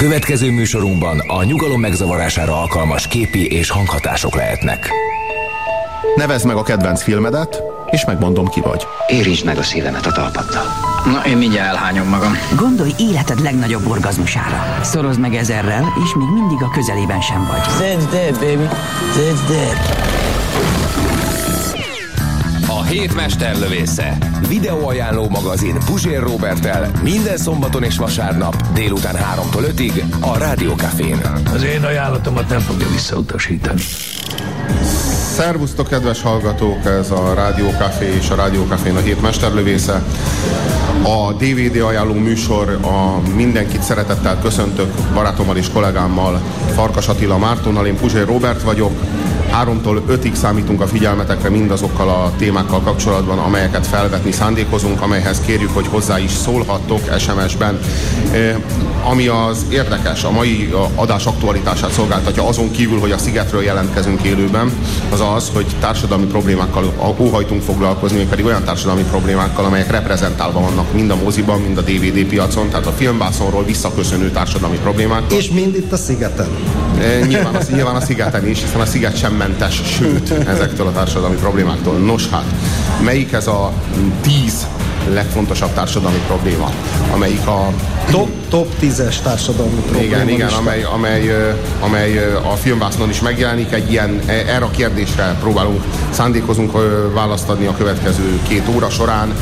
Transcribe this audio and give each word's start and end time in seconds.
Következő 0.00 0.50
műsorunkban 0.50 1.18
a 1.18 1.44
nyugalom 1.44 1.80
megzavarására 1.80 2.60
alkalmas 2.60 3.08
képi 3.08 3.46
és 3.46 3.70
hanghatások 3.70 4.34
lehetnek. 4.34 4.90
Nevezd 6.16 6.46
meg 6.46 6.56
a 6.56 6.62
kedvenc 6.62 7.02
filmedet, 7.02 7.62
és 7.90 8.04
megmondom 8.04 8.46
ki 8.46 8.60
vagy. 8.60 8.86
Érintsd 9.06 9.44
meg 9.44 9.58
a 9.58 9.62
szívemet 9.62 10.06
a 10.06 10.12
talpaddal. 10.12 10.64
Na, 11.04 11.26
én 11.26 11.36
mindjárt 11.36 11.68
elhányom 11.68 12.08
magam. 12.08 12.32
Gondolj 12.56 12.92
életed 12.98 13.40
legnagyobb 13.40 13.86
orgazmusára. 13.86 14.78
Szorozd 14.82 15.20
meg 15.20 15.34
ezerrel, 15.34 15.92
és 16.04 16.14
még 16.14 16.28
mindig 16.28 16.62
a 16.62 16.70
közelében 16.70 17.20
sem 17.20 17.46
vagy. 17.46 17.60
That's 17.60 18.10
dead, 18.10 18.38
baby. 18.38 18.68
That's 19.16 19.48
dead. 19.48 20.29
Hét 22.90 23.14
mesterlövésze. 23.14 24.18
Videóajánló 24.48 25.28
magazin 25.28 25.78
Puzsér 25.84 26.22
Robertel 26.22 26.90
minden 27.02 27.36
szombaton 27.36 27.82
és 27.82 27.96
vasárnap 27.96 28.56
délután 28.74 29.14
3-tól 29.14 29.72
5-ig 29.76 30.02
a 30.20 30.38
Rádiókafén. 30.38 31.20
Az 31.54 31.62
én 31.62 31.84
ajánlatomat 31.84 32.48
nem 32.48 32.60
fogja 32.60 32.86
visszautasítani. 32.88 33.80
Szervusztok, 35.34 35.88
kedves 35.88 36.22
hallgatók! 36.22 36.84
Ez 36.84 37.10
a 37.10 37.34
Rádió 37.34 37.70
Café 37.70 38.06
és 38.06 38.30
a 38.30 38.34
Rádió 38.34 38.64
Cafén 38.64 38.96
a 38.96 39.00
hét 39.00 39.22
mesterlövésze. 39.22 40.02
A 41.02 41.32
DVD 41.32 41.80
ajánló 41.80 42.14
műsor, 42.14 42.78
a 42.82 43.28
mindenkit 43.34 43.82
szeretettel 43.82 44.38
köszöntök 44.40 44.92
barátommal 45.14 45.56
és 45.56 45.70
kollégámmal, 45.70 46.40
Farkas 46.74 47.08
Attila 47.08 47.38
Mártonnal, 47.38 47.86
én 47.86 47.96
Puzsér 47.96 48.26
Robert 48.26 48.62
vagyok. 48.62 48.92
Háromtól 49.50 50.02
ötig 50.06 50.34
számítunk 50.34 50.80
a 50.80 50.86
figyelmetekre 50.86 51.48
mindazokkal 51.48 52.08
a 52.08 52.32
témákkal 52.38 52.80
kapcsolatban, 52.80 53.38
amelyeket 53.38 53.86
felvetni 53.86 54.32
szándékozunk, 54.32 55.02
amelyhez 55.02 55.40
kérjük, 55.40 55.70
hogy 55.74 55.86
hozzá 55.86 56.18
is 56.18 56.30
szólhattok 56.30 57.00
SMS-ben. 57.18 57.78
Ami 59.04 59.26
az 59.26 59.66
érdekes, 59.70 60.24
a 60.24 60.30
mai 60.30 60.72
adás 60.94 61.26
aktualitását 61.26 61.92
szolgáltatja, 61.92 62.48
azon 62.48 62.70
kívül, 62.70 62.98
hogy 62.98 63.10
a 63.10 63.18
Szigetről 63.18 63.62
jelentkezünk 63.62 64.22
élőben, 64.22 64.72
az 65.10 65.20
az, 65.34 65.50
hogy 65.54 65.66
társadalmi 65.80 66.26
problémákkal 66.26 67.14
óhajtunk 67.18 67.62
foglalkozni, 67.62 68.24
pedig 68.24 68.44
olyan 68.44 68.64
társadalmi 68.64 69.02
problémákkal, 69.02 69.64
amelyek 69.64 69.90
reprezentálva 69.90 70.60
vannak 70.60 70.92
mind 70.92 71.10
a 71.10 71.16
moziban, 71.16 71.60
mind 71.60 71.78
a 71.78 71.82
DVD 71.82 72.24
piacon, 72.24 72.68
tehát 72.68 72.86
a 72.86 72.92
filmbászonról 72.92 73.64
visszaköszönő 73.64 74.30
társadalmi 74.30 74.76
problémák. 74.76 75.32
És 75.32 75.50
mind 75.50 75.74
itt 75.74 75.92
a 75.92 75.96
szigeten. 75.96 76.48
Nyilván, 77.26 77.54
a, 77.54 77.58
nyilván 77.70 77.96
a 77.96 78.00
szigeten 78.00 78.46
is, 78.46 78.60
hiszen 78.60 78.80
a 78.80 78.86
sziget 78.86 79.16
sem 79.16 79.32
mentes, 79.32 79.82
sőt, 79.84 80.30
ezektől 80.30 80.86
a 80.86 80.92
társadalmi 80.92 81.36
problémáktól. 81.36 81.98
Nos 81.98 82.28
hát, 82.28 82.44
melyik 83.04 83.32
ez 83.32 83.46
a 83.46 83.72
tíz 84.20 84.66
legfontosabb 85.08 85.72
társadalmi 85.74 86.20
probléma, 86.26 86.70
amelyik 87.12 87.46
a... 87.46 87.72
Top, 88.10 88.28
top 88.48 88.68
10-es 88.82 89.20
társadalmi 89.22 89.80
probléma. 89.80 90.04
Igen, 90.04 90.28
igen, 90.28 90.48
amely, 90.48 90.82
amely, 90.82 91.54
amely 91.80 92.18
a 92.34 92.54
filmvásznon 92.54 93.08
is 93.08 93.20
megjelenik, 93.20 93.72
egy 93.72 93.90
ilyen, 93.90 94.20
e, 94.26 94.32
erre 94.32 94.64
a 94.64 94.70
kérdésre 94.70 95.36
próbálunk, 95.40 95.84
szándékozunk 96.10 96.72
választ 97.14 97.48
adni 97.48 97.66
a 97.66 97.74
következő 97.76 98.40
két 98.48 98.68
óra 98.74 98.90
során 98.90 99.34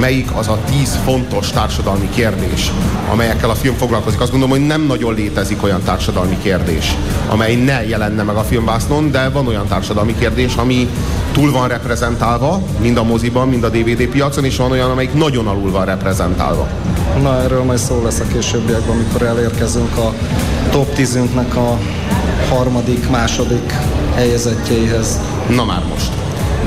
melyik 0.00 0.36
az 0.36 0.48
a 0.48 0.58
tíz 0.70 0.98
fontos 1.04 1.50
társadalmi 1.50 2.08
kérdés, 2.14 2.72
amelyekkel 3.10 3.50
a 3.50 3.54
film 3.54 3.74
foglalkozik. 3.74 4.20
Azt 4.20 4.30
gondolom, 4.30 4.56
hogy 4.56 4.66
nem 4.66 4.82
nagyon 4.82 5.14
létezik 5.14 5.62
olyan 5.62 5.82
társadalmi 5.82 6.38
kérdés, 6.42 6.96
amely 7.28 7.54
ne 7.54 7.86
jelenne 7.86 8.22
meg 8.22 8.36
a 8.36 8.42
filmvásznon, 8.42 9.10
de 9.10 9.28
van 9.28 9.46
olyan 9.46 9.66
társadalmi 9.66 10.14
kérdés, 10.18 10.54
ami 10.54 10.88
túl 11.32 11.52
van 11.52 11.68
reprezentálva, 11.68 12.62
mind 12.80 12.96
a 12.96 13.02
moziban, 13.02 13.48
mind 13.48 13.64
a 13.64 13.68
DVD 13.68 14.06
piacon, 14.06 14.44
és 14.44 14.56
van 14.56 14.70
olyan, 14.70 14.90
amelyik 14.90 15.14
nagyon 15.14 15.46
alul 15.46 15.70
van 15.70 15.84
reprezentálva. 15.84 16.68
Na, 17.22 17.42
erről 17.42 17.62
majd 17.62 17.78
szó 17.78 18.02
lesz 18.02 18.20
a 18.20 18.26
későbbiekben, 18.32 18.96
amikor 18.96 19.22
elérkezünk 19.22 19.96
a 19.96 20.14
top 20.70 20.94
10 20.94 21.18
a 21.54 21.78
harmadik, 22.54 23.10
második 23.10 23.72
helyezettjeihez. 24.14 25.20
Na 25.48 25.64
már 25.64 25.82
most. 25.90 26.12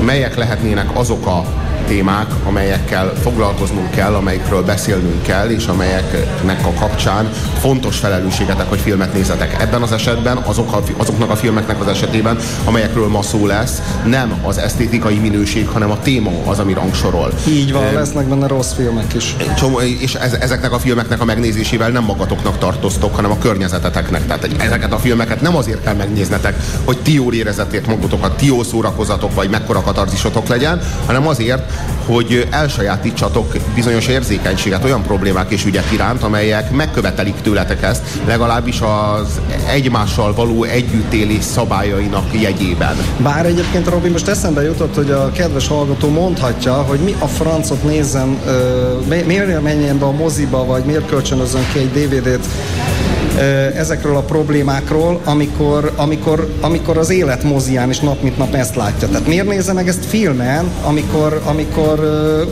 Melyek 0.04 0.36
lehetnének 0.36 0.98
azok 0.98 1.26
a 1.26 1.44
témák, 1.86 2.26
amelyekkel 2.44 3.12
foglalkoznunk 3.22 3.90
kell, 3.90 4.14
amelyekről 4.14 4.62
beszélnünk 4.62 5.22
kell, 5.22 5.48
és 5.48 5.66
amelyeknek 5.66 6.66
a 6.66 6.72
kapcsán 6.78 7.30
fontos 7.58 7.98
felelősségetek, 7.98 8.68
hogy 8.68 8.78
filmet 8.78 9.12
nézetek. 9.12 9.62
Ebben 9.62 9.82
az 9.82 9.92
esetben 9.92 10.36
azok 10.36 10.72
a, 10.72 10.82
azoknak 10.96 11.30
a 11.30 11.36
filmeknek 11.36 11.80
az 11.80 11.88
esetében, 11.88 12.38
amelyekről 12.64 13.08
ma 13.08 13.22
szó 13.22 13.46
lesz, 13.46 13.82
nem 14.04 14.34
az 14.42 14.58
esztétikai 14.58 15.18
minőség, 15.18 15.68
hanem 15.68 15.90
a 15.90 15.98
téma 15.98 16.30
az, 16.44 16.58
ami 16.58 16.72
rangsorol. 16.72 17.32
Így 17.48 17.72
van, 17.72 17.92
lesznek 17.92 18.26
benne 18.26 18.46
rossz 18.46 18.72
filmek 18.72 19.14
is. 19.14 19.36
Csomó, 19.56 19.80
és 19.80 20.14
ez, 20.14 20.32
ezeknek 20.32 20.72
a 20.72 20.78
filmeknek 20.78 21.20
a 21.20 21.24
megnézésével 21.24 21.90
nem 21.90 22.04
magatoknak 22.04 22.58
tartoztok, 22.58 23.14
hanem 23.14 23.30
a 23.30 23.38
környezeteteknek. 23.38 24.26
Tehát 24.26 24.48
ezeket 24.58 24.92
a 24.92 24.98
filmeket 24.98 25.40
nem 25.40 25.56
azért 25.56 25.82
kell 25.82 25.94
megnéznetek, 25.94 26.56
hogy 26.84 26.98
ti 26.98 27.14
jól 27.14 27.34
érezetért 27.34 27.86
magatokat, 27.86 28.36
ti 28.36 28.46
jól 28.46 28.64
szórakozatok, 28.64 29.34
vagy 29.34 29.50
mekkora 29.50 29.80
katarzisotok 29.80 30.48
legyen, 30.48 30.80
hanem 31.06 31.26
azért, 31.26 31.75
hogy 32.06 32.48
elsajátítsatok 32.50 33.56
bizonyos 33.74 34.06
érzékenységet 34.06 34.84
olyan 34.84 35.02
problémák 35.02 35.50
és 35.50 35.64
ügyek 35.64 35.92
iránt, 35.92 36.22
amelyek 36.22 36.70
megkövetelik 36.70 37.34
tőletek 37.42 37.82
ezt, 37.82 38.02
legalábbis 38.26 38.80
az 38.80 39.40
egymással 39.70 40.34
való 40.34 40.64
együttélés 40.64 41.44
szabályainak 41.44 42.40
jegyében. 42.40 42.96
Bár 43.16 43.46
egyébként 43.46 43.88
Robi 43.88 44.08
most 44.08 44.28
eszembe 44.28 44.62
jutott, 44.62 44.94
hogy 44.94 45.10
a 45.10 45.30
kedves 45.30 45.68
hallgató 45.68 46.08
mondhatja, 46.08 46.72
hogy 46.72 46.98
mi 46.98 47.14
a 47.18 47.26
francot 47.26 47.82
nézzem, 47.82 48.38
miért 49.26 49.62
menjen 49.62 49.98
be 49.98 50.04
a 50.04 50.12
moziba, 50.12 50.64
vagy 50.64 50.84
miért 50.84 51.06
kölcsönözön 51.06 51.62
ki 51.72 51.78
egy 51.78 51.90
DVD-t 51.90 52.46
ezekről 53.74 54.16
a 54.16 54.20
problémákról, 54.20 55.20
amikor, 55.24 55.92
amikor, 55.96 56.48
amikor 56.60 56.98
az 56.98 57.10
élet 57.10 57.42
mozián 57.42 57.90
is 57.90 58.00
nap 58.00 58.22
mint 58.22 58.38
nap 58.38 58.54
ezt 58.54 58.76
látja. 58.76 59.08
Tehát 59.08 59.26
miért 59.26 59.46
nézze 59.46 59.72
meg 59.72 59.88
ezt 59.88 60.04
filmen, 60.04 60.70
amikor, 60.84 61.40
amikor 61.44 62.00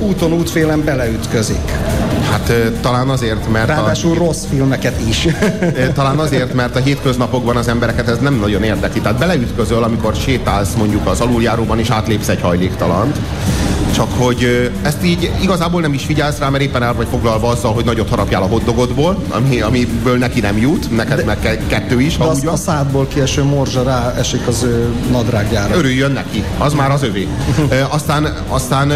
úton 0.00 0.32
útfélen 0.32 0.84
beleütközik? 0.84 1.70
Hát 2.30 2.52
talán 2.80 3.08
azért, 3.08 3.52
mert... 3.52 3.66
Ráadásul 3.66 4.12
a... 4.12 4.18
rossz 4.18 4.44
filmeket 4.50 4.94
is. 5.08 5.28
talán 5.94 6.18
azért, 6.18 6.54
mert 6.54 6.76
a 6.76 6.78
hétköznapokban 6.78 7.56
az 7.56 7.68
embereket 7.68 8.08
ez 8.08 8.18
nem 8.18 8.34
nagyon 8.34 8.62
érdekli. 8.62 9.00
Tehát 9.00 9.18
beleütközöl, 9.18 9.82
amikor 9.82 10.14
sétálsz 10.14 10.74
mondjuk 10.74 11.06
az 11.06 11.20
aluljáróban, 11.20 11.78
és 11.78 11.90
átlépsz 11.90 12.28
egy 12.28 12.40
hajléktalant 12.40 13.18
csak 13.94 14.12
hogy 14.18 14.70
ezt 14.82 15.04
így 15.04 15.30
igazából 15.40 15.80
nem 15.80 15.92
is 15.92 16.04
figyelsz 16.04 16.38
rá, 16.38 16.48
mert 16.48 16.64
éppen 16.64 16.82
el 16.82 16.94
vagy 16.94 17.06
foglalva 17.10 17.48
azzal, 17.48 17.72
hogy 17.72 17.84
nagyot 17.84 18.08
harapjál 18.08 18.42
a 18.42 18.46
hoddogodból, 18.46 19.22
ami, 19.28 19.60
amiből 19.60 20.18
neki 20.18 20.40
nem 20.40 20.58
jut, 20.58 20.96
neked 20.96 21.16
De, 21.16 21.24
meg 21.24 21.64
kettő 21.66 22.00
is, 22.00 22.16
ha 22.16 22.32
úgy 22.34 22.44
van. 22.44 22.54
a 22.54 22.56
szádból 22.56 23.06
kieső 23.06 23.42
morzsa 23.42 23.82
rá 23.82 24.14
esik 24.18 24.46
az 24.46 24.62
ő 24.62 24.92
nadrágjára. 25.10 25.76
Örüljön 25.76 26.12
neki, 26.12 26.44
az 26.58 26.72
már 26.72 26.90
az 26.90 27.02
övé. 27.02 27.28
aztán, 27.96 28.36
aztán 28.48 28.92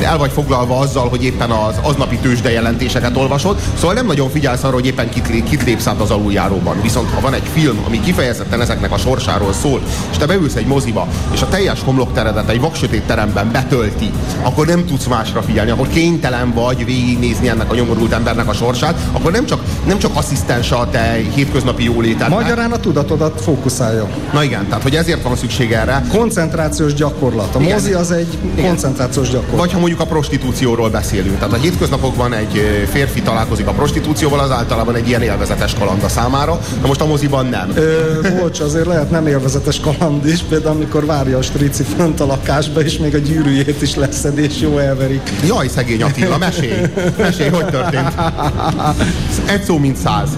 el 0.00 0.18
vagy 0.18 0.30
foglalva 0.32 0.78
azzal, 0.78 1.08
hogy 1.08 1.24
éppen 1.24 1.50
az 1.50 1.74
aznapi 1.82 2.16
tőzsde 2.16 2.50
jelentéseket 2.50 3.16
olvasod, 3.16 3.56
szóval 3.78 3.94
nem 3.94 4.06
nagyon 4.06 4.30
figyelsz 4.30 4.64
arra, 4.64 4.74
hogy 4.74 4.86
éppen 4.86 5.08
kit, 5.08 5.44
kit 5.44 5.64
lépsz 5.64 5.86
át 5.86 6.00
az 6.00 6.10
aluljáróban. 6.10 6.80
Viszont 6.82 7.10
ha 7.14 7.20
van 7.20 7.34
egy 7.34 7.48
film, 7.52 7.82
ami 7.86 8.00
kifejezetten 8.00 8.60
ezeknek 8.60 8.92
a 8.92 8.96
sorsáról 8.98 9.52
szól, 9.52 9.80
és 10.10 10.16
te 10.16 10.26
beülsz 10.26 10.54
egy 10.54 10.66
moziba, 10.66 11.08
és 11.32 11.42
a 11.42 11.48
teljes 11.48 11.82
homlokteredet 11.82 12.48
egy 12.48 12.60
vaksötét 12.60 13.02
teremben 13.02 13.50
betölti, 13.52 14.10
akkor 14.42 14.66
nem 14.66 14.86
tudsz 14.86 15.06
másra 15.06 15.42
figyelni, 15.42 15.70
akkor 15.70 15.88
kénytelen 15.88 16.52
vagy 16.52 16.84
végignézni 16.84 17.48
ennek 17.48 17.70
a 17.70 17.74
nyomorult 17.74 18.12
embernek 18.12 18.48
a 18.48 18.52
sorsát, 18.52 18.98
akkor 19.12 19.32
nem 19.32 19.46
csak, 19.46 19.62
nem 19.86 19.98
csak 19.98 20.10
asszisztens 20.14 20.70
a 20.70 20.88
te 20.90 21.16
hétköznapi 21.34 21.84
jólétednek. 21.84 22.40
Magyarán 22.40 22.72
a 22.72 22.76
tudatodat 22.76 23.40
fókuszálja. 23.40 24.08
Na 24.32 24.42
igen, 24.42 24.66
tehát 24.66 24.82
hogy 24.82 24.96
ezért 24.96 25.22
van 25.22 25.36
szükség 25.36 25.72
erre. 25.72 26.04
Koncentrációs 26.12 26.94
gyakorlat. 26.94 27.54
A 27.54 27.60
igen. 27.60 27.72
mozi 27.72 27.92
az 27.92 28.10
egy 28.10 28.38
igen. 28.54 28.66
koncentrációs 28.66 29.30
gyakorlat. 29.30 29.58
Vagy 29.58 29.67
ha 29.72 29.78
mondjuk 29.78 30.00
a 30.00 30.04
prostitúcióról 30.04 30.90
beszélünk. 30.90 31.38
Tehát 31.38 31.52
a 31.52 31.56
hétköznapokban 31.56 32.32
egy 32.34 32.86
férfi 32.90 33.22
találkozik 33.22 33.66
a 33.66 33.72
prostitúcióval, 33.72 34.38
az 34.38 34.50
általában 34.50 34.94
egy 34.94 35.08
ilyen 35.08 35.22
élvezetes 35.22 35.74
kaland 35.74 36.02
a 36.02 36.08
számára, 36.08 36.60
de 36.80 36.86
most 36.86 37.00
a 37.00 37.06
moziban 37.06 37.46
nem. 37.46 37.72
Ö, 37.74 38.36
bocs, 38.40 38.60
azért 38.60 38.86
lehet 38.86 39.10
nem 39.10 39.26
élvezetes 39.26 39.80
kaland 39.80 40.26
is, 40.26 40.40
például 40.48 40.74
amikor 40.74 41.06
várja 41.06 41.38
a 41.38 41.42
strici 41.42 41.82
fönt 41.82 42.20
a 42.20 42.26
lakásba, 42.26 42.80
és 42.80 42.98
még 42.98 43.14
a 43.14 43.18
gyűrűjét 43.18 43.82
is 43.82 43.94
leszed, 43.94 44.38
és 44.38 44.60
jó 44.60 44.78
elverik. 44.78 45.30
Jaj, 45.46 45.68
szegény 45.68 46.02
Attila, 46.02 46.38
mesélj! 46.38 46.86
Mesélj, 47.18 47.50
hogy 47.50 47.66
történt? 47.66 48.14
Egy 49.46 49.62
szó, 49.62 49.78
mint 49.78 49.96
száz. 49.96 50.28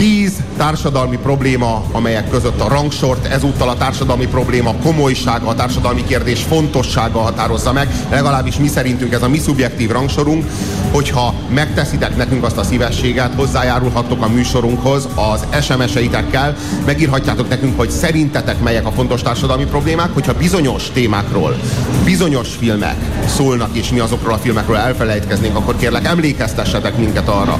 Tíz 0.00 0.32
társadalmi 0.56 1.16
probléma, 1.16 1.84
amelyek 1.92 2.30
között 2.30 2.60
a 2.60 2.68
rangsort, 2.68 3.26
ezúttal 3.26 3.68
a 3.68 3.76
társadalmi 3.76 4.26
probléma 4.26 4.74
komolysága, 4.82 5.48
a 5.48 5.54
társadalmi 5.54 6.04
kérdés 6.04 6.42
fontossága 6.42 7.18
határozza 7.18 7.72
meg, 7.72 7.88
legalábbis 8.10 8.56
mi 8.56 8.68
szerintünk 8.68 9.12
ez 9.12 9.22
a 9.22 9.28
mi 9.28 9.38
szubjektív 9.38 9.90
rangsorunk, 9.90 10.44
hogyha 10.92 11.34
megteszitek 11.54 12.16
nekünk 12.16 12.44
azt 12.44 12.56
a 12.56 12.62
szívességet, 12.62 13.34
hozzájárulhattok 13.34 14.22
a 14.22 14.28
műsorunkhoz 14.28 15.08
az 15.14 15.64
SMS-eitekkel, 15.64 16.56
megírhatjátok 16.86 17.48
nekünk, 17.48 17.76
hogy 17.76 17.90
szerintetek 17.90 18.60
melyek 18.60 18.86
a 18.86 18.92
fontos 18.92 19.22
társadalmi 19.22 19.64
problémák, 19.64 20.14
hogyha 20.14 20.34
bizonyos 20.34 20.90
témákról, 20.92 21.56
bizonyos 22.04 22.48
filmek 22.58 22.96
szólnak, 23.26 23.76
és 23.76 23.90
mi 23.90 23.98
azokról 23.98 24.32
a 24.32 24.38
filmekről 24.38 24.76
elfelejtkeznénk, 24.76 25.56
akkor 25.56 25.76
kérlek 25.76 26.06
emlékeztessetek 26.06 26.96
minket 26.96 27.28
arra, 27.28 27.58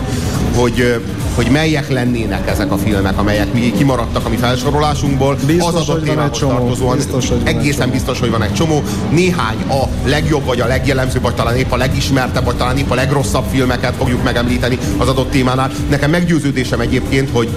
hogy, 0.54 1.00
hogy 1.34 1.46
melyek 1.50 1.88
lennének 1.88 2.48
ezek 2.48 2.72
a 2.72 2.76
filmek, 2.76 3.18
amelyek 3.18 3.52
mi 3.52 3.72
kimaradtak 3.76 4.26
a 4.26 4.28
mi 4.28 4.36
felsorolásunkból. 4.36 5.36
Biztos, 5.46 5.74
az 5.74 5.88
adott 5.88 6.08
egy 6.08 6.30
csomó. 6.30 6.52
tartozóan. 6.52 6.96
Biztos, 6.96 7.28
hogy 7.28 7.40
egészen 7.44 7.78
csomó. 7.78 7.92
biztos, 7.92 8.20
hogy 8.20 8.30
van 8.30 8.42
egy 8.42 8.52
csomó. 8.52 8.82
Néhány 9.10 9.56
a 9.68 10.08
legjobb, 10.08 10.44
vagy 10.44 10.60
a 10.60 10.66
legjellemzőbb, 10.66 11.22
vagy 11.22 11.34
talán 11.34 11.56
épp 11.56 11.72
a 11.72 11.76
legismertebb, 11.76 12.44
vagy 12.44 12.56
talán 12.56 12.78
épp 12.78 12.90
a 12.90 12.94
legrosszabb 12.94 13.44
filmeket 13.50 13.94
fogjuk 13.94 14.22
megemlíteni 14.22 14.78
az 14.98 15.08
adott 15.08 15.30
témánál. 15.30 15.70
Nekem 15.88 16.10
meggyőződésem 16.10 16.80
egyébként, 16.80 17.30
hogy 17.32 17.48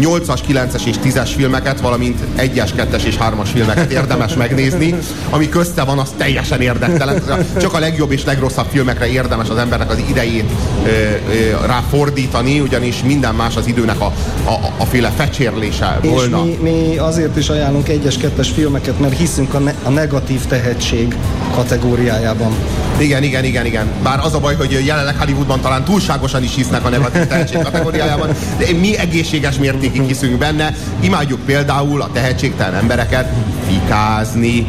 8-as, 0.00 0.40
9-es 0.48 0.86
és 0.86 0.96
10-es 1.04 1.30
filmeket, 1.36 1.80
valamint 1.80 2.18
1-es, 2.36 2.70
2-es 2.76 3.02
és 3.02 3.16
3-as 3.20 3.48
filmeket 3.52 3.90
érdemes 3.90 4.34
megnézni. 4.34 4.94
Ami 5.30 5.48
közte 5.48 5.84
van, 5.84 5.98
az 5.98 6.08
teljesen 6.16 6.60
érdektelen. 6.60 7.22
Csak 7.60 7.74
a 7.74 7.78
legjobb 7.78 8.12
és 8.12 8.24
legrosszabb 8.24 8.66
filmekre 8.70 9.06
érdemes 9.06 9.48
az 9.48 9.56
embernek 9.56 9.90
az 9.90 9.98
idejét 10.08 10.50
ö, 10.84 10.88
ö, 10.88 11.66
ráfordítani, 11.66 12.60
ugyanis 12.60 13.02
minden 13.02 13.34
más 13.34 13.56
az 13.56 13.66
időnek 13.66 14.00
a, 14.00 14.12
a, 14.44 14.52
a 14.78 14.84
féle 14.84 15.10
fecsérlése 15.16 15.98
És 16.00 16.08
volna. 16.08 16.44
mi, 16.44 16.58
mi 16.62 16.96
azért 16.98 17.36
is 17.36 17.48
ajánlunk 17.48 17.88
egyes, 17.88 18.16
kettes 18.16 18.50
filmeket, 18.50 19.00
mert 19.00 19.18
hiszünk 19.18 19.54
a, 19.54 19.58
ne, 19.58 19.72
a 19.82 19.88
negatív 19.88 20.46
tehetség 20.46 21.16
kategóriájában. 21.54 22.52
Igen, 22.98 23.22
igen, 23.22 23.44
igen, 23.44 23.66
igen. 23.66 23.86
Bár 24.02 24.20
az 24.24 24.34
a 24.34 24.38
baj, 24.40 24.54
hogy 24.54 24.82
jelenleg 24.86 25.18
Hollywoodban 25.18 25.60
talán 25.60 25.84
túlságosan 25.84 26.42
is 26.42 26.54
hisznek 26.54 26.84
a 26.84 26.88
negatív 26.88 27.26
tehetség 27.26 27.62
kategóriájában, 27.62 28.28
de 28.58 28.66
mi 28.80 28.96
egészséges 28.96 29.58
mértékig 29.80 30.06
hiszünk 30.06 30.38
benne. 30.38 30.74
Imádjuk 31.00 31.40
például 31.40 32.02
a 32.02 32.10
tehetségtelen 32.12 32.74
embereket 32.74 33.32
fikázni. 33.68 34.66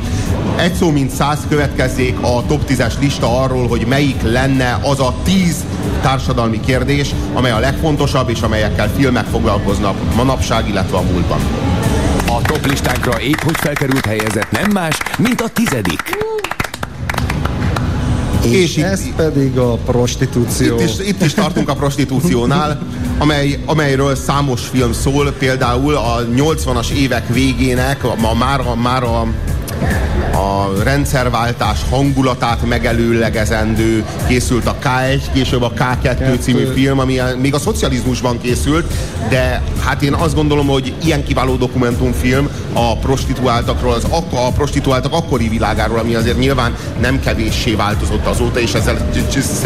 Egy 0.55 0.73
szó 0.73 0.91
mint 0.91 1.11
száz 1.11 1.39
következzék 1.49 2.17
a 2.21 2.45
top 2.47 2.61
10-es 2.67 2.93
lista 2.99 3.41
arról, 3.41 3.67
hogy 3.67 3.85
melyik 3.87 4.21
lenne 4.21 4.79
az 4.83 4.99
a 4.99 5.13
10 5.23 5.65
társadalmi 6.01 6.59
kérdés, 6.59 7.09
amely 7.33 7.51
a 7.51 7.59
legfontosabb, 7.59 8.29
és 8.29 8.41
amelyekkel 8.41 8.89
filmek 8.97 9.25
foglalkoznak 9.25 10.15
manapság, 10.15 10.67
illetve 10.67 10.97
a 10.97 11.01
múltban. 11.01 11.39
A 12.27 12.41
top 12.41 12.65
listánkra 12.65 13.19
épp 13.19 13.39
hogy 13.39 13.57
felkerült 13.57 14.05
helyezett 14.05 14.51
nem 14.51 14.71
más, 14.71 14.97
mint 15.17 15.41
a 15.41 15.47
tizedik. 15.47 16.17
És, 18.43 18.51
És 18.51 18.77
itt- 18.77 18.83
ez 18.83 19.01
pedig 19.15 19.57
a 19.57 19.73
prostitúció. 19.73 20.79
Itt 20.79 20.83
is, 20.89 21.07
itt 21.07 21.23
is 21.23 21.33
tartunk 21.33 21.69
a 21.69 21.73
prostitúciónál, 21.73 22.81
amely, 23.17 23.59
amelyről 23.65 24.15
számos 24.15 24.61
film 24.71 24.93
szól, 24.93 25.31
például 25.31 25.95
a 25.95 26.25
80-as 26.35 26.89
évek 26.89 27.27
végének, 27.33 28.03
ma 28.21 28.33
már, 28.33 28.59
a- 28.59 28.75
már 28.75 29.03
a, 29.03 29.19
a 30.37 30.83
rendszerváltás 30.83 31.79
hangulatát 31.89 32.65
megelőlegezendő 32.67 34.03
készült 34.27 34.65
a 34.65 34.75
K1, 34.83 35.21
később 35.33 35.61
a 35.61 35.71
K2 35.71 36.39
című 36.39 36.65
film, 36.73 36.99
ami 36.99 37.19
még 37.41 37.53
a 37.53 37.59
szocializmusban 37.59 38.41
készült, 38.41 38.93
de 39.29 39.61
hát 39.85 40.01
én 40.01 40.13
azt 40.13 40.35
gondolom, 40.35 40.67
hogy 40.67 40.93
ilyen 41.03 41.23
kiváló 41.23 41.55
dokumentumfilm 41.55 42.49
a 42.73 42.97
prostituáltakról, 42.97 43.93
az 43.93 44.03
ak- 44.09 44.33
a 44.33 44.51
prostituáltak 44.51 45.13
akkori 45.13 45.49
világáról, 45.49 45.99
ami 45.99 46.15
azért 46.15 46.37
nyilván 46.37 46.75
nem 47.01 47.19
kevéssé 47.19 47.73
változott 47.73 48.25
azóta, 48.25 48.59
és 48.59 48.73
ezzel 48.73 49.09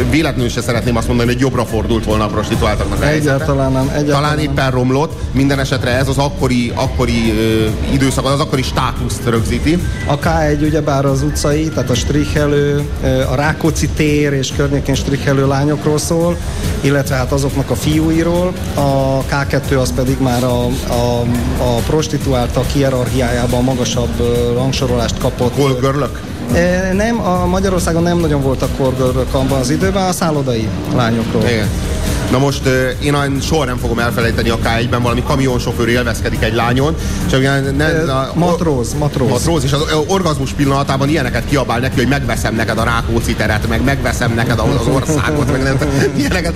véletlenül 0.09 0.49
se 0.49 0.61
szeretném 0.61 0.95
azt 0.95 1.07
mondani, 1.07 1.31
hogy 1.31 1.39
jobbra 1.39 1.65
fordult 1.65 2.05
volna 2.05 2.23
a 2.23 2.27
prostituáltaknak 2.27 3.01
a 3.01 3.05
helyzete. 3.05 3.33
Egyáltalán 3.33 3.71
nem. 3.71 3.87
Egyáltalán 3.87 4.21
Talán 4.21 4.39
éppen 4.39 4.71
romlott, 4.71 5.21
minden 5.31 5.59
esetre 5.59 5.89
ez 5.89 6.07
az 6.07 6.17
akkori, 6.17 6.71
akkori 6.75 7.31
ö, 7.31 7.65
időszakot, 7.93 8.31
az 8.31 8.39
akkori 8.39 8.61
státuszt 8.61 9.25
rögzíti. 9.25 9.79
A 10.07 10.19
K1 10.19 10.61
ugyebár 10.61 11.05
az 11.05 11.21
utcai, 11.21 11.67
tehát 11.67 11.89
a 11.89 11.95
strichelő, 11.95 12.89
a 13.31 13.35
Rákóczi 13.35 13.89
tér 13.89 14.33
és 14.33 14.51
környékén 14.55 14.95
strichelő 14.95 15.47
lányokról 15.47 15.97
szól, 15.97 16.37
illetve 16.81 17.15
hát 17.15 17.31
azoknak 17.31 17.69
a 17.69 17.75
fiúiról. 17.75 18.53
A 18.75 19.23
K2 19.31 19.79
az 19.79 19.93
pedig 19.95 20.17
már 20.19 20.43
a, 20.43 20.65
a, 20.87 21.19
a 21.57 21.75
prostituáltak 21.87 22.75
hierarchiájában 23.07 23.63
magasabb 23.63 24.21
rangsorolást 24.53 25.17
kapott. 25.17 25.55
E, 26.53 26.93
Nem, 26.93 27.19
a 27.25 27.45
Magyarországon 27.45 28.03
nem 28.03 28.17
nagyon 28.17 28.41
voltak 28.41 28.77
korgörök 28.77 29.33
abban 29.33 29.59
az 29.59 29.69
időben, 29.69 30.07
a 30.07 30.11
szállodai 30.11 30.67
lányokról. 30.95 31.43
Igen. 31.43 31.67
Na 32.31 32.37
most 32.39 32.65
én 33.03 33.39
soha 33.41 33.65
nem 33.65 33.77
fogom 33.77 33.99
elfelejteni 33.99 34.49
a 34.49 34.57
K1-ben 34.57 35.01
valami 35.01 35.23
kamionsofőr 35.23 35.87
élvezkedik 35.87 36.43
egy 36.43 36.53
lányon, 36.53 36.95
és 37.27 37.33
ugye 37.33 37.59
ne, 37.59 37.85
a, 38.13 38.31
matróz, 38.35 38.93
matróz. 38.93 39.29
matróz, 39.29 39.63
és 39.63 39.71
az 39.71 39.81
orgazmus 40.07 40.51
pillanatában 40.51 41.09
ilyeneket 41.09 41.45
kiabál 41.45 41.79
neki, 41.79 41.95
hogy 41.95 42.07
megveszem 42.07 42.55
neked 42.55 42.77
a 42.77 42.83
Rákóczi 42.83 43.33
teret, 43.33 43.67
meg 43.67 43.83
megveszem 43.83 44.33
neked 44.33 44.59
az 44.59 44.87
országot, 44.93 45.51
meg 45.51 45.63
nem 45.63 45.77
ilyeneket 46.17 46.55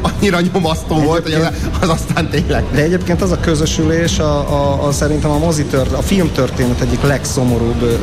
annyira 0.00 0.40
nyomasztó 0.52 1.00
volt, 1.00 1.22
hogy 1.22 1.32
az, 1.32 1.48
az 1.80 1.88
aztán 1.88 2.28
tényleg 2.28 2.64
De 2.72 2.82
egyébként 2.82 3.22
az 3.22 3.30
a 3.30 3.40
közösülés 3.40 4.18
a, 4.18 4.38
a, 4.38 4.86
a 4.86 4.92
szerintem 4.92 5.30
a 5.30 5.38
mozitört, 5.38 5.92
a 5.92 6.02
filmtörténet 6.02 6.80
egyik 6.80 7.02
legszomorúbb, 7.02 7.98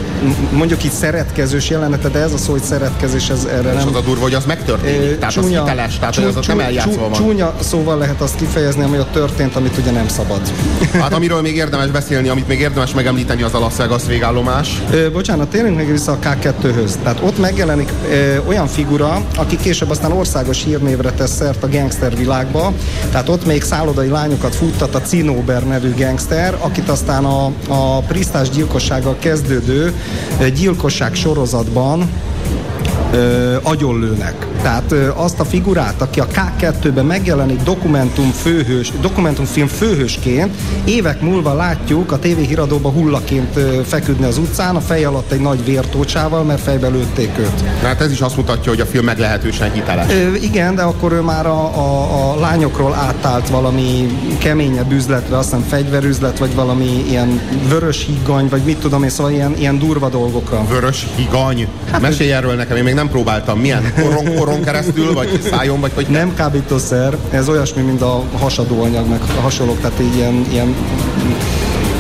mondjuk 0.52 0.84
így 0.84 0.92
szeretkezős 0.92 1.70
jelenete, 1.70 2.10
de 2.10 2.20
ez 2.20 2.34
a 2.34 2.38
szó, 2.38 2.52
hogy 2.52 2.64
szeretkezés, 2.64 3.30
ez 3.30 3.46
erre 3.46 3.70
és 3.70 3.78
nem... 3.78 3.88
az 3.88 3.96
a 3.96 4.02
durva, 4.02 4.22
hogy 4.22 4.34
az 4.34 4.46
megtörténik, 4.46 5.20
tehát 5.20 5.38
az 5.38 5.46
hiteles, 5.46 6.00
tehát 6.00 6.16
hogy 6.16 6.24
az 6.24 6.36
ott 6.36 6.48
nem 6.48 6.60
eljátszva 6.60 6.89
van. 6.96 7.12
Csúnya 7.12 7.54
szóval 7.60 7.98
lehet 7.98 8.22
azt 8.22 8.36
kifejezni, 8.36 8.84
ami 8.84 9.00
ott 9.00 9.12
történt, 9.12 9.56
amit 9.56 9.78
ugye 9.78 9.92
nem 9.92 10.08
szabad. 10.08 10.42
Hát 11.00 11.14
amiről 11.14 11.42
még 11.42 11.56
érdemes 11.56 11.88
beszélni, 11.88 12.28
amit 12.28 12.48
még 12.48 12.60
érdemes 12.60 12.94
megemlíteni, 12.94 13.42
az 13.42 13.54
a 13.54 13.60
Las 13.60 13.76
Vegas 13.76 14.06
végállomás. 14.08 14.82
Ö, 14.92 15.12
bocsánat, 15.12 15.50
térjünk 15.50 15.76
meg 15.76 15.92
vissza 15.92 16.12
a 16.12 16.18
K2-höz. 16.24 16.92
Tehát 17.04 17.20
ott 17.24 17.40
megjelenik 17.40 17.90
ö, 18.12 18.38
olyan 18.48 18.68
figura, 18.68 19.22
aki 19.36 19.58
később 19.58 19.90
aztán 19.90 20.12
országos 20.12 20.64
hírnévre 20.64 21.12
tesz 21.12 21.36
szert 21.36 21.64
a 21.64 21.70
gangster 21.70 22.16
világba. 22.16 22.74
Tehát 23.12 23.30
ott 23.30 23.46
még 23.46 23.64
szállodai 23.64 24.08
lányokat 24.08 24.56
futtat 24.56 24.96
a 24.96 25.02
Cinóber 25.02 25.68
nevű 25.68 25.94
gangster, 25.98 26.56
akit 26.60 26.90
aztán 26.90 27.26
a, 27.26 27.52
a 27.68 28.00
Prisztás 28.00 28.50
gyilkossággal 28.50 29.16
kezdődő 29.20 29.94
gyilkosság 30.54 31.16
sorozatban 31.16 32.10
ö, 33.12 33.56
agyonlőnek. 33.64 34.48
Tehát 34.62 34.92
ö, 34.92 35.10
azt 35.16 35.40
a 35.40 35.44
figurát, 35.46 36.02
aki 36.02 36.20
a 36.20 36.28
K2-ben 36.28 37.06
megjelenik 37.06 37.62
dokumentum 37.62 38.32
főhős, 38.32 38.92
dokumentumfilm 39.02 39.68
főhősként, 39.68 40.56
évek 40.84 41.22
múlva 41.22 41.54
látjuk 41.54 42.12
a 42.12 42.20
TV 42.20 42.38
híradóba 42.48 42.90
hullaként 42.90 43.56
ö, 43.56 43.80
feküdni 43.84 44.26
az 44.26 44.38
utcán, 44.38 44.76
a 44.76 44.80
fej 44.80 45.04
alatt 45.04 45.32
egy 45.32 45.42
nagy 45.42 45.66
vértócsával, 45.66 46.44
mert 46.44 46.62
fejbe 46.62 46.88
lőtték 46.88 47.32
őt. 47.40 47.64
Hát 47.84 48.02
ez 48.02 48.12
is 48.12 48.22
azt 48.22 48.38
mutatja, 48.38 48.72
hogy 48.72 48.82
a 48.82 48.86
film 48.86 49.06
meglehetősen 49.06 49.72
hiteles. 49.72 50.12
Ö, 50.12 50.34
igen, 50.34 50.76
de 50.76 50.82
akkor 50.82 51.12
ő 51.12 51.22
már 51.22 51.46
a, 51.46 51.78
a, 51.78 52.32
a 52.32 52.40
lányokról 52.40 52.94
átállt 52.94 53.50
valami 53.50 54.18
keményebb 54.38 54.92
üzletre, 54.92 55.38
azt 55.38 55.50
hiszem 55.50 55.66
fegyverüzlet, 55.70 56.38
vagy 56.40 56.56
valami 56.56 57.06
ilyen 57.10 57.42
vörös 57.70 58.06
higgany, 58.06 58.48
vagy 58.50 58.62
mit 58.62 58.78
tudom 58.78 59.04
én, 59.04 59.10
szóval 59.10 59.32
ilyen, 59.32 59.56
ilyen 59.58 59.80
durva 59.80 60.10
dolgokra. 60.10 60.66
Vörös 60.70 61.08
higany. 61.16 61.68
Hát, 61.92 62.02
Mesélj 62.02 62.32
erről 62.32 62.56
nekem, 62.56 62.78
én 62.78 62.84
még 62.84 62.94
nem 63.00 63.10
próbáltam. 63.10 63.60
Milyen? 63.60 63.94
Koron, 64.02 64.36
koron 64.36 64.62
keresztül, 64.62 65.14
vagy 65.14 65.42
szájon, 65.42 65.80
vagy 65.80 65.92
hogy 65.96 66.08
Nem 66.08 66.34
kábítószer, 66.36 67.18
ez 67.30 67.50
olyasmi, 67.50 67.82
mint 67.82 68.02
a 68.02 68.24
hasadóanyag, 68.38 69.10
meg 69.10 69.22
hasonlók, 69.42 69.80
tehát 69.80 70.00
ilyen, 70.16 70.46
ilyen 70.52 70.76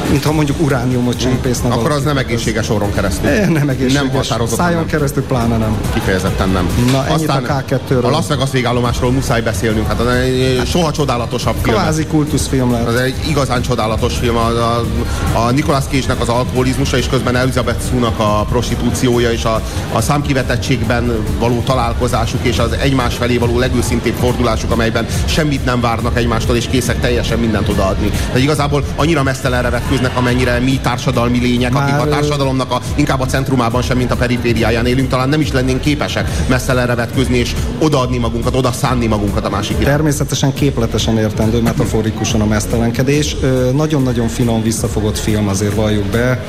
mintha 0.09 0.31
mondjuk 0.31 0.61
urániumot 0.61 1.17
csípésznek. 1.17 1.71
Akkor 1.71 1.91
az 1.91 2.03
nem 2.03 2.17
egészséges 2.17 2.69
orron 2.69 2.93
keresztül. 2.93 3.29
Eh, 3.29 3.47
Nem 3.47 3.69
egészséges. 3.69 3.93
Nem 4.01 4.09
határozottan 4.11 4.65
Szájon 4.65 4.79
nem. 4.79 4.87
keresztül 4.89 5.23
pláne 5.23 5.57
nem. 5.57 5.77
Kifejezetten 5.93 6.49
nem. 6.49 6.67
Na, 6.91 7.07
ennyit 7.07 7.29
a 7.29 7.41
K2-ről. 7.41 8.03
a 8.03 8.09
Las 8.09 8.27
Vegas 8.27 8.51
végállomásról 8.51 9.11
muszáj 9.11 9.41
beszélnünk. 9.41 9.87
Hát 9.87 9.99
az 9.99 10.07
egy 10.07 10.61
soha 10.65 10.91
csodálatosabb 10.91 11.55
film. 11.61 11.75
Kvázi 11.75 12.05
kultuszfilm 12.05 12.71
lett. 12.71 12.87
Az 12.87 12.95
egy 12.95 13.15
igazán 13.29 13.61
csodálatos 13.61 14.17
film. 14.17 14.35
A, 14.37 14.47
a, 14.47 14.85
a 15.33 15.51
Nicolas 15.51 15.83
Cage-nek 15.91 16.21
az 16.21 16.29
alkoholizmusa, 16.29 16.97
és 16.97 17.07
közben 17.07 17.35
Elizabeth 17.35 17.87
Sue-nak 17.89 18.19
a 18.19 18.45
prostitúciója, 18.49 19.31
és 19.31 19.43
a, 19.43 19.61
a 19.93 20.01
számkivetettségben 20.01 21.13
való 21.39 21.61
találkozásuk, 21.65 22.39
és 22.41 22.59
az 22.59 22.71
egymás 22.71 23.15
felé 23.15 23.37
való 23.37 23.59
legőszintébb 23.59 24.15
fordulásuk, 24.19 24.71
amelyben 24.71 25.05
semmit 25.25 25.65
nem 25.65 25.81
várnak 25.81 26.17
egymástól, 26.17 26.55
és 26.55 26.67
készek 26.67 26.99
teljesen 26.99 27.39
mindent 27.39 27.69
odaadni. 27.69 28.11
De 28.33 28.39
igazából 28.39 28.83
annyira 28.95 29.23
mesztelenre 29.23 29.81
vetkőznek, 29.99 30.17
amennyire 30.17 30.59
mi 30.59 30.79
társadalmi 30.81 31.39
lények, 31.39 31.71
Már, 31.71 31.83
akik 31.83 32.01
a 32.01 32.07
társadalomnak 32.07 32.71
a, 32.71 32.81
inkább 32.95 33.19
a 33.19 33.25
centrumában 33.25 33.81
sem, 33.81 33.97
mint 33.97 34.11
a 34.11 34.15
perifériáján 34.15 34.85
élünk, 34.85 35.09
talán 35.09 35.29
nem 35.29 35.41
is 35.41 35.51
lennénk 35.51 35.81
képesek 35.81 36.29
messzelenre 36.47 36.95
vetközni, 36.95 37.37
és 37.37 37.55
odaadni 37.79 38.17
magunkat, 38.17 38.55
oda 38.55 38.71
szánni 38.71 39.07
magunkat 39.07 39.45
a 39.45 39.49
másik 39.49 39.71
irányba. 39.71 39.89
Természetesen 39.89 40.53
képletesen 40.53 41.17
értendő, 41.17 41.61
metaforikusan 41.61 42.41
a 42.41 42.45
mesztelenkedés. 42.45 43.35
Nagyon-nagyon 43.73 44.27
finom, 44.27 44.61
visszafogott 44.61 45.17
film, 45.17 45.47
azért 45.47 45.75
valljuk 45.75 46.05
be. 46.05 46.43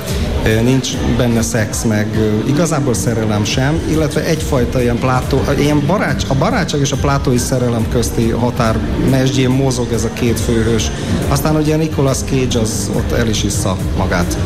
Nincs 0.62 0.97
benne 1.16 1.42
szex, 1.42 1.85
meg 1.85 2.18
igazából 2.47 2.94
szerelem 2.94 3.44
sem, 3.44 3.80
illetve 3.90 4.25
egyfajta 4.25 4.82
ilyen 4.82 4.99
plátó, 4.99 5.40
ilyen 5.59 5.82
barács, 5.87 6.25
a 6.28 6.35
barátság 6.35 6.80
és 6.80 6.92
a 6.92 6.97
plátói 6.97 7.38
szerelem 7.38 7.88
közti 7.88 8.30
határ 8.30 8.78
mesdjén 9.11 9.50
mozog 9.50 9.92
ez 9.92 10.04
a 10.04 10.12
két 10.12 10.40
főhős. 10.40 10.90
Aztán 11.28 11.56
ugye 11.56 11.76
Nicolas 11.76 12.18
Cage 12.18 12.61
az 12.61 12.90
ott 12.97 13.12
el 13.12 13.28
is 13.28 13.42
issza 13.42 13.76
magát. 13.97 14.37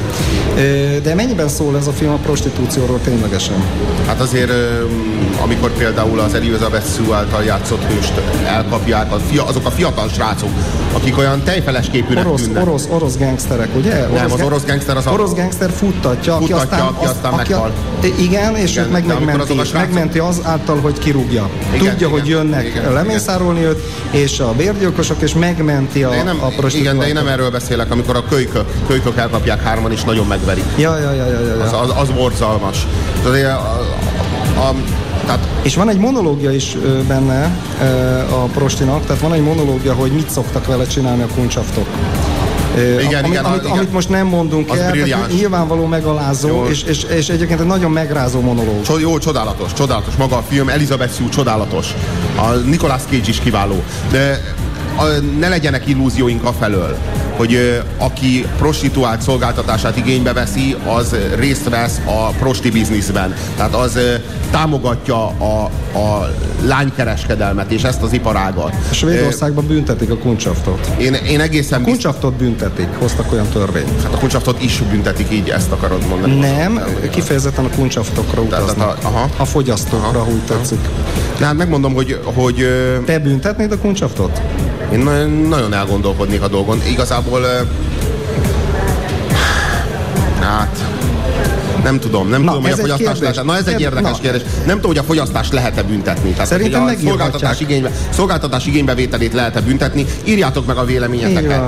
De 1.03 1.15
mennyiben 1.15 1.49
szól 1.49 1.77
ez 1.77 1.87
a 1.87 1.93
film 1.93 2.13
a 2.13 2.17
prostitúcióról 2.17 3.01
ténylegesen? 3.05 3.65
Hát 4.07 4.21
azért 4.21 4.53
amikor 5.45 5.71
például 5.73 6.21
az 6.21 6.35
Elizabeth 6.35 6.87
Sue 6.97 7.17
által 7.17 7.43
játszott 7.45 7.83
hőst 7.93 8.13
elkapják, 8.47 9.13
a 9.13 9.17
fia, 9.31 9.47
azok 9.47 9.67
a 9.67 9.71
fiatal 9.71 10.09
srácok, 10.09 10.49
akik 10.93 11.19
olyan 11.19 11.43
tejfeles 11.43 11.91
képűnek 11.91 12.27
orosz, 12.27 12.43
tűnnek. 12.43 12.63
orosz, 12.63 12.87
orosz 12.91 13.17
gangsterek, 13.19 13.69
ugye? 13.77 14.07
Nem, 14.07 14.33
az 14.33 14.41
orosz 14.43 14.65
gangster 14.67 14.97
az 14.97 15.07
a- 15.07 15.11
Orosz 15.13 15.33
gangster 15.33 15.71
futtatja, 15.71 16.35
aki 16.35 16.45
Futtatja, 16.53 16.75
aztán, 16.77 16.95
aki 16.95 17.05
aztán 17.05 17.35
meghal. 17.35 17.73
igen, 18.19 18.57
és 18.57 18.71
Igen, 18.73 18.85
őt 18.85 18.91
meg 18.93 19.07
megmenti, 19.07 19.53
srácok- 19.55 19.73
megmenti 19.73 20.19
az 20.19 20.41
által, 20.43 20.79
hogy 20.81 20.99
kirúgja. 20.99 21.49
Igen, 21.75 21.91
Tudja, 21.91 22.09
hogy 22.09 22.27
igen, 22.27 22.39
jönnek 22.39 22.67
igen, 22.67 22.93
lemészárolni 22.93 23.65
őt, 23.65 23.83
és 24.11 24.41
a 24.41 24.53
bérgyilkosok, 24.53 25.21
és 25.23 25.35
megmenti 25.35 26.03
a, 26.03 26.11
De 26.11 26.23
nem, 26.23 26.39
a 26.43 26.67
igen, 26.75 26.99
de 26.99 27.07
én 27.07 27.15
nem 27.15 27.27
erről 27.27 27.51
beszélek, 27.51 27.91
amikor 27.91 28.17
a 28.17 28.25
kölykök, 28.29 28.65
kölykök 28.87 29.17
elkapják 29.17 29.63
hárman 29.63 29.93
és 29.93 30.03
nagyon 30.03 30.27
megverik. 30.27 30.65
Ja, 30.77 30.99
ja, 30.99 31.13
ja, 31.13 31.27
ja, 31.27 31.41
ja. 31.41 31.63
Az, 31.63 31.73
az, 31.73 31.93
az 31.97 32.09
borzalmas. 32.11 32.87
Tehát, 33.23 33.59
a, 33.59 33.81
a, 34.61 34.69
a, 34.69 34.75
tehát 35.25 35.49
És 35.63 35.75
van 35.77 35.89
egy 35.89 35.99
monológia 35.99 36.51
is 36.51 36.77
benne 37.09 37.51
a 38.31 38.45
prostinak, 38.45 39.07
tehát 39.07 39.23
van 39.23 39.33
egy 39.33 39.43
monológia, 39.43 39.93
hogy 39.95 40.11
mit 40.13 40.31
szoktak 40.31 40.67
vele 40.67 40.87
csinálni 40.87 41.23
a 41.23 41.27
kuncsaftok. 41.35 41.87
Igen, 42.77 43.25
amit, 43.25 43.33
igen, 43.33 43.45
amit, 43.45 43.63
igen. 43.63 43.77
amit 43.77 43.93
most 43.93 44.09
nem 44.09 44.27
mondunk 44.27 44.71
Az 44.71 44.79
el, 44.79 44.91
brilliáns. 44.91 45.33
nyilvánvaló 45.35 45.87
megalázó, 45.87 46.49
Jó. 46.49 46.67
és, 46.67 46.83
és, 46.83 47.03
és 47.03 47.29
egyébként 47.29 47.61
egy 47.61 47.67
nagyon 47.67 47.91
megrázó 47.91 48.41
monológ. 48.41 48.83
Cso- 48.83 49.01
jó, 49.01 49.19
csodálatos, 49.19 49.73
csodálatos. 49.73 50.15
Maga 50.17 50.37
a 50.37 50.43
film, 50.49 50.69
Elizabeth 50.69 51.15
Sue 51.15 51.29
csodálatos. 51.29 51.95
A 52.37 52.49
Nicolas 52.51 53.03
Cage 53.11 53.29
is 53.29 53.39
kiváló. 53.39 53.83
De 54.11 54.55
a, 54.97 55.05
ne 55.39 55.49
legyenek 55.49 55.87
illúzióink 55.89 56.45
afelől, 56.45 56.97
hogy 57.37 57.83
aki 57.99 58.47
prostituált 58.59 59.23
szolgáltatását 59.23 59.97
igénybe 59.97 60.33
veszi, 60.33 60.77
az 60.97 61.17
részt 61.39 61.69
vesz 61.69 62.01
a 62.05 62.27
prosti 62.39 62.71
bizniszben. 62.71 63.35
Tehát 63.57 63.75
az 63.75 63.99
támogatja 64.51 65.27
a, 65.27 65.71
a 65.99 66.31
lánykereskedelmet 66.67 67.71
és 67.71 67.83
ezt 67.83 68.03
az 68.03 68.13
iparágat. 68.13 68.73
Svédországban 68.91 69.67
büntetik 69.67 70.11
a 70.11 70.17
kuncsaftot. 70.19 70.91
Én, 70.99 71.15
én 71.15 71.41
egészen 71.41 71.79
biztos, 71.83 72.03
Kuncsaftot 72.03 72.35
büntetik, 72.35 72.89
hoztak 72.99 73.33
olyan 73.33 73.47
törvényt. 73.53 74.03
hát 74.03 74.13
a 74.15 74.19
kuncsaftot 74.19 74.63
is 74.63 74.83
büntetik 74.91 75.27
így, 75.33 75.49
ezt 75.49 75.71
akarod 75.73 76.07
mondani. 76.09 76.39
Nem, 76.39 76.81
kifejezetten 77.11 77.65
a 77.65 77.69
kuncsaftokra 77.69 78.43
Tehát, 78.49 78.65
utaznak. 78.65 78.99
a- 79.03 79.07
aha. 79.07 79.29
A 79.37 79.45
fogyasztókra, 79.45 80.21
Aha, 80.21 80.31
úgy 80.31 80.43
tetszik. 80.47 80.79
De 81.39 81.45
hát 81.45 81.57
megmondom, 81.57 81.95
hogy, 81.95 82.21
hogy 82.25 82.67
Te 83.07 83.19
büntetnéd 83.19 83.73
a 83.73 83.79
kuncsaftot? 83.79 84.41
Én 84.93 84.99
nagyon, 84.99 85.31
nagyon 85.31 85.73
elgondolkodnék 85.75 86.43
a 86.43 86.49
dolgon. 86.49 86.81
Igazából 86.91 87.24
ö, 87.33 87.63
hát 90.41 90.94
nem 91.85 91.99
tudom, 92.01 92.29
nem 92.29 92.43
Na, 92.43 92.53
tudom, 92.53 92.71
hogy 92.81 92.91
a 92.91 92.97
kérdés. 92.97 93.19
lehet. 93.21 93.45
Na 93.45 93.57
ez 93.57 93.67
egy 93.67 93.81
érdekes 93.81 94.11
na. 94.11 94.19
kérdés. 94.21 94.43
Nem 94.67 94.75
tudom, 94.77 94.91
hogy 94.91 94.99
a 94.99 95.03
fogyasztást 95.03 95.53
lehet-e 95.53 95.83
büntetni. 95.83 96.31
Tehát, 96.31 96.47
Szerintem 96.47 96.83
hogy 96.83 96.95
a 96.95 97.07
szolgáltatás, 97.07 97.61
igénybe, 97.61 97.91
szolgáltatás 98.11 98.67
igénybevételét 98.67 99.33
lehet-e 99.33 99.61
büntetni. 99.61 100.07
Írjátok 100.25 100.67
meg 100.67 100.77
a 100.77 100.85
véleményeteket. 100.85 101.63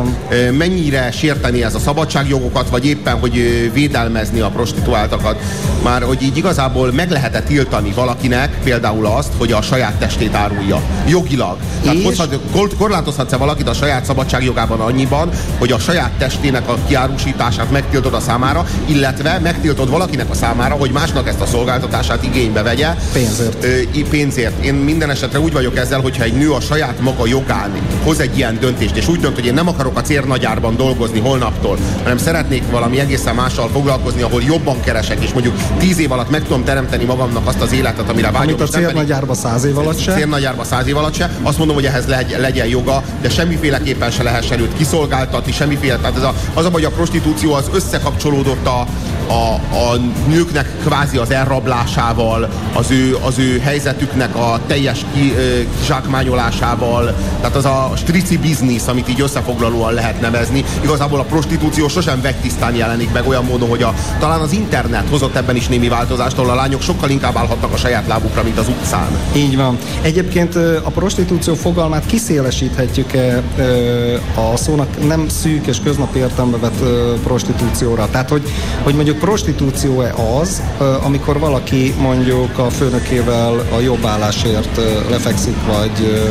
Mennyire 0.58 1.10
sérteni 1.10 1.62
ez 1.62 1.74
a 1.74 1.78
szabadságjogokat, 1.78 2.68
vagy 2.70 2.86
éppen, 2.86 3.18
hogy 3.18 3.70
védelmezni 3.72 4.40
a 4.40 4.48
prostituáltakat. 4.48 5.36
Már, 5.82 6.02
hogy 6.02 6.22
így 6.22 6.36
igazából 6.36 6.92
meg 6.92 7.10
lehet-e 7.10 7.42
tiltani 7.42 7.92
valakinek 7.94 8.58
például 8.64 9.06
azt, 9.06 9.32
hogy 9.38 9.52
a 9.52 9.62
saját 9.62 9.94
testét 9.94 10.34
árulja. 10.34 10.80
Jogilag. 11.08 11.56
Tehát 11.82 12.02
hozhat, 12.02 12.38
kor- 12.52 12.76
korlátozhatsz-e 12.76 13.36
valakit 13.36 13.68
a 13.68 13.72
saját 13.72 14.04
szabadságjogában 14.04 14.80
annyiban, 14.80 15.30
hogy 15.58 15.72
a 15.72 15.78
saját 15.78 16.10
testének 16.18 16.68
a 16.68 16.78
kiárusítását 16.88 17.70
megtiltod 17.70 18.14
a 18.14 18.20
számára, 18.20 18.66
illetve 18.86 19.38
megtiltod 19.42 19.88
valakinek 20.06 20.30
a 20.30 20.34
számára, 20.34 20.74
hogy 20.74 20.90
másnak 20.90 21.28
ezt 21.28 21.40
a 21.40 21.46
szolgáltatását 21.46 22.22
igénybe 22.24 22.62
vegye. 22.62 22.94
Pénzért. 23.12 23.64
Ö, 23.64 24.08
pénzért. 24.10 24.64
Én 24.64 24.74
minden 24.74 25.10
esetre 25.10 25.40
úgy 25.40 25.52
vagyok 25.52 25.76
ezzel, 25.76 26.00
hogyha 26.00 26.22
egy 26.22 26.32
nő 26.32 26.52
a 26.52 26.60
saját 26.60 27.00
maga 27.00 27.26
jogán 27.26 27.70
hoz 28.04 28.20
egy 28.20 28.36
ilyen 28.36 28.58
döntést, 28.60 28.96
és 28.96 29.08
úgy 29.08 29.20
dönt, 29.20 29.34
hogy 29.34 29.46
én 29.46 29.54
nem 29.54 29.68
akarok 29.68 29.98
a 29.98 30.00
cérnagyárban 30.00 30.76
dolgozni 30.76 31.20
holnaptól, 31.20 31.78
hanem 32.02 32.18
szeretnék 32.18 32.62
valami 32.70 33.00
egészen 33.00 33.34
mással 33.34 33.68
foglalkozni, 33.68 34.22
ahol 34.22 34.42
jobban 34.42 34.80
keresek, 34.80 35.22
és 35.24 35.32
mondjuk 35.32 35.54
tíz 35.78 35.98
év 35.98 36.12
alatt 36.12 36.30
meg 36.30 36.42
tudom 36.42 36.64
teremteni 36.64 37.04
magamnak 37.04 37.46
azt 37.46 37.60
az 37.60 37.72
életet, 37.72 38.08
amire 38.08 38.30
vágyom. 38.30 38.48
Amit 38.48 38.60
a 38.60 38.66
célnagyárba 38.66 39.34
száz 39.34 39.64
év 39.64 39.78
alatt 39.78 39.98
se. 39.98 40.14
célnagyárba 40.14 40.64
száz 40.64 40.86
év 40.86 40.96
alatt 40.96 41.14
se. 41.14 41.30
Azt 41.42 41.58
mondom, 41.58 41.76
hogy 41.76 41.84
ehhez 41.84 42.06
legy, 42.06 42.36
legyen 42.40 42.66
joga, 42.66 43.02
de 43.20 43.28
semmiféleképpen 43.28 44.10
se 44.10 44.22
lehessen 44.22 44.60
őt 44.60 44.76
kiszolgáltatni, 44.76 45.52
semmiféle. 45.52 45.96
Tehát 45.96 46.16
ez 46.16 46.22
a, 46.22 46.34
az 46.54 46.64
a, 46.64 46.68
hogy 46.72 46.84
a 46.84 46.90
prostitúció 46.90 47.52
az 47.52 47.70
összekapcsolódott 47.72 48.66
a, 48.66 48.86
a, 49.28 49.54
a 49.76 49.96
nőknek 50.28 50.76
kvázi 50.84 51.16
az 51.16 51.30
elrablásával, 51.30 52.48
az 52.72 52.90
ő, 52.90 53.16
az 53.26 53.38
ő 53.38 53.58
helyzetüknek 53.58 54.36
a 54.36 54.60
teljes 54.66 55.04
ki, 55.14 55.34
kizsákmányolásával, 55.78 57.14
tehát 57.40 57.56
az 57.56 57.64
a 57.64 57.92
strici 57.96 58.38
biznisz, 58.38 58.86
amit 58.86 59.08
így 59.08 59.20
összefoglalóan 59.20 59.92
lehet 59.92 60.20
nevezni. 60.20 60.64
Igazából 60.82 61.20
a 61.20 61.22
prostitúció 61.22 61.88
sosem 61.88 62.20
vegytisztán 62.20 62.74
jelenik 62.74 63.12
meg 63.12 63.26
olyan 63.28 63.44
módon, 63.44 63.68
hogy 63.68 63.82
a, 63.82 63.94
talán 64.18 64.40
az 64.40 64.52
internet 64.52 65.08
hozott 65.10 65.36
ebben 65.36 65.56
is 65.56 65.68
némi 65.68 65.88
változást, 65.88 66.38
ahol 66.38 66.50
a 66.50 66.54
lányok 66.54 66.82
sokkal 66.82 67.10
inkább 67.10 67.36
állhatnak 67.36 67.72
a 67.72 67.76
saját 67.76 68.06
lábukra, 68.06 68.42
mint 68.42 68.58
az 68.58 68.68
utcán. 68.68 69.08
Így 69.36 69.56
van. 69.56 69.78
Egyébként 70.02 70.54
a 70.82 70.90
prostitúció 70.90 71.54
fogalmát 71.54 72.06
kiszélesíthetjük-e 72.06 73.42
ö, 73.56 74.14
a 74.34 74.56
szónak 74.56 75.06
nem 75.06 75.28
szűk 75.28 75.66
és 75.66 75.80
köznapi 75.80 76.18
értelembe 76.18 76.56
vett 76.56 76.78
prostitúcióra. 77.22 78.08
Tehát, 78.10 78.28
hogy, 78.28 78.42
hogy 78.82 78.94
mondjuk 78.94 79.15
prostitúció-e 79.18 80.14
az, 80.40 80.62
amikor 81.02 81.38
valaki 81.38 81.94
mondjuk 81.98 82.58
a 82.58 82.70
főnökével 82.70 83.66
a 83.76 83.80
jobb 83.80 84.04
állásért 84.04 84.76
ö, 84.76 85.10
lefekszik, 85.10 85.56
vagy 85.66 86.24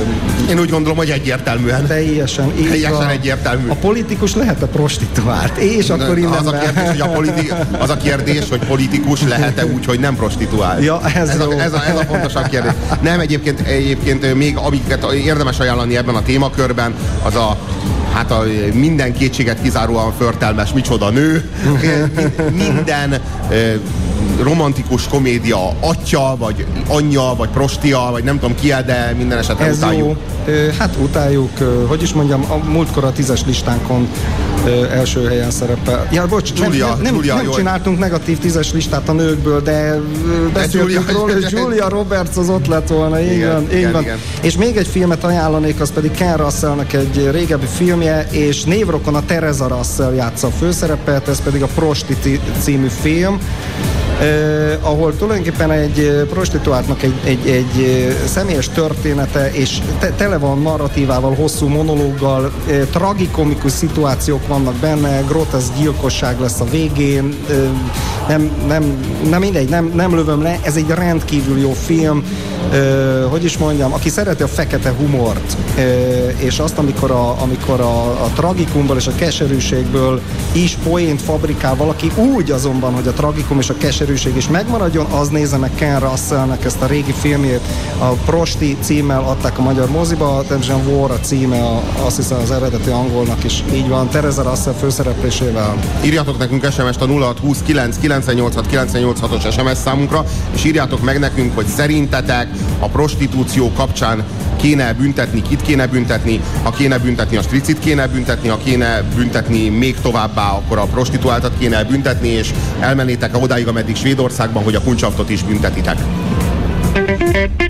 Én 0.49 0.59
úgy 0.59 0.69
gondolom, 0.69 0.97
hogy 0.97 1.09
egyértelműen. 1.09 1.87
teljesen 1.87 2.53
Teljesen 2.69 3.09
egyértelmű. 3.09 3.69
A 3.69 3.75
politikus 3.75 4.35
lehet-e 4.35 4.65
prostituált? 4.65 5.57
És 5.57 5.89
akkor 5.89 6.17
innen 6.17 6.31
az, 6.33 6.47
a 6.47 6.57
kérdés, 6.57 6.87
hogy 6.89 7.01
a 7.01 7.07
politi- 7.07 7.53
az 7.79 7.89
a 7.89 7.97
kérdés, 7.97 8.49
hogy 8.49 8.59
politikus 8.59 9.23
lehet-e 9.23 9.65
úgy, 9.65 9.85
hogy 9.85 9.99
nem 9.99 10.15
prostituál. 10.15 10.81
Ja, 10.81 11.01
ez 11.13 11.29
ez, 11.29 11.39
a, 11.39 11.61
ez, 11.61 11.73
a, 11.73 11.83
ez 11.87 11.95
a 11.97 12.03
fontosabb 12.03 12.47
kérdés. 12.47 12.71
Nem, 13.01 13.19
egyébként, 13.19 13.59
egyébként 13.59 14.33
még 14.33 14.57
amiket 14.57 15.11
érdemes 15.11 15.59
ajánlani 15.59 15.97
ebben 15.97 16.15
a 16.15 16.21
témakörben, 16.21 16.93
az 17.23 17.35
a 17.35 17.57
hát 18.15 18.31
a 18.31 18.43
minden 18.73 19.13
kétséget 19.13 19.61
kizáróan 19.61 20.13
förtelmes 20.17 20.73
micsoda 20.73 21.09
nő, 21.09 21.49
minden 22.51 23.21
romantikus 24.41 25.07
komédia 25.07 25.69
atya, 25.79 26.35
vagy 26.39 26.65
anyja, 26.87 27.33
vagy 27.37 27.49
prostia, 27.49 28.07
vagy 28.11 28.23
nem 28.23 28.39
tudom 28.39 28.55
ki, 28.55 28.67
de 28.67 29.13
minden 29.17 29.37
esetre 29.37 29.65
Ez 29.65 29.77
utáljuk. 29.77 30.17
jó. 30.45 30.53
Hát 30.77 30.95
utáljuk, 31.01 31.57
hogy 31.87 32.01
is 32.01 32.13
mondjam, 32.13 32.45
a 32.49 32.69
múltkor 32.69 33.03
a 33.03 33.11
tízes 33.11 33.45
listánkon 33.45 34.07
ö, 34.65 34.89
első 34.89 35.27
helyen 35.27 35.51
szerepel. 35.51 36.07
Ja, 36.11 36.25
bocs, 36.27 36.53
Giulia, 36.53 36.87
nem, 36.87 37.01
nem, 37.01 37.13
Giulia, 37.13 37.35
nem 37.35 37.45
jó. 37.45 37.51
csináltunk 37.51 37.99
negatív 37.99 38.37
tízes 38.39 38.73
listát 38.73 39.09
a 39.09 39.13
nőkből, 39.13 39.61
de 39.61 39.99
beszéltünk 40.53 41.11
róla, 41.11 41.33
hogy 41.33 41.51
Julia 41.57 41.89
Roberts 41.89 42.37
az 42.37 42.49
ott 42.49 42.67
lett 42.67 42.87
volna, 42.87 43.21
így 43.21 43.31
Igen, 43.31 43.51
van, 43.53 43.63
így 43.71 43.77
igen, 43.77 43.91
van. 43.91 44.01
igen. 44.01 44.17
És 44.41 44.57
még 44.57 44.77
egy 44.77 44.87
filmet 44.87 45.23
ajánlanék, 45.23 45.79
az 45.79 45.91
pedig 45.91 46.11
Ken 46.11 46.37
Russellnek 46.37 46.93
egy 46.93 47.29
régebbi 47.31 47.65
filmje, 47.75 48.27
és 48.31 48.63
névrokon 48.63 49.15
a 49.15 49.25
Teresa 49.25 49.67
Russell 49.67 50.13
játsza 50.13 50.47
a 50.47 50.51
főszerepet, 50.51 51.27
ez 51.27 51.41
pedig 51.41 51.61
a 51.63 51.67
Prosti 51.75 52.17
című 52.61 52.87
film. 53.01 53.39
Uh, 54.19 54.73
ahol 54.81 55.15
tulajdonképpen 55.17 55.71
egy 55.71 56.25
prostituáltnak 56.29 57.03
egy, 57.03 57.13
egy, 57.23 57.47
egy 57.49 58.07
személyes 58.25 58.69
története, 58.69 59.51
és 59.51 59.77
te, 59.99 60.09
tele 60.09 60.37
van 60.37 60.61
narratívával, 60.61 61.33
hosszú 61.33 61.67
monológgal, 61.67 62.51
uh, 62.67 62.81
tragikomikus 62.89 63.71
szituációk 63.71 64.47
vannak 64.47 64.75
benne, 64.75 65.21
grotesz 65.27 65.71
gyilkosság 65.77 66.39
lesz 66.39 66.59
a 66.59 66.65
végén, 66.65 67.33
uh, 67.49 67.55
nem, 68.27 68.51
nem, 68.67 68.97
nem 69.29 69.39
mindegy, 69.39 69.69
nem, 69.69 69.91
nem 69.95 70.15
lövöm 70.15 70.41
le, 70.41 70.59
ez 70.61 70.75
egy 70.75 70.89
rendkívül 70.89 71.59
jó 71.59 71.71
film, 71.71 72.23
uh, 72.71 73.29
hogy 73.29 73.43
is 73.43 73.57
mondjam, 73.57 73.93
aki 73.93 74.09
szereti 74.09 74.43
a 74.43 74.47
fekete 74.47 74.93
humort, 74.97 75.57
uh, 75.77 75.83
és 76.43 76.59
azt, 76.59 76.77
amikor 76.77 77.11
a, 77.11 77.41
amikor 77.41 77.79
a, 77.79 78.23
a 78.23 78.29
tragikumból 78.35 78.95
és 78.95 79.07
a 79.07 79.15
keserűségből 79.15 80.21
is 80.51 80.77
poént 80.83 81.21
fabrikál 81.21 81.75
valaki, 81.75 82.11
úgy 82.15 82.51
azonban, 82.51 82.93
hogy 82.93 83.07
a 83.07 83.11
tragikum 83.11 83.59
és 83.59 83.69
a 83.69 83.73
keserűség 83.77 84.03
is 84.09 84.47
megmaradjon, 84.49 85.05
az 85.05 85.27
nézze 85.29 85.57
meg 85.57 85.71
Ken 85.75 85.99
Russellnek 85.99 86.65
ezt 86.65 86.81
a 86.81 86.85
régi 86.85 87.11
filmjét, 87.11 87.61
a 87.99 88.05
Prosti 88.05 88.77
címmel 88.81 89.23
adták 89.23 89.57
a 89.57 89.61
magyar 89.61 89.89
moziba, 89.89 90.43
természetesen 90.47 90.93
War 90.93 91.11
a 91.11 91.19
címe, 91.19 91.57
a, 91.57 91.81
azt 92.05 92.15
hiszem 92.15 92.39
az 92.39 92.51
eredeti 92.51 92.89
angolnak 92.89 93.43
is 93.43 93.63
így 93.73 93.87
van, 93.87 94.09
Teresa 94.09 94.43
Russell 94.43 94.73
főszereplésével. 94.73 95.75
Írjátok 96.05 96.37
nekünk 96.37 96.71
SMS-t 96.71 97.01
a 97.01 97.05
0620 97.05 97.61
998 97.65 98.55
986-os 98.71 99.51
SMS 99.51 99.77
számunkra, 99.77 100.23
és 100.53 100.63
írjátok 100.63 101.01
meg 101.01 101.19
nekünk, 101.19 101.55
hogy 101.55 101.65
szerintetek 101.65 102.47
a 102.79 102.87
prostitúció 102.87 103.71
kapcsán 103.71 104.23
kéne 104.65 104.93
büntetni, 104.93 105.41
kit 105.41 105.61
kéne 105.61 105.87
büntetni, 105.87 106.41
ha 106.63 106.69
kéne 106.69 106.97
büntetni, 106.97 107.37
a 107.37 107.41
stricit 107.41 107.79
kéne 107.79 108.07
büntetni, 108.07 108.47
ha 108.49 108.59
kéne 108.63 109.03
büntetni 109.15 109.69
még 109.69 109.95
továbbá, 110.01 110.51
akkor 110.51 110.77
a 110.77 110.83
prostituáltat 110.83 111.51
kéne 111.59 111.83
büntetni, 111.83 112.27
és 112.27 112.53
elmennétek 112.79 113.41
odáig, 113.41 113.67
ameddig 113.67 113.95
Svédországban, 113.95 114.63
hogy 114.63 114.75
a 114.75 114.81
kuncsaftot 114.81 115.29
is 115.29 115.43
büntetitek. 115.43 115.97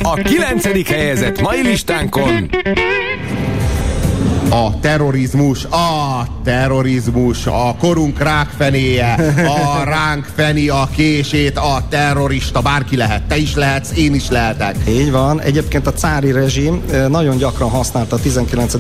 A 0.01 0.13
kilencedik 0.13 0.87
helyezett 0.87 1.41
mai 1.41 1.61
listánkon 1.61 2.49
a 4.55 4.79
terrorizmus, 4.79 5.65
a 5.65 6.27
terrorizmus, 6.43 7.45
a 7.45 7.75
korunk 7.79 8.19
rákfenéje, 8.19 9.33
a 9.47 9.83
ránk 9.83 10.25
feni 10.35 10.67
a 10.67 10.89
kését, 10.95 11.57
a 11.57 11.83
terrorista, 11.89 12.61
bárki 12.61 12.95
lehet, 12.95 13.23
te 13.23 13.37
is 13.37 13.55
lehetsz, 13.55 13.97
én 13.97 14.13
is 14.13 14.29
lehetek. 14.29 14.75
Így 14.87 15.11
van. 15.11 15.41
Egyébként 15.41 15.87
a 15.87 15.93
cári 15.93 16.31
rezsim 16.31 16.83
nagyon 17.07 17.37
gyakran 17.37 17.69
használta 17.69 18.15
a 18.15 18.19
19. 18.19 18.75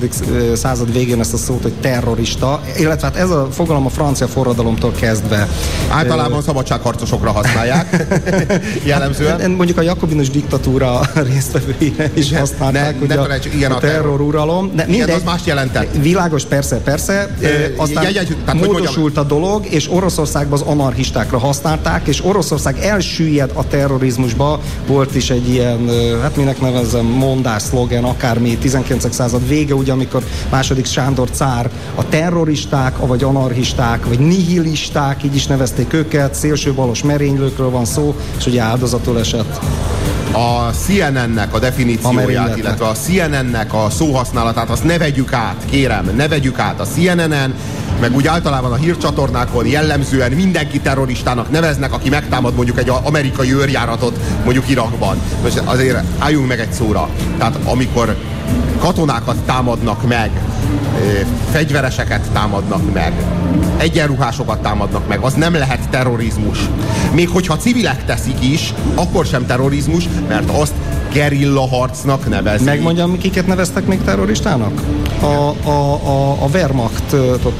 század 0.53 0.93
végén 0.93 1.19
ezt 1.19 1.33
a 1.33 1.37
szót, 1.37 1.61
hogy 1.61 1.73
terrorista, 1.73 2.61
illetve 2.77 3.07
hát 3.07 3.15
ez 3.15 3.29
a 3.29 3.47
fogalom 3.51 3.85
a 3.85 3.89
francia 3.89 4.27
forradalomtól 4.27 4.91
kezdve. 4.91 5.47
Általában 5.89 6.41
szabadságharcosokra 6.41 7.31
használják, 7.31 8.05
jellemzően. 8.85 9.51
Mondjuk 9.51 9.77
a 9.77 9.81
jakobinus 9.81 10.29
diktatúra 10.29 11.01
résztvevőire 11.31 12.09
is 12.13 12.33
használták, 12.33 13.07
ne, 13.07 13.15
ne 13.15 13.21
a, 13.21 13.27
igen, 13.53 13.71
a, 13.71 13.75
a 13.75 13.79
terroruralom. 13.79 14.71
De 14.75 14.85
igen, 14.87 15.09
az 15.09 15.23
más 15.23 15.41
jelentett. 15.73 16.01
Világos, 16.01 16.45
persze, 16.45 16.77
persze. 16.77 17.13
E, 17.41 17.73
aztán 17.77 18.03
jegy, 18.03 18.15
jegy, 18.15 18.37
tehát, 18.45 18.65
módosult 18.65 19.17
a 19.17 19.23
dolog, 19.23 19.65
és 19.65 19.91
Oroszországban 19.91 20.59
az 20.59 20.67
anarchistákra 20.67 21.37
használták, 21.37 22.07
és 22.07 22.25
Oroszország 22.25 22.79
elsüllyed 22.79 23.51
a 23.53 23.67
terrorizmusba. 23.67 24.59
Volt 24.87 25.15
is 25.15 25.29
egy 25.29 25.49
ilyen, 25.49 25.89
hát 26.21 26.35
minek 26.35 26.61
nevezem, 26.61 27.05
mondás, 27.05 27.61
szlogen, 27.61 28.03
akármi, 28.03 28.57
19. 28.57 29.13
század 29.13 29.47
vége, 29.47 29.73
ugye, 29.73 29.91
amikor 29.91 30.23
második 30.49 30.85
Sándor 30.85 31.29
cár 31.29 31.69
a 31.95 32.09
terroristák, 32.09 32.97
vagy 32.97 33.23
anarchisták, 33.23 34.05
vagy 34.05 34.19
nihilisták, 34.19 35.23
így 35.23 35.35
is 35.35 35.47
nevezték 35.47 35.93
őket, 35.93 36.35
szélsőbalos 36.35 37.03
merénylőkről 37.03 37.69
van 37.69 37.85
szó, 37.85 38.15
és 38.37 38.45
ugye 38.45 38.61
áldozatul 38.61 39.19
esett 39.19 39.59
a 40.35 40.71
CNN-nek 40.71 41.53
a 41.53 41.59
definícióját, 41.59 42.57
illetve 42.57 42.85
a 42.85 42.91
CNN-nek 42.91 43.73
a 43.73 43.89
szóhasználatát, 43.89 44.69
azt 44.69 44.83
ne 44.83 44.97
vegyük 44.97 45.33
át, 45.33 45.44
kérem, 45.69 46.11
ne 46.15 46.27
vegyük 46.27 46.59
át 46.59 46.79
a 46.79 46.85
CNN-en, 46.85 47.53
meg 48.01 48.15
úgy 48.15 48.27
általában 48.27 48.71
a 48.71 48.75
hírcsatornákon 48.75 49.67
jellemzően 49.67 50.31
mindenki 50.31 50.79
terroristának 50.79 51.51
neveznek, 51.51 51.93
aki 51.93 52.09
megtámad 52.09 52.55
mondjuk 52.55 52.79
egy 52.79 52.91
amerikai 53.03 53.53
őrjáratot 53.53 54.19
mondjuk 54.43 54.69
Irakban. 54.69 55.17
Most 55.43 55.61
azért 55.65 56.03
álljunk 56.17 56.47
meg 56.47 56.59
egy 56.59 56.71
szóra. 56.71 57.09
Tehát 57.37 57.55
amikor 57.63 58.15
katonákat 58.79 59.37
támadnak 59.45 60.07
meg, 60.07 60.29
fegyvereseket 61.51 62.21
támadnak 62.33 62.93
meg, 62.93 63.13
egyenruhásokat 63.77 64.61
támadnak 64.61 65.07
meg, 65.07 65.19
az 65.19 65.33
nem 65.33 65.53
lehet 65.53 65.89
terrorizmus. 65.89 66.59
Még 67.11 67.29
hogyha 67.29 67.57
civilek 67.57 68.05
teszik 68.05 68.43
is, 68.43 68.73
akkor 68.95 69.25
sem 69.25 69.45
terrorizmus, 69.45 70.09
mert 70.27 70.49
azt 70.49 70.73
gerilla 71.13 71.67
harcnak 71.67 72.29
nevezni. 72.29 72.65
Megmondjam, 72.65 73.17
kiket 73.17 73.47
neveztek 73.47 73.85
még 73.85 74.01
terroristának? 74.03 74.81
A, 75.19 75.25
a, 75.69 75.93
a, 76.03 76.31
a 76.31 76.47
Wehrmacht 76.53 77.15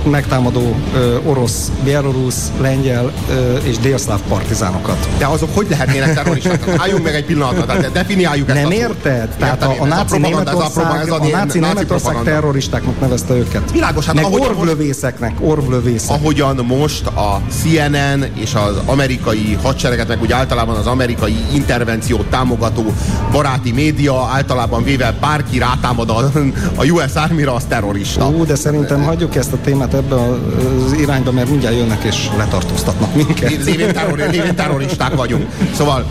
megtámadó 0.09 0.75
ö, 0.95 1.17
orosz, 1.25 1.71
bielorusz, 1.83 2.51
lengyel 2.61 3.11
ö, 3.29 3.55
és 3.55 3.77
délszláv 3.77 4.19
partizánokat. 4.27 5.07
De 5.17 5.25
azok 5.25 5.49
hogy 5.55 5.67
lehetnének 5.69 6.13
terroristák? 6.13 6.67
Álljunk 6.77 7.03
meg 7.03 7.15
egy 7.15 7.25
pillanatra, 7.25 7.65
tehát 7.65 7.91
definiáljuk 7.91 8.49
ezt. 8.49 8.61
Nem 8.61 8.71
érted? 8.71 9.29
Tehát 9.39 9.63
a, 9.63 9.75
a 9.79 9.85
náci 9.85 10.17
Németország, 10.17 11.04
a, 11.09 11.21
a 11.21 11.27
náci 11.27 11.59
Németország 11.59 12.23
terroristáknak 12.23 12.99
nevezte 12.99 13.33
őket. 13.33 13.71
Világos, 13.71 14.05
hát 14.05 14.15
meg 14.15 14.25
orvlövészeknek, 14.31 15.35
orvlövészek. 15.39 16.09
Ahogyan 16.09 16.55
most 16.55 17.05
a 17.05 17.41
CNN 17.61 18.25
és 18.35 18.53
az 18.53 18.81
amerikai 18.85 19.57
hadsereget, 19.61 20.07
meg 20.07 20.21
úgy 20.21 20.31
általában 20.31 20.75
az 20.75 20.87
amerikai 20.87 21.35
intervenciót 21.53 22.25
támogató 22.25 22.93
baráti 23.31 23.71
média 23.71 24.29
általában 24.33 24.83
véve 24.83 25.15
bárki 25.19 25.57
rátámad 25.57 26.09
a, 26.09 26.31
a 26.75 26.85
US 26.85 27.15
Army-ra, 27.15 27.53
az 27.53 27.63
terrorista. 27.67 28.27
Ó, 28.27 28.43
de 28.43 28.55
szerintem 28.55 29.03
hagyjuk 29.03 29.35
ezt 29.35 29.53
a 29.53 29.57
témát 29.63 29.93
ebbe 29.93 30.15
az 30.15 30.93
irányba, 30.99 31.31
mert 31.31 31.49
mindjárt 31.49 31.75
jönnek 31.75 32.03
és 32.03 32.29
letartóztatnak 32.37 33.15
minket. 33.15 33.63
Lévén, 33.65 33.93
terror, 33.93 34.17
lévén 34.17 34.55
terroristák 34.55 35.15
vagyunk. 35.15 35.47
Szóval 35.73 36.05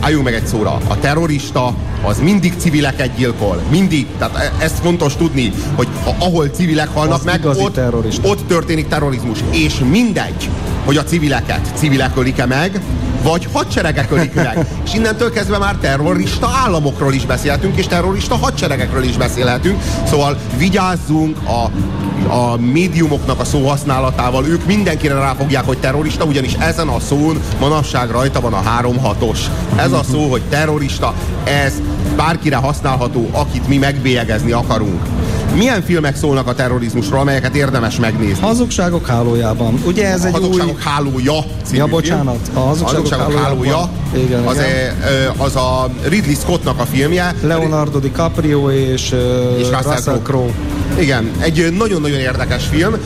álljunk 0.00 0.24
meg 0.24 0.34
egy 0.34 0.46
szóra. 0.46 0.78
A 0.88 0.98
terrorista 0.98 1.74
az 2.02 2.18
mindig 2.18 2.54
civileket 2.58 3.16
gyilkol. 3.16 3.62
Mindig. 3.70 4.06
Tehát 4.18 4.29
e, 4.36 4.52
ezt 4.58 4.78
fontos 4.78 5.16
tudni, 5.16 5.52
hogy 5.74 5.88
ahol 6.18 6.48
civilek 6.48 6.88
halnak 6.88 7.18
az 7.18 7.24
meg, 7.24 7.44
ott, 7.44 7.80
ott 8.22 8.46
történik 8.46 8.88
terrorizmus. 8.88 9.38
És 9.50 9.78
mindegy, 9.90 10.50
hogy 10.84 10.96
a 10.96 11.04
civileket 11.04 11.72
civilek 11.74 12.16
ölik-e 12.16 12.46
meg, 12.46 12.80
vagy 13.22 13.48
hadseregek 13.52 14.10
ölik 14.10 14.34
meg. 14.34 14.66
És 14.84 14.94
innentől 14.94 15.32
kezdve 15.32 15.58
már 15.58 15.74
terrorista 15.74 16.50
államokról 16.64 17.12
is 17.12 17.26
beszélhetünk, 17.26 17.76
és 17.76 17.86
terrorista 17.86 18.36
hadseregekről 18.36 19.02
is 19.02 19.16
beszélhetünk. 19.16 19.82
Szóval 20.06 20.38
vigyázzunk 20.56 21.36
a 21.48 21.70
a 22.28 22.56
médiumoknak 22.56 23.40
a 23.40 23.44
szóhasználatával, 23.44 24.46
ők 24.46 24.66
mindenkire 24.66 25.14
ráfogják, 25.14 25.64
hogy 25.64 25.78
terrorista, 25.78 26.24
ugyanis 26.24 26.54
ezen 26.54 26.88
a 26.88 27.00
szón 27.00 27.40
manapság 27.60 28.10
rajta 28.10 28.40
van 28.40 28.52
a 28.52 28.62
3-6-os. 28.80 29.38
Ez 29.76 29.92
a 29.92 30.02
szó, 30.10 30.30
hogy 30.30 30.42
terrorista, 30.48 31.14
ez 31.44 31.72
bárkire 32.16 32.56
használható, 32.56 33.28
akit 33.32 33.68
mi 33.68 33.76
megbélyegezni 33.76 34.52
akarunk. 34.52 35.02
Milyen 35.54 35.82
filmek 35.82 36.16
szólnak 36.16 36.46
a 36.46 36.54
terrorizmusról, 36.54 37.20
amelyeket 37.20 37.54
érdemes 37.54 37.96
megnézni? 37.96 38.40
Hazugságok 38.40 39.06
hálójában. 39.06 39.82
Ugye 39.86 40.06
ez 40.06 40.24
egy 40.24 40.32
Hazugságok 40.32 40.74
új... 40.74 40.82
hálója 40.84 41.44
Ja, 41.72 41.86
bocsánat. 41.86 42.50
A 42.54 42.58
Hazugságok, 42.58 43.08
hazugságok 43.08 43.38
hálója. 43.38 43.88
Igen, 44.12 44.44
az, 44.44 44.56
igen. 44.56 44.68
E, 44.68 45.32
az 45.36 45.56
a 45.56 45.90
Ridley 46.02 46.34
Scottnak 46.34 46.80
a 46.80 46.84
filmje. 46.84 47.34
Leonardo 47.42 47.98
DiCaprio 47.98 48.70
és, 48.70 49.14
és 49.58 49.68
Russell, 49.68 49.94
Russell 49.94 50.20
Crowe. 50.22 50.52
Igen, 50.98 51.30
egy 51.38 51.72
nagyon-nagyon 51.78 52.18
érdekes 52.18 52.66
film, 52.66 52.96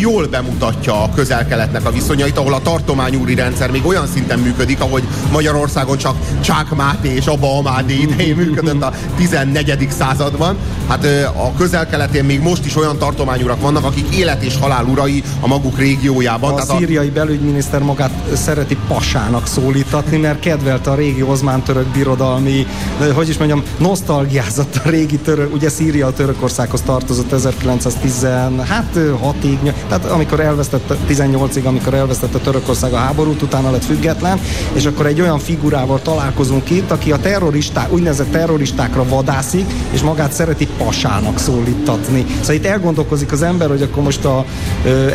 jól 0.00 0.26
bemutatja 0.26 1.02
a 1.02 1.10
közel-keletnek 1.14 1.86
a 1.86 1.90
viszonyait, 1.90 2.38
ahol 2.38 2.54
a 2.54 2.60
tartományúri 2.62 3.34
rendszer 3.34 3.70
még 3.70 3.86
olyan 3.86 4.06
szinten 4.06 4.38
működik, 4.38 4.80
ahogy 4.80 5.02
Magyarországon 5.32 5.96
csak 5.96 6.16
Csák 6.40 6.74
Máté 6.74 7.14
és 7.14 7.26
Abba 7.26 7.58
Amádi 7.58 8.02
idején 8.02 8.36
működött 8.36 8.82
a 8.82 8.92
14. 9.16 9.88
században. 9.98 10.56
Hát 10.88 11.04
a 11.36 11.52
közel-keletén 11.56 12.24
még 12.24 12.40
most 12.40 12.64
is 12.64 12.76
olyan 12.76 12.98
tartományurak 12.98 13.60
vannak, 13.60 13.84
akik 13.84 14.14
élet 14.14 14.42
és 14.42 14.56
halál 14.60 14.84
urai 14.84 15.22
a 15.40 15.46
maguk 15.46 15.78
régiójában. 15.78 16.52
A 16.52 16.54
Tehát 16.54 16.78
szíriai 16.78 17.08
a... 17.08 17.12
belügyminiszter 17.12 17.82
magát 17.82 18.10
szereti 18.34 18.76
pasának 18.88 19.46
szólítatni, 19.46 20.16
mert 20.16 20.40
kedvelte 20.40 20.90
a 20.90 20.94
régi 20.94 21.22
ozmán-török 21.22 21.86
birodalmi, 21.86 22.66
hogy 23.14 23.28
is 23.28 23.38
mondjam, 23.38 23.62
nosztalgiázott 23.78 24.80
a 24.84 24.88
régi 24.88 25.16
török, 25.16 25.54
ugye 25.54 25.68
Szíria 25.68 26.06
a 26.06 26.12
Törökországhoz 26.12 26.80
tartozott 26.80 27.32
1916-ig, 27.32 29.72
tehát 29.88 30.04
amikor 30.04 30.40
elvesztette, 30.40 30.96
18-ig, 31.08 31.64
amikor 31.64 31.94
elvesztette 31.94 32.38
Törökország 32.38 32.92
a 32.92 32.96
háborút, 32.96 33.42
utána 33.42 33.70
lett 33.70 33.84
független, 33.84 34.40
és 34.72 34.86
akkor 34.86 35.06
egy 35.06 35.20
olyan 35.20 35.38
figurával 35.38 36.02
találkozunk 36.02 36.70
itt, 36.70 36.90
aki 36.90 37.12
a 37.12 37.18
terroristák, 37.18 37.92
úgynevezett 37.92 38.30
terroristákra 38.30 39.08
vadászik, 39.08 39.66
és 39.90 40.00
magát 40.00 40.32
szereti 40.32 40.68
pasának 40.78 41.38
szólítatni. 41.46 42.26
Szóval 42.40 42.54
itt 42.54 42.66
elgondolkozik 42.66 43.32
az 43.32 43.42
ember, 43.42 43.68
hogy 43.68 43.82
akkor 43.82 44.02
most 44.02 44.24
a, 44.24 44.44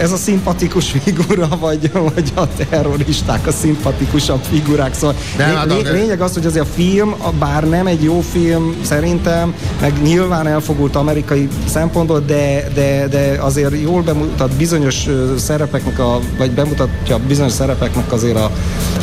ez 0.02 0.12
a 0.12 0.16
szimpatikus 0.16 0.92
figura, 1.04 1.48
vagy, 1.60 1.92
vagy 1.92 2.32
a 2.36 2.48
terroristák 2.70 3.48
a 3.48 3.52
szimpatikusabb 3.52 4.42
figurák. 4.50 4.94
Szóval 4.94 5.16
De, 5.38 5.48
lé, 5.48 5.54
hát 5.54 5.66
lé, 5.66 5.92
lényeg 5.92 6.22
az, 6.22 6.34
hogy 6.34 6.46
azért 6.46 6.66
a 6.66 6.70
film, 6.76 7.16
bár 7.40 7.70
nem 7.70 7.88
egy 7.88 8.04
jó 8.04 8.22
film 8.32 8.76
szerintem, 8.82 9.54
meg 9.82 10.02
nyilván 10.04 10.48
elfogult 10.48 10.96
amerikai 10.96 11.48
szempontból, 11.66 12.20
de, 12.20 12.68
de, 12.74 13.08
de 13.08 13.38
azért 13.40 13.82
jól 13.82 14.02
bemutat 14.02 14.52
bizonyos 14.52 15.08
szerepeknek, 15.38 16.00
a, 16.00 16.20
vagy 16.38 16.52
bemutatja 16.52 17.20
bizonyos 17.28 17.52
szerepeknek 17.52 18.12
azért 18.12 18.38
a, 18.38 18.52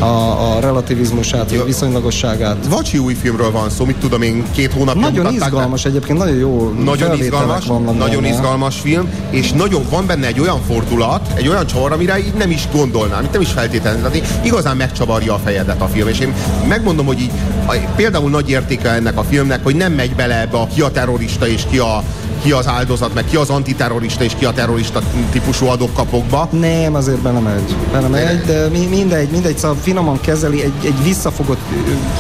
a, 0.05 0.57
a 0.57 0.61
relativizmusát, 0.61 1.51
vagy 1.51 1.65
viszonylagosságát. 1.65 2.67
Vacsi 2.69 2.99
új 2.99 3.15
filmről 3.15 3.51
van 3.51 3.71
szó, 3.71 3.85
mit 3.85 3.97
tudom 3.97 4.23
én, 4.23 4.45
két 4.53 4.73
hónapja 4.73 5.01
Nagyon 5.01 5.33
izgalmas 5.33 5.83
be. 5.83 5.89
egyébként, 5.89 6.19
nagyon 6.19 6.37
jó 6.37 6.73
Nagyon 6.85 7.18
izgalmas, 7.19 7.67
nagyon 7.99 8.23
benne. 8.23 8.29
izgalmas 8.29 8.81
film, 8.81 9.09
és 9.31 9.53
nagyon 9.53 9.83
van 9.91 10.07
benne 10.07 10.27
egy 10.27 10.41
olyan 10.41 10.61
fordulat, 10.67 11.31
egy 11.35 11.49
olyan 11.49 11.67
csavar, 11.67 11.93
amire 11.93 12.19
így 12.19 12.35
nem 12.35 12.51
is 12.51 12.69
gondolnám, 12.73 13.25
itt 13.25 13.33
nem 13.33 13.41
is 13.41 13.51
feltétlenül. 13.51 14.01
Tehát 14.01 14.45
igazán 14.45 14.77
megcsavarja 14.77 15.35
a 15.35 15.39
fejedet 15.39 15.81
a 15.83 15.87
film, 15.87 16.09
és 16.09 16.19
én 16.19 16.35
megmondom, 16.69 17.07
hogy 17.07 17.21
így 17.21 17.31
például 17.97 18.31
nagy 18.31 18.51
értéke 18.51 18.91
ennek 18.91 19.19
a 19.19 19.23
filmnek, 19.23 19.61
hogy 19.63 19.77
nem 19.77 19.93
megy 19.93 20.15
bele 20.15 20.41
ebbe 20.41 20.59
a 20.59 20.67
ki 20.75 20.81
a 20.81 20.91
terrorista 20.91 21.49
és 21.49 21.63
ki 21.71 21.79
a, 21.79 22.03
ki 22.49 22.55
az 22.55 22.67
áldozat, 22.67 23.15
meg 23.15 23.25
ki 23.25 23.37
az 23.37 23.51
antiterrorista 23.51 24.25
és 24.25 24.33
ki 24.39 24.45
a 24.45 24.53
terrorista 24.53 25.01
típusú 25.31 25.67
adókapokba. 25.67 26.49
Nem, 26.51 26.95
azért 26.95 27.19
belemegy. 27.19 27.75
Belemegy, 27.93 28.41
de 28.41 28.69
mi, 28.69 28.87
mindegy, 28.87 29.29
mindegy, 29.31 29.59
szóval 29.59 29.77
finoman 29.81 30.21
kezeli, 30.21 30.63
egy, 30.63 30.73
egy 30.85 31.03
visszafogott 31.03 31.61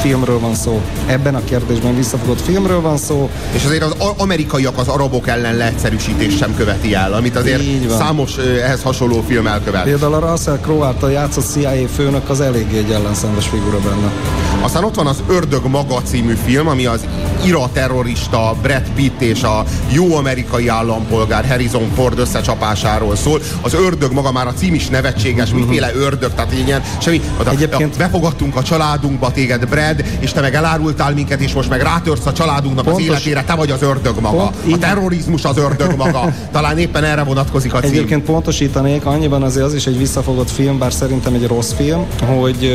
filmről 0.00 0.38
van 0.38 0.54
szó. 0.54 0.80
Ebben 1.06 1.34
a 1.34 1.44
kérdésben 1.44 1.96
visszafogott 1.96 2.40
filmről 2.40 2.80
van 2.80 2.96
szó. 2.96 3.30
És 3.52 3.64
azért 3.64 3.82
az 3.82 3.94
amerikaiak 4.16 4.78
az 4.78 4.88
arabok 4.88 5.28
ellen 5.28 5.56
leegyszerűsítés 5.56 6.36
sem 6.36 6.54
követi 6.56 6.94
el, 6.94 7.12
amit 7.12 7.36
azért 7.36 7.62
számos 7.98 8.36
ehhez 8.36 8.82
hasonló 8.82 9.24
film 9.28 9.46
elkövet. 9.46 9.82
Például 9.82 10.14
a 10.14 10.30
Russell 10.30 10.58
Crowe 10.62 10.86
által 10.86 11.10
játszott 11.10 11.44
CIA 11.44 11.88
főnök 11.94 12.28
az 12.28 12.40
eléggé 12.40 12.78
egy 12.78 12.90
ellenszenves 12.90 13.46
figura 13.46 13.78
benne. 13.78 14.12
Aztán 14.60 14.84
ott 14.84 14.94
van 14.94 15.06
az 15.06 15.22
Ördög 15.28 15.66
maga 15.66 16.02
című 16.02 16.34
film, 16.44 16.68
ami 16.68 16.86
az 16.86 17.06
ira 17.44 17.68
terrorista 17.72 18.56
Brad 18.62 18.90
Pitt 18.94 19.20
és 19.20 19.42
a 19.42 19.64
jó 19.88 20.17
amerikai 20.18 20.68
állampolgár 20.68 21.48
Harrison 21.48 21.90
Ford 21.94 22.18
összecsapásáról 22.18 23.16
szól. 23.16 23.40
Az 23.60 23.74
ördög 23.74 24.12
maga 24.12 24.32
már 24.32 24.46
a 24.46 24.52
cím 24.52 24.74
is 24.74 24.86
nevetséges, 24.88 25.50
miféle 25.50 25.90
ördög, 25.94 26.34
tehát 26.34 26.52
ilyen 26.52 26.82
semmi. 26.98 27.20
Oda, 27.40 27.50
Egyébként... 27.50 27.96
befogadtunk 27.96 28.56
a 28.56 28.62
családunkba 28.62 29.32
téged, 29.32 29.68
Brad, 29.68 30.04
és 30.18 30.32
te 30.32 30.40
meg 30.40 30.54
elárultál 30.54 31.12
minket, 31.12 31.40
és 31.40 31.52
most 31.52 31.68
meg 31.68 31.80
rátörsz 31.82 32.26
a 32.26 32.32
családunknak 32.32 32.84
Pontos... 32.84 33.02
az 33.02 33.08
életére, 33.08 33.44
te 33.44 33.54
vagy 33.54 33.70
az 33.70 33.82
ördög 33.82 34.20
maga. 34.20 34.52
Pont, 34.62 34.74
a 34.74 34.78
terrorizmus 34.78 35.44
az 35.44 35.56
ördög 35.56 35.96
maga. 35.96 36.32
Talán 36.52 36.78
éppen 36.78 37.04
erre 37.04 37.22
vonatkozik 37.22 37.74
a 37.74 37.80
cím. 37.80 37.90
Egyébként 37.90 38.24
pontosítanék, 38.24 39.04
annyiban 39.04 39.42
azért 39.42 39.66
az 39.66 39.74
is 39.74 39.86
egy 39.86 39.98
visszafogott 39.98 40.50
film, 40.50 40.78
bár 40.78 40.92
szerintem 40.92 41.34
egy 41.34 41.46
rossz 41.46 41.72
film, 41.72 42.06
hogy, 42.26 42.72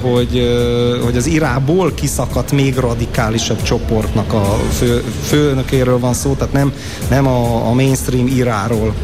hogy, 0.00 0.48
hogy 1.04 1.16
az 1.16 1.26
irából 1.26 1.92
kiszakadt 1.94 2.52
még 2.52 2.76
radikálisabb 2.76 3.62
csoportnak 3.62 4.32
a 4.32 4.60
fő, 4.78 5.02
főnökéről 5.26 5.98
van 5.98 6.14
szó, 6.14 6.32
tehát 6.32 6.52
nem, 6.52 6.72
nem 7.08 7.26
a, 7.26 7.66
a 7.68 7.72
mainstream 7.72 8.26
iráról. 8.26 8.94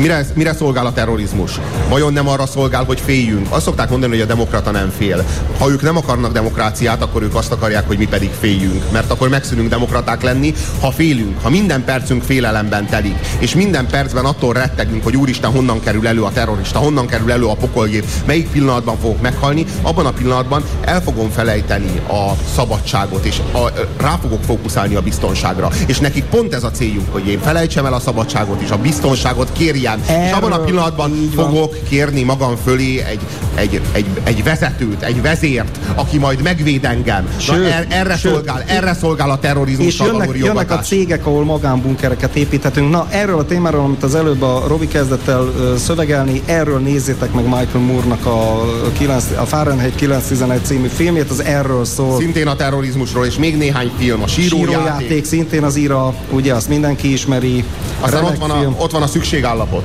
Mire, 0.00 0.26
mire 0.34 0.54
szolgál 0.54 0.86
a 0.86 0.92
terrorizmus? 0.92 1.60
Vajon 1.88 2.12
nem 2.12 2.28
arra 2.28 2.46
szolgál, 2.46 2.84
hogy 2.84 3.00
féljünk? 3.00 3.46
Azt 3.50 3.64
szokták 3.64 3.90
mondani, 3.90 4.12
hogy 4.12 4.20
a 4.20 4.26
demokrata 4.26 4.70
nem 4.70 4.92
fél. 4.98 5.24
Ha 5.58 5.70
ők 5.70 5.82
nem 5.82 5.96
akarnak 5.96 6.32
demokráciát, 6.32 7.02
akkor 7.02 7.22
ők 7.22 7.34
azt 7.34 7.52
akarják, 7.52 7.86
hogy 7.86 7.98
mi 7.98 8.06
pedig 8.06 8.30
féljünk. 8.40 8.90
Mert 8.92 9.10
akkor 9.10 9.28
megszűnünk 9.28 9.68
demokraták 9.68 10.22
lenni, 10.22 10.54
ha 10.80 10.90
félünk, 10.90 11.42
ha 11.42 11.50
minden 11.50 11.84
percünk 11.84 12.22
félelemben 12.22 12.86
telik, 12.86 13.14
és 13.38 13.54
minden 13.54 13.86
percben 13.86 14.24
attól 14.24 14.52
rettegünk, 14.52 15.04
hogy 15.04 15.16
úristen, 15.16 15.50
honnan 15.50 15.80
kerül 15.80 16.06
elő 16.06 16.22
a 16.22 16.32
terrorista, 16.32 16.78
honnan 16.78 17.06
kerül 17.06 17.32
elő 17.32 17.44
a 17.44 17.54
pokolgép, 17.54 18.04
melyik 18.26 18.50
pillanatban 18.50 18.98
fogok 18.98 19.20
meghalni, 19.20 19.64
abban 19.82 20.06
a 20.06 20.12
pillanatban 20.12 20.62
el 20.80 21.02
fogom 21.02 21.30
felejteni 21.30 22.00
a 22.08 22.32
szabadságot, 22.54 23.24
és 23.24 23.40
a, 23.52 23.72
rá 24.00 24.18
fogok 24.22 24.42
fókuszálni 24.44 24.94
a 24.94 25.00
biztonságra. 25.00 25.68
És 25.86 25.98
nekik 25.98 26.24
pont 26.24 26.54
ez 26.54 26.64
a 26.64 26.70
céljuk, 26.70 27.12
hogy 27.12 27.28
én 27.28 27.40
felejtsem 27.40 27.86
el 27.86 27.94
a 27.94 28.00
szabadságot 28.00 28.60
és 28.60 28.70
a 28.70 28.78
biztonságot 28.78 29.52
kérjem 29.52 29.86
Erről, 30.06 30.24
és 30.24 30.32
abban 30.32 30.52
a 30.52 30.58
pillanatban 30.58 31.30
fogok 31.34 31.76
kérni 31.88 32.22
magam 32.22 32.56
fölé 32.64 32.98
egy, 33.00 33.20
egy, 33.54 33.80
egy, 33.92 34.06
egy 34.22 34.44
vezetőt, 34.44 35.02
egy 35.02 35.22
vezért, 35.22 35.78
aki 35.94 36.18
majd 36.18 36.42
megvéd 36.42 36.84
engem. 36.84 37.28
Sőt, 37.36 37.62
Na, 37.62 37.68
er, 37.68 37.86
erre, 37.88 38.16
sőt, 38.16 38.32
szolgál, 38.32 38.62
erre 38.66 38.94
szolgál 38.94 39.30
a 39.30 39.38
terrorizmus 39.38 39.86
És 39.86 40.00
jönnek, 40.00 40.30
jönnek 40.36 40.70
a 40.70 40.78
cégek, 40.78 41.26
ahol 41.26 41.44
magánbunkereket 41.44 42.36
építhetünk. 42.36 42.90
Na, 42.90 43.06
erről 43.10 43.38
a 43.38 43.44
témáról, 43.44 43.84
amit 43.84 44.02
az 44.02 44.14
előbb 44.14 44.42
a 44.42 44.64
Robi 44.66 44.88
kezdett 44.88 45.28
el 45.28 45.52
szövegelni, 45.76 46.42
erről 46.46 46.78
nézzétek 46.78 47.32
meg 47.32 47.44
Michael 47.44 47.84
Moore-nak 47.84 48.26
a, 48.26 48.64
9, 48.98 49.24
a 49.36 49.44
Fahrenheit 49.44 49.94
911 49.94 50.64
című 50.64 50.86
filmjét, 50.86 51.30
az 51.30 51.42
erről 51.42 51.84
szól. 51.84 52.18
Szintén 52.18 52.46
a 52.46 52.56
terrorizmusról, 52.56 53.26
és 53.26 53.36
még 53.36 53.56
néhány 53.56 53.90
film, 53.98 54.22
a 54.22 54.26
sírójáték. 54.26 54.68
sírójáték 54.68 55.24
szintén 55.24 55.62
az 55.62 55.76
ira, 55.76 56.14
ugye 56.30 56.54
azt 56.54 56.68
mindenki 56.68 57.12
ismeri. 57.12 57.64
Aztán 58.00 58.24
ott 58.24 58.38
van, 58.38 58.50
a, 58.50 58.74
ott 58.76 58.90
van 58.90 59.02
a 59.02 59.06
szükségállapot. 59.06 59.77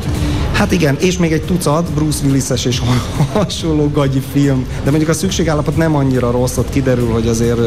Hát 0.52 0.72
igen, 0.72 0.98
és 1.00 1.18
még 1.18 1.32
egy 1.32 1.44
tucat 1.44 1.92
Bruce 1.92 2.26
Willis-es 2.26 2.66
és 2.66 2.82
hasonló 3.34 3.90
gagyi 3.90 4.22
film. 4.32 4.66
De 4.84 4.90
mondjuk 4.90 5.10
a 5.10 5.14
szükségállapot 5.14 5.78
nem 5.78 5.96
annyira 5.96 6.32
rossz, 6.32 6.58
ott 6.58 6.70
kiderül, 6.70 7.12
hogy 7.12 7.28
azért 7.28 7.60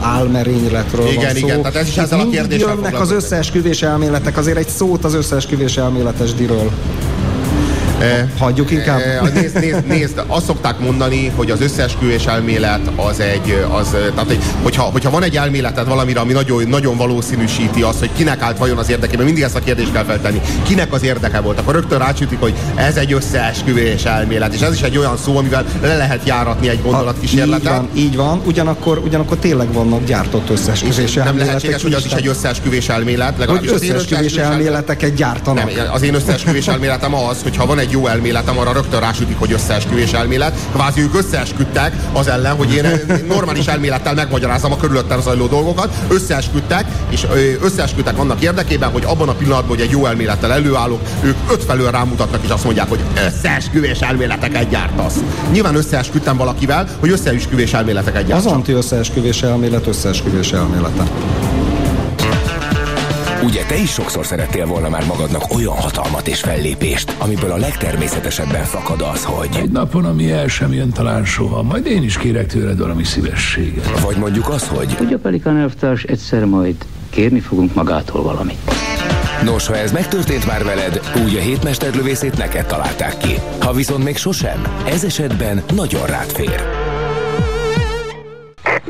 álmerényletről 0.00 1.06
igen, 1.06 1.24
van 1.24 1.34
szó. 1.34 1.46
Igen, 1.46 1.60
tehát 1.60 1.76
ez 1.76 1.88
is 1.88 1.96
ezzel 1.96 2.20
a 2.20 2.28
kérdéssel 2.28 2.74
jönnek 2.74 3.00
az 3.00 3.10
összeesküvés 3.10 3.82
elméletek, 3.82 4.36
azért 4.36 4.56
egy 4.56 4.68
szót 4.68 5.04
az 5.04 5.14
összeesküvés 5.14 5.76
elméletes 5.76 6.34
diről. 6.34 6.70
Hagyjuk 8.38 8.70
inkább. 8.70 9.00
Nézd, 9.34 9.58
nézd, 9.58 9.86
nézd, 9.86 10.22
azt 10.26 10.44
szokták 10.44 10.78
mondani, 10.78 11.32
hogy 11.36 11.50
az 11.50 11.60
összeesküvés 11.60 12.24
elmélet 12.24 12.80
az 12.96 13.20
egy, 13.20 13.64
az, 13.70 13.88
tehát 13.90 14.30
egy, 14.30 14.42
hogyha, 14.62 14.82
hogyha 14.82 15.10
van 15.10 15.22
egy 15.22 15.36
elméleted 15.36 15.88
valamire, 15.88 16.20
ami 16.20 16.32
nagyon, 16.32 16.68
nagyon 16.68 16.96
valószínűsíti 16.96 17.82
azt, 17.82 17.98
hogy 17.98 18.10
kinek 18.16 18.42
állt 18.42 18.58
vajon 18.58 18.78
az 18.78 18.90
érdekében, 18.90 19.24
mindig 19.24 19.42
ezt 19.42 19.56
a 19.56 19.60
kérdést 19.60 19.92
kell 19.92 20.04
feltenni. 20.04 20.40
Kinek 20.62 20.92
az 20.92 21.02
érdeke 21.02 21.40
volt? 21.40 21.58
Akkor 21.58 21.74
rögtön 21.74 21.98
rácsütik, 21.98 22.40
hogy 22.40 22.54
ez 22.74 22.96
egy 22.96 23.12
összeesküvés 23.12 24.04
elmélet. 24.04 24.54
És 24.54 24.60
ez 24.60 24.74
is 24.74 24.82
egy 24.82 24.98
olyan 24.98 25.16
szó, 25.16 25.36
amivel 25.36 25.64
le 25.82 25.96
lehet 25.96 26.26
járatni 26.26 26.68
egy 26.68 26.82
gondolatkísérletet. 26.82 27.62
Így 27.62 27.68
van, 27.68 27.88
így 27.94 28.16
van. 28.16 28.42
Ugyanakkor, 28.46 28.98
ugyanakkor 28.98 29.36
tényleg 29.36 29.72
vannak 29.72 30.04
gyártott 30.04 30.50
összeesküvés 30.50 31.16
elméletek. 31.16 31.34
Nem 31.34 31.46
lehetséges, 31.46 31.82
hogy 31.82 31.92
az 31.92 32.04
is 32.04 32.12
egy 32.12 32.26
összeesküvés 32.26 32.88
elmélet. 32.88 33.38
Legalábbis 33.38 33.70
hogy 33.70 33.82
összeesküvés 33.82 34.34
elméleteket 34.34 35.14
gyártanak. 35.14 35.74
Nem, 35.74 35.88
az 35.92 36.02
én 36.02 36.14
összeesküvés 36.14 36.68
elméletem 36.68 37.14
az, 37.14 37.42
hogy 37.42 37.56
ha 37.56 37.66
van 37.66 37.78
egy 37.78 37.89
egy 37.90 37.96
jó 37.96 38.06
elméletem, 38.06 38.58
arra 38.58 38.72
rögtön 38.72 39.00
rásütik, 39.00 39.38
hogy 39.38 39.52
összeesküvés 39.52 40.12
elmélet. 40.12 40.58
Kvázi 40.72 41.00
ők 41.00 41.14
összeesküdtek 41.14 41.92
az 42.12 42.26
ellen, 42.28 42.56
hogy 42.56 42.74
én 42.74 42.86
normális 43.28 43.66
elmélettel 43.66 44.14
megmagyarázom 44.14 44.72
a 44.72 44.76
körülöttem 44.76 45.20
zajló 45.20 45.46
dolgokat. 45.46 45.94
Összeesküdtek, 46.08 46.84
és 47.08 47.26
összeesküdtek 47.62 48.18
annak 48.18 48.40
érdekében, 48.40 48.90
hogy 48.90 49.04
abban 49.06 49.28
a 49.28 49.32
pillanatban, 49.32 49.68
hogy 49.68 49.80
egy 49.80 49.90
jó 49.90 50.06
elmélettel 50.06 50.52
előállok, 50.52 51.00
ők 51.22 51.36
ötfelől 51.50 51.90
rámutatnak, 51.90 52.40
és 52.44 52.50
azt 52.50 52.64
mondják, 52.64 52.88
hogy 52.88 53.00
összeesküvés 53.26 54.00
elméleteket 54.00 54.68
gyártasz. 54.68 55.16
Nyilván 55.52 55.74
összeesküdtem 55.74 56.36
valakivel, 56.36 56.88
hogy 57.00 57.10
összeesküvés 57.10 57.72
elméleteket 57.72 58.26
gyártasz. 58.26 58.46
Az 58.46 58.52
anti-összeesküvés 58.52 59.42
elmélet 59.42 59.86
összeesküvés 59.86 60.52
elmélete. 60.52 61.02
Ugye 63.42 63.64
te 63.64 63.76
is 63.76 63.90
sokszor 63.90 64.26
szerettél 64.26 64.66
volna 64.66 64.88
már 64.88 65.06
magadnak 65.06 65.54
olyan 65.54 65.74
hatalmat 65.74 66.28
és 66.28 66.40
fellépést, 66.40 67.16
amiből 67.18 67.50
a 67.50 67.56
legtermészetesebben 67.56 68.64
fakad 68.64 69.00
az, 69.00 69.24
hogy... 69.24 69.48
Egy 69.56 69.70
napon, 69.70 70.04
ami 70.04 70.30
el 70.30 70.48
sem 70.48 70.72
jön 70.72 70.90
talán 70.90 71.24
soha, 71.24 71.62
majd 71.62 71.86
én 71.86 72.02
is 72.02 72.18
kérek 72.18 72.46
tőled 72.46 72.78
valami 72.78 73.04
szívességet. 73.04 74.00
Vagy 74.00 74.16
mondjuk 74.16 74.48
az, 74.48 74.68
hogy... 74.68 74.96
Ugye, 75.00 75.16
Pelikan 75.16 75.56
elvtárs, 75.56 76.02
egyszer 76.02 76.44
majd 76.44 76.74
kérni 77.10 77.40
fogunk 77.40 77.74
magától 77.74 78.22
valamit. 78.22 78.58
Nos, 79.44 79.66
ha 79.66 79.76
ez 79.76 79.92
megtörtént 79.92 80.46
már 80.46 80.64
veled, 80.64 81.00
úgy 81.24 81.36
a 81.36 81.40
hétmesterlövészét 81.40 82.38
neked 82.38 82.66
találták 82.66 83.16
ki. 83.18 83.34
Ha 83.60 83.72
viszont 83.72 84.04
még 84.04 84.16
sosem, 84.16 84.62
ez 84.86 85.04
esetben 85.04 85.62
nagyon 85.74 86.06
rád 86.06 86.28
fér. 86.28 86.62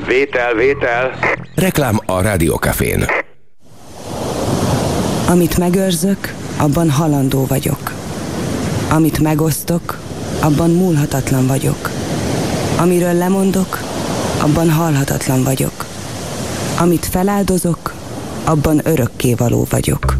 Vétel, 0.06 0.54
vétel. 0.54 1.18
Reklám 1.54 1.98
a 2.06 2.20
Rádiókafén. 2.20 3.04
Amit 5.30 5.58
megőrzök, 5.58 6.34
abban 6.56 6.90
halandó 6.90 7.46
vagyok. 7.46 7.92
Amit 8.90 9.18
megosztok, 9.18 9.98
abban 10.42 10.70
múlhatatlan 10.70 11.46
vagyok. 11.46 11.90
Amiről 12.78 13.12
lemondok, 13.12 13.78
abban 14.42 14.70
halhatatlan 14.70 15.42
vagyok. 15.42 15.84
Amit 16.80 17.06
feláldozok, 17.06 17.92
abban 18.44 18.80
örökkévaló 18.84 19.66
vagyok. 19.70 20.14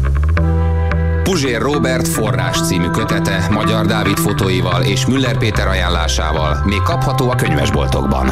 Puzsér 1.23 1.61
Robert 1.61 2.07
forrás 2.07 2.61
című 2.61 2.87
kötete 2.87 3.47
Magyar 3.51 3.85
Dávid 3.85 4.17
fotóival 4.17 4.81
és 4.83 5.05
Müller 5.05 5.37
Péter 5.37 5.67
ajánlásával 5.67 6.63
még 6.65 6.81
kapható 6.81 7.29
a 7.29 7.35
könyvesboltokban. 7.35 8.29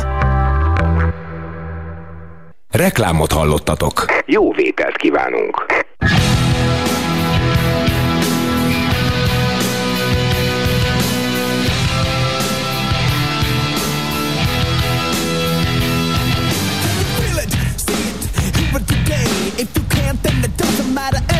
Reklámot 2.71 3.31
hallottatok. 3.31 4.05
Jó 4.25 4.51
vételt 4.51 4.95
kívánunk! 4.95 5.87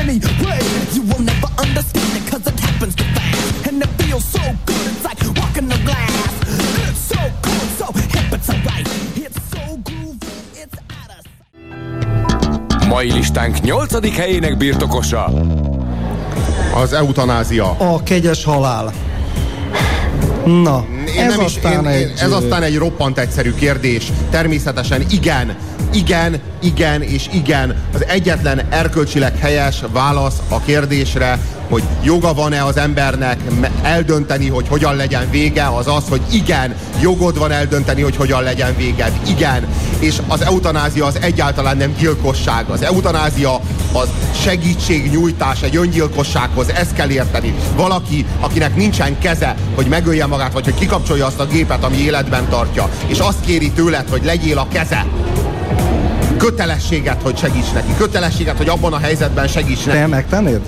Anyway. 0.10 0.60
You 0.94 1.02
will 1.04 1.24
never 1.24 1.48
understand 1.58 2.12
it 2.18 2.32
cause 2.32 2.48
it 2.48 2.60
happens 2.60 2.96
to 2.96 3.04
fast. 3.04 3.68
And 3.68 3.82
it 3.84 3.90
feels 3.98 4.26
so 4.26 4.42
good, 4.66 4.88
it's 4.92 5.04
like 5.04 5.20
walking 5.40 5.72
on 5.72 5.84
glass. 5.84 6.34
It's 6.88 7.00
so 7.14 7.22
cool, 7.42 7.66
so 7.80 7.86
hip, 7.94 8.34
it's 8.34 8.50
alright. 8.50 8.88
It's 9.16 9.42
so 9.54 9.78
groovy, 9.88 10.30
it's 10.64 10.78
out 11.00 11.12
of 11.18 12.88
Mai 12.88 13.12
listánk 13.12 13.58
8. 13.64 14.16
helyének 14.16 14.58
birtokosa. 14.58 15.32
Az 16.74 16.94
eutanázia. 16.94 17.70
A 17.70 18.04
kegyes 18.04 18.44
halál. 18.44 18.94
Na, 20.46 20.86
én 21.16 21.24
ez, 21.24 21.36
nem 21.36 21.46
is, 21.46 21.56
aztán, 21.56 21.86
én, 21.86 21.92
egy... 21.92 22.14
ez 22.20 22.32
aztán 22.32 22.64
egy 22.64 22.78
roppant 22.78 23.18
egyszerű 23.18 23.54
kérdés. 23.54 24.12
Természetesen 24.30 25.06
igen, 25.10 25.58
igen, 25.94 26.40
igen 26.62 27.02
és 27.02 27.30
igen. 27.34 27.76
Az 27.94 28.06
egyetlen 28.08 28.62
erkölcsileg 28.70 29.38
helyes 29.38 29.84
válasz 29.92 30.42
a 30.50 30.62
kérdésre, 30.62 31.40
hogy 31.70 31.84
joga 32.04 32.34
van-e 32.34 32.66
az 32.66 32.78
embernek 32.78 33.40
eldönteni, 33.82 34.48
hogy 34.48 34.68
hogyan 34.68 34.96
legyen 34.96 35.30
vége, 35.30 35.68
az 35.68 35.88
az, 35.88 36.04
hogy 36.10 36.22
igen, 36.32 36.76
jogod 37.02 37.38
van 37.38 37.52
eldönteni, 37.52 38.02
hogy 38.02 38.16
hogyan 38.16 38.44
legyen 38.44 38.76
véged. 38.76 39.12
Igen. 39.28 39.68
És 40.00 40.18
az 40.28 40.42
eutanázia 40.42 41.06
az 41.06 41.18
egyáltalán 41.22 41.78
nem 41.78 41.96
gyilkosság. 42.00 42.70
Az 42.70 42.82
eutanázia 42.82 43.60
az 43.94 44.08
segítségnyújtás 44.44 45.62
egy 45.62 45.76
öngyilkossághoz. 45.76 46.70
Ezt 46.70 46.94
kell 46.94 47.10
érteni. 47.10 47.54
Valaki, 47.76 48.26
akinek 48.40 48.76
nincsen 48.76 49.20
keze, 49.20 49.56
hogy 49.76 49.86
megölje 49.86 50.26
magát, 50.26 50.54
vagy 50.54 50.64
hogy 50.64 50.76
kikapcsolja 50.76 51.26
azt 51.26 51.40
a 51.40 51.46
gépet, 51.46 51.84
ami 51.84 51.98
életben 51.98 52.50
tartja, 52.50 52.90
és 53.08 53.20
azt 53.20 53.46
kéri 53.46 53.72
tőled, 53.72 54.10
hogy 54.10 54.24
legyél 54.24 54.58
a 54.58 54.68
keze, 54.72 55.06
kötelességet, 56.40 57.22
hogy 57.22 57.38
segíts 57.38 57.74
neki. 57.74 57.94
Kötelességet, 57.98 58.58
hogy 58.58 58.70
abban 58.70 58.94
a 58.94 58.98
helyzetben 58.98 59.48
segíts 59.48 59.86
neki. 59.86 59.98
Te 59.98 60.08
megtennéd? 60.08 60.62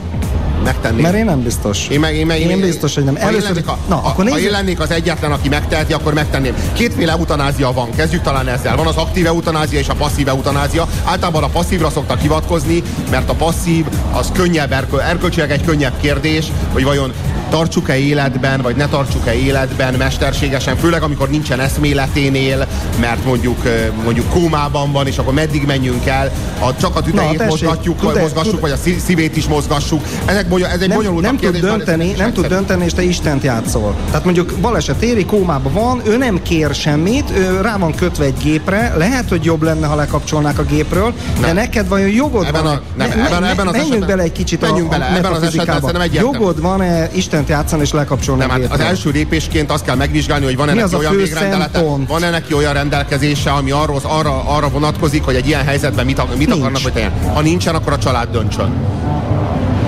megtenni. 0.63 1.01
Mert 1.01 1.15
én 1.15 1.25
nem 1.25 1.43
biztos. 1.43 1.87
Én, 1.87 1.99
meg, 1.99 2.15
én, 2.15 2.25
meg, 2.25 2.39
én, 2.39 2.49
én 2.49 2.59
biztos, 2.59 2.95
hogy 2.95 3.03
nem. 3.03 3.15
Ha 3.15 3.21
Először, 3.21 3.57
én 3.57 3.63
a, 3.65 3.77
na, 3.87 3.95
a, 3.95 4.07
akkor 4.07 4.29
ha 4.29 4.39
én 4.39 4.51
lennék 4.51 4.79
az 4.79 4.91
egyetlen, 4.91 5.31
aki 5.31 5.49
megteheti, 5.49 5.93
akkor 5.93 6.13
megtenném. 6.13 6.55
Kétféle 6.73 7.11
eutanázia 7.11 7.71
van, 7.71 7.89
kezdjük 7.95 8.21
talán 8.21 8.47
ezzel. 8.47 8.75
Van 8.75 8.87
az 8.87 8.95
aktív 8.95 9.25
eutanázia 9.25 9.79
és 9.79 9.87
a 9.87 9.93
passzív 9.93 10.27
eutanázia. 10.27 10.87
Általában 11.03 11.43
a 11.43 11.47
passzívra 11.47 11.89
szoktak 11.89 12.19
hivatkozni, 12.19 12.83
mert 13.09 13.29
a 13.29 13.33
passzív 13.33 13.85
az 14.11 14.31
könnyebb, 14.33 14.71
erkölcsileg 14.99 15.51
egy 15.51 15.65
könnyebb 15.65 15.93
kérdés, 16.01 16.47
hogy 16.73 16.83
vajon 16.83 17.13
tartsuk-e 17.51 17.97
életben, 17.97 18.61
vagy 18.61 18.75
ne 18.75 18.87
tartsuk-e 18.87 19.33
életben 19.33 19.93
mesterségesen, 19.93 20.77
főleg 20.77 21.03
amikor 21.03 21.29
nincsen 21.29 21.59
eszméleténél, 21.59 22.67
mert 22.99 23.25
mondjuk, 23.25 23.57
mondjuk 24.03 24.29
kómában 24.29 24.91
van, 24.91 25.07
és 25.07 25.17
akkor 25.17 25.33
meddig 25.33 25.65
menjünk 25.65 26.05
el, 26.05 26.31
a, 26.59 26.75
csak 26.75 26.95
a 26.95 27.01
tüdejét 27.01 27.37
Na, 27.37 27.45
mozgatjuk, 27.45 28.01
vagy 28.01 28.21
mozgassuk, 28.21 28.51
tud, 28.51 28.61
vagy 28.61 28.71
a 28.71 28.77
szívét 28.99 29.37
is 29.37 29.47
mozgassuk. 29.47 30.05
Ezek 30.25 30.47
bolyol, 30.47 30.67
ez 30.67 30.81
egy 30.81 30.87
nem, 30.87 30.97
bonyolult 30.97 31.23
nem 31.23 31.35
kérdés, 31.35 31.59
tud 31.59 31.69
dönteni, 31.69 32.11
nem 32.17 32.33
tud 32.33 32.45
dönteni, 32.45 32.85
és 32.85 32.93
te 32.93 33.01
Istent 33.01 33.43
játszol. 33.43 33.95
Tehát 34.05 34.23
mondjuk 34.23 34.53
baleset 34.61 35.01
éri, 35.01 35.25
kómában 35.25 35.73
van, 35.73 36.01
ő 36.05 36.17
nem 36.17 36.41
kér 36.41 36.73
semmit, 36.73 37.29
ő 37.37 37.61
rá 37.61 37.77
van 37.77 37.95
kötve 37.95 38.25
egy 38.25 38.37
gépre, 38.43 38.93
lehet, 38.97 39.29
hogy 39.29 39.43
jobb 39.43 39.63
lenne, 39.63 39.87
ha 39.87 39.95
lekapcsolnák 39.95 40.59
a 40.59 40.63
gépről, 40.63 41.13
nem. 41.33 41.41
de 41.41 41.53
neked 41.53 41.87
vajon 41.87 42.09
jogod 42.09 42.45
ebben 42.45 42.63
van? 42.63 42.75
A, 42.75 42.81
nem, 42.95 43.07
ne, 43.07 43.25
ebben, 43.25 43.43
ebben 43.43 43.67
az 43.67 43.75
menjünk 43.75 44.05
bele 44.05 44.23
egy 44.23 44.31
kicsit 44.31 44.61
menjünk 44.61 44.87
a, 44.87 44.89
bele, 44.89 45.15
ebben 45.17 45.31
az 45.31 45.43
esetben 45.43 46.09
Jogod 46.11 46.61
van-e 46.61 47.09
Istent 47.41 47.59
játszani 47.59 47.81
és 47.81 47.91
lekapcsolni 47.91 48.41
nem, 48.41 48.49
hát 48.49 48.71
az 48.71 48.79
első 48.79 49.09
lépésként 49.09 49.71
azt 49.71 49.85
kell 49.85 49.95
megvizsgálni, 49.95 50.45
hogy 50.45 50.55
van-e 50.55 50.73
neki 50.73 50.95
olyan 50.95 51.15
végrendelete, 51.15 51.83
van-e 52.07 52.29
neki 52.29 52.53
olyan 52.53 52.73
rendelkezése, 52.73 53.51
ami 53.51 53.71
arról, 53.71 53.99
arra, 54.03 54.43
arra 54.45 54.69
vonatkozik, 54.69 55.23
hogy 55.23 55.35
egy 55.35 55.47
ilyen 55.47 55.63
helyzetben 55.63 56.05
mit, 56.05 56.37
mit 56.37 56.51
akarnak, 56.51 56.81
hogy 56.81 56.93
tegyen. 56.93 57.11
Ha 57.33 57.41
nincsen, 57.41 57.75
akkor 57.75 57.93
a 57.93 57.97
család 57.97 58.31
döntsön. 58.31 59.00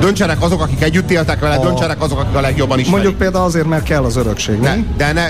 Döntsenek 0.04 0.42
azok, 0.42 0.62
akik 0.62 0.84
együtt 0.84 1.12
éltek 1.12 1.40
vele, 1.40 1.56
a... 1.56 1.62
döntsenek 1.62 2.02
azok, 2.02 2.20
akik 2.20 2.36
a 2.36 2.42
legjobban 2.42 2.80
is. 2.80 2.88
Mondjuk 2.88 3.16
például 3.16 3.46
azért, 3.46 3.68
mert 3.68 3.84
kell 3.84 4.04
az 4.04 4.16
örökség, 4.16 4.60
ne, 4.60 4.76
de, 4.98 5.12
ne, 5.12 5.26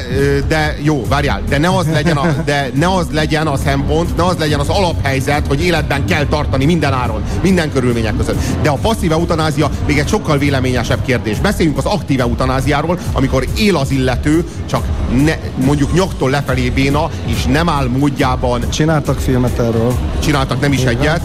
de 0.47 0.75
jó, 0.81 1.05
várjál, 1.07 1.41
de 1.49 1.57
ne 1.57 1.75
az 1.77 1.86
legyen 1.91 2.17
a, 2.17 2.36
de 2.45 2.69
ne 2.73 2.93
az 2.93 3.07
legyen 3.12 3.47
a 3.47 3.57
szempont, 3.57 4.17
ne 4.17 4.25
az 4.25 4.36
legyen 4.38 4.59
az 4.59 4.69
alaphelyzet, 4.69 5.47
hogy 5.47 5.63
életben 5.63 6.05
kell 6.05 6.25
tartani 6.25 6.65
minden 6.65 6.93
áron, 6.93 7.23
minden 7.41 7.71
körülmények 7.71 8.17
között. 8.17 8.38
De 8.62 8.69
a 8.69 8.77
passzív 8.81 9.12
eutanázia 9.12 9.69
még 9.86 9.97
egy 9.97 10.07
sokkal 10.07 10.38
véleményesebb 10.38 11.01
kérdés. 11.05 11.39
Beszéljünk 11.39 11.77
az 11.77 11.86
aktív 11.86 12.19
eutanáziáról, 12.19 12.99
amikor 13.13 13.47
él 13.57 13.75
az 13.75 13.91
illető, 13.91 14.45
csak 14.65 14.83
ne, 15.23 15.33
mondjuk 15.65 15.93
nyaktól 15.93 16.29
lefelé 16.29 16.69
béna, 16.69 17.09
és 17.25 17.45
nem 17.45 17.69
áll 17.69 17.88
módjában. 17.88 18.69
Csináltak 18.69 19.19
filmet 19.19 19.59
erről. 19.59 19.93
Csináltak 20.19 20.59
nem 20.59 20.71
is 20.71 20.81
Igen. 20.81 20.97
egyet 20.97 21.21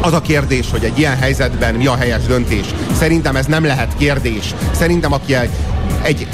az 0.00 0.12
a 0.12 0.20
kérdés, 0.20 0.70
hogy 0.70 0.84
egy 0.84 0.98
ilyen 0.98 1.16
helyzetben 1.16 1.74
mi 1.74 1.86
a 1.86 1.96
helyes 1.96 2.22
döntés. 2.22 2.66
Szerintem 2.98 3.36
ez 3.36 3.46
nem 3.46 3.64
lehet 3.64 3.96
kérdés. 3.96 4.54
Szerintem 4.72 5.12
aki 5.12 5.34
egy, 5.34 5.50
egy 6.02 6.26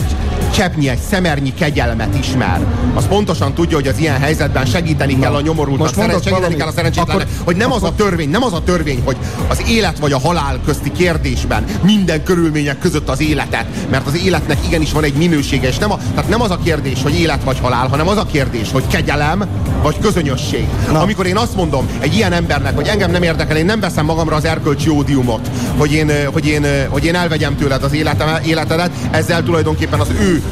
cseppnyi, 0.55 0.89
egy 0.89 0.99
szemernyi 1.11 1.55
kegyelmet 1.55 2.19
ismer, 2.19 2.61
az 2.95 3.07
pontosan 3.09 3.55
tudja, 3.55 3.77
hogy 3.77 3.87
az 3.87 3.99
ilyen 3.99 4.21
helyzetben 4.21 4.67
segíteni 4.67 5.19
kell 5.19 5.35
a 5.35 5.41
nyomorultnak, 5.41 5.95
szeren, 5.95 6.11
segíteni 6.11 6.37
valami, 6.37 6.55
kell 6.55 6.67
a 6.67 6.73
szerencsétlenek, 6.73 7.27
hogy 7.45 7.57
nem 7.57 7.73
akkor, 7.73 7.83
az 7.83 7.89
a 7.89 7.95
törvény, 7.95 8.31
nem 8.31 8.43
az 8.43 8.53
a 8.53 8.63
törvény, 8.63 9.03
hogy 9.05 9.17
az 9.49 9.63
élet 9.69 9.99
vagy 9.99 10.13
a 10.13 10.19
halál 10.19 10.59
közti 10.65 10.93
kérdésben 10.93 11.65
minden 11.83 12.23
körülmények 12.23 12.79
között 12.79 13.09
az 13.09 13.21
életet, 13.21 13.67
mert 13.91 14.07
az 14.07 14.25
életnek 14.25 14.59
igenis 14.67 14.93
van 14.93 15.05
egy 15.05 15.15
minősége, 15.15 15.69
és 15.69 15.79
nem, 15.79 15.93
a, 15.93 15.99
tehát 16.15 16.31
nem 16.31 16.41
az 16.41 16.51
a 16.51 16.59
kérdés, 16.65 17.03
hogy 17.03 17.21
élet 17.21 17.45
vagy 17.45 17.59
halál, 17.61 17.89
hanem 17.89 18.09
az 18.09 18.17
a 18.17 18.27
kérdés, 18.33 18.71
hogy 18.73 18.87
kegyelem 18.87 19.45
vagy 19.83 19.99
közönösség. 19.99 20.67
Na. 20.93 21.01
Amikor 21.01 21.27
én 21.27 21.37
azt 21.37 21.57
mondom 21.57 21.89
egy 21.99 22.15
ilyen 22.15 22.33
embernek, 22.33 22.75
hogy 22.75 22.87
engem 22.87 23.11
nem 23.11 23.23
érdekel, 23.23 23.57
én 23.57 23.65
nem 23.65 23.81
veszem 23.81 24.05
magamra 24.05 24.37
az 24.37 24.45
erkölcsi 24.45 24.89
ódiumot, 24.89 25.51
hogy 25.77 25.93
én, 25.93 26.11
hogy 26.33 26.47
én, 26.47 26.67
hogy 26.89 27.05
én 27.05 27.15
elvegyem 27.15 27.57
tőled 27.57 27.83
az 27.83 27.93
életem, 27.93 28.29
életedet, 28.45 28.91
ezzel 29.11 29.43
tulajdonképpen 29.43 30.01
az 30.01 30.09
ő 30.21 30.43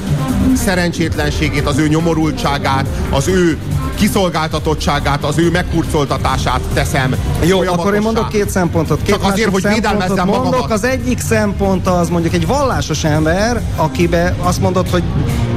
szerencsétlenségét, 0.55 1.67
az 1.67 1.79
ő 1.79 1.89
nyomorultságát, 1.89 2.87
az 3.11 3.29
ő 3.29 3.59
kiszolgáltatottságát, 3.95 5.25
az 5.25 5.39
ő 5.39 5.51
megkurcoltatását 5.51 6.61
teszem. 6.75 7.15
Jó, 7.45 7.61
akkor 7.61 7.95
én 7.95 8.01
mondok 8.01 8.29
két 8.29 8.51
szempontot. 8.51 9.03
Két 9.03 9.15
Csak 9.15 9.25
azért, 9.25 9.51
hogy 9.51 9.69
védelmezzem 9.69 10.27
mondok, 10.27 10.45
magamat. 10.45 10.71
Az 10.71 10.85
egyik 10.85 11.21
szempont 11.21 11.87
az 11.87 12.09
mondjuk 12.09 12.35
egy 12.35 12.47
vallásos 12.47 13.05
ember, 13.05 13.63
akibe 13.77 14.37
azt 14.41 14.61
mondod, 14.61 14.91
hogy 14.91 15.03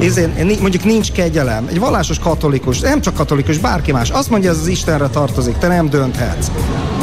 ezért, 0.01 0.59
mondjuk 0.59 0.83
nincs 0.83 1.11
kegyelem. 1.11 1.67
Egy 1.69 1.79
vallásos 1.79 2.19
katolikus, 2.19 2.79
nem 2.79 3.01
csak 3.01 3.13
katolikus, 3.13 3.57
bárki 3.57 3.91
más. 3.91 4.09
Azt 4.09 4.29
mondja, 4.29 4.49
ez 4.49 4.57
az 4.57 4.67
Istenre 4.67 5.07
tartozik, 5.07 5.57
te 5.57 5.67
nem 5.67 5.89
dönthetsz. 5.89 6.47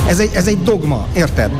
Ez 0.06 0.18
egy, 0.18 0.30
ez 0.34 0.46
egy 0.46 0.62
dogma, 0.62 1.06
érted? 1.14 1.50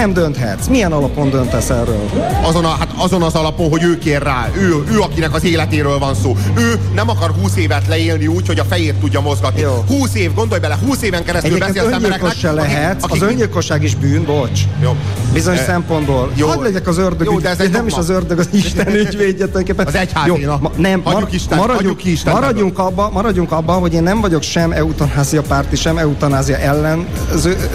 Nem 0.00 0.12
dönthetsz. 0.12 0.66
Milyen 0.66 0.92
alapon 0.92 1.30
döntesz 1.30 1.70
erről? 1.70 2.10
Azon, 2.42 2.64
a, 2.64 2.68
hát 2.68 2.88
azon 2.96 3.22
az 3.22 3.34
alapon, 3.34 3.70
hogy 3.70 3.82
ő 3.82 3.98
kér 3.98 4.22
rá. 4.22 4.48
Ő, 4.56 4.84
ő, 4.90 5.00
akinek 5.00 5.34
az 5.34 5.44
életéről 5.44 5.98
van 5.98 6.14
szó. 6.14 6.36
Ő 6.56 6.80
nem 6.94 7.08
akar 7.08 7.30
20 7.40 7.56
évet 7.56 7.86
leélni 7.88 8.26
úgy, 8.26 8.46
hogy 8.46 8.58
a 8.58 8.64
fejét 8.64 8.94
tudja 8.94 9.20
mozgatni. 9.20 9.60
Jó. 9.60 9.84
20 9.88 10.14
év, 10.14 10.34
gondolj 10.34 10.60
bele, 10.60 10.78
20 10.86 11.02
éven 11.02 11.24
keresztül 11.24 11.58
beszélsz 11.58 11.92
embereknek. 11.92 12.32
se 12.32 12.52
lehet. 12.52 12.92
Akik, 12.92 13.04
akik, 13.04 13.22
az 13.22 13.28
öngyilkosság 13.28 13.82
is 13.82 13.94
bűn, 13.94 14.24
bocs. 14.24 14.60
Jó. 14.82 14.96
Bizonyos 15.32 15.60
e, 15.60 15.64
szempontból. 15.64 16.32
Jó. 16.34 16.46
Hadd 16.46 16.62
legyek 16.62 16.86
az 16.86 16.98
ördög. 16.98 17.26
Jó, 17.26 17.38
de 17.38 17.48
ez 17.58 17.68
nem 17.72 17.86
is 17.86 17.94
az 17.94 18.08
ördög, 18.08 18.38
az 18.38 18.48
Isten 18.52 18.94
ügyvédje 19.06 19.46
Az 19.76 19.94
egyház, 19.94 20.26
jó, 20.26 20.36
ma, 20.60 20.70
nem, 20.76 21.00
mar, 21.04 21.26
Isten, 21.30 21.58
maradjunk, 21.58 21.96
ki 21.96 22.10
Isten 22.10 22.32
maradjunk, 22.32 22.78
abba, 22.78 23.10
maradjunk 23.12 23.52
abba, 23.52 23.72
hogy 23.72 23.94
én 23.94 24.02
nem 24.02 24.20
vagyok 24.20 24.42
sem 24.42 24.72
eutanázia 24.72 25.42
párti, 25.42 25.76
sem 25.76 25.98
eutanázia 25.98 26.56
ellen. 26.56 27.06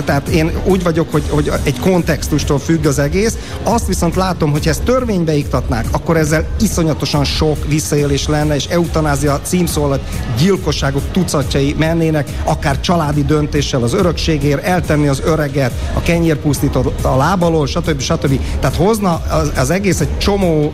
Tehát 0.05 0.27
én 0.27 0.51
úgy 0.63 0.83
vagyok, 0.83 1.11
hogy, 1.11 1.23
hogy 1.29 1.51
egy 1.63 1.79
kontextustól 1.79 2.59
függ 2.59 2.85
az 2.85 2.99
egész. 2.99 3.37
Azt 3.63 3.87
viszont 3.87 4.15
látom, 4.15 4.51
hogy 4.51 4.67
ezt 4.67 4.83
törvénybe 4.83 5.33
iktatnák, 5.33 5.85
akkor 5.91 6.17
ezzel 6.17 6.47
iszonyatosan 6.59 7.23
sok 7.23 7.67
visszaélés 7.67 8.27
lenne, 8.27 8.55
és 8.55 8.65
eutanázia 8.65 9.39
címszó 9.43 9.83
alatt 9.83 10.07
gyilkosságok 10.37 11.03
tucatjai 11.11 11.75
mennének, 11.77 12.29
akár 12.43 12.79
családi 12.79 13.23
döntéssel 13.23 13.83
az 13.83 13.93
örökségért, 13.93 14.63
eltenni 14.63 15.07
az 15.07 15.21
öreget, 15.25 15.71
a 15.93 16.01
kenyérpusztítót 16.01 17.05
a 17.05 17.17
lábalól, 17.45 17.67
stb. 17.67 17.99
stb. 17.99 18.39
Tehát 18.59 18.75
hozna 18.75 19.21
az, 19.29 19.51
az 19.55 19.69
egész 19.69 19.99
egy 19.99 20.17
csomó, 20.17 20.73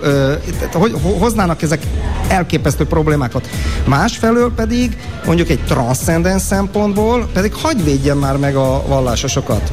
hogy 0.73 0.95
hoznának 1.19 1.62
ezek 1.62 1.81
elképesztő 2.27 2.86
problémákat. 2.86 3.47
Másfelől 3.86 4.51
pedig 4.55 4.97
mondjuk 5.25 5.49
egy 5.49 5.63
transzcendens 5.63 6.41
szempontból 6.41 7.29
pedig 7.34 7.53
hagyj 7.53 7.84
védjen 7.84 8.17
már 8.17 8.38
meg 8.38 8.55
a 8.55 8.84
vallásosokat. 8.88 9.71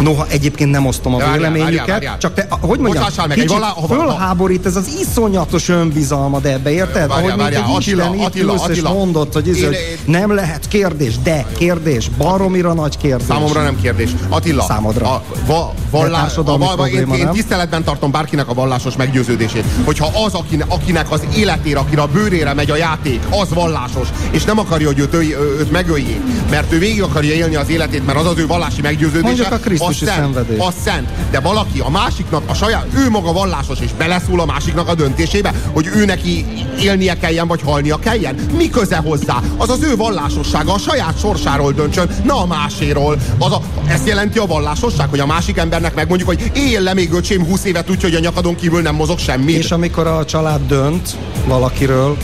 Noha 0.00 0.26
egyébként 0.28 0.70
nem 0.70 0.86
osztom 0.86 1.14
a 1.14 1.32
véleményüket, 1.32 2.16
csak 2.18 2.34
te, 2.34 2.46
hogy 2.60 2.78
mondjam, 2.78 3.04
meg, 3.16 3.36
kicsit 3.36 3.50
valá, 3.50 3.74
fölháborít 3.88 4.66
ez 4.66 4.76
az 4.76 4.88
iszonyatos 5.00 5.68
önbizalmad 5.68 6.46
ebbe, 6.46 6.70
érted? 6.70 7.08
Várjál, 7.08 7.18
Ahogy 7.18 7.36
várjál, 7.36 7.62
mint 7.62 7.86
egy 7.86 7.92
Attila, 7.92 8.24
Attila, 8.24 8.52
Attila, 8.52 8.72
és 8.72 8.80
mondott, 8.82 9.32
hogy, 9.32 9.48
ez, 9.48 9.64
hogy 9.64 9.98
nem 10.04 10.34
lehet 10.34 10.68
kérdés, 10.68 11.18
de 11.18 11.46
kérdés, 11.58 12.08
baromira 12.08 12.72
nagy 12.72 12.96
kérdés. 12.96 13.26
Számomra 13.26 13.62
nem 13.62 13.80
kérdés. 13.80 14.10
Attila, 14.28 14.62
Számodra. 14.62 15.06
A 15.06 15.22
va, 15.46 15.74
vallás, 15.90 16.36
a, 16.36 16.42
a, 16.46 16.80
a, 16.82 16.86
én, 16.86 17.08
én 17.12 17.30
tiszteletben 17.30 17.84
tartom 17.84 18.10
bárkinek 18.10 18.48
a 18.48 18.54
vallásos 18.54 18.96
meggyőződését, 18.96 19.64
hogyha 19.84 20.10
az, 20.24 20.34
akinek, 20.34 20.66
akinek 20.70 21.10
az 21.10 21.22
életére, 21.36 21.78
akire 21.78 22.02
a 22.02 22.06
bőrére 22.06 22.54
megy 22.54 22.70
a 22.70 22.76
játék, 22.76 23.20
az 23.30 23.48
vallásos, 23.54 24.08
és 24.30 24.44
nem 24.44 24.58
akarja, 24.58 24.86
hogy 24.86 24.98
őt, 24.98 25.14
őt, 25.14 25.36
őt 25.58 25.70
megöljék, 25.70 26.20
mert 26.50 26.72
ő 26.72 26.78
végig 26.78 27.02
akarja 27.02 27.34
élni 27.34 27.54
az 27.54 27.68
életét, 27.68 28.06
mert 28.06 28.18
az 28.18 28.26
az 28.26 28.38
ő 28.38 28.46
vallási 28.46 28.80
meggyőződése. 28.80 29.26
Mondjuk 29.26 29.52
a 29.52 29.58
Krisztusi 29.88 30.10
szent, 30.10 30.34
szenvedés. 30.34 30.66
Az 30.66 30.74
szent. 30.84 31.08
De 31.30 31.40
valaki 31.40 31.80
a 31.80 31.88
másiknak, 31.90 32.42
a 32.46 32.54
saját, 32.54 32.86
ő 32.96 33.10
maga 33.10 33.32
vallásos, 33.32 33.78
és 33.80 33.90
beleszól 33.98 34.40
a 34.40 34.44
másiknak 34.44 34.88
a 34.88 34.94
döntésébe, 34.94 35.52
hogy 35.72 35.86
ő 35.94 36.04
neki 36.04 36.46
élnie 36.80 37.18
kelljen, 37.18 37.46
vagy 37.46 37.60
halnia 37.62 37.96
kelljen. 37.96 38.34
Mi 38.56 38.68
köze 38.70 38.96
hozzá? 38.96 39.40
Az 39.56 39.70
az 39.70 39.82
ő 39.82 39.96
vallásossága, 39.96 40.72
a 40.72 40.78
saját 40.78 41.18
sorsáról 41.18 41.72
döntsön, 41.72 42.08
na 42.24 42.42
a 42.42 42.46
máséról. 42.46 43.16
Az 43.38 43.52
a, 43.52 43.60
ezt 43.88 44.06
jelenti 44.06 44.38
a 44.38 44.46
vallásosság, 44.46 45.08
hogy 45.08 45.20
a 45.20 45.26
másik 45.26 45.56
embernek 45.56 45.94
megmondjuk, 45.94 46.28
hogy 46.28 46.50
él 46.54 46.80
le 46.80 46.94
még 46.94 47.12
öcsém 47.12 47.44
20 47.44 47.64
évet 47.64 47.90
úgy, 47.90 48.02
hogy 48.02 48.14
a 48.14 48.18
nyakadon 48.18 48.54
kívül 48.54 48.82
nem 48.82 48.94
mozog 48.94 49.18
semmi. 49.18 49.52
És 49.52 49.70
amikor 49.70 50.06
a 50.06 50.24
család 50.24 50.60
dönt 50.66 51.16
valakiről, 51.46 52.16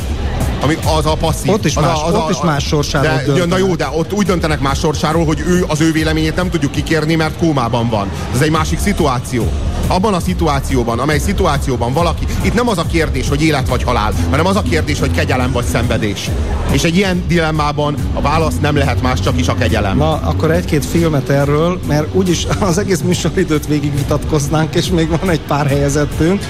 ami 0.64 0.76
az 0.98 1.06
a 1.06 1.14
passzív. 1.14 1.50
Ott 1.50 1.64
is 1.64 1.76
az 1.76 1.82
más- 1.82 2.02
a, 2.02 2.06
az 2.06 2.14
ott 2.14 2.30
is 2.30 2.40
más 2.42 2.66
sorsáról 2.66 3.16
de, 3.16 3.22
döntenek. 3.22 3.48
Na 3.48 3.56
jó, 3.56 3.74
de 3.74 3.88
ott 3.92 4.12
úgy 4.12 4.26
döntenek 4.26 4.60
más 4.60 4.78
sorsáról, 4.78 5.24
hogy 5.24 5.42
ő 5.46 5.64
az 5.68 5.80
ő 5.80 5.92
véleményét 5.92 6.36
nem 6.36 6.50
tudjuk 6.50 6.72
kikérni, 6.72 7.14
mert 7.14 7.36
kómában 7.36 7.88
van. 7.88 8.10
Ez 8.34 8.40
egy 8.40 8.50
másik 8.50 8.78
szituáció. 8.78 9.48
Abban 9.86 10.14
a 10.14 10.20
szituációban, 10.20 10.98
amely 10.98 11.18
szituációban 11.18 11.92
valaki, 11.92 12.26
itt 12.42 12.54
nem 12.54 12.68
az 12.68 12.78
a 12.78 12.84
kérdés, 12.90 13.28
hogy 13.28 13.42
élet 13.42 13.68
vagy 13.68 13.82
halál, 13.82 14.12
hanem 14.30 14.46
az 14.46 14.56
a 14.56 14.62
kérdés, 14.62 14.98
hogy 14.98 15.10
kegyelem 15.10 15.52
vagy 15.52 15.64
szenvedés. 15.64 16.30
És 16.70 16.82
egy 16.82 16.96
ilyen 16.96 17.24
dilemmában 17.28 17.94
a 18.14 18.20
válasz 18.20 18.58
nem 18.60 18.76
lehet 18.76 19.02
más, 19.02 19.20
csak 19.20 19.38
is 19.40 19.48
a 19.48 19.54
kegyelem. 19.54 19.96
Na, 19.96 20.12
akkor 20.12 20.50
egy-két 20.50 20.84
filmet 20.84 21.28
erről, 21.28 21.80
mert 21.86 22.14
úgyis 22.14 22.46
az 22.60 22.78
egész 22.78 23.00
műsoridőt 23.00 23.66
végig 23.66 23.94
vitatkoznánk, 23.94 24.74
és 24.74 24.88
még 24.88 25.08
van 25.08 25.30
egy 25.30 25.40
pár 25.40 25.66
helyezettünk. 25.66 26.42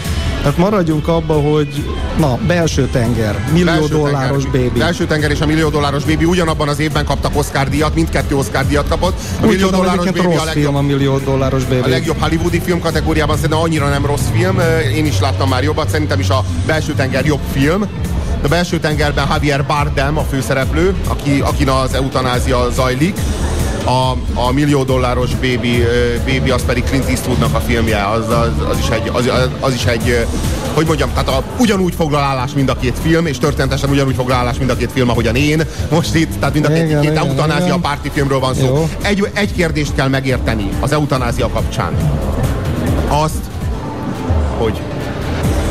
Tehát 0.44 0.58
maradjunk 0.58 1.08
abba, 1.08 1.34
hogy 1.34 1.84
na, 2.18 2.38
belső 2.46 2.88
tenger, 2.92 3.44
millió 3.52 3.64
Belső 3.64 3.88
dolláros 3.88 4.42
tenger, 4.42 4.60
baby. 4.60 4.78
Belső 4.78 5.06
tenger 5.06 5.30
és 5.30 5.40
a 5.40 5.46
millió 5.46 5.68
dolláros 5.68 6.04
bébi 6.04 6.24
ugyanabban 6.24 6.68
az 6.68 6.78
évben 6.78 7.04
kaptak 7.04 7.36
Oscar 7.36 7.68
díjat, 7.68 7.94
mindkettő 7.94 8.36
Oscar 8.36 8.66
díjat 8.66 8.88
kapott. 8.88 9.18
A 9.40 9.46
millió 9.46 9.66
tudom, 9.66 9.80
dolláros 9.80 10.04
bébi 10.04 10.18
a 10.18 10.22
rossz 10.22 10.44
legjobb, 10.44 10.54
film 10.54 10.76
a 10.76 10.80
millió 10.80 11.18
dolláros 11.18 11.64
baby. 11.64 11.80
a 11.80 11.88
legjobb 11.88 12.18
hollywoodi 12.18 12.60
film 12.60 12.80
kategóriában 12.80 13.34
szerintem 13.36 13.58
annyira 13.58 13.88
nem 13.88 14.06
rossz 14.06 14.28
film. 14.32 14.58
Én 14.94 15.06
is 15.06 15.20
láttam 15.20 15.48
már 15.48 15.62
jobbat, 15.62 15.88
szerintem 15.88 16.20
is 16.20 16.28
a 16.28 16.44
belső 16.66 16.92
tenger 16.92 17.24
jobb 17.24 17.40
film. 17.52 17.84
A 18.42 18.48
belső 18.48 18.78
tengerben 18.78 19.26
Javier 19.30 19.66
Bardem 19.66 20.18
a 20.18 20.22
főszereplő, 20.22 20.94
aki, 21.08 21.40
akin 21.40 21.68
az 21.68 21.94
eutanázia 21.94 22.70
zajlik. 22.70 23.16
A, 23.84 24.16
a 24.34 24.52
millió 24.52 24.82
dolláros 24.82 25.30
baby, 25.34 25.84
baby 26.26 26.50
az 26.50 26.64
pedig 26.64 26.84
Clint 26.84 27.08
Eastwoodnak 27.08 27.54
a 27.54 27.58
filmje, 27.60 28.04
az, 28.08 28.28
az, 28.28 28.48
az, 28.70 28.78
is 28.78 28.88
egy, 28.88 29.10
az, 29.12 29.30
az- 29.60 29.74
is 29.74 29.84
egy, 29.84 30.26
hogy 30.74 30.86
mondjam, 30.86 31.08
tehát 31.12 31.28
a, 31.28 31.42
ugyanúgy 31.58 31.94
foglal 31.94 32.22
állás 32.22 32.52
mind 32.52 32.68
a 32.68 32.76
két 32.76 32.98
film, 33.02 33.26
és 33.26 33.38
történetesen 33.38 33.90
ugyanúgy 33.90 34.14
foglal 34.14 34.36
állás 34.38 34.58
mind 34.58 34.70
a 34.70 34.76
két 34.76 34.92
film, 34.92 35.08
ahogyan 35.10 35.34
én 35.36 35.62
most 35.90 36.14
itt, 36.14 36.38
tehát 36.38 36.54
mind 36.54 36.64
a 36.66 36.68
két, 36.68 36.76
Igen, 36.84 37.00
két 37.00 37.10
igen, 37.10 37.26
eutanázia 37.26 37.66
igen. 37.66 37.80
párti 37.80 38.10
filmről 38.12 38.38
van 38.40 38.54
szó. 38.54 38.64
Jó. 38.64 38.88
Egy, 39.02 39.28
egy 39.32 39.54
kérdést 39.54 39.94
kell 39.94 40.08
megérteni 40.08 40.68
az 40.80 40.92
eutanázia 40.92 41.48
kapcsán. 41.48 41.92
Azt, 43.08 43.42
hogy 44.58 44.80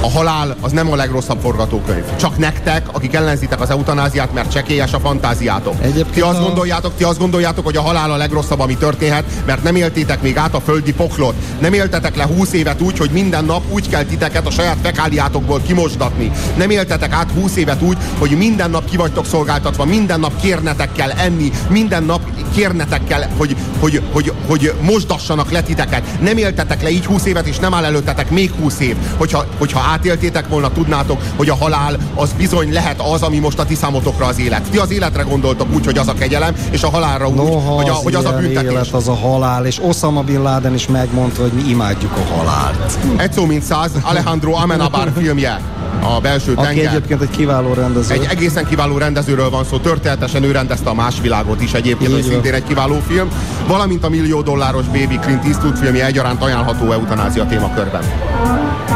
a 0.04 0.10
halál 0.10 0.56
az 0.62 0.72
nem 0.72 0.92
a 0.92 0.96
legrosszabb 0.96 1.40
forgatókönyv. 1.42 2.04
Csak 2.16 2.38
nektek, 2.38 2.88
akik 2.92 3.14
ellenzitek 3.14 3.62
az 3.62 3.70
eutanáziát, 3.70 4.34
mert 4.34 4.52
csekélyes 4.52 4.94
a 4.94 5.00
fantáziátok. 5.00 5.76
Egyébként 5.82 6.10
ti 6.10 6.22
azt 6.22 6.40
a- 6.40 6.42
gondoljátok, 6.42 6.96
ti 6.98 7.04
azt 7.04 7.18
gondoljátok, 7.20 7.66
hogy 7.66 7.76
a 7.78 7.82
halál 7.82 8.12
a 8.12 8.16
legrosszabb, 8.16 8.60
ami 8.60 8.78
történhet, 8.78 9.24
mert 9.46 9.64
nem 9.64 9.76
éltétek 9.76 10.22
még 10.22 10.38
át 10.38 10.54
a 10.54 10.60
földi 10.60 10.94
poklot. 10.94 11.34
Nem 11.60 11.74
éltetek 11.74 12.16
le 12.16 12.26
20 12.26 12.54
évet 12.54 12.82
úgy, 12.82 12.98
hogy 12.98 13.10
minden 13.10 13.46
nap 13.46 13.62
úgy 13.70 13.90
kell 13.90 14.04
titeket 14.04 14.48
a 14.48 14.52
saját 14.52 14.78
fekáliátokból 14.82 15.62
kimosdatni. 15.66 16.32
Nem 16.58 16.70
éltetek 16.70 17.12
át 17.14 17.32
20 17.32 17.56
évet 17.56 17.82
úgy, 17.82 17.98
hogy 18.18 18.32
minden 18.38 18.70
nap 18.70 18.90
ki 18.90 18.98
vagytok 18.98 19.26
szolgáltatva, 19.26 19.86
minden 19.86 20.20
nap 20.20 20.42
kérnetek 20.42 20.92
kell 20.92 21.10
enni, 21.12 21.52
minden 21.70 22.04
nap 22.04 22.22
kérnetek 22.56 23.04
kell, 23.08 23.24
hogy, 23.38 23.56
hogy, 23.80 24.02
hogy, 24.12 24.34
hogy 24.48 24.74
mosdassanak 24.82 25.52
le 25.52 25.62
titeket. 25.62 26.04
Nem 26.22 26.38
éltetek 26.38 26.82
le 26.82 26.90
így 26.90 27.06
20 27.06 27.26
évet, 27.26 27.48
és 27.48 27.58
nem 27.60 27.74
áll 27.74 27.84
előttetek 27.86 28.30
még 28.30 28.52
20 28.62 28.80
év. 28.80 28.96
Hogyha, 29.18 29.46
hogyha 29.58 29.92
átéltétek 29.94 30.48
volna, 30.48 30.72
tudnátok, 30.72 31.22
hogy 31.36 31.50
a 31.50 31.56
halál 31.56 31.98
az 32.16 32.34
bizony 32.38 32.74
lehet 32.74 33.02
az, 33.02 33.22
ami 33.22 33.40
most 33.40 33.60
a 33.60 33.66
ti 33.66 33.76
számotokra 33.76 34.26
az 34.26 34.40
élet. 34.40 34.62
Ti 34.70 34.78
az 34.78 34.92
életre 34.92 35.24
gondoltok 35.24 35.68
úgy, 35.74 35.86
hogy 35.86 35.98
az 35.98 36.08
a 36.08 36.14
kegyelem, 36.14 36.56
és 36.72 36.84
a 36.84 36.90
halálra 36.90 37.28
úgy, 37.28 37.36
Noha 37.36 37.72
hogy, 37.72 37.90
a, 37.90 37.94
az, 37.94 38.04
hogy 38.04 38.16
az 38.16 38.26
a 38.26 38.38
büntetés. 38.38 38.72
élet, 38.72 38.94
az 38.94 39.08
a 39.08 39.16
halál, 39.16 39.66
és 39.66 39.80
Osama 39.82 40.22
Bin 40.22 40.42
Laden 40.42 40.74
is 40.74 40.88
megmondta, 40.88 41.42
hogy 41.42 41.52
mi 41.52 41.70
imádjuk 41.70 42.12
a 42.12 42.36
halált. 42.36 42.98
Egy 43.18 43.34
szó 43.34 43.46
mint 43.46 43.64
száz, 43.64 43.92
Alejandro 44.02 44.54
Amenabar 44.54 45.12
filmje, 45.18 45.62
a 46.06 46.20
belső 46.22 46.54
Aki 46.56 46.66
tenger. 46.66 46.86
egyébként 46.94 47.22
egy 47.22 47.30
kiváló 47.30 47.74
rendező. 47.74 48.14
Egy 48.14 48.28
egészen 48.30 48.66
kiváló 48.66 48.98
rendezőről 48.98 49.50
van 49.50 49.64
szó, 49.66 49.78
történetesen 49.78 50.44
ő 50.44 50.52
rendezte 50.52 50.90
a 50.90 50.94
Más 50.94 51.16
világot 51.22 51.62
is 51.62 51.74
egyébként, 51.74 52.10
Így 52.10 52.16
hogy 52.16 52.24
van. 52.24 52.32
szintén 52.32 52.54
egy 52.54 52.64
kiváló 52.64 53.02
film, 53.08 53.28
valamint 53.68 54.04
a 54.04 54.10
millió 54.10 54.42
dolláros 54.42 54.86
Baby 54.86 55.20
Clint 55.22 55.46
Eastwood 55.46 55.78
filmje 55.78 56.06
egyaránt 56.06 56.44
ajánlható 56.44 56.92
eutanázia 56.92 57.46
témakörben. 57.46 58.04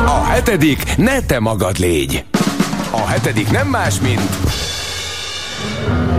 A 0.06 0.24
hetedik 0.26 0.98
ne 0.98 1.20
te 1.22 1.40
magad 1.40 1.78
légy. 1.80 2.24
A 2.92 3.08
hetedik 3.08 3.52
nem 3.52 3.68
más, 3.68 4.00
mint 4.02 4.22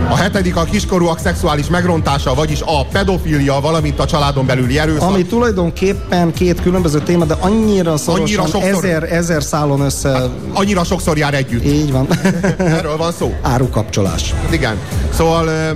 A 0.09 0.15
hetedik 0.15 0.55
a 0.55 0.63
kiskorúak 0.63 1.19
szexuális 1.19 1.67
megrontása, 1.67 2.33
vagyis 2.33 2.61
a 2.65 2.85
pedofilia, 2.85 3.59
valamint 3.59 3.99
a 3.99 4.05
családon 4.05 4.45
belüli 4.45 4.79
erőszak. 4.79 5.09
Ami 5.09 5.25
tulajdonképpen 5.25 6.33
két 6.33 6.61
különböző 6.61 6.99
téma, 6.99 7.25
de 7.25 7.35
annyira 7.39 7.97
szorosan, 7.97 8.25
Annyira 8.25 8.45
sokszor- 8.45 8.83
ezer, 8.85 9.03
ezer 9.03 9.43
szálon 9.43 9.81
össze... 9.81 10.29
Annyira 10.53 10.83
sokszor 10.83 11.17
jár 11.17 11.33
együtt. 11.33 11.65
Így 11.65 11.91
van. 11.91 12.07
Erről 12.57 12.97
van 12.97 13.11
szó. 13.11 13.33
Árukapcsolás. 13.41 14.33
Igen. 14.51 14.77
Szóval 15.13 15.75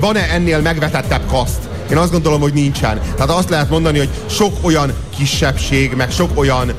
van-e 0.00 0.28
ennél 0.32 0.60
megvetettebb 0.60 1.22
kaszt? 1.30 1.58
Én 1.90 1.96
azt 1.96 2.10
gondolom, 2.12 2.40
hogy 2.40 2.52
nincsen. 2.52 3.00
Tehát 3.14 3.30
azt 3.30 3.48
lehet 3.50 3.70
mondani, 3.70 3.98
hogy 3.98 4.08
sok 4.26 4.52
olyan 4.62 4.92
kisebbség, 5.16 5.94
meg 5.96 6.10
sok 6.10 6.30
olyan 6.34 6.72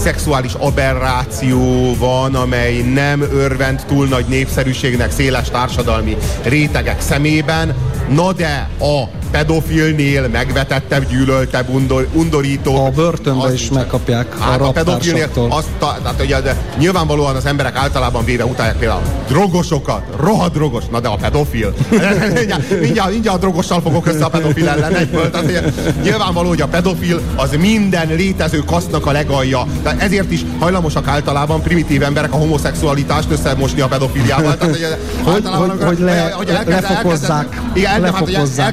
szexuális 0.00 0.52
aberráció 0.54 1.94
van, 1.98 2.34
amely 2.34 2.80
nem 2.80 3.20
örvend 3.20 3.84
túl 3.86 4.06
nagy 4.06 4.26
népszerűségnek 4.28 5.10
széles 5.10 5.50
társadalmi 5.50 6.16
rétegek 6.42 7.00
szemében. 7.00 7.74
Na 8.08 8.32
de 8.32 8.68
a 8.78 9.19
pedofilnél 9.30 10.28
megvetettebb, 10.28 11.08
gyűlöltebb, 11.08 11.68
undor, 11.68 12.06
undorító. 12.12 12.84
A 12.84 12.90
börtönbe 12.90 13.52
is 13.52 13.70
megkapják 13.70 14.26
a 14.38 14.42
Hát 14.42 14.60
a 14.60 14.70
pedofilnél 14.70 15.28
azt, 15.48 15.68
tehát 15.78 16.14
ugye, 16.20 16.40
de 16.40 16.56
nyilvánvalóan 16.78 17.36
az 17.36 17.46
emberek 17.46 17.76
általában 17.76 18.24
véve 18.24 18.44
utálják 18.44 18.76
például 18.76 19.00
a 19.00 19.28
drogosokat, 19.28 20.02
rohadt 20.20 20.52
drogos, 20.52 20.84
na 20.90 21.00
de 21.00 21.08
a 21.08 21.16
pedofil. 21.16 21.74
mindjárt, 22.34 22.80
mindjárt, 22.80 23.10
mindjárt 23.10 23.36
a 23.36 23.40
drogossal 23.40 23.80
fogok 23.80 24.06
össze 24.06 24.24
a 24.24 24.28
pedofil 24.28 24.68
ellen 24.68 24.94
egyből. 24.94 25.30
Tehát, 25.30 25.46
ugye, 25.46 25.62
nyilvánvaló, 26.02 26.48
hogy 26.48 26.60
a 26.60 26.66
pedofil 26.66 27.20
az 27.36 27.50
minden 27.58 28.08
létező 28.08 28.58
kasznak 28.58 29.06
a 29.06 29.12
legalja. 29.12 29.66
Tehát 29.82 30.02
ezért 30.02 30.30
is 30.30 30.40
hajlamosak 30.58 31.06
általában 31.08 31.62
primitív 31.62 32.02
emberek 32.02 32.32
a 32.32 32.36
homoszexualitást 32.36 33.30
összemosni 33.30 33.80
a 33.80 33.86
pedofiliával. 33.86 34.56
Tehát, 34.56 34.76
ugye, 34.76 34.88
Hogy- 35.22 35.44
hogy- 35.46 35.82
hogy 35.82 35.98
le- 35.98 36.34
lefokozzák, 36.66 36.96
elkezdesz- 36.96 37.76
igen, 37.76 37.90
hát, 37.90 38.00
hogy 38.00 38.02
lefokozzák. 38.30 38.66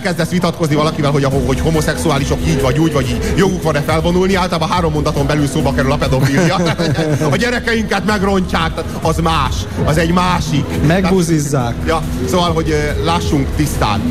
Vitatkozni 0.47 0.75
valakivel, 0.75 1.11
hogy, 1.11 1.23
a, 1.23 1.29
hogy 1.45 1.59
homoszexuálisok 1.59 2.39
így 2.47 2.61
vagy 2.61 2.79
úgy, 2.79 2.93
vagy 2.93 3.09
így 3.09 3.33
joguk 3.37 3.63
van-e 3.63 3.81
felvonulni, 3.81 4.35
általában 4.35 4.69
három 4.69 4.93
mondaton 4.93 5.27
belül 5.27 5.47
szóba 5.47 5.73
kerül 5.73 5.91
a 5.91 5.95
pedofilia. 5.97 6.55
a 7.31 7.35
gyerekeinket 7.35 8.05
megrontják, 8.05 8.71
az 9.01 9.17
más, 9.17 9.55
az 9.85 9.97
egy 9.97 10.11
másik. 10.11 10.65
Megbuzizzák. 10.87 11.75
Ja, 11.85 12.01
szóval, 12.29 12.51
hogy 12.53 12.93
lássunk 13.03 13.47
tisztán. 13.55 14.01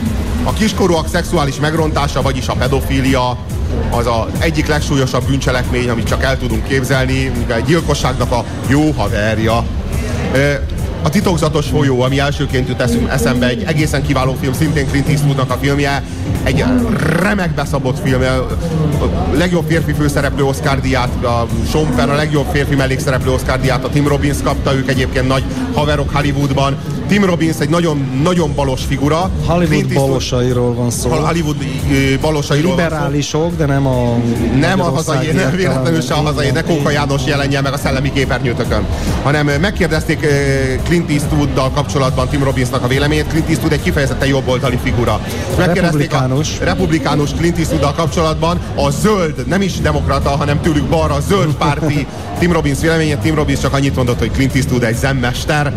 A 0.45 0.53
kiskorúak 0.53 1.09
szexuális 1.09 1.61
megrontása, 1.61 2.23
vagyis 2.23 2.49
a 2.49 2.55
pedofília, 2.55 3.39
az 3.91 4.07
az 4.07 4.39
egyik 4.39 4.67
legsúlyosabb 4.67 5.25
bűncselekmény, 5.27 5.89
amit 5.89 6.07
csak 6.07 6.23
el 6.23 6.39
tudunk 6.39 6.69
képzelni, 6.69 7.33
egy 7.47 7.65
gyilkosságnak 7.65 8.33
a 8.33 8.45
jó 8.69 8.91
haverja. 8.91 9.65
A 11.07 11.09
titokzatos 11.09 11.67
folyó, 11.67 12.01
ami 12.03 12.19
elsőként 12.19 12.69
jut 12.69 12.81
eszembe, 13.09 13.49
egy 13.49 13.63
egészen 13.67 14.03
kiváló 14.03 14.37
film, 14.41 14.53
szintén 14.53 14.87
Clint 14.87 15.09
Eastwoodnak 15.09 15.51
a 15.51 15.57
filmje, 15.61 16.03
egy 16.43 16.65
remek 17.21 17.55
beszabott 17.55 17.99
film, 17.99 18.21
a 19.01 19.37
legjobb 19.37 19.65
férfi 19.69 19.93
főszereplő 19.93 20.45
Oscar 20.45 20.81
díját, 20.81 21.25
a 21.25 21.47
Sean 21.71 21.95
Penn 21.97 22.09
a 22.09 22.15
legjobb 22.15 22.47
férfi 22.53 22.75
mellékszereplő 22.75 23.31
Oscar 23.33 23.61
díját, 23.61 23.85
a 23.85 23.89
Tim 23.89 24.09
Robbins 24.09 24.37
kapta, 24.43 24.75
ők 24.75 24.89
egyébként 24.89 25.29
nagy 25.29 25.43
haverok 25.75 26.11
Hollywoodban. 26.11 26.77
Tim 27.09 27.25
Robbins 27.25 27.57
egy 27.59 27.69
nagyon, 27.69 28.21
nagyon 28.23 28.55
balos 28.55 28.85
figura. 28.85 29.31
Hollywood 29.47 29.93
balosairól 29.93 30.75
van 30.75 30.91
szó. 30.91 31.09
Hollywood 31.09 31.57
balosairól 32.21 32.75
van 32.75 32.79
szó. 32.79 32.85
Liberálisok, 32.85 33.57
de 33.57 33.67
nem 33.67 33.87
a 33.87 34.17
Nem 34.61 34.81
a 34.81 34.85
hazai, 34.85 35.27
nem 35.33 35.57
véletlenül 35.57 36.01
se 36.01 36.15
a 36.15 36.17
hazai, 36.17 36.51
ne 36.51 36.63
Kóka 36.63 36.91
János 36.91 37.25
jelenjen 37.27 37.63
meg 37.63 37.73
a 37.73 37.77
szellemi 37.77 38.13
képernyőtökön. 38.13 38.87
Hanem 39.23 39.47
megkérdezték 39.61 40.27
Clint 40.85 41.11
Eastwooddal 41.11 41.71
kapcsolatban 41.71 42.29
Tim 42.29 42.45
Robbinsnak 42.45 42.83
a 42.83 42.87
véleményét. 42.87 43.27
Clint 43.27 43.49
Eastwood 43.49 43.73
egy 43.73 43.83
kifejezetten 43.83 44.29
jobboldali 44.29 44.79
figura. 44.83 45.21
Megkérdezték 45.57 45.83
Republikánus. 45.83 46.61
A, 46.61 46.65
republikánus 46.65 47.31
Clint 47.31 47.59
Eastwooddal 47.59 47.93
kapcsolatban 47.93 48.61
a 48.75 48.91
zöld, 48.91 49.47
nem 49.47 49.63
is 49.63 49.81
demokrata, 49.81 50.29
hanem 50.29 50.61
tőlük 50.61 50.85
balra, 50.85 51.15
a 51.15 51.21
zöld 51.21 51.55
párti 51.55 52.07
Tim 52.39 52.53
Robbins 52.53 52.81
véleményét. 52.81 53.19
Tim 53.19 53.35
Robbins 53.35 53.61
csak 53.61 53.73
annyit 53.73 53.97
mondott, 53.97 54.19
hogy 54.19 54.31
Clint 54.31 54.55
Eastwood 54.55 54.83
egy 54.83 54.97
zemmester. 54.97 55.75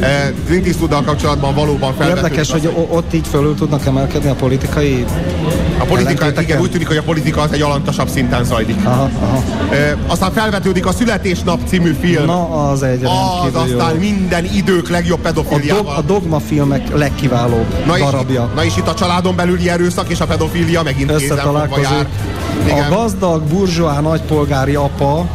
Eh, 0.00 0.30
Clint 0.46 0.66
Eastwooddal 0.66 1.02
kapcsolatban 1.02 1.54
valóban 1.54 1.94
felvetődik 1.94 2.24
Érdekes, 2.24 2.50
az, 2.52 2.60
hogy 2.60 2.86
ott 2.90 3.14
így 3.14 3.26
fölül 3.26 3.54
tudnak 3.54 3.86
emelkedni 3.86 4.28
a 4.28 4.34
politikai... 4.34 5.04
a 5.78 5.84
politika, 5.84 6.40
igen, 6.40 6.60
úgy 6.60 6.70
tűnik, 6.70 6.86
hogy 6.86 6.96
a 6.96 7.02
politika 7.02 7.40
az 7.40 7.52
egy 7.52 7.62
alantasabb 7.62 8.08
szinten 8.08 8.44
zajlik. 8.44 8.76
Aha, 8.84 9.10
aha. 9.22 9.42
Ö, 9.70 9.76
aztán 10.06 10.32
felvetődik 10.32 10.86
a 10.86 10.92
Születésnap 10.92 11.60
című 11.66 11.96
film. 12.00 12.24
Na, 12.24 12.68
az 12.70 12.82
egy 12.82 13.04
az 13.04 13.54
aztán 13.54 13.92
jó. 13.92 13.98
minden 13.98 14.44
idők 14.44 14.88
legjobb 14.88 15.24
A, 15.24 15.30
dog, 15.32 15.44
pedofiliával. 15.44 15.94
a 15.94 16.00
dogma 16.00 16.38
filmek 16.38 16.96
legkiválóbb 16.96 17.74
na, 17.86 17.98
és, 17.98 18.04
darabja. 18.04 18.50
na 18.54 18.64
és 18.64 18.76
itt 18.76 18.88
a 18.88 18.94
családon 18.94 19.36
belüli 19.36 19.68
erőszak 19.68 20.08
és 20.08 20.20
a 20.20 20.26
pedofilia 20.26 20.82
megint 20.82 21.16
kézenfogva 21.16 21.80
jár. 21.82 22.06
Igen. 22.64 22.92
A 22.92 22.94
gazdag, 22.94 23.42
burzsóá, 23.42 24.00
nagypolgári 24.00 24.74
apa 24.74 25.26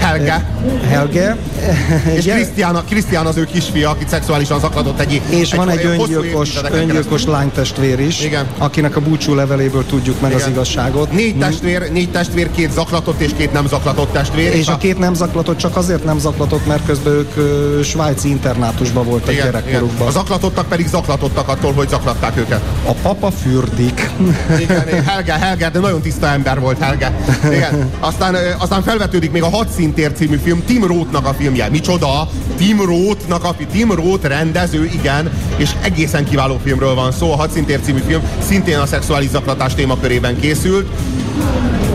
Helge. 0.00 0.44
Helge. 0.88 1.36
És 2.16 2.24
Krisztián, 2.24 2.82
Krisztián 2.88 3.26
az 3.26 3.36
ő 3.36 3.44
kisfia, 3.44 3.90
akit 3.90 4.08
szexuálisan 4.08 4.60
zaklatott 4.60 5.00
egy 5.00 5.22
És 5.28 5.50
egy, 5.50 5.58
van 5.58 5.68
egy 5.68 5.84
öngyilkos, 5.84 6.50
öngyilkos 6.70 7.24
lánytestvér 7.24 8.00
is, 8.00 8.24
Igen. 8.24 8.46
akinek 8.58 8.96
a 8.96 9.00
búcsú 9.00 9.34
leveléből 9.34 9.86
tudjuk 9.86 10.20
meg 10.20 10.30
Igen. 10.30 10.42
az 10.42 10.48
igazságot. 10.48 11.12
Négy 11.12 11.38
testvér, 11.38 11.92
négy 11.92 12.10
testvér, 12.10 12.50
két 12.50 12.72
zaklatott 12.72 13.20
és 13.20 13.30
két 13.36 13.52
nem 13.52 13.66
zaklatott 13.66 14.12
testvér. 14.12 14.54
És 14.54 14.66
a 14.66 14.76
két 14.76 14.98
nem 14.98 15.14
zaklatott 15.14 15.56
csak 15.56 15.76
azért 15.76 16.04
nem 16.04 16.18
zaklatott, 16.18 16.66
mert 16.66 16.86
közben 16.86 17.12
ők 17.12 17.36
ö, 17.36 17.80
svájci 17.82 18.28
internátusban 18.28 19.04
voltak 19.04 19.32
igen, 19.32 19.48
igen. 19.48 19.62
gyerekkorukban. 19.62 20.06
A 20.06 20.10
zaklatottak 20.10 20.68
pedig 20.68 20.86
zaklatottak 20.86 21.48
attól, 21.48 21.72
hogy 21.72 21.88
zaklatták 21.88 22.36
őket. 22.36 22.60
A 22.86 22.92
papa 22.92 23.30
fürdik. 23.30 24.10
Igen, 24.58 24.84
Helge, 25.08 25.32
Helge, 25.32 25.70
de 25.70 25.78
nagyon 25.78 26.00
tiszta 26.00 26.26
ember 26.26 26.60
volt 26.60 26.78
Helge. 26.78 27.12
Igen. 27.44 27.90
Aztán, 28.00 28.36
aztán 28.58 28.82
felvetődik 28.82 29.30
még 29.30 29.42
a 29.42 29.48
Hadszintér 29.90 30.18
című 30.18 30.36
film, 30.36 30.64
Tim 30.64 30.84
Rothnak 30.84 31.26
a 31.26 31.32
filmje. 31.32 31.68
Micsoda? 31.68 32.28
Tim 32.56 32.80
Rothnak 32.80 33.44
a 33.44 33.54
Tim 33.72 33.92
Roth 33.92 34.26
rendező, 34.26 34.84
igen, 34.84 35.30
és 35.56 35.70
egészen 35.82 36.24
kiváló 36.24 36.60
filmről 36.62 36.94
van 36.94 37.12
szó. 37.12 37.32
A 37.32 37.36
Hadszintér 37.36 37.80
című 37.80 38.00
film 38.06 38.22
szintén 38.46 38.78
a 38.78 38.86
szexuális 38.86 39.28
zaklatás 39.28 39.74
témakörében 39.74 40.40
készült. 40.40 40.88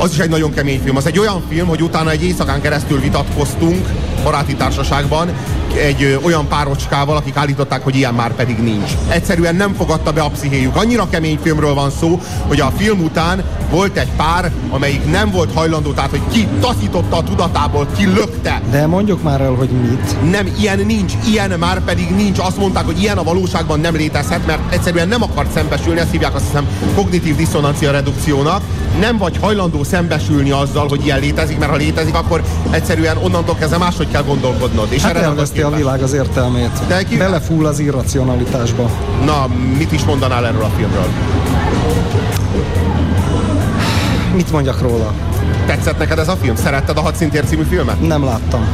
Az 0.06 0.12
is 0.12 0.20
egy 0.20 0.30
nagyon 0.30 0.54
kemény 0.54 0.82
film. 0.84 0.96
Az 0.96 1.06
egy 1.06 1.20
olyan 1.20 1.44
film, 1.50 1.68
hogy 1.68 1.82
utána 1.82 2.10
egy 2.10 2.24
éjszakán 2.24 2.62
keresztül 2.62 3.00
vitatkoztunk 3.00 3.88
baráti 4.24 4.56
társaságban 4.56 5.30
egy 5.78 6.04
ö, 6.04 6.16
olyan 6.22 6.48
párocskával, 6.48 7.16
akik 7.16 7.36
állították, 7.36 7.84
hogy 7.84 7.96
ilyen 7.96 8.14
már 8.14 8.34
pedig 8.34 8.58
nincs. 8.58 8.92
Egyszerűen 9.10 9.56
nem 9.56 9.74
fogadta 9.74 10.12
be 10.12 10.22
a 10.22 10.30
pszichéjük. 10.30 10.76
Annyira 10.76 11.10
kemény 11.10 11.40
filmről 11.42 11.74
van 11.74 11.90
szó, 11.90 12.20
hogy 12.48 12.60
a 12.60 12.72
film 12.78 13.04
után 13.04 13.44
volt 13.70 13.98
egy 13.98 14.12
pár, 14.18 14.52
amelyik 14.70 15.12
nem 15.12 15.32
volt 15.32 15.54
hajlandó, 15.54 15.92
tehát 15.92 16.10
hogy 16.10 16.22
ki 16.32 16.48
taszította 16.60 17.18
a 17.18 17.24
tudatából, 17.24 17.88
ki 17.98 18.06
lökte. 18.06 18.62
De 18.72 18.88
mondjuk 18.88 19.24
már 19.24 19.42
el, 19.42 19.54
hogy 19.54 19.70
mit. 19.70 20.32
Nem, 20.32 20.54
ilyen 20.60 20.80
nincs, 20.86 21.14
ilyen 21.28 21.60
már 21.60 21.84
pedig 21.84 22.10
nincs. 22.16 22.40
Azt 22.40 22.58
mondták, 22.58 22.86
hogy 22.86 23.02
ilyen 23.02 23.18
a 23.18 23.24
valóságban 23.24 23.80
nem 23.80 23.96
létezhet, 23.96 24.46
mert 24.46 24.74
egyszerűen 24.74 25.08
nem 25.08 25.24
akart 25.24 25.52
szembesülni, 25.52 26.00
ezt 26.00 26.12
hívják 26.12 26.36
azt 26.36 26.46
hiszem 26.46 26.68
kognitív 26.96 27.36
diszonancia 27.36 27.92
redukciónak. 27.92 28.62
Nem 29.00 29.18
vagy 29.18 29.38
hajlandó 29.42 29.84
szembesülni 29.96 30.52
azzal, 30.52 30.88
hogy 30.88 31.06
ilyen 31.06 31.20
létezik, 31.20 31.58
mert 31.60 31.72
ha 31.72 31.78
létezik, 31.78 32.16
akkor 32.16 32.42
egyszerűen 32.70 33.18
onnantól 33.18 33.56
kezdve 33.56 33.78
máshogy 33.78 34.08
kell 34.12 34.24
gondolkodnod. 34.24 34.88
És 34.90 35.02
Hát 35.02 35.16
erre 35.16 35.26
elveszti 35.26 35.62
a 35.62 35.70
világ 35.70 36.02
az 36.02 36.14
értelmét. 36.14 36.88
De 36.88 37.04
ki- 37.04 37.18
Belefúl 37.18 37.66
az 37.66 37.80
irracionalitásba. 37.80 38.90
Na, 39.26 39.48
mit 39.78 39.92
is 39.92 40.04
mondanál 40.04 40.46
erről 40.46 40.64
a 40.64 40.70
filmről? 40.78 41.08
Mit 44.36 44.52
mondjak 44.52 44.82
róla? 44.82 45.14
Tetszett 45.66 45.98
neked 45.98 46.20
ez 46.20 46.28
a 46.28 46.36
film? 46.42 46.56
Szeretted 46.56 46.98
a 46.98 47.02
Hadszintér 47.02 47.44
című 47.46 47.64
filmet? 47.70 48.08
Nem 48.08 48.24
láttam. 48.24 48.66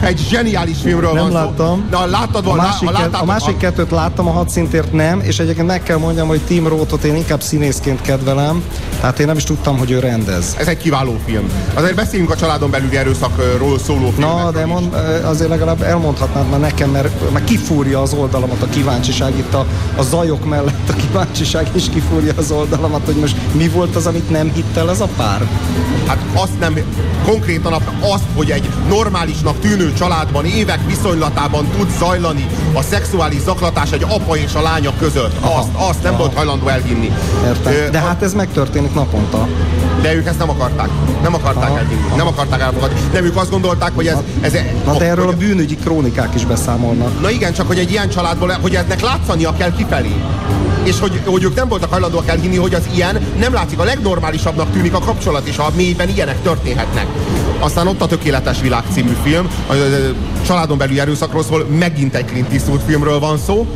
Egy 0.00 0.18
zseniális 0.30 0.76
filmről 0.82 1.12
Nem 1.12 1.22
van 1.22 1.32
láttam. 1.32 1.86
szó. 1.90 1.98
Na, 1.98 2.06
láttad 2.06 2.46
A 2.46 2.54
másik, 2.54 2.88
ha 2.88 2.92
láttad, 2.92 3.20
a 3.20 3.24
másik 3.24 3.56
kettőt 3.56 3.90
láttam, 3.90 4.28
a 4.28 4.30
hadszintért 4.30 4.92
nem, 4.92 5.20
és 5.20 5.38
egyébként 5.38 5.66
meg 5.66 5.82
kell 5.82 5.96
mondjam, 5.98 6.28
hogy 6.28 6.40
Tim 6.40 6.68
Rothot 6.68 7.04
én 7.04 7.14
inkább 7.16 7.42
színészként 7.42 8.00
kedvelem, 8.00 8.62
tehát 9.02 9.18
én 9.18 9.26
nem 9.26 9.36
is 9.36 9.44
tudtam, 9.44 9.78
hogy 9.78 9.90
ő 9.90 9.98
rendez. 9.98 10.54
Ez 10.58 10.66
egy 10.66 10.76
kiváló 10.76 11.18
film. 11.24 11.50
Azért 11.74 11.94
beszéljünk 11.94 12.30
a 12.30 12.36
családon 12.36 12.70
belüli 12.70 12.96
erőszakról 12.96 13.78
szóló 13.78 14.10
filmekről 14.10 14.42
Na, 14.42 14.50
de 14.50 14.66
mond, 14.66 14.94
azért 15.24 15.48
legalább 15.48 15.82
elmondhatnád 15.82 16.48
már 16.50 16.60
nekem, 16.60 16.90
mert, 16.90 17.32
mert 17.32 17.44
kifúrja 17.44 18.02
az 18.02 18.12
oldalamat 18.12 18.62
a 18.62 18.66
kíváncsiság 18.66 19.38
itt 19.38 19.54
a, 19.54 19.66
a 19.96 20.02
zajok 20.02 20.44
mellett 20.48 20.88
a 20.88 20.92
kíváncsiság 20.92 21.68
is 21.74 21.88
kifúrja 21.88 22.32
az 22.36 22.50
oldalamat, 22.50 23.04
hogy 23.04 23.14
most 23.14 23.36
mi 23.52 23.68
volt 23.68 23.96
az, 23.96 24.06
amit 24.06 24.30
nem 24.30 24.52
hitt 24.52 24.76
el 24.76 24.90
ez 24.90 25.00
a 25.00 25.08
pár? 25.16 25.48
Hát 26.06 26.24
azt 26.34 26.58
nem, 26.58 26.74
konkrétan 27.24 27.72
azt, 28.00 28.24
hogy 28.34 28.50
egy 28.50 28.68
normálisnak 28.88 29.60
tűnő 29.60 29.92
családban 29.92 30.44
évek 30.44 30.80
viszonylatában 30.86 31.66
tud 31.76 31.90
zajlani 31.98 32.46
a 32.72 32.82
szexuális 32.82 33.40
zaklatás 33.40 33.92
egy 33.92 34.06
apa 34.08 34.36
és 34.36 34.54
a 34.54 34.62
lánya 34.62 34.92
között. 34.98 35.34
Azt, 35.40 35.68
azt 35.74 36.02
nem 36.02 36.12
Aha. 36.12 36.22
volt 36.22 36.34
hajlandó 36.34 36.68
elhinni. 36.68 37.12
Értem. 37.44 37.90
De 37.90 37.98
hát 37.98 38.22
ez 38.22 38.34
megtörténik 38.34 38.91
naponta. 38.94 39.48
de 40.02 40.14
ők 40.14 40.26
ezt 40.26 40.38
nem 40.38 40.50
akarták. 40.50 40.88
Nem 41.22 41.34
akarták. 41.34 41.70
Aha. 41.70 42.16
Nem 42.16 42.26
akarták 42.26 42.60
elfogadni. 42.60 43.00
Nem, 43.12 43.24
ők 43.24 43.36
azt 43.36 43.50
gondolták, 43.50 43.92
hogy 43.94 44.06
ez... 44.06 44.16
ez 44.40 44.52
Na 44.84 44.96
de 44.96 45.04
erről 45.04 45.24
a 45.24 45.26
hogy- 45.26 45.36
bűnügyi 45.36 45.76
krónikák 45.76 46.34
is 46.34 46.44
beszámolnak. 46.44 47.20
Na 47.20 47.30
igen, 47.30 47.52
csak 47.52 47.66
hogy 47.66 47.78
egy 47.78 47.90
ilyen 47.90 48.08
családból, 48.08 48.56
hogy 48.60 48.74
ennek 48.74 49.00
látszania 49.00 49.52
kell 49.56 49.72
kifelé. 49.76 50.14
És 50.84 51.00
hogy, 51.00 51.20
hogy 51.24 51.42
ők 51.42 51.54
nem 51.54 51.68
voltak 51.68 51.90
hajlandóak 51.90 52.28
elhinni, 52.28 52.56
hogy 52.56 52.74
az 52.74 52.82
ilyen 52.94 53.18
nem 53.38 53.52
látszik. 53.52 53.78
A 53.78 53.84
legnormálisabbnak 53.84 54.72
tűnik 54.72 54.94
a 54.94 54.98
kapcsolat, 54.98 55.46
és 55.46 55.58
a 55.58 55.70
mélyben 55.76 56.08
ilyenek 56.08 56.42
történhetnek. 56.42 57.06
Aztán 57.58 57.86
ott 57.86 58.00
a 58.02 58.06
Tökéletes 58.06 58.60
Világ 58.60 58.82
című 58.92 59.16
film, 59.22 59.48
a, 59.66 59.72
a, 59.72 59.76
a 59.76 60.14
családon 60.46 60.78
belüli 60.78 61.00
erőszakról 61.00 61.42
szól, 61.42 61.66
megint 61.78 62.14
egy 62.14 62.24
Clint 62.24 62.52
Eastwood 62.52 62.80
filmről 62.86 63.18
van 63.18 63.38
szó. 63.38 63.66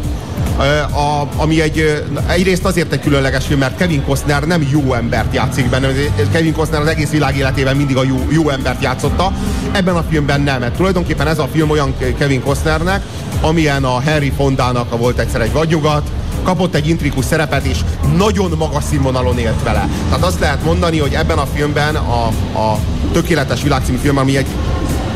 A, 0.90 1.28
ami 1.36 1.60
egy, 1.60 2.04
egyrészt 2.26 2.64
azért 2.64 2.92
egy 2.92 3.00
különleges 3.00 3.46
film, 3.46 3.58
mert 3.58 3.76
Kevin 3.76 4.04
Costner 4.04 4.42
nem 4.42 4.68
jó 4.70 4.94
embert 4.94 5.34
játszik 5.34 5.68
benne. 5.68 5.88
Kevin 6.32 6.52
Costner 6.52 6.80
az 6.80 6.86
egész 6.86 7.10
világ 7.10 7.36
életében 7.36 7.76
mindig 7.76 7.96
a 7.96 8.04
jó, 8.04 8.26
jó 8.30 8.48
embert 8.48 8.82
játszotta. 8.82 9.32
Ebben 9.72 9.96
a 9.96 10.04
filmben 10.10 10.40
nem, 10.40 10.60
mert 10.60 10.76
tulajdonképpen 10.76 11.26
ez 11.26 11.38
a 11.38 11.48
film 11.52 11.70
olyan 11.70 11.94
Kevin 12.18 12.42
Costnernek, 12.42 13.02
amilyen 13.40 13.84
a 13.84 14.00
Henry 14.00 14.32
Fondának 14.36 14.98
volt 14.98 15.18
egyszer 15.18 15.40
egy 15.40 15.52
vadnyugat, 15.52 16.10
kapott 16.42 16.74
egy 16.74 16.88
intrikus 16.88 17.24
szerepet, 17.24 17.64
és 17.64 17.78
nagyon 18.16 18.52
magas 18.58 18.84
színvonalon 18.84 19.38
élt 19.38 19.62
vele. 19.62 19.88
Tehát 20.08 20.24
azt 20.24 20.40
lehet 20.40 20.64
mondani, 20.64 20.98
hogy 20.98 21.12
ebben 21.14 21.38
a 21.38 21.46
filmben 21.54 21.96
a, 21.96 22.26
a 22.58 22.78
Tökéletes 23.12 23.62
Világ 23.62 23.82
film, 24.02 24.16
ami 24.16 24.36
egy 24.36 24.46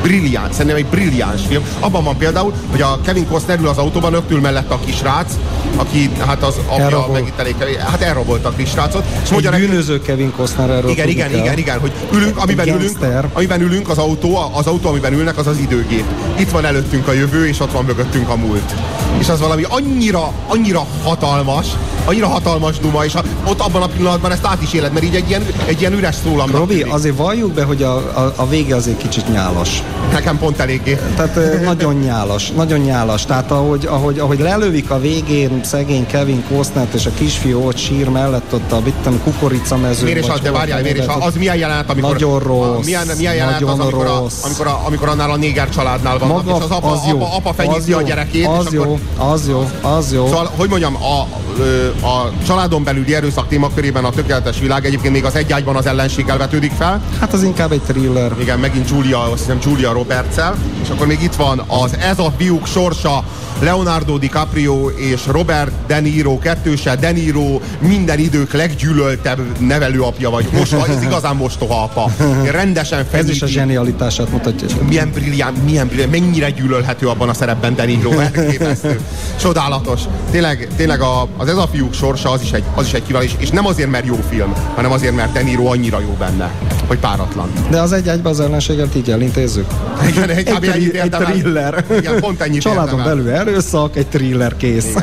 brilliáns, 0.03 0.53
szerintem 0.55 0.77
egy 0.77 0.87
brilliáns 0.87 1.41
film. 1.47 1.65
Abban 1.81 2.05
van 2.05 2.17
például, 2.17 2.53
hogy 2.71 2.81
a 2.83 3.01
Kevin 3.05 3.27
Costner 3.29 3.59
ül 3.59 3.69
az 3.69 3.79
autóban, 3.79 4.11
rögtül 4.11 4.41
mellett 4.41 4.71
a 4.71 4.79
kisrác, 4.85 5.33
aki 5.77 6.11
hát 6.27 6.43
az 6.43 6.57
apja 6.67 6.85
Elrabolt. 6.85 7.13
megíteléke, 7.13 7.83
hát 7.91 8.01
elrabolta 8.01 8.49
a 8.49 8.53
kisrácot. 8.57 9.05
És 9.23 9.31
mondja 9.31 9.51
neki, 9.51 9.67
bűnöző 9.67 10.01
Kevin 10.01 10.33
Costner 10.37 10.71
erről 10.71 10.91
igen, 10.91 11.09
igen, 11.09 11.31
kell. 11.31 11.41
igen, 11.41 11.59
igen, 11.59 11.79
hogy 11.79 11.93
ülünk, 12.13 12.37
amiben 12.37 12.69
ülünk, 12.69 12.99
amiben 13.33 13.61
ülünk 13.61 13.89
az 13.89 13.99
autó, 13.99 14.51
az 14.55 14.67
autó, 14.67 14.89
amiben 14.89 15.13
ülnek, 15.13 15.39
az 15.39 15.47
az 15.47 15.59
időgép. 15.59 16.05
Itt 16.39 16.51
van 16.51 16.65
előttünk 16.65 17.09
a 17.09 17.13
jövő, 17.13 17.49
és 17.49 17.61
ott 17.61 17.73
van 17.73 17.85
mögöttünk 17.85 18.29
a 18.29 18.37
múlt. 18.37 18.75
És 19.19 19.29
az 19.29 19.41
valami 19.41 19.65
annyira, 19.69 20.33
annyira 20.47 20.87
hatalmas, 21.03 21.67
annyira 22.05 22.27
hatalmas 22.27 22.79
duma, 22.79 23.05
és 23.05 23.15
a, 23.15 23.23
ott 23.45 23.61
abban 23.61 23.83
a 23.83 23.87
pillanatban 23.87 24.33
ezt 24.33 24.47
át 24.47 24.63
is 24.63 24.73
éled, 24.73 24.93
mert 24.93 25.05
így 25.05 25.15
egy 25.15 25.29
ilyen, 25.29 25.47
egy 25.67 25.81
ilyen 25.81 25.93
üres 25.93 26.15
szólamnak 26.25 26.59
Robi, 26.59 26.83
azért 26.83 27.17
valljuk 27.17 27.53
be, 27.53 27.65
hogy 27.65 27.83
a, 27.83 27.97
a, 27.97 28.33
a 28.37 28.49
vége 28.49 28.77
azért 28.77 28.97
kicsit 28.97 29.33
nyálas. 29.33 29.83
Nekem 30.13 30.39
pont 30.39 30.59
eléggé. 30.59 30.99
Tehát 31.17 31.63
nagyon 31.65 31.95
nyálas, 31.95 32.51
nagyon 32.51 32.79
nyálas. 32.79 33.25
Tehát 33.25 33.51
ahogy, 33.51 33.87
ahogy, 33.87 34.19
ahogy 34.19 34.39
lelövik 34.39 34.91
a 34.91 35.01
végén 35.01 35.61
szegény 35.65 36.07
Kevin 36.07 36.45
Costnert 36.49 36.95
és 36.95 37.07
a 37.07 37.11
kisfiú 37.19 37.67
ott 37.67 37.77
sír 37.77 38.09
mellett 38.09 38.55
ott 38.55 38.73
a 38.73 38.81
bittem 38.81 39.21
kukoricamező. 39.25 40.05
Miért 40.05 40.25
is 40.25 40.29
az, 40.29 40.41
de 40.41 40.51
várjál, 40.51 40.83
miért 40.83 40.99
is 40.99 41.05
az, 41.21 41.35
milyen 41.35 41.57
jelenet, 41.57 41.91
amikor... 41.91 42.13
Nagyon 42.13 42.39
rossz, 42.39 42.77
a, 42.77 42.81
milyen, 42.85 43.07
milyen 43.17 43.35
jelenet 43.35 43.63
az, 43.63 43.79
amikor, 43.79 44.07
a, 44.07 44.25
amikor, 44.43 44.67
a, 44.67 44.83
amikor 44.87 45.09
annál 45.09 45.31
a 45.31 45.37
néger 45.37 45.69
családnál 45.69 46.19
vannak, 46.19 46.45
Maga, 46.45 46.59
és 46.59 46.65
az 46.65 46.71
apa, 46.71 46.91
az 46.91 47.01
jó, 47.09 47.17
apa, 47.17 47.35
apa 47.37 47.49
az 47.49 47.55
fenyíti 47.57 47.91
jó, 47.91 47.99
a 47.99 48.03
gyerekét, 48.03 48.47
az 48.47 48.73
jó, 48.73 48.83
akkor 48.83 48.99
az 49.17 49.49
jó, 49.49 49.71
az 49.83 50.13
jó. 50.13 50.27
Szóval, 50.27 50.51
hogy 50.57 50.69
mondjam, 50.69 50.97
a, 50.97 51.27
ö, 51.59 51.90
a 52.03 52.33
családon 52.47 52.85
belüli 52.85 53.15
erőszak 53.15 53.49
témakörében 53.49 54.05
a 54.05 54.11
tökéletes 54.11 54.59
világ 54.61 54.85
egyébként 54.85 55.13
még 55.13 55.25
az 55.25 55.35
egy 55.35 55.53
ágyban 55.53 55.77
az 55.77 55.87
ellenséggel 55.87 56.39
vetődik 56.39 56.73
fel. 56.73 57.03
Hát 57.21 57.33
az 57.33 57.43
inkább 57.43 57.73
egy 57.73 57.83
thriller. 57.83 58.33
Igen, 58.41 58.59
megint 58.59 58.91
Julia, 58.91 59.31
azt 59.31 59.39
hiszem 59.39 59.59
Julia 59.63 59.93
Roberts-el. 59.93 60.57
És 60.83 60.89
akkor 60.89 61.07
még 61.07 61.23
itt 61.23 61.35
van 61.35 61.63
az 61.67 61.97
Ez 61.97 62.19
a 62.19 62.33
fiúk 62.37 62.67
sorsa, 62.67 63.25
Leonardo 63.61 64.19
DiCaprio 64.19 64.89
és 64.89 65.27
Robert 65.27 65.73
De 65.87 66.01
Niro 66.01 66.39
kettőse. 66.39 66.97
De 66.97 67.11
Niro 67.11 67.61
minden 67.79 68.19
idők 68.19 68.53
leggyűlöltebb 68.53 69.59
nevelőapja 69.59 70.31
vagy. 70.31 70.49
Most, 70.53 70.73
ez 70.89 71.03
igazán 71.03 71.37
mostoha 71.37 71.83
apa. 71.83 72.11
Rendesen 72.51 72.99
Ez 72.99 73.07
fenyíti. 73.11 73.31
is 73.31 73.43
a 73.43 73.47
zsenialitását 73.47 74.31
mutatja. 74.31 74.67
Milyen 74.89 75.11
brilliánt, 75.15 75.65
milyen 75.65 75.87
brilliánt, 75.87 76.13
mennyire 76.13 76.51
gyűlölhető 76.51 77.09
abban 77.09 77.29
a 77.29 77.35
szerepben 77.35 77.75
De 77.75 77.85
Niro, 77.85 78.11
elképesztő. 78.11 79.01
Csodálatos. 79.41 80.01
Tényleg, 80.31 80.69
tényleg 80.77 81.01
a, 81.01 81.29
az 81.37 81.49
ez 81.49 81.57
a 81.57 81.69
fiúk 81.73 81.80
sorsa 81.93 82.31
az 82.31 82.43
is 82.43 82.53
egy, 82.53 82.63
az 82.75 82.87
is 82.87 82.93
egy 82.93 83.03
kiváló, 83.03 83.25
és, 83.25 83.35
és 83.39 83.51
nem 83.51 83.67
azért, 83.67 83.91
mert 83.91 84.07
jó 84.07 84.19
film, 84.29 84.55
hanem 84.75 84.93
azért, 84.93 85.15
mert 85.15 85.33
De 85.33 85.43
Niro 85.43 85.65
annyira 85.67 86.01
jó 86.01 86.17
benne, 86.19 86.51
hogy 86.87 86.99
páratlan. 86.99 87.51
De 87.71 87.81
az 87.81 87.93
egy 87.93 88.09
egyben 88.09 88.33
az 88.33 88.41
ellenséget 88.41 88.95
így 88.95 89.11
elintézzük. 89.11 89.67
Igen, 90.09 90.29
egy, 90.29 90.49
Egy, 90.49 90.97
egy 90.97 91.13
el. 91.13 91.25
thriller. 91.25 91.85
Igen, 91.99 92.21
pont 92.21 92.41
ennyit 92.41 92.61
Családon 92.61 93.03
belül 93.05 93.31
erőszak, 93.31 93.97
egy 93.97 94.07
thriller 94.07 94.57
kész. 94.57 94.95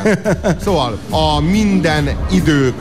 Szóval 0.63 0.97
a 1.09 1.39
minden 1.39 2.09
idők 2.31 2.73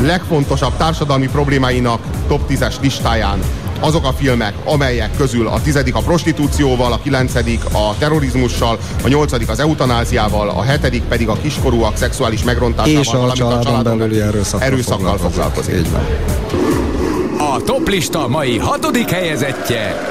legfontosabb 0.00 0.76
társadalmi 0.76 1.28
problémáinak 1.28 2.00
top 2.28 2.40
10-es 2.50 2.74
listáján 2.80 3.38
azok 3.82 4.04
a 4.04 4.12
filmek, 4.12 4.54
amelyek 4.64 5.16
közül 5.16 5.46
a 5.48 5.60
tizedik 5.60 5.94
a 5.94 6.00
prostitúcióval, 6.00 6.92
a 6.92 7.00
kilencedik 7.02 7.64
a 7.72 7.94
terrorizmussal, 7.98 8.78
a 9.04 9.08
nyolcadik 9.08 9.48
az 9.48 9.60
eutanáziával, 9.60 10.48
a 10.48 10.62
hetedik 10.62 11.02
pedig 11.02 11.28
a 11.28 11.36
kiskorúak 11.42 11.96
szexuális 11.96 12.42
megrontásával, 12.42 13.00
És 13.00 13.08
a 13.08 13.12
valamint 13.12 13.36
családon 13.36 13.98
belüli 13.98 14.20
erőszakkal 14.20 14.66
erőszakkal 14.66 15.18
foglalkozik. 15.18 15.74
Így 15.74 15.90
van. 15.90 16.06
a 17.54 17.62
toplista 17.62 18.28
mai 18.28 18.58
hatodik 18.58 19.10
helyezettje 19.10 20.10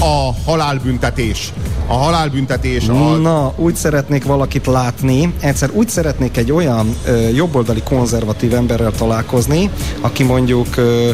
A 0.00 0.34
halálbüntetés. 0.46 1.52
A 1.86 1.94
halálbüntetés 1.94 2.88
a... 2.88 2.92
Na, 3.16 3.52
úgy 3.56 3.74
szeretnék 3.74 4.24
valakit 4.24 4.66
látni, 4.66 5.32
egyszer 5.40 5.70
úgy 5.72 5.88
szeretnék 5.88 6.36
egy 6.36 6.52
olyan 6.52 6.96
ö, 7.06 7.28
jobboldali 7.28 7.82
konzervatív 7.82 8.54
emberrel 8.54 8.90
találkozni, 8.90 9.70
aki 10.00 10.22
mondjuk 10.22 10.76
ö, 10.76 11.10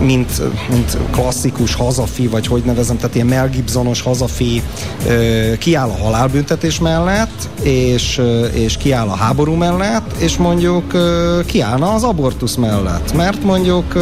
mint, 0.00 0.42
mint 0.70 0.98
klasszikus 1.10 1.74
hazafi, 1.74 2.26
vagy 2.26 2.46
hogy 2.46 2.62
nevezem, 2.64 2.96
tehát 2.96 3.14
ilyen 3.14 3.26
Mel 3.26 3.48
Gibsonos 3.48 4.00
hazafi 4.00 4.62
kiáll 5.58 5.88
a 5.88 6.02
halálbüntetés 6.02 6.78
mellett, 6.80 7.48
és, 7.62 8.20
és 8.52 8.76
kiáll 8.76 9.08
a 9.08 9.16
háború 9.16 9.52
mellett, 9.52 10.14
és 10.18 10.36
mondjuk 10.36 10.92
kiállna 11.46 11.94
az 11.94 12.02
abortusz 12.02 12.54
mellett. 12.54 13.14
Mert 13.14 13.42
mondjuk 13.42 13.94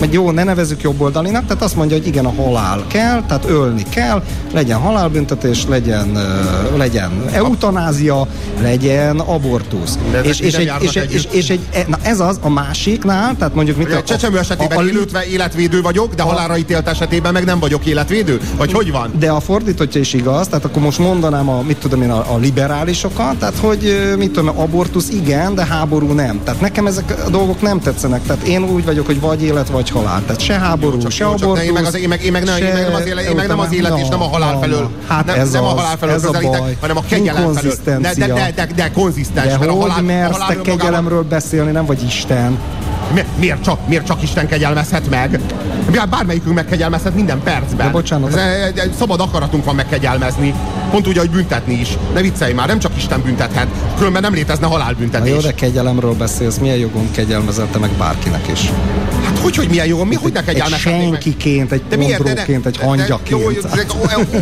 vagy 0.00 0.12
jó, 0.12 0.30
ne 0.30 0.44
nevezük 0.44 0.82
jobboldalinak, 0.82 1.46
tehát 1.46 1.62
azt 1.62 1.76
mondja, 1.76 1.96
hogy 1.96 2.06
igen, 2.06 2.24
a 2.24 2.32
halál 2.42 2.84
kell, 2.88 3.22
tehát 3.26 3.44
ölni 3.48 3.82
kell, 3.88 4.22
legyen 4.52 4.78
halálbüntetés, 4.78 5.66
legyen, 5.68 6.18
legyen 6.76 7.10
eutanázia, 7.32 8.26
legyen 8.60 9.18
abortusz. 9.18 9.98
És, 10.22 10.40
és, 10.40 10.54
egy, 10.54 10.72
és, 10.80 10.94
és, 10.94 11.26
és 11.30 11.50
egy, 11.50 11.60
e- 11.72 11.84
na 11.88 11.98
ez 12.02 12.20
az, 12.20 12.38
a 12.42 12.48
másiknál, 12.48 13.36
tehát 13.38 13.54
mondjuk 13.54 13.76
mit 13.76 13.92
a 13.92 14.02
csecsemő 14.02 14.38
esetében 14.70 14.78
a, 14.78 14.80
a, 14.80 14.84
élőtve 14.84 15.24
életvédő 15.26 15.80
vagyok, 15.82 16.14
de 16.14 16.22
halálra 16.22 16.56
ítélt 16.56 16.88
esetében 16.88 17.32
meg 17.32 17.44
nem 17.44 17.58
vagyok 17.58 17.86
életvédő? 17.86 18.40
Vagy 18.56 18.72
hogy 18.72 18.90
van? 18.90 19.12
de 19.18 19.30
a 19.30 19.40
fordítottja 19.40 20.00
is 20.00 20.12
igaz, 20.12 20.48
tehát 20.48 20.64
akkor 20.64 20.82
most 20.82 20.98
mondanám 20.98 21.48
a, 21.48 21.62
mit 21.62 21.76
tudom 21.76 22.02
én, 22.02 22.10
a, 22.10 22.34
a 22.34 22.36
liberálisokat, 22.36 23.36
tehát 23.36 23.56
hogy 23.60 24.14
mit 24.18 24.30
tudom, 24.32 24.58
abortusz 24.58 25.08
igen, 25.08 25.54
de 25.54 25.64
háború 25.66 26.12
nem. 26.12 26.40
Tehát 26.44 26.60
nekem 26.60 26.86
ezek 26.86 27.14
a 27.26 27.30
dolgok 27.30 27.62
nem 27.62 27.80
tetszenek. 27.80 28.22
Tehát 28.26 28.42
én 28.46 28.64
úgy 28.64 28.84
vagyok, 28.84 29.06
hogy 29.06 29.20
vagy 29.20 29.42
élet, 29.42 29.68
vagy 29.68 29.90
halál. 29.90 30.22
Tehát 30.26 30.40
se 30.40 30.58
háború, 30.58 30.94
Jó, 30.94 31.00
csak- 31.00 31.10
se 31.10 31.24
jó, 31.24 31.30
csak 31.34 31.42
abortusz. 31.42 31.64
én 31.66 31.72
meg 31.72 31.84
az- 31.84 31.96
én 31.96 32.08
meg- 32.08 32.22
én 32.24 32.32
meg 32.32 32.44
nem- 32.44 32.56
én 32.56 32.72
meg 32.72 32.82
nem 32.82 32.94
az 32.94 33.06
élet- 33.06 33.24
én 33.28 33.36
meg 33.36 33.46
nem 33.48 33.58
az 33.58 33.72
élet 33.72 33.98
és 33.98 34.08
nem 34.08 34.22
a 34.22 34.28
halál 34.28 34.52
Na, 34.52 34.58
felől. 34.58 34.80
na, 34.80 34.90
Hát 35.14 35.26
nem, 35.26 35.38
ez 35.40 35.50
nem 35.50 35.64
a 35.64 35.66
az, 35.72 35.78
halál 35.80 35.96
felől 35.96 36.14
ez 36.14 36.24
a 36.24 36.26
közelítek, 36.30 36.60
baj. 36.60 36.76
hanem 36.80 36.96
a 36.96 37.02
kegyelem 37.08 37.52
felől. 37.52 37.72
De, 37.84 37.98
de, 37.98 38.26
de, 38.26 38.52
de, 38.54 38.66
de, 38.76 38.90
konzisztens. 38.90 39.46
De 39.52 39.58
mert 39.58 39.70
a 39.70 39.74
hogy 39.74 39.90
a 39.98 40.02
mersz 40.02 40.38
te 40.48 40.60
kegyelemről 40.60 41.22
beszélni, 41.22 41.70
nem 41.70 41.86
vagy 41.86 42.02
Isten? 42.02 42.58
Mi, 43.14 43.24
miért, 43.38 43.62
csak, 43.62 43.88
miért 43.88 44.06
csak 44.06 44.22
Isten 44.22 44.46
kegyelmezhet 44.46 45.10
meg? 45.10 45.40
Bármelyikünk 46.10 46.54
megkegyelmezhet 46.54 47.14
minden 47.14 47.40
percben. 47.42 47.86
De 47.86 47.92
bocsánat. 47.92 48.34
Ez, 48.34 48.72
szabad 48.98 49.20
akaratunk 49.20 49.64
van 49.64 49.74
megkegyelmezni. 49.74 50.54
Pont 50.90 51.08
úgy, 51.08 51.16
ahogy 51.16 51.30
büntetni 51.30 51.74
is. 51.74 51.96
Ne 52.14 52.20
viccelj 52.20 52.52
már, 52.52 52.66
nem 52.66 52.78
csak 52.78 52.92
Isten 52.96 53.22
büntethet. 53.22 53.66
Különben 53.96 54.22
nem 54.22 54.32
létezne 54.34 54.66
Na 54.66 54.72
halálbüntetés. 54.72 55.32
jó, 55.32 55.40
de 55.40 55.54
kegyelemről 55.54 56.14
beszélsz, 56.14 56.56
milyen 56.58 56.76
jogon 56.76 57.10
kegyelmezette 57.10 57.78
meg 57.78 57.90
bárkinek 57.90 58.48
is? 58.52 58.70
Hogy, 59.42 59.56
hogy 59.56 59.68
milyen 59.68 59.86
jogom? 59.86 60.08
Mi, 60.08 60.14
hogy 60.14 60.32
ne 60.32 60.40
Egy 60.46 60.58
meg? 60.70 60.78
senkiként, 60.78 61.72
egy 61.72 61.82
pondróként, 61.82 62.66
egy 62.66 62.76
hangyaként. 62.76 63.40
Jó, 63.42 63.48
ezek 63.72 63.92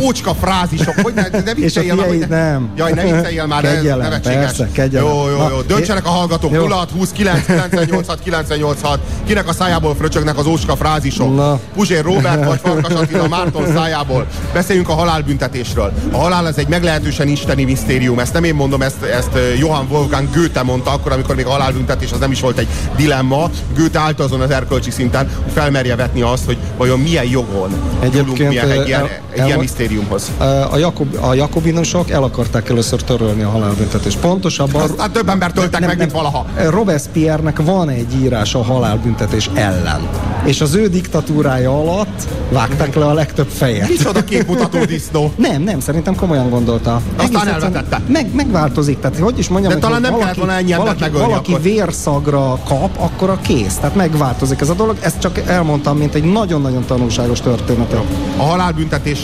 ócska 0.01 0.33
frázisok, 0.41 0.93
hogy 1.01 1.13
ne, 1.13 1.29
de 1.29 1.53
vicceljél 1.53 1.95
már, 1.95 2.07
hogy 2.07 2.25
nem. 2.29 2.69
Jaj, 2.77 2.91
ne 2.91 3.03
vicceljél 3.03 3.45
már, 3.45 3.65
ez 3.65 3.73
Kegyelem, 3.73 3.99
nevetséges. 3.99 4.39
persze, 4.45 4.69
kegyelem. 4.71 5.07
Jó, 5.07 5.29
jó, 5.29 5.37
jó. 5.49 5.61
Döntsenek 5.61 6.05
a 6.05 6.09
hallgatók. 6.09 6.53
jó. 6.53 6.61
0 6.67 6.87
20 6.97 7.11
9 7.11 7.45
98 7.45 8.07
98 8.23 8.79
Kinek 9.25 9.47
a 9.47 9.53
szájából 9.53 9.95
fröcsögnek 9.95 10.37
az 10.37 10.45
ócska 10.45 10.75
frázisok? 10.75 11.35
Na. 11.35 11.59
Puzsér 11.73 12.03
Robert 12.03 12.45
vagy 12.45 12.59
Farkas 12.63 12.93
Attila 12.93 13.27
Márton 13.27 13.73
szájából. 13.73 14.27
Beszéljünk 14.53 14.89
a 14.89 14.93
halálbüntetésről. 14.93 15.93
A 16.11 16.17
halál 16.17 16.45
az 16.45 16.57
egy 16.57 16.67
meglehetősen 16.67 17.27
isteni 17.27 17.63
misztérium. 17.63 18.19
Ezt 18.19 18.33
nem 18.33 18.43
én 18.43 18.55
mondom, 18.55 18.81
ezt, 18.81 19.01
ezt 19.03 19.29
Johann 19.59 19.85
Wolfgang 19.89 20.29
Goethe 20.33 20.63
mondta 20.63 20.91
akkor, 20.91 21.11
amikor 21.11 21.35
még 21.35 21.45
a 21.45 21.49
halálbüntetés 21.49 22.11
az 22.11 22.19
nem 22.19 22.31
is 22.31 22.39
volt 22.41 22.57
egy 22.57 22.67
dilemma. 22.95 23.49
Goethe 23.75 23.99
állt 23.99 24.19
azon 24.19 24.41
az 24.41 24.49
erkölcsi 24.49 24.88
szinten, 24.91 25.29
hogy 25.43 25.51
felmerje 25.53 25.95
vetni 25.95 26.21
azt, 26.21 26.45
hogy 26.45 26.57
vajon 26.77 26.99
milyen 26.99 27.25
jogon 27.25 27.69
Egyébként, 27.99 28.27
nyúlunk 28.27 28.37
mi 28.37 28.57
egy 28.57 28.87
ilyen, 28.87 28.99
el- 28.99 29.09
egy 29.31 29.35
ilyen 29.35 29.51
el- 29.51 29.57
misztériumhoz. 29.57 30.31
A, 30.71 30.77
Jakob, 30.77 31.17
a 31.21 31.33
jakobinusok 31.33 32.09
el 32.09 32.23
akarták 32.23 32.69
először 32.69 33.03
törölni 33.03 33.43
a 33.43 33.49
halálbüntetést. 33.49 34.19
Pontosabban... 34.19 34.81
Aztán 34.81 35.11
több 35.11 35.29
embert 35.29 35.53
töltek 35.53 35.85
meg, 35.85 35.97
mint 35.97 36.11
valaha. 36.11 36.45
Robespierre-nek 36.69 37.61
van 37.61 37.89
egy 37.89 38.21
írás 38.21 38.55
a 38.55 38.63
halálbüntetés 38.63 39.49
ellen. 39.53 40.07
És 40.45 40.61
az 40.61 40.73
ő 40.75 40.87
diktatúrája 40.87 41.79
alatt 41.79 42.27
vágták 42.51 42.95
le 42.95 43.05
a 43.05 43.13
legtöbb 43.13 43.47
fejet. 43.47 43.89
Micsoda 43.89 44.23
képmutató 44.23 44.83
disznó. 44.95 45.31
Nem, 45.35 45.61
nem, 45.61 45.79
szerintem 45.79 46.15
komolyan 46.15 46.49
gondolta. 46.49 47.01
Egész 47.17 47.29
egyszerűen 47.29 47.53
elvetette. 47.53 48.01
Meg, 48.07 48.35
megváltozik, 48.35 48.99
tehát 48.99 49.17
hogy 49.17 49.39
is 49.39 49.47
mondjam, 49.47 49.73
De 49.73 49.79
hogy 49.79 49.87
talán 49.87 50.01
nem 50.01 50.19
kellett 50.19 50.35
volna 50.35 50.53
ennyi 50.53 50.73
valaki, 50.73 51.09
valaki 51.09 51.57
vérszagra 51.61 52.59
kap, 52.67 52.89
akkor 52.97 53.29
a 53.29 53.37
kész. 53.41 53.75
Tehát 53.75 53.95
megváltozik 53.95 54.61
ez 54.61 54.69
a 54.69 54.73
dolog. 54.79 54.97
Ezt 55.01 55.19
csak 55.19 55.37
elmondtam, 55.37 55.97
mint 55.97 56.13
egy 56.13 56.23
nagyon-nagyon 56.23 56.85
tanulságos 56.85 57.41
történetet. 57.41 58.03
A 58.37 58.43
halálbüntetés 58.43 59.19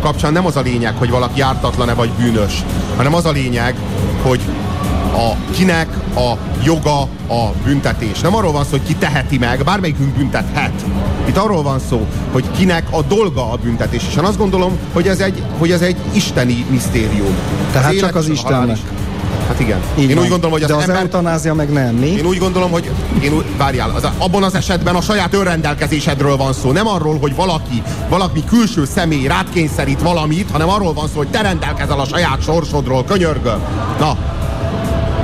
kapcsán 0.00 0.32
nem 0.32 0.46
az 0.46 0.56
a 0.56 0.60
lényeg, 0.60 0.96
hogy 0.96 1.10
valaki 1.10 1.40
ártatlan-e 1.40 1.94
vagy 1.94 2.10
bűnös, 2.18 2.64
hanem 2.96 3.14
az 3.14 3.24
a 3.24 3.30
lényeg, 3.30 3.74
hogy 4.22 4.40
a, 5.12 5.36
kinek 5.50 5.88
a 6.16 6.36
joga 6.64 7.00
a 7.28 7.52
büntetés. 7.64 8.20
Nem 8.20 8.34
arról 8.34 8.52
van 8.52 8.64
szó, 8.64 8.70
hogy 8.70 8.82
ki 8.82 8.94
teheti 8.94 9.38
meg, 9.38 9.64
bármelyikünk 9.64 10.16
büntethet. 10.16 10.84
Itt 11.28 11.36
arról 11.36 11.62
van 11.62 11.78
szó, 11.88 12.06
hogy 12.32 12.50
kinek 12.50 12.86
a 12.90 13.02
dolga 13.02 13.52
a 13.52 13.56
büntetés. 13.56 14.02
És 14.08 14.16
én 14.16 14.24
azt 14.24 14.38
gondolom, 14.38 14.78
hogy 14.92 15.08
ez 15.08 15.20
egy, 15.20 15.42
hogy 15.58 15.70
ez 15.70 15.80
egy 15.80 15.96
isteni 16.12 16.64
misztérium. 16.70 17.34
Tehát 17.72 17.92
élet 17.92 18.06
csak 18.06 18.16
az 18.16 18.28
Istennek. 18.28 18.76
is. 18.76 18.82
Hát 19.50 19.60
igen. 19.60 19.80
Így 19.98 20.08
én 20.08 20.14
van. 20.14 20.24
úgy 20.24 20.30
gondolom, 20.30 20.52
hogy 20.52 20.62
az, 20.62 20.68
De 20.68 20.74
az 20.74 20.82
ember... 20.82 20.96
eutanázia 20.96 21.54
meg 21.54 21.72
nem, 21.72 21.94
mi? 21.94 22.06
Én 22.06 22.24
úgy 22.26 22.38
gondolom, 22.38 22.70
hogy 22.70 22.90
én 23.22 23.32
úgy, 23.32 23.44
várjál, 23.56 23.90
az, 23.94 24.08
abban 24.18 24.42
az 24.42 24.54
esetben 24.54 24.94
a 24.94 25.00
saját 25.00 25.34
önrendelkezésedről 25.34 26.36
van 26.36 26.52
szó. 26.52 26.72
Nem 26.72 26.86
arról, 26.86 27.18
hogy 27.18 27.34
valaki, 27.34 27.82
valaki 28.08 28.44
külső 28.44 28.84
személy 28.84 29.26
rád 29.26 29.46
kényszerít 29.52 30.02
valamit, 30.02 30.50
hanem 30.50 30.68
arról 30.68 30.92
van 30.92 31.08
szó, 31.08 31.16
hogy 31.16 31.28
te 31.28 31.40
rendelkezel 31.42 32.00
a 32.00 32.04
saját 32.04 32.42
sorsodról, 32.42 33.04
könyörgöm. 33.04 33.62
Na, 33.98 34.16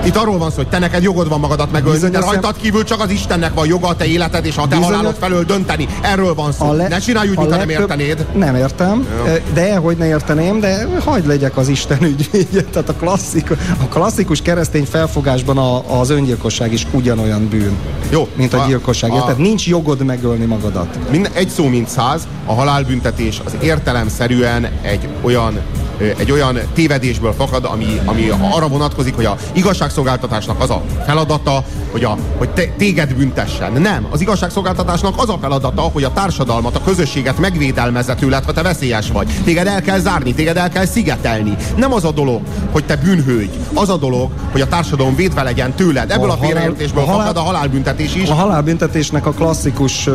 itt 0.06 0.16
arról 0.16 0.38
van 0.38 0.50
szó, 0.50 0.56
hogy 0.56 0.68
te 0.68 0.78
neked 0.78 1.02
jogod 1.02 1.28
van 1.28 1.40
magadat 1.40 1.72
megölni, 1.72 1.98
Bizonyos 1.98 2.20
de 2.24 2.30
rajtad 2.30 2.56
kívül 2.60 2.84
csak 2.84 3.00
az 3.00 3.10
Istennek 3.10 3.54
van 3.54 3.66
joga 3.66 3.88
a 3.88 3.96
te 3.96 4.04
életed 4.06 4.44
és 4.46 4.56
a 4.56 4.60
te 4.60 4.66
Bizonyos- 4.66 4.86
halálod 4.86 5.14
felől 5.20 5.44
dönteni. 5.44 5.88
Erről 6.02 6.34
van 6.34 6.52
szó. 6.52 6.72
ne 6.72 6.98
csinálj 6.98 7.28
úgy, 7.28 7.36
a 7.36 7.40
mintha 7.40 7.58
nem 7.58 7.68
értenéd. 7.68 8.26
Nem 8.34 8.54
értem, 8.54 9.06
de 9.54 9.76
hogy 9.76 9.96
ne 9.96 10.06
érteném, 10.06 10.60
de 10.60 10.86
hagyd 11.04 11.26
legyek 11.26 11.56
az 11.56 11.68
Isten 11.68 12.02
ügyvédje. 12.02 12.62
Tehát 12.72 12.88
a, 12.88 12.92
klasszik, 12.94 13.50
a 13.82 13.88
klasszikus 13.88 14.42
keresztény 14.42 14.84
felfogásban 14.84 15.58
a, 15.58 16.00
az 16.00 16.10
öngyilkosság 16.10 16.72
is 16.72 16.86
ugyanolyan 16.92 17.48
bűn, 17.48 17.76
Jó. 18.10 18.28
mint 18.36 18.52
a 18.54 18.64
gyilkosság. 18.66 19.10
a- 19.10 19.20
Tehát 19.20 19.38
nincs 19.38 19.66
jogod 19.66 20.04
megölni 20.04 20.44
magadat. 20.44 20.98
Minden, 21.10 21.32
egy 21.34 21.48
szó 21.48 21.66
mint 21.68 21.88
száz, 21.88 22.26
a 22.46 22.52
halálbüntetés 22.54 23.40
az 23.44 23.52
értelemszerűen 23.60 24.68
egy 24.82 25.08
olyan 25.22 25.60
egy 25.98 26.32
olyan 26.32 26.58
tévedésből 26.74 27.32
fakad, 27.32 27.64
ami, 27.64 28.00
ami 28.04 28.28
arra 28.52 28.68
vonatkozik, 28.68 29.14
hogy 29.14 29.24
a 29.24 29.36
igazságszolgáltatásnak 29.52 30.60
az 30.60 30.70
a 30.70 30.82
feladata, 31.06 31.64
hogy, 31.90 32.04
a, 32.04 32.16
hogy 32.38 32.48
te, 32.48 32.62
téged 32.78 33.14
büntessen. 33.14 33.72
Nem. 33.72 34.06
Az 34.10 34.20
igazságszolgáltatásnak 34.20 35.14
az 35.16 35.28
a 35.28 35.38
feladata, 35.40 35.80
hogy 35.80 36.04
a 36.04 36.12
társadalmat, 36.12 36.76
a 36.76 36.80
közösséget 36.84 37.38
megvédelmezze 37.38 38.14
tőled, 38.14 38.44
ha 38.44 38.52
te 38.52 38.62
veszélyes 38.62 39.10
vagy. 39.10 39.28
Téged 39.44 39.66
el 39.66 39.82
kell 39.82 39.98
zárni, 39.98 40.34
téged 40.34 40.56
el 40.56 40.68
kell 40.68 40.86
szigetelni. 40.86 41.56
Nem 41.76 41.92
az 41.92 42.04
a 42.04 42.10
dolog, 42.10 42.40
hogy 42.72 42.84
te 42.84 42.96
bűnhőgy. 42.96 43.50
Az 43.74 43.88
a 43.88 43.96
dolog, 43.96 44.30
hogy 44.52 44.60
a 44.60 44.66
társadalom 44.66 45.14
védve 45.14 45.42
legyen 45.42 45.74
tőled. 45.74 46.10
Ebből 46.10 46.30
A 46.30 46.32
a, 46.32 46.36
félreértésből 46.36 47.04
halál- 47.04 47.26
fakad 47.26 47.36
a 47.36 47.46
halálbüntetés 47.46 48.14
is. 48.14 48.28
A 48.28 48.34
halálbüntetésnek 48.34 49.26
a 49.26 49.30
klasszikus, 49.30 50.08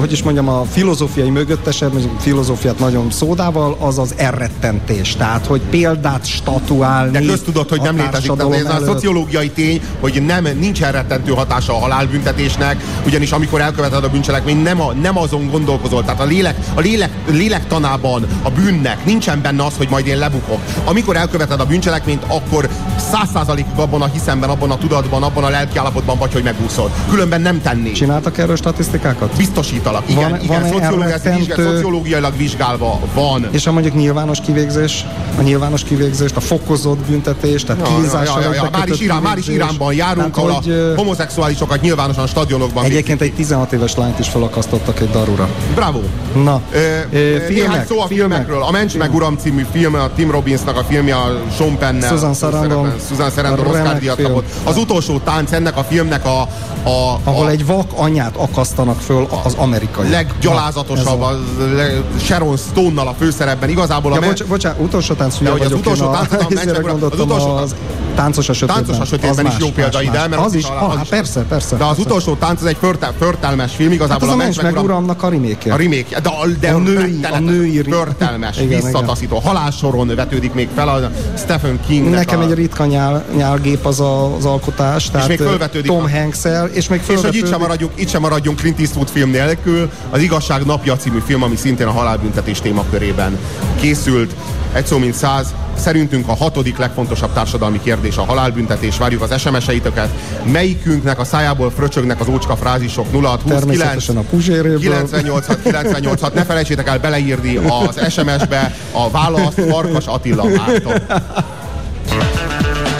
hogy 0.00 0.12
is 0.12 0.22
mondjam, 0.22 0.48
a 0.48 0.64
filozófiai 0.70 1.30
mögöttese, 1.30 1.88
filozófiát 2.18 2.78
nagyon 2.78 3.10
szódával, 3.10 3.76
az 3.80 3.98
az 3.98 4.14
elrettentés. 4.16 5.03
Tehát, 5.12 5.46
hogy 5.46 5.60
példát 5.70 6.26
statuálni. 6.26 7.10
De 7.10 7.20
köztudott, 7.20 7.68
hogy 7.68 7.80
nem 7.80 7.96
létezik. 7.96 8.32
Ez 8.54 8.64
a 8.64 8.84
szociológiai 8.84 9.50
tény, 9.50 9.80
hogy 10.00 10.22
nem, 10.26 10.48
nincsen 10.58 10.92
rettentő 10.92 11.32
hatása 11.32 11.72
a 11.76 11.78
halálbüntetésnek, 11.78 12.82
ugyanis 13.06 13.32
amikor 13.32 13.60
elköveted 13.60 14.04
a 14.04 14.08
bűncselekményt, 14.08 14.62
nem, 14.62 14.80
a, 14.80 14.92
nem 14.92 15.18
azon 15.18 15.50
gondolkozol. 15.50 16.04
Tehát 16.04 16.20
a 16.20 16.24
lélek, 16.24 16.56
a 16.74 16.80
lélek, 16.80 17.10
lélektanában 17.30 18.26
a 18.42 18.50
bűnnek 18.50 19.04
nincsen 19.04 19.42
benne 19.42 19.64
az, 19.64 19.72
hogy 19.76 19.88
majd 19.90 20.06
én 20.06 20.18
lebukok. 20.18 20.58
Amikor 20.84 21.16
elköveted 21.16 21.60
a 21.60 21.66
bűncselekményt, 21.66 22.22
akkor 22.28 22.68
száz 22.96 23.28
százalékig 23.32 23.72
abban 23.76 24.02
a 24.02 24.06
hiszemben, 24.12 24.50
abban 24.50 24.70
a 24.70 24.78
tudatban, 24.78 25.22
abban 25.22 25.44
a 25.44 25.48
lelkiállapotban 25.48 26.18
vagy, 26.18 26.32
hogy 26.32 26.42
megúszod. 26.42 26.90
Különben 27.10 27.40
nem 27.40 27.62
tennéd. 27.62 27.92
Csináltak 27.94 28.38
erről 28.38 28.56
statisztikákat? 28.56 29.36
Biztosítalak. 29.36 30.02
Igen, 30.06 30.30
Van- 30.30 30.42
igen, 30.42 30.60
van-e 30.60 30.72
szociológ, 30.72 31.02
ez 31.02 31.08
elrettentő- 31.10 31.38
vizsgál, 31.38 31.66
szociológiailag 31.72 32.36
vizsgálva 32.36 33.00
van. 33.14 33.48
És 33.50 33.66
a 33.66 33.72
mondjuk 33.72 33.94
nyilvános 33.94 34.38
kivégzés, 34.40 34.93
a 35.38 35.42
nyilvános 35.42 35.84
kivégzést, 35.84 36.36
a 36.36 36.40
fokozott 36.40 36.98
büntetés, 36.98 37.64
tehát 37.64 37.88
Ja, 37.88 37.96
kínzással 37.96 38.42
ja, 38.42 38.48
ja, 38.48 38.54
ja. 38.54 38.62
Már, 38.62 38.70
bekötött 38.70 38.94
is 38.94 39.00
Irán, 39.00 39.22
már 39.22 39.38
is 39.38 39.44
kivégzés. 39.44 39.66
Iránban 39.66 39.94
járunk, 39.94 40.34
Tehát, 40.34 40.36
ahol 40.36 40.50
hogy, 40.50 40.72
a 40.72 40.96
homoszexuálisokat 40.96 41.80
nyilvánosan 41.80 42.26
stadionokban 42.26 42.84
Egyébként 42.84 43.20
egy 43.20 43.34
16 43.34 43.72
éves 43.72 43.94
lányt 43.94 44.18
is 44.18 44.28
felakasztottak 44.28 45.00
egy 45.00 45.10
darura. 45.10 45.48
Bravo! 45.74 46.00
Na, 46.34 46.60
ö, 46.72 46.78
ö, 46.78 47.00
filmek, 47.10 47.48
néhány 47.48 47.84
szó 47.86 48.00
a 48.00 48.06
filmek. 48.06 48.08
filmekről. 48.08 48.62
A 48.62 48.70
Mencs 48.70 48.96
meg 48.96 49.14
Uram 49.14 49.36
című 49.36 49.66
film, 49.72 49.94
a 49.94 50.10
Tim 50.14 50.30
Robbinsnak 50.30 50.76
a 50.76 50.84
filmje, 50.84 51.16
a 51.16 51.40
Sean 51.56 51.78
Pennel. 51.78 52.10
Susan 52.10 52.34
Sarandon. 52.34 52.92
Susan 53.08 53.30
Sarandon 53.30 53.66
Oscar 53.66 53.98
díjat 53.98 54.22
kapott. 54.22 54.44
Az 54.64 54.76
utolsó 54.76 55.18
tánc 55.18 55.52
ennek 55.52 55.76
a 55.76 55.84
filmnek 55.84 56.24
a, 56.24 56.48
a, 56.84 57.18
Ahol 57.24 57.46
a 57.46 57.50
egy 57.50 57.66
vak 57.66 57.90
anyát 57.96 58.36
akasztanak 58.36 59.00
föl 59.00 59.26
az 59.44 59.54
amerikai. 59.54 60.08
leggyalázatosabb, 60.10 61.20
a 61.20 61.38
le- 61.74 62.02
Sharon 62.18 62.56
Stone-nal 62.56 63.08
a 63.08 63.14
főszerepben. 63.18 63.68
Igazából 63.68 64.12
a 64.12 64.14
Ja, 64.14 64.20
me- 64.20 64.28
bocs, 64.30 64.44
bocsánat, 64.44 64.80
utolsó 64.80 65.14
tánc 65.14 65.38
De 65.38 65.50
hogy 65.50 65.60
az 65.60 65.66
vagyok 65.66 65.78
utolsó 65.78 66.06
a- 66.06 66.10
tánc, 66.12 66.32
a 66.32 66.36
Manchester- 66.54 67.02
az 67.12 67.20
utolsó- 67.20 67.56
az 67.56 67.74
táncos 68.14 68.48
a 68.48 68.52
sötétben. 68.52 68.84
Táncos 68.84 69.00
a 69.02 69.04
sötétben 69.04 69.46
Az 69.46 69.52
is 69.52 69.58
jó 69.60 69.66
más, 69.66 69.74
példa 69.74 69.98
más, 69.98 70.06
ide, 70.06 70.28
mert 70.28 70.42
az 70.42 70.46
ott 70.46 70.54
is, 70.54 70.64
az 70.64 70.70
hát 70.94 71.02
is- 71.02 71.08
persze, 71.08 71.40
persze. 71.42 71.76
De 71.76 71.82
az 71.84 71.88
persze. 71.88 72.02
utolsó 72.02 72.34
tánc 72.34 72.60
az 72.60 72.66
egy 72.66 72.76
förte, 72.80 73.12
förtelmes 73.18 73.74
film, 73.74 73.88
Hát 73.88 73.96
igazából 73.98 74.28
az 74.28 74.34
a 74.34 74.36
a 74.36 74.42
mens 74.42 74.60
meg 74.60 74.82
uramnak 74.82 75.22
a 75.22 75.28
remake 75.28 75.72
a 75.72 75.76
remake, 75.76 76.20
de 76.20 76.30
de 76.60 76.68
A 76.70 76.78
női- 76.78 77.24
a 77.32 77.38
női 77.38 77.82
förtelmes, 77.82 78.58
Igen, 78.60 78.80
visszataszító, 78.82 79.38
halálsoron 79.38 80.12
vetődik 80.14 80.54
még 80.54 80.68
fel 80.74 80.88
a 80.88 81.10
Stephen 81.38 81.80
King. 81.86 82.10
Nekem 82.10 82.40
egy 82.40 82.54
ritka 82.54 82.84
nyál, 82.86 83.24
nyálgép 83.36 83.86
az 83.86 84.00
a, 84.00 84.36
az 84.36 84.44
alkotás, 84.44 85.10
tehát 85.10 85.28
még 85.28 85.40
ö, 85.40 85.44
fölvetődik 85.44 85.90
Tom 85.90 86.10
Hanks-el, 86.10 86.66
és 86.66 86.88
még 86.88 87.00
És 87.00 87.06
hogy 87.06 87.14
itt 87.14 87.20
fölvetődik... 87.20 87.46
sem, 87.46 87.60
maradjunk, 87.60 87.92
itt 87.94 88.08
sem 88.08 88.20
maradjunk 88.20 88.58
Clint 88.58 88.78
Eastwood 88.80 89.08
film 89.08 89.30
nélkül, 89.30 89.90
az 90.10 90.20
Igazság 90.20 90.64
napja 90.64 90.96
című 90.96 91.18
film, 91.26 91.42
ami 91.42 91.56
szintén 91.56 91.86
a 91.86 91.90
halálbüntetés 91.92 92.60
témakörében 92.60 93.38
készült. 93.80 94.34
Egy 94.72 94.86
szó 94.86 94.98
mint 94.98 95.14
száz, 95.14 95.54
szerintünk 95.78 96.28
a 96.28 96.34
hatodik 96.34 96.78
legfontosabb 96.78 97.32
társadalmi 97.32 97.80
kérdés 97.82 98.16
a 98.16 98.24
halálbüntetés. 98.24 98.98
Várjuk 98.98 99.22
az 99.22 99.40
SMS-eiteket. 99.40 100.08
Melyikünknek 100.52 101.18
a 101.18 101.24
szájából 101.24 101.70
fröcsögnek 101.70 102.20
az 102.20 102.28
ócska 102.28 102.56
frázisok 102.56 103.06
06 103.22 103.42
20 103.42 103.52
Természetesen 103.52 104.16
a 104.16 104.22
Puzséréből. 104.30 104.78
986 104.78 105.62
986 105.62 106.34
ne 106.34 106.44
felejtsétek 106.44 106.88
el 106.88 106.98
beleírni 106.98 107.56
az 107.56 108.12
SMS-be 108.12 108.74
a 108.92 109.10
választ 109.10 109.60
Farkas 109.60 110.06
Attila 110.06 110.44
Márton. 110.44 111.02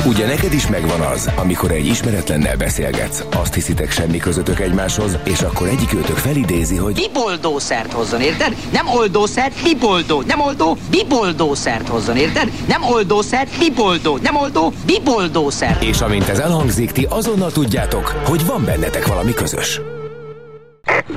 Ugye 0.06 0.26
neked 0.26 0.52
is 0.52 0.66
megvan 0.66 1.00
az, 1.00 1.30
amikor 1.36 1.70
egy 1.70 1.86
ismeretlennel 1.86 2.56
beszélgetsz, 2.56 3.24
azt 3.36 3.54
hiszitek 3.54 3.90
semmi 3.90 4.18
közöttök 4.18 4.60
egymáshoz, 4.60 5.18
és 5.24 5.40
akkor 5.40 5.68
egyik 5.68 5.94
őtök 5.94 6.16
felidézi, 6.16 6.76
hogy 6.76 6.94
Biboldószert 6.94 7.92
hozzon, 7.92 8.20
érted? 8.20 8.56
Nem 8.72 8.86
oldószert, 8.88 9.62
biboldó. 9.62 10.22
Nem 10.26 10.40
oldó, 10.40 10.76
biboldószert 10.90 11.88
hozzon, 11.88 12.16
érted? 12.16 12.50
Nem 12.68 12.82
oldószert, 12.82 13.58
biboldó. 13.58 14.18
Nem 14.22 14.36
oldó, 14.36 14.72
biboldószert. 14.86 15.82
és 15.82 16.00
amint 16.00 16.28
ez 16.28 16.38
elhangzik, 16.38 16.92
ti 16.92 17.06
azonnal 17.10 17.52
tudjátok, 17.52 18.06
hogy 18.24 18.46
van 18.46 18.64
bennetek 18.64 19.06
valami 19.06 19.34
közös. 19.34 19.80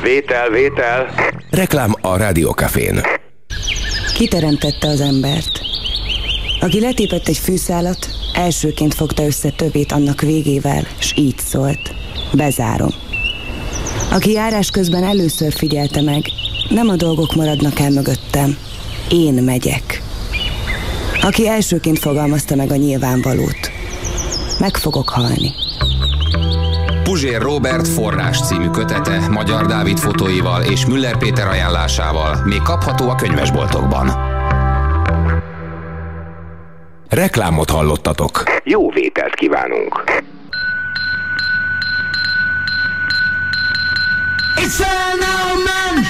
Vétel, 0.02 0.50
vétel. 0.50 1.14
Reklám 1.50 1.94
a 2.02 2.18
Rádiókafén. 2.18 3.02
Kiteremtette 4.14 4.88
az 4.88 5.02
embert. 5.02 5.60
Aki 6.60 6.80
letépett 6.80 7.28
egy 7.28 7.38
fűszálat, 7.38 8.08
elsőként 8.38 8.94
fogta 8.94 9.26
össze 9.26 9.50
többét 9.50 9.92
annak 9.92 10.22
végével, 10.22 10.88
s 11.00 11.14
így 11.16 11.38
szólt. 11.40 11.94
Bezárom. 12.34 12.90
Aki 14.12 14.32
járás 14.32 14.70
közben 14.70 15.04
először 15.04 15.54
figyelte 15.54 16.02
meg, 16.02 16.26
nem 16.70 16.90
a 16.90 16.96
dolgok 16.96 17.36
maradnak 17.36 17.80
el 17.80 17.90
mögöttem. 17.90 18.58
Én 19.10 19.34
megyek. 19.34 20.02
Aki 21.22 21.48
elsőként 21.48 22.00
fogalmazta 22.00 22.56
meg 22.56 22.72
a 22.72 22.76
nyilvánvalót. 22.76 23.72
Meg 24.60 24.78
fogok 24.78 25.10
halni. 25.10 25.52
Puzsér 27.04 27.42
Robert 27.42 27.88
forrás 27.88 28.42
című 28.42 28.70
kötete 28.70 29.28
Magyar 29.28 29.66
Dávid 29.66 29.98
fotóival 29.98 30.64
és 30.64 30.86
Müller 30.86 31.18
Péter 31.18 31.48
ajánlásával 31.48 32.42
még 32.46 32.62
kapható 32.62 33.10
a 33.10 33.16
könyvesboltokban. 33.16 34.37
Reklámot 37.10 37.70
hallottatok. 37.70 38.44
Jó 38.64 38.92
vételt 38.92 39.36
kívánunk. 39.36 40.04
It's 44.56 44.80
an 44.80 45.20
old 45.20 45.64
man. 45.66 46.04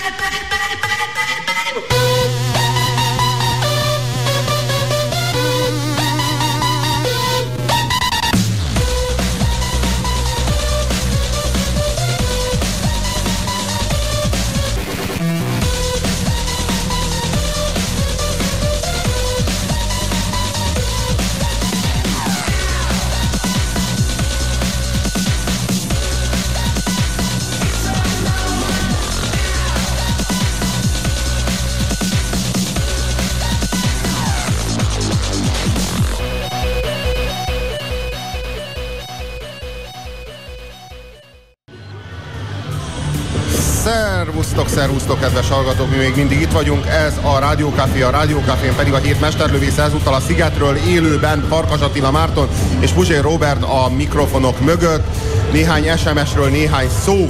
Szervusztok, 44.77 45.19
kedves 45.19 45.49
hallgatók, 45.49 45.89
mi 45.89 45.95
még 45.95 46.15
mindig 46.15 46.41
itt 46.41 46.51
vagyunk, 46.51 46.85
ez 46.85 47.19
a 47.21 47.39
Rádiókafé, 47.39 48.01
a 48.01 48.09
Rádiókafén 48.09 48.75
pedig 48.75 48.93
a 48.93 48.97
hét 48.97 49.19
mesterlövésze 49.19 49.83
ezúttal 49.83 50.13
a 50.13 50.19
Szigetről 50.19 50.75
élőben 50.75 51.45
Farkas 51.49 51.79
Attila 51.79 52.11
Márton 52.11 52.47
és 52.79 52.91
Puzsér 52.91 53.21
Robert 53.21 53.63
a 53.63 53.89
mikrofonok 53.95 54.59
mögött. 54.59 55.05
Néhány 55.51 55.97
SMS-ről 55.97 56.49
néhány 56.49 56.89
szó. 57.03 57.29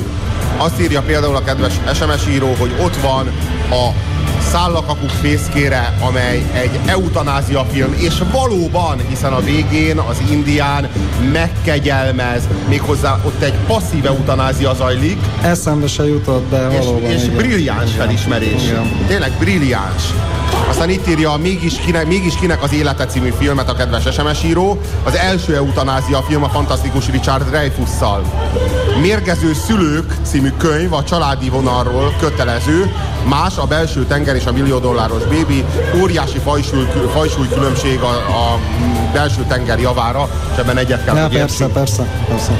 Azt 0.57 0.81
írja 0.81 1.01
például 1.01 1.35
a 1.35 1.43
kedves 1.43 1.73
SMS 1.93 2.27
író, 2.27 2.55
hogy 2.59 2.75
ott 2.81 2.95
van 2.95 3.31
a 3.69 3.89
Szállakakuk 4.51 5.09
fészkére, 5.09 5.97
amely 6.07 6.43
egy 6.53 6.79
eutanázia 6.85 7.65
film, 7.71 7.93
és 7.97 8.13
valóban, 8.31 8.97
hiszen 9.09 9.33
a 9.33 9.39
végén 9.39 9.97
az 9.97 10.21
indián 10.31 10.89
megkegyelmez, 11.31 12.47
méghozzá 12.67 13.19
ott 13.25 13.41
egy 13.41 13.53
passzív 13.67 14.05
eutanázia 14.05 14.73
zajlik, 14.73 15.17
Eszembe 15.41 15.87
se 15.87 16.07
jutott, 16.07 16.49
de 16.49 16.67
és, 16.71 16.85
valóban. 16.85 17.09
és 17.09 17.23
igen. 17.23 17.35
brilliáns 17.35 17.93
Igen. 17.93 18.05
felismerés. 18.05 18.63
Igen. 18.63 18.91
Tényleg 19.07 19.31
brilliáns. 19.39 20.03
Aztán 20.69 20.89
itt 20.89 21.07
írja 21.07 21.31
a 21.31 21.37
mégis 21.37 21.73
kinek, 21.85 22.07
mégis 22.07 22.35
kinek 22.39 22.63
az 22.63 22.73
élete 22.73 23.05
című 23.05 23.33
filmet 23.37 23.69
a 23.69 23.73
kedves 23.73 24.03
SMS 24.13 24.43
író. 24.43 24.79
Az 25.03 25.15
első 25.15 25.55
eutanázia 25.55 26.21
film 26.21 26.43
a 26.43 26.49
fantasztikus 26.49 27.09
Richard 27.09 27.47
Dreyfusszal. 27.49 28.21
Mérgező 29.01 29.53
szülők 29.53 30.13
című 30.23 30.51
könyv 30.57 30.93
a 30.93 31.03
családi 31.03 31.49
vonalról 31.49 32.13
kötelező. 32.19 32.91
Más 33.29 33.57
a 33.57 33.65
belső 33.65 34.05
tenger 34.05 34.35
és 34.35 34.45
a 34.45 34.51
millió 34.51 34.77
dolláros 34.79 35.23
bébi. 35.23 35.65
Óriási 36.01 36.37
fajsúly, 36.39 36.87
fajsúly 37.13 37.47
különbség 37.47 37.99
a, 37.99 38.09
a 38.15 38.59
belső 39.13 39.41
tenger 39.47 39.79
javára, 39.79 40.29
és 40.53 40.57
ebben 40.57 40.77
egyet 40.77 41.03
kell, 41.05 41.15
Ja, 41.15 41.21
persze, 41.21 41.37
értsünk. 41.37 41.71
persze, 41.73 42.03
persze. 42.27 42.51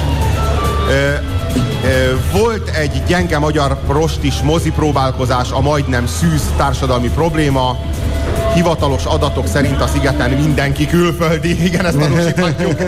Volt 2.32 2.68
egy 2.68 3.02
gyenge 3.06 3.38
magyar 3.38 3.80
prostis 3.86 4.40
mozi 4.42 4.70
próbálkozás, 4.70 5.50
a 5.50 5.60
majdnem 5.60 6.06
szűz 6.06 6.42
társadalmi 6.56 7.08
probléma. 7.08 7.78
Hivatalos 8.54 9.04
adatok 9.04 9.46
szerint 9.46 9.80
a 9.80 9.86
szigeten 9.86 10.30
mindenki 10.30 10.86
külföldi. 10.86 11.64
Igen, 11.64 11.86
ezt 11.86 11.98
tanúsíthatjuk. 12.08 12.80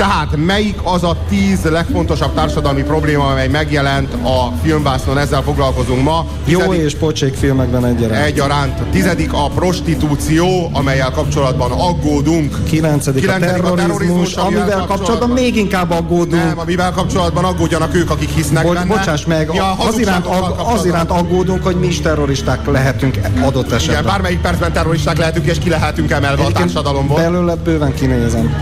Tehát 0.00 0.36
melyik 0.36 0.78
az 0.82 1.04
a 1.04 1.16
tíz 1.28 1.64
legfontosabb 1.64 2.34
társadalmi 2.34 2.82
probléma, 2.82 3.26
amely 3.26 3.48
megjelent 3.48 4.12
a 4.14 4.52
filmvásznon, 4.62 5.18
ezzel 5.18 5.42
foglalkozunk 5.42 6.02
ma. 6.02 6.26
Jó 6.44 6.58
Tizedik- 6.58 6.82
és 6.82 6.94
pocsék 6.94 7.34
filmekben 7.34 7.84
egyaránt. 7.84 8.24
Egyaránt. 8.24 8.82
Tizedik 8.90 9.32
a 9.32 9.48
prostitúció, 9.54 10.70
amelyel 10.72 11.10
kapcsolatban 11.10 11.70
aggódunk. 11.72 12.64
Kilencedik, 12.64 13.20
Kilencedik 13.20 13.64
a 13.64 13.74
terrorizmus, 13.74 14.34
amivel 14.34 14.84
kapcsolatban 14.86 15.28
még 15.30 15.56
inkább 15.56 15.90
aggódunk. 15.90 16.44
Nem, 16.44 16.58
amivel 16.58 16.90
kapcsolatban 16.92 17.44
aggódjanak 17.44 17.94
ők, 17.94 18.10
akik 18.10 18.30
hisznek 18.30 18.64
Bo- 18.64 18.74
benne. 18.74 18.86
bocsáss 18.96 19.24
meg, 19.24 19.50
Mi 19.50 19.58
a 19.58 19.74
az, 19.88 19.98
iránt, 19.98 20.26
ag, 20.26 20.32
az 20.32 20.40
kapcsolatban- 20.40 20.86
iránt 20.86 21.10
aggódunk, 21.10 21.62
hogy 21.62 21.76
mi 21.76 21.86
is 21.86 22.00
terroristák 22.00 22.66
lehetünk 22.66 23.18
adott 23.42 23.72
esetben. 23.72 23.98
Igen, 23.98 24.04
bármelyik 24.12 24.40
percben 24.40 24.72
terroristák 24.72 25.18
lehetünk, 25.18 25.46
és 25.46 25.58
ki 25.58 25.68
lehetünk 25.68 26.10
emelve 26.10 26.42
a 26.42 26.44
Egyébként 26.44 26.72
társadalomból. 26.72 27.16
Belőle 27.16 27.54
bőven 27.54 27.94
kinézem. 27.94 28.54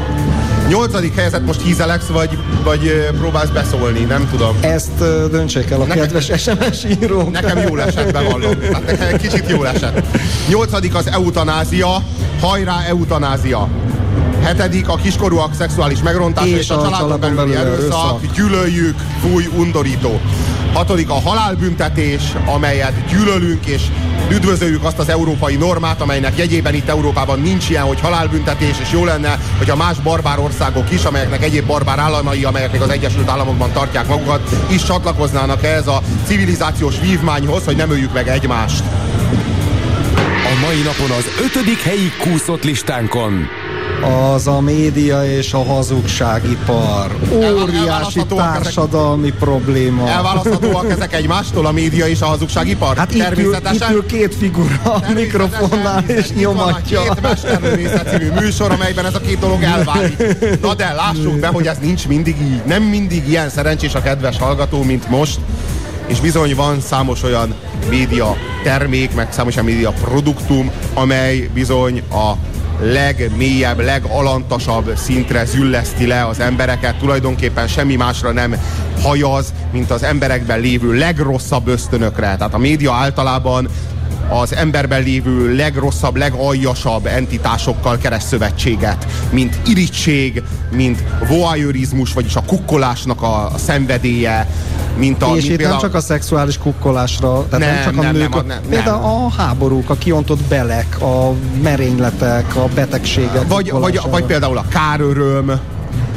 Nyolcadik 0.68 1.14
helyzet 1.14 1.46
most 1.46 1.62
hízeleksz, 1.62 2.06
vagy, 2.06 2.38
vagy 2.64 3.08
próbálsz 3.18 3.48
beszólni, 3.48 4.00
nem 4.00 4.28
tudom. 4.30 4.56
Ezt 4.60 4.98
döntsék 5.30 5.70
el 5.70 5.80
a 5.80 5.84
Nekem- 5.84 6.02
kedves 6.10 6.42
SMS 6.42 6.84
írók. 7.00 7.30
Nekem 7.30 7.58
jól 7.68 7.82
esett, 7.82 8.12
bevallom. 8.12 8.54
Hát 8.72 8.86
nekem 8.86 9.16
kicsit 9.18 9.50
jól 9.50 9.68
esett. 9.68 10.16
Nyolcadik 10.48 10.94
az 10.94 11.06
eutanázia. 11.12 12.02
Hajrá, 12.40 12.84
eutanázia. 12.88 13.68
Hetedik 14.42 14.88
a 14.88 14.94
kiskorúak 14.94 15.54
szexuális 15.54 16.02
megrontása 16.02 16.46
És 16.46 16.58
és, 16.58 16.70
a, 16.70 16.80
a 16.80 16.82
családon 16.90 17.20
belüli 17.20 17.54
erőszak. 17.54 17.78
erőszak. 17.80 18.20
Gyűlöljük, 18.34 18.96
fúj, 19.20 19.48
undorító. 19.56 20.20
Hatodik 20.72 21.10
a 21.10 21.20
halálbüntetés, 21.20 22.22
amelyet 22.46 23.06
gyűlölünk, 23.08 23.66
és 23.66 23.82
üdvözöljük 24.30 24.84
azt 24.84 24.98
az 24.98 25.08
európai 25.08 25.56
normát, 25.56 26.00
amelynek 26.00 26.36
jegyében 26.36 26.74
itt 26.74 26.88
Európában 26.88 27.40
nincs 27.40 27.70
ilyen, 27.70 27.82
hogy 27.82 28.00
halálbüntetés, 28.00 28.76
és 28.80 28.92
jó 28.92 29.04
lenne, 29.04 29.38
hogy 29.58 29.70
a 29.70 29.76
más 29.76 29.98
barbár 29.98 30.38
országok 30.38 30.92
is, 30.92 31.04
amelyeknek 31.04 31.42
egyéb 31.42 31.66
barbár 31.66 31.98
államai, 31.98 32.44
amelyek 32.44 32.72
még 32.72 32.80
az 32.80 32.90
Egyesült 32.90 33.28
Államokban 33.28 33.72
tartják 33.72 34.08
magukat, 34.08 34.50
is 34.70 34.84
csatlakoznának 34.84 35.64
ehhez 35.64 35.86
a 35.86 36.02
civilizációs 36.26 37.00
vívmányhoz, 37.00 37.64
hogy 37.64 37.76
nem 37.76 37.90
öljük 37.90 38.12
meg 38.12 38.28
egymást. 38.28 38.84
A 40.44 40.60
mai 40.60 40.82
napon 40.82 41.10
az 41.10 41.24
ötödik 41.44 41.82
helyi 41.82 42.12
kúszott 42.18 42.64
listánkon 42.64 43.48
az 44.34 44.46
a 44.46 44.60
média 44.60 45.24
és 45.24 45.52
a 45.52 45.64
hazugságipar. 45.64 47.16
Óriási 47.32 48.22
társadalmi 48.36 49.26
ezek, 49.26 49.38
probléma. 49.38 50.08
Elválaszthatóak 50.08 50.90
ezek 50.90 51.14
egymástól, 51.14 51.66
a 51.66 51.72
média 51.72 52.06
és 52.06 52.20
a 52.20 52.26
hazugságipar? 52.26 52.96
Hát 52.96 53.14
itt 53.14 53.22
Természetesen. 53.22 53.92
Ül, 53.92 53.96
itt 53.96 54.12
ül 54.12 54.18
két 54.18 54.34
figura 54.34 54.82
a 54.84 55.12
mikrofonnál 55.14 56.04
és 56.06 56.32
nyomatja. 56.32 57.02
Két 57.02 57.20
mesterlövészet 57.20 58.08
című 58.08 58.30
műsor, 58.40 58.70
amelyben 58.70 59.06
ez 59.06 59.14
a 59.14 59.20
két 59.20 59.38
dolog 59.38 59.62
elválik. 59.62 60.16
Na 60.60 60.74
de 60.74 60.92
lássuk 60.92 61.38
be, 61.38 61.46
hogy 61.46 61.66
ez 61.66 61.78
nincs 61.78 62.08
mindig 62.08 62.36
így. 62.40 62.62
Nem 62.64 62.82
mindig 62.82 63.28
ilyen 63.28 63.48
szerencsés 63.50 63.94
a 63.94 64.02
kedves 64.02 64.38
hallgató, 64.38 64.82
mint 64.82 65.08
most. 65.08 65.38
És 66.06 66.20
bizony 66.20 66.54
van 66.54 66.80
számos 66.80 67.22
olyan 67.22 67.54
média 67.88 68.36
termék, 68.62 69.14
meg 69.14 69.32
számos 69.32 69.54
olyan 69.56 69.66
média 69.66 69.90
produktum, 69.90 70.70
amely 70.94 71.50
bizony 71.54 72.02
a 72.10 72.32
legmélyebb, 72.80 73.80
legalantasabb 73.80 74.96
szintre 74.96 75.44
zülleszti 75.44 76.06
le 76.06 76.26
az 76.26 76.40
embereket, 76.40 76.98
tulajdonképpen 76.98 77.66
semmi 77.66 77.96
másra 77.96 78.32
nem 78.32 78.56
hajaz, 79.02 79.52
mint 79.72 79.90
az 79.90 80.02
emberekben 80.02 80.60
lévő 80.60 80.92
legrosszabb 80.92 81.66
ösztönökre. 81.66 82.36
Tehát 82.36 82.54
a 82.54 82.58
média 82.58 82.92
általában 82.92 83.68
az 84.28 84.54
emberben 84.54 85.02
lévő 85.02 85.54
legrosszabb, 85.56 86.16
legaljasabb 86.16 87.06
entitásokkal 87.06 87.98
keres 87.98 88.22
szövetséget, 88.22 89.06
mint 89.30 89.58
irítség, 89.66 90.42
mint 90.70 91.02
voyeurizmus, 91.28 92.12
vagyis 92.12 92.36
a 92.36 92.42
kukkolásnak 92.46 93.22
a, 93.22 93.52
szenvedélye, 93.56 94.48
mint 94.98 95.22
a... 95.22 95.36
És 95.36 95.48
itt 95.48 95.62
nem 95.62 95.78
csak 95.78 95.94
a 95.94 96.00
szexuális 96.00 96.58
kukkolásra, 96.58 97.46
tehát 97.50 97.66
nem, 97.66 97.74
nem 97.74 97.84
csak 97.84 97.98
a 97.98 98.02
nem, 98.02 98.16
nők, 98.16 98.34
nem, 98.34 98.46
nem, 98.46 98.60
például 98.68 99.00
nem. 99.00 99.10
a 99.10 99.30
háborúk, 99.36 99.90
a 99.90 99.94
kiontott 99.94 100.42
belek, 100.42 101.00
a 101.00 101.32
merényletek, 101.62 102.56
a 102.56 102.64
betegségek. 102.74 103.48
Vagy, 103.48 103.70
vagy, 103.70 104.00
vagy 104.10 104.24
például 104.24 104.58
a 104.58 104.64
káröröm, 104.68 105.60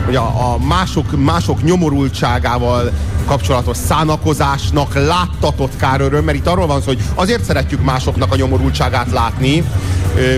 hogy 0.06 0.16
a, 0.16 0.54
a 0.54 0.58
mások, 0.68 1.24
mások 1.24 1.64
nyomorultságával 1.64 2.92
kapcsolatos 3.26 3.78
szánakozásnak 3.78 4.94
láttatott 4.94 5.76
káröröm, 5.76 6.24
mert 6.24 6.38
itt 6.38 6.48
arról 6.48 6.68
van 6.68 6.82
szó, 6.82 6.88
hogy 6.88 7.04
azért 7.16 7.44
szeretjük 7.44 7.84
másoknak 7.84 8.32
a 8.32 8.36
nyomorultságát 8.36 9.12
látni, 9.12 9.64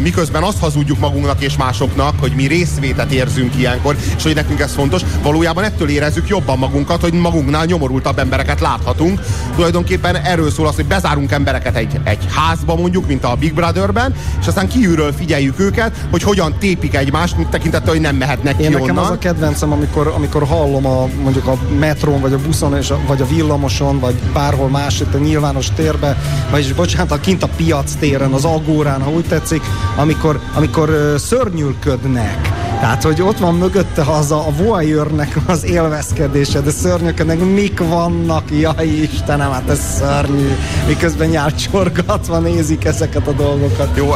miközben 0.02 0.44
azt 0.44 0.60
hazudjuk 0.60 1.00
magunknak 1.00 1.42
és 1.42 1.58
másoknak, 1.58 2.20
hogy 2.20 2.32
mi 2.36 2.48
részvétet 2.48 3.12
érzünk 3.12 3.56
ilyenkor, 3.58 3.96
és 4.18 4.24
hogy 4.24 4.36
nekünk 4.36 4.60
ez 4.60 4.74
fontos, 4.74 5.02
valójában 5.22 5.64
ettől 5.64 5.90
érezzük 5.90 6.28
jobban 6.28 6.58
magunkat, 6.58 7.02
hogy 7.02 7.14
magunknál 7.14 7.66
nyomorultabb 7.66 8.20
embereket 8.20 8.60
láthatunk. 8.60 9.20
Tulajdonképpen 9.56 10.16
erről 10.16 10.52
szól 10.52 10.68
az, 10.68 10.76
hogy 10.76 10.86
bezárunk 10.86 11.32
embereket 11.32 11.76
egy, 11.76 12.00
egy 12.04 12.28
házba 12.30 12.76
mondjuk, 12.76 13.08
mint 13.08 13.24
a 13.24 13.36
Big 13.36 13.54
Brotherben, 13.54 14.16
és 14.42 14.48
aztán 14.48 14.68
kívülről 14.68 15.14
figyeljük 15.14 15.60
őket, 15.60 16.06
hogy 16.12 16.24
hogyan 16.24 16.56
tépik 16.60 16.96
egymást, 16.96 17.36
tekintettel, 17.50 17.92
hogy 17.92 18.02
nem 18.02 18.16
mehetnek 18.16 18.58
ki 18.58 18.64
Én 18.64 18.72
nekem 18.72 18.90
onnan. 18.90 19.04
az 19.04 19.10
a 19.10 19.18
kedvencem, 19.18 19.72
amikor, 19.72 20.14
amikor 20.16 20.44
hallom 20.44 20.86
a, 20.86 21.08
mondjuk 21.24 21.48
a 21.48 21.58
metrón, 21.80 22.22
vagy 22.22 22.34
a 22.34 22.38
buszon, 22.38 22.78
és 22.78 22.90
a, 22.90 23.00
vagy 23.08 23.22
a 23.22 23.28
villamoson, 23.28 24.00
vagy 24.00 24.16
bárhol 24.34 24.70
más 24.70 25.00
itt 25.00 25.14
a 25.14 25.18
nyilvános 25.18 25.68
térbe, 25.76 26.18
vagyis 26.52 26.74
bocsánat, 26.74 27.12
a 27.12 27.20
kint 27.20 27.44
a 27.44 27.50
piac 27.56 27.94
téren, 28.00 28.32
az 28.32 28.46
agórán, 28.46 29.02
ha 29.02 29.10
úgy 29.10 29.26
tetszik, 29.26 29.63
amikor, 29.96 30.40
amikor 30.54 30.90
uh, 30.90 31.16
szörnyülködnek. 31.16 32.52
Tehát, 32.80 33.04
hogy 33.04 33.22
ott 33.22 33.38
van 33.38 33.56
mögötte 33.56 34.02
az 34.02 34.32
a, 34.32 34.48
a 34.48 34.52
voyeurnek 34.52 35.38
az 35.46 35.64
élvezkedése, 35.64 36.62
de 36.62 36.72
szörnyöködnek, 36.72 37.40
mik 37.40 37.80
vannak, 37.80 38.44
jaj 38.52 38.88
Istenem, 38.88 39.52
hát 39.52 39.70
ez 39.70 39.80
szörnyű. 39.98 40.56
Miközben 40.88 41.28
nyálcsorgatva 41.28 42.40
nézik 42.40 42.86
ezeket 42.86 43.28
a 43.28 43.32
dolgokat. 43.32 43.98
Jó, 43.98 44.10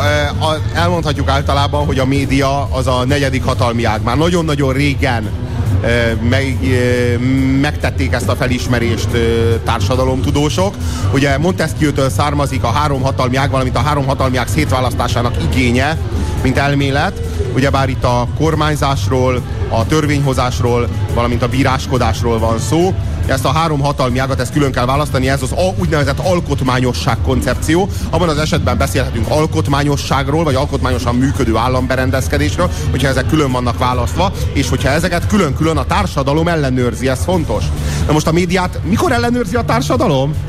elmondhatjuk 0.74 1.30
általában, 1.30 1.86
hogy 1.86 2.00
a 2.00 2.06
média 2.06 2.64
az 2.64 2.88
a 2.88 3.06
negyedik 3.06 3.44
hatalmi 3.44 3.84
ág. 3.84 4.04
Már 4.04 4.18
nagyon-nagyon 4.18 4.74
régen 4.74 5.30
meg, 6.30 6.58
megtették 7.62 8.14
ezt 8.14 8.30
a 8.30 8.36
felismerést 8.36 9.08
társadalomtudósok. 9.64 10.76
Ugye 11.14 11.38
Montesquieu-től 11.38 12.10
származik 12.10 12.64
a 12.64 12.72
három 12.72 13.02
hatalmi 13.02 13.36
ág, 13.36 13.50
valamint 13.52 13.76
a 13.76 13.82
három 13.82 14.06
hatalmi 14.06 14.38
ág 14.38 14.48
szétválasztásának 14.48 15.36
igénye, 15.52 15.98
mint 16.44 16.58
elmélet. 16.58 17.22
Ugyebár 17.54 17.90
itt 17.90 18.04
a 18.04 18.28
kormányzásról, 18.38 19.42
a 19.70 19.86
törvényhozásról, 19.86 20.88
valamint 21.14 21.42
a 21.42 21.48
bíráskodásról 21.48 22.40
van 22.40 22.60
szó 22.60 22.94
ezt 23.28 23.46
a 23.46 23.52
három 23.52 23.80
hatalmi 23.80 24.20
ágat, 24.20 24.40
ezt 24.40 24.52
külön 24.52 24.72
kell 24.72 24.86
választani, 24.86 25.30
ez 25.30 25.42
az 25.42 25.52
a, 25.52 25.74
úgynevezett 25.80 26.20
alkotmányosság 26.20 27.18
koncepció. 27.24 27.90
Abban 28.10 28.30
az 28.30 28.38
esetben 28.38 28.78
beszélhetünk 28.78 29.30
alkotmányosságról, 29.30 30.44
vagy 30.44 30.56
alkotmányosan 30.56 31.16
működő 31.16 31.56
államberendezkedésről, 31.56 32.70
hogyha 32.92 33.08
ezek 33.08 33.28
külön 33.28 33.52
vannak 33.52 33.78
választva, 33.78 34.32
és 34.54 34.70
hogyha 34.70 34.90
ezeket 34.90 35.28
külön-külön 35.28 35.78
a 35.78 35.86
társadalom 35.86 36.48
ellenőrzi, 36.48 37.08
ez 37.08 37.24
fontos. 37.24 37.64
Na 38.06 38.14
most 38.14 38.28
a 38.28 38.32
médiát 38.32 38.80
mikor 38.84 39.12
ellenőrzi 39.12 39.56
a 39.56 39.64
társadalom? 39.64 40.47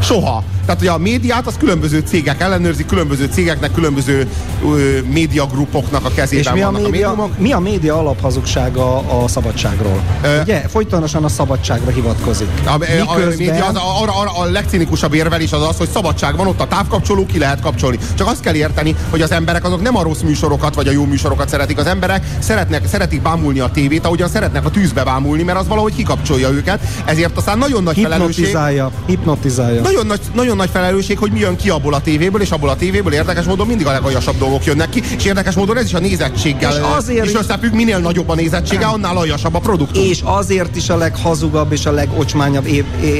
Soha. 0.00 0.44
Tehát, 0.68 0.82
hogy 0.82 0.88
a 0.88 0.98
médiát 0.98 1.46
az 1.46 1.54
különböző 1.58 2.02
cégek 2.06 2.40
ellenőrzik, 2.40 2.86
különböző 2.86 3.28
cégeknek, 3.32 3.72
különböző 3.72 4.28
ö, 4.64 4.98
médiagrupoknak 5.12 6.04
a 6.04 6.10
kezében 6.14 6.44
És 6.44 6.60
mi 6.60 6.60
a, 6.60 6.70
média, 6.70 7.10
a 7.10 7.28
mi 7.38 7.52
a 7.52 7.58
média 7.58 7.98
alaphazugsága 7.98 8.96
a 8.96 9.28
szabadságról? 9.28 10.02
Ö, 10.22 10.40
Ugye? 10.40 10.60
Folytonosan 10.60 11.24
a 11.24 11.28
szabadságra 11.28 11.90
hivatkozik. 11.90 12.48
A, 12.66 12.76
Miközben... 12.78 13.06
a, 13.06 13.36
média 13.36 13.66
az, 13.66 13.76
a, 13.76 14.02
a, 14.04 14.42
a 14.42 14.44
legcinikusabb 14.44 15.14
érvelés 15.14 15.52
az 15.52 15.62
az, 15.62 15.76
hogy 15.76 15.88
szabadság 15.88 16.36
van, 16.36 16.46
ott 16.46 16.60
a 16.60 16.66
távkapcsoló 16.66 17.26
ki 17.26 17.38
lehet 17.38 17.60
kapcsolni. 17.60 17.98
Csak 18.14 18.26
azt 18.26 18.40
kell 18.40 18.54
érteni, 18.54 18.94
hogy 19.10 19.22
az 19.22 19.30
emberek 19.30 19.64
azok 19.64 19.82
nem 19.82 19.96
a 19.96 20.02
rossz 20.02 20.20
műsorokat 20.20 20.74
vagy 20.74 20.88
a 20.88 20.90
jó 20.90 21.04
műsorokat 21.04 21.48
szeretik. 21.48 21.78
Az 21.78 21.86
emberek 21.86 22.24
szeretnek, 22.38 22.86
szeretik 22.86 23.22
bámulni 23.22 23.60
a 23.60 23.70
tévét, 23.72 24.04
ahogyan 24.04 24.28
szeretnek 24.28 24.64
a 24.64 24.70
tűzbe 24.70 25.04
bámulni, 25.04 25.42
mert 25.42 25.58
az 25.58 25.68
valahogy 25.68 25.94
kikapcsolja 25.94 26.50
őket. 26.50 26.80
Ezért 27.04 27.36
aztán 27.36 27.58
nagyon 27.58 27.82
nagy 27.82 27.94
hipnotizálja, 27.94 28.76
felelősség. 28.76 29.16
Hipnotizálja. 29.16 29.82
Nagyon 29.88 30.06
nagy, 30.06 30.20
nagyon 30.34 30.56
nagy 30.56 30.70
felelősség, 30.72 31.18
hogy 31.18 31.30
mi 31.30 31.38
jön 31.38 31.56
ki 31.56 31.70
abból 31.70 31.94
a 31.94 32.00
tévéből, 32.00 32.40
és 32.40 32.50
abból 32.50 32.68
a 32.68 32.76
tévéből 32.76 33.12
érdekes 33.12 33.44
módon 33.44 33.66
mindig 33.66 33.86
a 33.86 33.92
legaljasabb 33.92 34.38
dolgok 34.38 34.64
jönnek 34.64 34.88
ki, 34.88 35.02
és 35.16 35.24
érdekes 35.24 35.54
módon 35.54 35.76
ez 35.76 35.84
is 35.84 35.94
a 35.94 35.98
nézettséggel 35.98 36.72
és 36.72 36.78
azért 36.96 37.26
is 37.26 37.34
összefügg, 37.34 37.72
minél 37.72 37.98
nagyobb 37.98 38.28
a 38.28 38.34
nézettsége, 38.34 38.86
annál 38.86 39.16
aljasabb 39.16 39.54
a 39.54 39.58
produktum. 39.58 40.02
És 40.02 40.20
azért 40.24 40.76
is 40.76 40.88
a 40.88 40.96
leghazugabb 40.96 41.72
és 41.72 41.86
a 41.86 41.90
legocsmányabb 41.90 42.66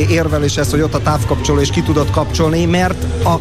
érvelés 0.08 0.56
ez, 0.56 0.70
hogy 0.70 0.80
ott 0.80 0.94
a 0.94 1.02
távkapcsoló 1.02 1.60
és 1.60 1.70
ki 1.70 1.82
tudod 1.82 2.10
kapcsolni, 2.10 2.64
mert 2.64 3.04
a 3.24 3.34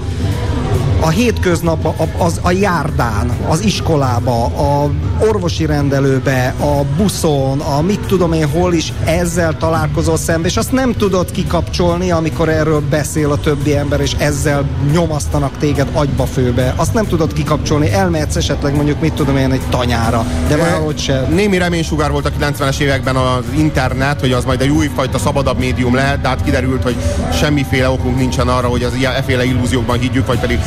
a 0.99 1.09
hétköznap 1.09 2.03
az 2.17 2.39
a 2.41 2.51
járdán, 2.51 3.31
az 3.47 3.63
iskolába, 3.63 4.45
a 4.45 4.89
orvosi 5.19 5.65
rendelőbe, 5.65 6.53
a 6.59 6.83
buszon, 6.97 7.59
a 7.59 7.81
mit 7.81 7.99
tudom 7.99 8.33
én 8.33 8.49
hol 8.49 8.73
is 8.73 8.93
ezzel 9.05 9.57
találkozol 9.57 10.17
szembe, 10.17 10.47
és 10.47 10.57
azt 10.57 10.71
nem 10.71 10.93
tudod 10.93 11.31
kikapcsolni, 11.31 12.11
amikor 12.11 12.49
erről 12.49 12.81
beszél 12.89 13.31
a 13.31 13.37
többi 13.37 13.75
ember, 13.75 13.99
és 13.99 14.11
ezzel 14.17 14.65
nyomasztanak 14.91 15.57
téged 15.57 15.87
agyba 15.93 16.25
főbe. 16.25 16.73
Azt 16.75 16.93
nem 16.93 17.07
tudod 17.07 17.33
kikapcsolni, 17.33 17.91
elmehetsz 17.91 18.35
esetleg 18.35 18.75
mondjuk 18.75 19.01
mit 19.01 19.13
tudom 19.13 19.37
én 19.37 19.51
egy 19.51 19.61
tanyára, 19.69 20.25
de 20.47 20.57
valahogy 20.57 20.99
se. 20.99 21.27
Némi 21.29 21.57
reménysugár 21.57 22.11
volt 22.11 22.25
a 22.25 22.31
90-es 22.39 22.79
években 22.79 23.15
az 23.15 23.43
internet, 23.55 24.19
hogy 24.19 24.31
az 24.31 24.45
majd 24.45 24.61
egy 24.61 24.69
újfajta 24.69 25.17
szabadabb 25.17 25.59
médium 25.59 25.95
lehet, 25.95 26.21
de 26.21 26.27
hát 26.27 26.43
kiderült, 26.43 26.83
hogy 26.83 26.95
semmiféle 27.33 27.89
okunk 27.89 28.17
nincsen 28.17 28.47
arra, 28.47 28.67
hogy 28.67 28.83
az 28.83 28.93
ilyen 28.93 29.13
efféle 29.13 29.45
illúziókban 29.45 29.99
higgyük, 29.99 30.27
vagy 30.27 30.39
pedig 30.39 30.59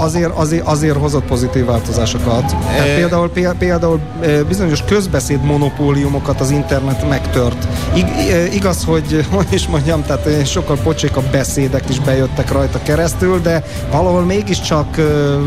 azért, 0.00 0.32
azért, 0.34 0.66
azért 0.66 0.96
hozott 0.96 1.24
pozitív 1.24 1.64
változásokat. 1.64 2.44
Tehát 2.46 2.94
például, 2.94 3.30
például 3.58 4.00
bizonyos 4.48 4.82
közbeszéd 4.82 5.44
monopóliumokat 5.44 6.40
az 6.40 6.50
internet 6.50 7.08
megtört. 7.08 7.66
Ig, 7.94 8.06
igaz, 8.52 8.84
hogy 8.84 9.26
hogy 9.34 9.46
is 9.50 9.66
mondjam, 9.66 10.02
tehát 10.02 10.46
sokkal 10.46 10.78
a 11.14 11.20
beszédek 11.30 11.88
is 11.88 12.00
bejöttek 12.00 12.52
rajta 12.52 12.82
keresztül, 12.82 13.40
de 13.40 13.62
valahol 13.90 14.22
mégiscsak 14.22 15.00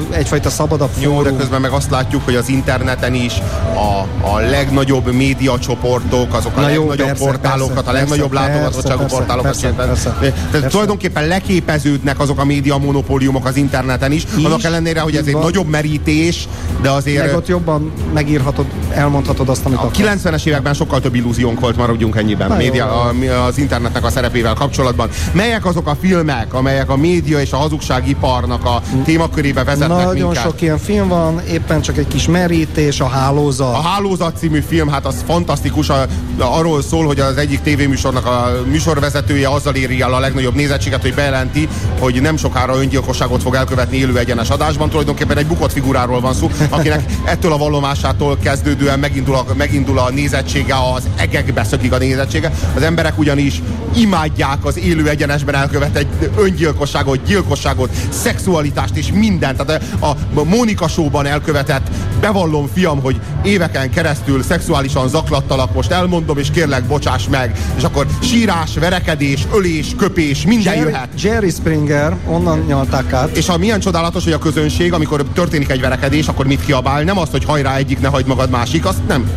egyfajta 0.10 0.50
szabadabb 0.50 0.90
fórum. 0.90 1.14
Jó, 1.14 1.22
de 1.22 1.36
közben 1.36 1.62
meg 1.62 1.72
azt 1.72 1.90
látjuk, 1.90 2.22
hogy 2.26 2.36
az 2.36 2.50
interneten 2.50 3.14
is 3.14 3.34
a, 3.74 4.28
a 4.28 4.40
legnagyobb 4.40 5.12
médiacsoportok, 5.12 6.34
azok 6.34 6.58
a 6.58 6.60
Na 6.62 6.68
legnagyobb 6.68 6.98
jó, 6.98 7.06
persze, 7.06 7.24
portálokat, 7.24 7.74
persze, 7.74 7.90
a 7.90 7.94
legnagyobb 7.94 8.30
persze, 8.30 8.48
látogatóságú 8.48 9.06
portálokat. 9.06 9.52
Persze, 9.52 9.68
persze, 9.68 9.88
persze, 9.88 10.16
persze, 10.20 10.48
persze. 10.52 10.68
tulajdonképpen 10.68 11.28
leképeződnek 11.28 12.20
azok 12.20 12.40
a 12.40 12.46
média 12.46 12.78
monopóliumok 12.78 13.46
az 13.46 13.56
interneten 13.56 14.12
is, 14.18 14.38
is, 14.38 14.46
annak 14.46 14.64
ellenére, 14.64 15.00
hogy 15.00 15.16
ez 15.16 15.28
egy 15.28 15.38
nagyobb 15.38 15.68
merítés, 15.68 16.48
de 16.82 16.90
azért 16.90 17.26
Meg 17.26 17.36
ott 17.36 17.48
jobban 17.48 17.92
megírhatod, 18.14 18.66
elmondhatod 18.90 19.50
azt, 19.50 19.66
amit 19.66 19.78
a 19.78 19.82
akarsz. 19.82 20.24
90-es 20.24 20.46
években 20.46 20.74
sokkal 20.74 21.02
több 21.02 21.16
illúziónk 21.16 21.60
volt, 21.60 21.78
maradjunk 21.78 22.16
ennyiben, 22.16 22.48
Na 22.48 22.56
média, 22.56 23.14
jó. 23.22 23.30
a, 23.30 23.46
az 23.46 23.58
internetnek 23.58 24.06
a 24.06 24.10
szerepével 24.10 24.54
kapcsolatban. 24.54 25.10
Melyek 25.32 25.66
azok 25.66 25.88
a 25.88 25.98
filmek, 26.02 26.54
amelyek 26.54 26.90
a 26.90 26.96
média 26.98 27.40
és 27.40 27.52
a 27.52 27.58
hazugságiparnak 27.58 28.66
a 28.66 28.82
témakörébe 29.06 29.64
vezetnek 29.64 30.06
Nagyon 30.06 30.28
minket? 30.28 30.44
sok 30.44 30.62
ilyen 30.62 30.78
film 30.78 31.08
van, 31.08 31.42
éppen 31.52 31.82
csak 31.82 31.98
egy 31.98 32.08
kis 32.08 32.28
merítés, 32.28 33.00
a 33.00 33.08
hálózat. 33.08 33.76
A 33.76 33.82
Hálózat 33.82 34.38
című 34.38 34.60
film, 34.68 34.88
hát 34.88 35.06
az 35.06 35.24
fantasztikus, 35.26 35.90
a, 35.90 36.06
arról 36.38 36.82
szól, 36.82 37.06
hogy 37.06 37.20
az 37.20 37.38
egyik 37.38 37.62
tévéműsornak 37.62 38.26
a 38.26 38.52
műsorvezetője 38.66 39.50
azzal 39.50 39.76
éri 39.76 40.02
el 40.02 40.14
a 40.14 40.20
legnagyobb 40.20 40.56
nézettséget, 40.56 41.02
hogy 41.02 41.14
bejelenti, 41.14 41.68
hogy 42.00 42.22
nem 42.22 42.38
sokára 42.38 42.78
öngyilkosságot 42.78 43.42
fog 43.42 43.56
elkövetni 43.56 43.98
élő 44.08 44.18
egyenes 44.18 44.50
adásban. 44.50 44.90
Tulajdonképpen 44.90 45.38
egy 45.38 45.48
bukott 45.48 45.72
figuráról 45.72 46.22
van 46.22 46.34
szó, 46.34 46.52
akinek 46.70 47.04
ettől 47.26 47.52
a 47.52 47.58
vallomásától 47.58 48.38
kezdődően 48.38 49.00
megindul 49.00 49.36
a, 49.36 49.46
megindul 49.58 50.00
a 50.00 50.10
nézettsége, 50.10 50.76
az 50.96 51.08
egekbe 51.16 51.64
szökik 51.64 51.94
a 51.94 51.98
nézettsége. 51.98 52.52
Az 52.76 52.82
emberek 52.82 53.18
ugyanis 53.20 53.62
imádják 53.96 54.66
az 54.66 54.78
élő 54.78 55.10
egyenesben 55.10 55.56
elkövetett 55.56 56.30
öngyilkosságot, 56.38 57.24
gyilkosságot, 57.24 57.90
szexualitást 58.10 58.96
és 58.96 59.12
mindent. 59.12 59.66
Tehát 59.66 59.84
a, 60.00 60.42
Mónika 60.44 60.88
Show-ban 60.88 61.26
elkövetett, 61.26 61.88
bevallom 62.20 62.70
fiam, 62.74 63.02
hogy 63.02 63.20
éveken 63.44 63.90
keresztül 63.90 64.44
szexuálisan 64.44 65.10
zaklattalak, 65.10 65.74
most 65.74 65.92
elmondom, 65.92 66.38
és 66.38 66.52
kérlek, 66.52 66.84
bocsáss 66.84 67.28
meg. 67.28 67.58
És 67.78 67.84
akkor 67.84 68.08
sírás, 68.22 68.78
verekedés, 68.80 69.48
ölés, 69.54 69.96
köpés, 69.98 70.46
minden 70.46 70.74
Jerry, 70.74 70.90
jöhet. 70.90 71.22
Jerry 71.22 71.50
Springer, 71.50 72.16
onnan 72.26 72.64
nyalták 72.68 73.14
át. 73.14 73.38
És 73.38 73.50
a 73.50 73.58
milyen 73.58 73.80
csodálatos, 73.98 74.24
hogy 74.24 74.34
a 74.34 74.52
közönség, 74.52 74.94
amikor 74.94 75.24
történik 75.34 75.70
egy 75.70 75.82
verekedés, 75.82 76.28
akkor 76.28 76.46
mit 76.46 76.66
kiabál? 76.66 77.04
Nem 77.04 77.18
azt, 77.18 77.32
hogy 77.32 77.46
hajrá 77.46 77.76
egyik, 77.76 78.00
ne 78.00 78.08
hagyd 78.08 78.28
magad 78.28 78.50
másik, 78.50 78.86
azt 78.86 79.08
nem. 79.08 79.30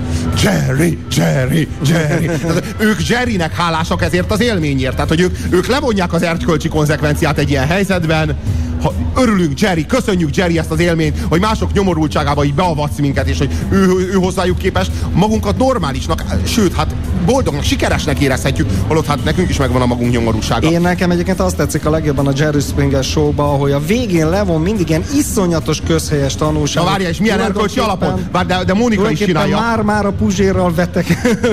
Jerry, 0.43 0.99
Jerry, 1.17 1.69
Jerry. 1.85 2.27
Tehát 2.27 2.75
ők 2.79 3.09
Jerrynek 3.09 3.55
hálásak 3.55 4.03
ezért 4.03 4.31
az 4.31 4.41
élményért. 4.41 4.95
Tehát, 4.95 5.09
hogy 5.09 5.21
ők, 5.21 5.37
ők 5.51 5.67
levonják 5.67 6.13
az 6.13 6.23
erkölcsi 6.23 6.69
konzekvenciát 6.69 7.39
egy 7.39 7.51
ilyen 7.51 7.67
helyzetben, 7.67 8.37
ha 8.83 8.93
örülünk 9.17 9.61
Jerry, 9.61 9.87
köszönjük 9.87 10.37
Jerry 10.37 10.59
ezt 10.59 10.71
az 10.71 10.81
élményt, 10.81 11.19
hogy 11.29 11.41
mások 11.41 11.73
nyomorultságába 11.73 12.45
így 12.45 12.55
beavatsz 12.55 12.99
minket, 12.99 13.29
és 13.29 13.39
hogy 13.39 13.51
ő, 13.71 13.77
ő, 13.77 14.11
ő 14.13 14.13
hozzájuk 14.13 14.59
képest 14.59 14.91
magunkat 15.13 15.59
normálisnak, 15.59 16.25
sőt, 16.45 16.75
hát 16.75 16.95
boldognak, 17.27 17.63
sikeresnek 17.63 18.19
érezhetjük, 18.19 18.69
holott 18.87 19.07
hát 19.07 19.25
nekünk 19.25 19.49
is 19.49 19.57
megvan 19.57 19.83
a 19.83 19.87
magunk 19.87 20.11
nyomorúsága. 20.11 20.71
Én 20.71 20.81
nekem 20.81 21.11
egyébként 21.11 21.41
azt 21.41 21.57
tetszik 21.57 21.87
a 21.87 21.91
legjobban 21.91 22.27
a 22.27 22.33
Jerry 22.37 22.61
Springer 22.61 23.05
showba, 23.05 23.43
hogy 23.43 23.73
a 23.73 23.81
végén 23.81 24.29
levon 24.29 24.61
mindig 24.61 24.89
ilyen 24.89 25.05
iszonyatos 25.17 25.81
közhelyes 25.87 26.35
tanulság. 26.35 26.85
Na 26.85 26.91
várjál, 26.91 27.11
és 27.11 27.19
milyen 27.19 27.41
erkölcsi 27.41 27.79
alapon? 27.79 28.29
Bár 28.33 28.47
de, 28.47 28.65
de 28.65 28.75
Mónika 28.75 29.11
is 29.11 29.19
csinálja. 29.19 29.57
már, 29.61 29.83
már 29.83 30.07
a 30.07 30.13
Puzsérral 30.21 30.75
vetek. 30.75 31.07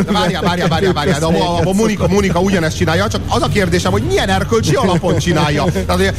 De 0.05 0.11
várjál, 0.11 0.41
várjál, 0.41 0.67
várjál, 0.67 0.93
várjál, 0.93 1.19
de 1.19 1.25
a, 1.25 1.59
a, 1.59 1.67
a 1.67 1.73
Monika, 1.73 2.07
Monika 2.07 2.39
ugyanezt 2.39 2.77
csinálja, 2.77 3.07
csak 3.07 3.21
az 3.27 3.41
a 3.41 3.47
kérdésem, 3.47 3.91
hogy 3.91 4.03
milyen 4.03 4.29
erkölcsi 4.29 4.75
alapon 4.75 5.17
csinálja. 5.17 5.63
Tehát, 5.85 6.13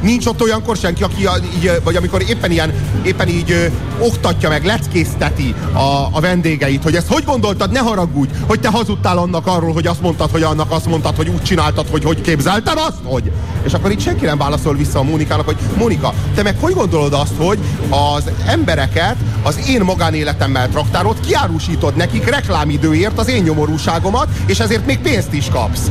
nincs 0.00 0.26
ott 0.26 0.42
olyankor 0.42 0.76
senki, 0.76 1.02
aki 1.02 1.28
így, 1.56 1.80
vagy 1.84 1.96
amikor 1.96 2.24
éppen 2.28 2.50
ilyen, 2.50 2.72
éppen 3.02 3.28
így 3.28 3.50
ö, 3.50 3.66
oktatja 3.98 4.48
meg, 4.48 4.64
leckészteti 4.64 5.54
a, 5.72 6.08
a 6.10 6.20
vendégeit, 6.20 6.82
hogy 6.82 6.94
ezt 6.94 7.06
hogy 7.08 7.24
gondoltad, 7.24 7.72
ne 7.72 7.78
haragudj, 7.78 8.32
hogy 8.46 8.60
te 8.60 8.68
hazudtál 8.68 9.18
annak 9.18 9.46
arról, 9.46 9.72
hogy 9.72 9.86
azt 9.86 10.00
mondtad, 10.00 10.30
hogy 10.30 10.42
annak 10.42 10.70
azt 10.70 10.86
mondtad, 10.86 11.16
hogy 11.16 11.28
úgy 11.28 11.42
csináltad, 11.42 11.86
hogy 11.90 12.04
hogy 12.04 12.20
képzelted 12.20 12.78
azt, 12.78 12.98
hogy? 13.04 13.30
És 13.66 13.72
akkor 13.72 13.90
itt 13.90 14.00
senki 14.00 14.24
nem 14.24 14.38
válaszol 14.38 14.76
vissza 14.76 14.98
a 14.98 15.02
Mónikának, 15.02 15.44
hogy 15.44 15.56
Mónika, 15.76 16.14
te 16.34 16.42
meg 16.42 16.56
hogy 16.60 16.74
gondolod 16.74 17.12
azt, 17.12 17.32
hogy 17.36 17.58
az 17.88 18.30
embereket 18.46 19.16
az 19.42 19.68
én 19.68 19.80
magánéletemmel 19.80 20.68
traktárod, 20.68 21.20
kiárusítod 21.26 21.93
nekik 21.96 22.28
reklámidőért 22.28 23.18
az 23.18 23.28
én 23.28 23.42
nyomorúságomat, 23.42 24.28
és 24.46 24.60
ezért 24.60 24.86
még 24.86 24.98
pénzt 24.98 25.32
is 25.32 25.48
kapsz. 25.48 25.90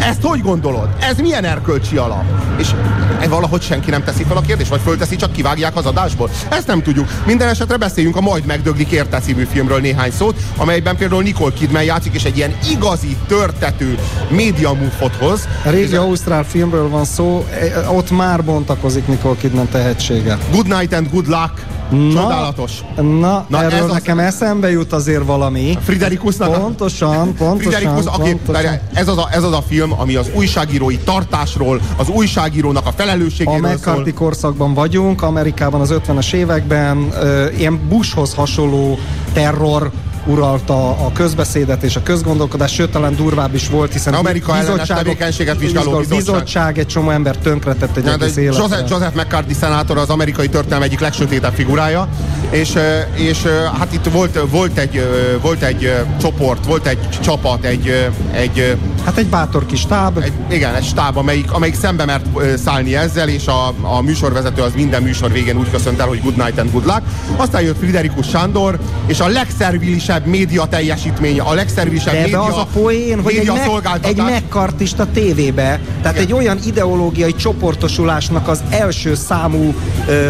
Ezt 0.00 0.22
hogy 0.22 0.40
gondolod? 0.40 0.88
Ez 1.00 1.18
milyen 1.18 1.44
erkölcsi 1.44 1.96
alap? 1.96 2.24
És 2.58 2.74
e 3.20 3.28
valahogy 3.28 3.62
senki 3.62 3.90
nem 3.90 4.04
teszi 4.04 4.24
fel 4.24 4.36
a 4.36 4.40
kérdést, 4.40 4.70
vagy 4.70 4.80
fölteszi, 4.80 5.16
csak 5.16 5.32
kivágják 5.32 5.76
az 5.76 5.86
adásból? 5.86 6.30
Ezt 6.48 6.66
nem 6.66 6.82
tudjuk. 6.82 7.08
Minden 7.26 7.48
esetre 7.48 7.76
beszéljünk 7.76 8.16
a 8.16 8.20
Majd 8.20 8.44
megdöglik 8.44 8.90
érte 8.90 9.18
című 9.18 9.44
filmről 9.44 9.80
néhány 9.80 10.10
szót, 10.10 10.36
amelyben 10.56 10.96
például 10.96 11.22
Nicole 11.22 11.52
Kidman 11.52 11.82
játszik, 11.82 12.14
és 12.14 12.24
egy 12.24 12.36
ilyen 12.36 12.56
igazi, 12.70 13.16
törtető 13.26 13.98
média 14.28 14.76
hoz. 15.18 15.48
Régi 15.64 15.96
ausztrál 15.96 16.44
filmről 16.44 16.88
van 16.88 17.04
szó, 17.04 17.46
e, 17.50 17.90
ott 17.90 18.10
már 18.10 18.44
bontakozik 18.44 19.06
Nicole 19.06 19.36
Kidman 19.36 19.68
tehetsége. 19.68 20.38
Good 20.52 20.66
night 20.66 20.92
and 20.92 21.10
good 21.10 21.26
luck. 21.26 21.66
Na, 21.90 22.10
Csodálatos. 22.12 22.72
Na, 22.96 23.02
Na, 23.02 23.46
Na 23.48 23.62
ez 23.64 23.72
erről 23.72 23.86
az- 23.86 23.92
nekem 23.92 24.18
eszembe 24.18 24.70
jut 24.70 24.92
azért 24.92 25.24
valami. 25.24 25.78
Friderikusnak 25.84 26.48
a- 26.56 26.58
Pontosan, 26.60 27.34
pontosan, 27.34 27.58
Friderikus, 27.58 28.04
aki, 28.06 28.30
pontosan. 28.30 28.78
ez, 28.92 29.08
az 29.08 29.18
a, 29.18 29.28
ez 29.30 29.42
az 29.42 29.52
a 29.52 29.62
film, 29.68 29.92
ami 30.00 30.14
az 30.14 30.30
újságírói 30.34 30.96
tartásról, 30.98 31.80
az 31.96 32.08
újságírónak 32.08 32.86
a 32.86 32.88
A 32.88 32.92
felelősségéről 32.96 33.60
szól. 33.60 33.70
McCarthy 33.72 34.12
korszakban 34.12 34.74
vagyunk, 34.74 35.22
Amerikában 35.22 35.80
az 35.80 35.90
50-es 36.08 36.32
években 36.32 37.08
ö, 37.20 37.46
ilyen 37.58 37.80
Bushhoz 37.88 38.34
hasonló 38.34 38.98
terror 39.32 39.90
uralta 40.26 40.88
a 40.90 41.12
közbeszédet 41.12 41.82
és 41.82 41.96
a 41.96 42.02
közgondolkodást, 42.02 42.74
sőt 42.74 42.90
talán 42.90 43.16
durvább 43.16 43.54
is 43.54 43.68
volt, 43.68 43.92
hiszen 43.92 44.14
Amerika 44.14 44.56
ellenes 44.56 44.88
tevékenységet 44.88 45.58
vizsgáló 45.58 45.90
bizottság. 45.90 46.18
bizottság 46.18 46.78
egy 46.78 46.86
csomó 46.86 47.10
ember 47.10 47.36
tönkretett 47.36 47.96
egy 47.96 48.04
Ja, 48.04 48.12
egész. 48.12 48.36
Joseph, 48.36 48.90
Joseph 48.90 49.16
McCarthy 49.16 49.52
szenátor 49.54 49.98
az 49.98 50.08
amerikai 50.08 50.48
történelem 50.48 50.82
egyik 50.82 51.00
legsötétebb 51.00 51.52
figurája, 51.52 52.08
és, 52.50 52.78
és 53.14 53.42
hát 53.78 53.92
itt 53.92 54.04
volt, 54.04 54.40
volt 54.50 54.78
egy, 54.78 55.02
volt 55.42 55.62
egy 55.62 55.92
csoport, 56.20 56.66
volt 56.66 56.86
egy 56.86 57.08
csapat, 57.20 57.64
egy, 57.64 58.10
egy 58.32 58.76
Hát 59.06 59.16
egy 59.16 59.26
bátor 59.26 59.66
kis 59.66 59.86
táb. 59.86 60.18
egy, 60.18 60.32
igen, 60.50 60.74
egy 60.74 60.84
stáb, 60.84 61.16
amelyik, 61.16 61.52
amelyik 61.52 61.74
szembe 61.74 62.04
mert 62.04 62.26
szállni 62.64 62.96
ezzel, 62.96 63.28
és 63.28 63.46
a, 63.46 63.74
a 63.82 64.00
műsorvezető 64.00 64.62
az 64.62 64.72
minden 64.74 65.02
műsor 65.02 65.32
végén 65.32 65.58
úgy 65.58 65.70
köszönt 65.70 66.00
el, 66.00 66.06
hogy 66.06 66.22
good 66.22 66.36
night 66.36 66.58
and 66.58 66.70
good 66.70 66.84
luck. 66.84 67.02
Aztán 67.36 67.62
jött 67.62 67.78
Friderikus 67.78 68.28
Sándor, 68.28 68.78
és 69.06 69.20
a 69.20 69.26
legszervilisebb 69.26 70.26
média 70.26 70.64
teljesítménye, 70.64 71.42
a 71.42 71.54
legszervilisebb 71.54 72.14
De 72.14 72.20
média, 72.20 72.42
az 72.42 72.56
a 72.56 72.66
poén, 72.72 73.22
hogy 73.22 73.34
egy, 73.34 73.50
szolgáltatás. 73.64 74.10
egy 74.10 74.16
megkartista 74.16 75.06
tévébe, 75.12 75.80
tehát 76.02 76.18
egy 76.18 76.32
olyan 76.32 76.58
ideológiai 76.66 77.34
csoportosulásnak 77.34 78.48
az 78.48 78.62
első 78.70 79.14
számú, 79.14 79.74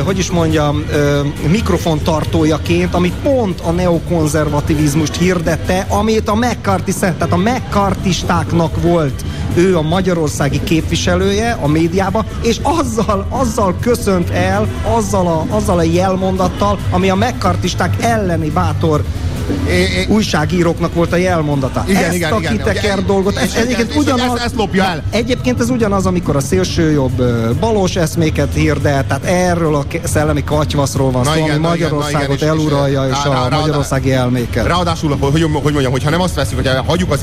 hogy 0.04 0.18
is 0.18 0.30
mondjam, 0.30 0.84
ö, 0.90 1.20
mikrofontartójaként, 2.06 2.94
ami 2.94 3.12
pont 3.22 3.60
a 3.60 3.70
neokonzervativizmust 3.70 5.16
hirdette, 5.16 5.86
amit 5.88 6.28
a 6.28 6.34
McCarthy, 6.34 6.92
tehát 6.92 7.32
a 7.32 7.36
McCarthistáknak 7.36 8.82
volt. 8.82 9.24
Ő 9.54 9.76
a 9.76 9.82
magyarországi 9.82 10.60
képviselője 10.64 11.58
a 11.62 11.66
médiában, 11.66 12.24
és 12.42 12.58
azzal, 12.62 13.26
azzal 13.30 13.74
köszönt 13.80 14.30
el, 14.30 14.68
azzal 14.96 15.26
a, 15.26 15.54
azzal 15.54 15.78
a 15.78 15.82
jelmondattal, 15.82 16.78
ami 16.90 17.10
a 17.10 17.14
McCarthisták 17.14 18.02
elleni 18.02 18.50
bátor 18.50 19.04
újságíróknak 20.08 20.94
volt 20.94 21.12
a 21.12 21.16
jelmondata. 21.16 21.84
Igen, 21.88 22.04
ezt 22.04 22.14
igen, 22.14 22.32
a 22.32 22.38
igen. 22.38 22.52
kiteker 22.56 22.96
Ugye, 22.98 23.06
dolgot, 23.06 23.36
ez 23.36 23.54
egyébként 23.54 23.94
ugyanaz, 23.96 24.34
ezt- 24.34 24.44
ezt 24.44 24.54
lopja 24.56 24.84
el. 24.84 25.02
Egyébként 25.10 25.60
ez 25.60 25.70
ugyanaz, 25.70 26.06
amikor 26.06 26.36
a 26.36 26.40
szélsőjobb 26.40 27.18
ö, 27.20 27.50
balos 27.60 27.96
eszméket 27.96 28.54
hirdet, 28.54 29.06
tehát 29.06 29.24
erről 29.24 29.74
a 29.74 29.84
szellemi 30.04 30.44
katyvaszról 30.44 31.10
van 31.10 31.24
szó, 31.24 31.30
igen, 31.30 31.42
ami 31.42 31.48
igen, 31.48 31.60
Magyarországot 31.60 32.22
igen, 32.22 32.30
és- 32.30 32.40
és- 32.42 32.48
eluralja, 32.48 33.04
és, 33.08 33.24
a 33.24 33.48
magyarországi 33.50 34.12
elméket. 34.12 34.66
Ráadásul, 34.66 35.16
hogy, 35.20 35.42
hogy 35.42 35.72
mondjam, 35.72 35.92
hogyha 35.92 36.10
nem 36.10 36.20
azt 36.20 36.34
veszik, 36.34 36.56
hogy 36.56 36.70
hagyjuk 36.86 37.10
az 37.12 37.22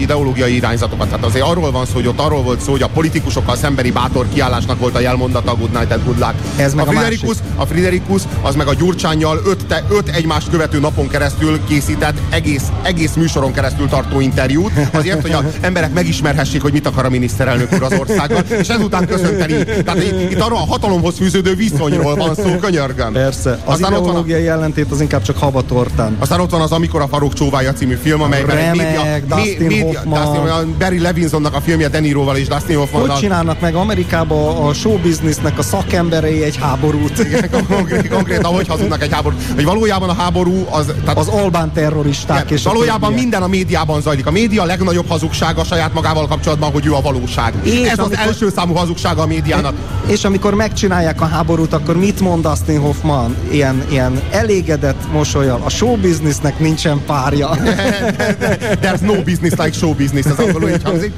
ideológiai, 0.00 0.54
irányzatokat, 0.54 1.08
tehát 1.08 1.24
azért 1.24 1.44
arról 1.44 1.70
van 1.70 1.86
szó, 1.86 1.92
hogy 1.92 2.06
ott 2.06 2.20
arról 2.20 2.42
volt 2.42 2.60
szó, 2.60 2.70
hogy 2.70 2.82
a 2.82 2.88
politikusokkal 2.88 3.56
szembeni 3.56 3.90
bátor 3.90 4.26
kiállásnak 4.32 4.78
volt 4.78 4.94
a 4.96 5.00
jelmondata 5.00 5.50
a 5.50 5.54
Good 5.54 5.70
Night 5.70 5.92
and 5.92 6.04
Good 6.04 6.18
Luck. 6.18 6.34
Ez 6.56 6.74
meg 6.74 6.86
a 6.86 6.90
Friderikus, 6.90 7.36
másik. 7.36 7.42
a 7.56 7.66
Friderikus 7.66 8.22
az 8.42 8.54
meg 8.54 8.66
a 8.66 8.74
Gyurcsányjal 8.74 9.40
öt, 9.46 9.66
te, 9.66 9.84
öt 9.90 10.08
egymást 10.08 10.50
követő 10.50 10.80
napon 10.80 11.08
keresztül 11.08 11.28
készített 11.68 12.18
egész, 12.30 12.64
egész 12.82 13.14
műsoron 13.14 13.52
keresztül 13.52 13.88
tartó 13.88 14.20
interjút, 14.20 14.72
azért, 14.92 15.20
hogy 15.20 15.30
az 15.30 15.44
emberek 15.60 15.92
megismerhessék, 15.92 16.62
hogy 16.62 16.72
mit 16.72 16.86
akar 16.86 17.04
a 17.04 17.08
miniszterelnök 17.10 17.72
úr 17.72 17.82
az 17.82 17.98
országgal, 17.98 18.42
és 18.58 18.68
ezután 18.68 19.06
köszönteni. 19.06 19.64
Tehát 19.84 20.02
itt, 20.02 20.30
itt 20.30 20.40
arról 20.40 20.58
a 20.58 20.66
hatalomhoz 20.66 21.16
fűződő 21.16 21.54
viszonyról 21.54 22.14
van 22.16 22.34
szó, 22.34 22.56
könyörgöm. 22.56 23.12
Persze, 23.12 23.50
az 23.50 23.58
Aztán 23.64 23.90
van 23.90 24.00
a, 24.00 24.02
ideológiai 24.02 24.48
ellentét 24.48 24.90
az 24.90 25.00
inkább 25.00 25.22
csak 25.22 25.38
habatortán. 25.38 26.16
aztán 26.18 26.40
ott 26.40 26.50
van 26.50 26.60
az 26.60 26.72
Amikor 26.72 27.00
a 27.00 27.08
farok 27.08 27.32
csóvája 27.32 27.72
című 27.72 27.94
film, 28.02 28.22
amelyben 28.22 28.56
egy 28.56 28.64
Remek, 28.64 28.86
média, 28.86 29.36
Dustin 29.36 29.82
Hoffman. 29.82 30.24
Dustin, 30.24 30.50
a 30.50 30.76
Barry 30.78 31.00
Levinsonnak 31.00 31.54
a 31.54 31.60
filmje 31.60 31.88
De 31.88 32.00
Niroval 32.00 32.36
és 32.36 32.46
Dustin 32.46 32.76
Hogy 32.76 32.88
Hoffmannal. 32.88 33.18
csinálnak 33.18 33.60
meg 33.60 33.74
Amerikában 33.74 34.56
a 34.56 34.72
showbiznisznek 34.72 35.58
a 35.58 35.62
szakemberei 35.62 36.42
egy 36.42 36.56
háborút? 36.56 37.26
konkrét, 37.68 38.08
konkrétan, 38.08 38.54
hogy 38.54 38.68
hazudnak 38.68 39.02
egy 39.02 39.12
háborút. 39.12 39.40
Hogy 39.54 39.64
valójában 39.64 40.08
a 40.08 40.14
háború 40.14 40.66
az, 40.70 40.86
tehát 41.04 41.18
az 41.20 41.28
albán 41.28 41.72
terroristák 41.72 42.44
Igen, 42.44 42.56
és 42.56 42.64
a 42.64 42.68
valójában 42.68 43.00
többiek. 43.00 43.20
minden 43.20 43.42
a 43.42 43.46
médiában 43.46 44.00
zajlik. 44.00 44.26
A 44.26 44.30
média 44.30 44.64
legnagyobb 44.64 45.08
hazugsága 45.08 45.64
saját 45.64 45.94
magával 45.94 46.26
kapcsolatban, 46.28 46.70
hogy 46.72 46.86
ő 46.86 46.92
a 46.94 47.00
valóság. 47.00 47.52
És 47.62 47.72
Ez 47.80 47.92
az 47.92 47.98
amikor- 47.98 48.18
első 48.26 48.48
számú 48.56 48.74
hazugsága 48.74 49.22
a 49.22 49.26
médiának. 49.26 49.74
És 50.06 50.24
amikor 50.24 50.54
megcsinálják 50.54 51.20
a 51.20 51.24
háborút, 51.24 51.72
akkor 51.72 51.96
mit 51.96 52.20
mond 52.20 52.42
Dustin 52.46 52.80
Hoffman? 52.80 53.36
Ilyen, 53.50 53.84
ilyen 53.90 54.20
elégedett 54.30 55.12
mosolyal. 55.12 55.60
A 55.64 55.68
show 55.70 55.96
businessnek 55.96 56.58
nincsen 56.58 57.00
párja. 57.06 57.50
There's 58.82 59.00
no 59.00 59.14
business 59.22 59.52
like 59.58 59.72
show 59.72 59.94
business, 59.94 60.24
ez 60.24 60.38
angolul 60.38 60.68
így 60.68 60.82
hangzik. 60.84 61.12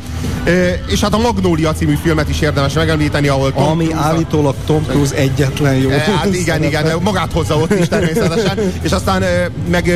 És 0.88 1.00
hát 1.00 1.14
a 1.14 1.18
Magnólia 1.18 1.72
című 1.72 1.94
filmet 2.02 2.28
is 2.28 2.40
érdemes 2.40 2.72
megemlíteni, 2.72 3.28
ahol 3.28 3.52
Tom 3.52 3.62
Ami 3.68 3.84
Cruise- 3.84 4.04
állítólag 4.04 4.54
Tom 4.66 4.86
Cruise 4.86 5.14
egyetlen 5.16 5.74
jó. 5.74 5.88
Hát 5.90 6.34
igen, 6.34 6.62
igen, 6.64 6.86
magát 7.02 7.32
hozza 7.32 7.56
ott 7.56 7.78
is 7.78 7.88
természetesen. 7.88 8.58
És 8.82 8.90
aztán 8.90 9.22
meg 9.70 9.91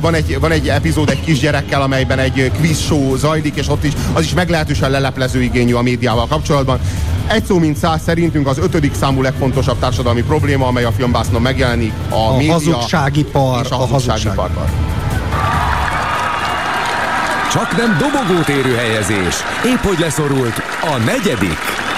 van 0.00 0.14
egy, 0.14 0.40
van 0.40 0.50
egy 0.50 0.68
epizód 0.68 1.10
egy 1.10 1.20
kisgyerekkel, 1.20 1.82
amelyben 1.82 2.18
egy 2.18 2.50
quiz 2.58 2.80
show 2.80 3.16
zajlik, 3.16 3.56
és 3.56 3.68
ott 3.68 3.84
is 3.84 3.92
az 4.12 4.24
is 4.24 4.34
meglehetősen 4.34 4.90
leleplező 4.90 5.42
igényű 5.42 5.74
a 5.74 5.82
médiával 5.82 6.26
kapcsolatban. 6.26 6.80
Egy 7.26 7.44
szó 7.44 7.58
mint 7.58 7.76
száz 7.76 8.02
szerintünk 8.02 8.46
az 8.46 8.58
ötödik 8.58 8.94
számú 8.94 9.22
legfontosabb 9.22 9.78
társadalmi 9.78 10.22
probléma, 10.22 10.66
amely 10.66 10.84
a 10.84 10.92
filmbásznon 10.92 11.42
megjelenik, 11.42 11.92
a, 12.08 12.14
A 12.14 12.36
média 12.36 12.52
hazugságipar, 12.52 13.64
és 13.64 13.70
a, 13.70 13.74
a 13.82 13.86
hazugságipar. 13.86 14.50
Csak 17.52 17.76
nem 17.76 17.98
dobogót 17.98 18.48
érő 18.48 18.74
helyezés. 18.74 19.34
Épp 19.64 19.78
hogy 19.78 19.98
leszorult 19.98 20.62
a 20.80 20.96
negyedik. 21.04 21.89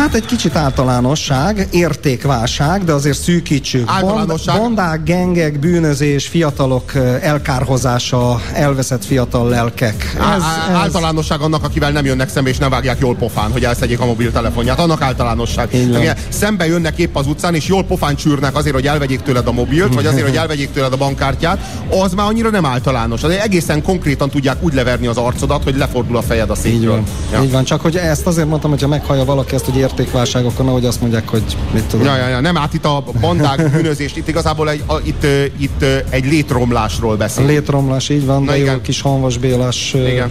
Hát 0.00 0.14
egy 0.14 0.24
kicsit 0.24 0.56
általánosság, 0.56 1.68
értékválság, 1.70 2.84
de 2.84 2.92
azért 2.92 3.18
szűkítsük. 3.18 3.88
Általánosság. 3.90 4.56
Band, 4.56 4.74
bandák, 4.74 5.02
gengek, 5.02 5.58
bűnözés, 5.58 6.26
fiatalok 6.26 6.94
eh, 6.94 7.22
elkárhozása, 7.22 8.40
elveszett 8.52 9.04
fiatal 9.04 9.48
lelkek. 9.48 10.16
Á- 10.18 10.40
á- 10.40 10.74
Általánosság 10.74 11.40
annak, 11.40 11.64
akivel 11.64 11.90
nem 11.90 12.04
jönnek 12.04 12.28
szembe 12.28 12.50
és 12.50 12.58
nem 12.58 12.70
vágják 12.70 12.98
jól 13.00 13.14
pofán, 13.14 13.52
hogy 13.52 13.64
elszedjék 13.64 14.00
a 14.00 14.06
mobiltelefonját. 14.06 14.78
Annak 14.78 15.02
általánosság. 15.02 15.74
Így. 15.74 15.88
Igen, 15.88 16.16
Szembe 16.28 16.66
jönnek 16.66 16.98
épp 16.98 17.16
az 17.16 17.26
utcán, 17.26 17.54
és 17.54 17.66
jól 17.66 17.84
pofán 17.84 18.14
csűrnek 18.16 18.56
azért, 18.56 18.74
hogy 18.74 18.86
elvegyék 18.86 19.20
tőled 19.20 19.46
a 19.46 19.52
mobilt, 19.52 19.94
vagy 19.94 20.06
azért, 20.06 20.26
hogy 20.26 20.36
elvegyék 20.44 20.70
tőled 20.72 20.92
a 20.92 20.96
bankkártyát, 20.96 21.58
az 22.02 22.12
már 22.12 22.26
annyira 22.26 22.50
nem 22.50 22.64
általános. 22.64 23.22
Az 23.22 23.30
egészen 23.30 23.82
konkrétan 23.82 24.30
tudják 24.30 24.62
úgy 24.62 24.74
leverni 24.74 25.06
az 25.06 25.16
arcodat, 25.16 25.64
hogy 25.64 25.76
lefordul 25.76 26.16
a 26.16 26.22
fejed 26.22 26.50
a 26.50 26.54
Így 26.56 26.60
székről. 26.60 26.90
van. 26.90 27.04
Ja. 27.32 27.42
Így 27.42 27.50
van, 27.52 27.64
csak 27.64 27.80
hogy 27.80 27.96
ezt 27.96 28.26
azért 28.26 28.48
mondtam, 28.48 28.70
hogyha 28.70 28.88
meghallja 28.88 29.24
valaki 29.24 29.54
ezt, 29.54 29.64
hogy 29.64 29.76
értékválság, 29.90 30.44
akkor 30.44 30.64
nehogy 30.64 30.84
azt 30.84 31.00
mondják, 31.00 31.28
hogy 31.28 31.42
mit 31.72 31.84
tudom. 31.84 32.06
Ja, 32.06 32.16
ja, 32.16 32.28
ja, 32.28 32.40
nem 32.40 32.56
át 32.56 32.74
itt 32.74 32.84
a 32.84 33.04
bandák 33.20 33.70
bűnözést, 33.70 34.16
itt 34.16 34.28
igazából 34.28 34.70
egy, 34.70 34.82
a, 34.86 34.94
itt, 35.02 35.26
itt 35.56 35.84
egy 36.10 36.24
létromlásról 36.24 37.12
A 37.12 37.16
beszél. 37.16 37.46
létromlás, 37.46 38.08
így 38.08 38.26
van, 38.26 38.42
Na 38.42 38.50
de 38.50 38.58
igen. 38.58 38.74
jó 38.74 38.80
kis 38.80 39.00
Hanvas 39.00 39.38
Bélás. 39.38 39.94
ö, 39.94 40.06
Igen. 40.06 40.30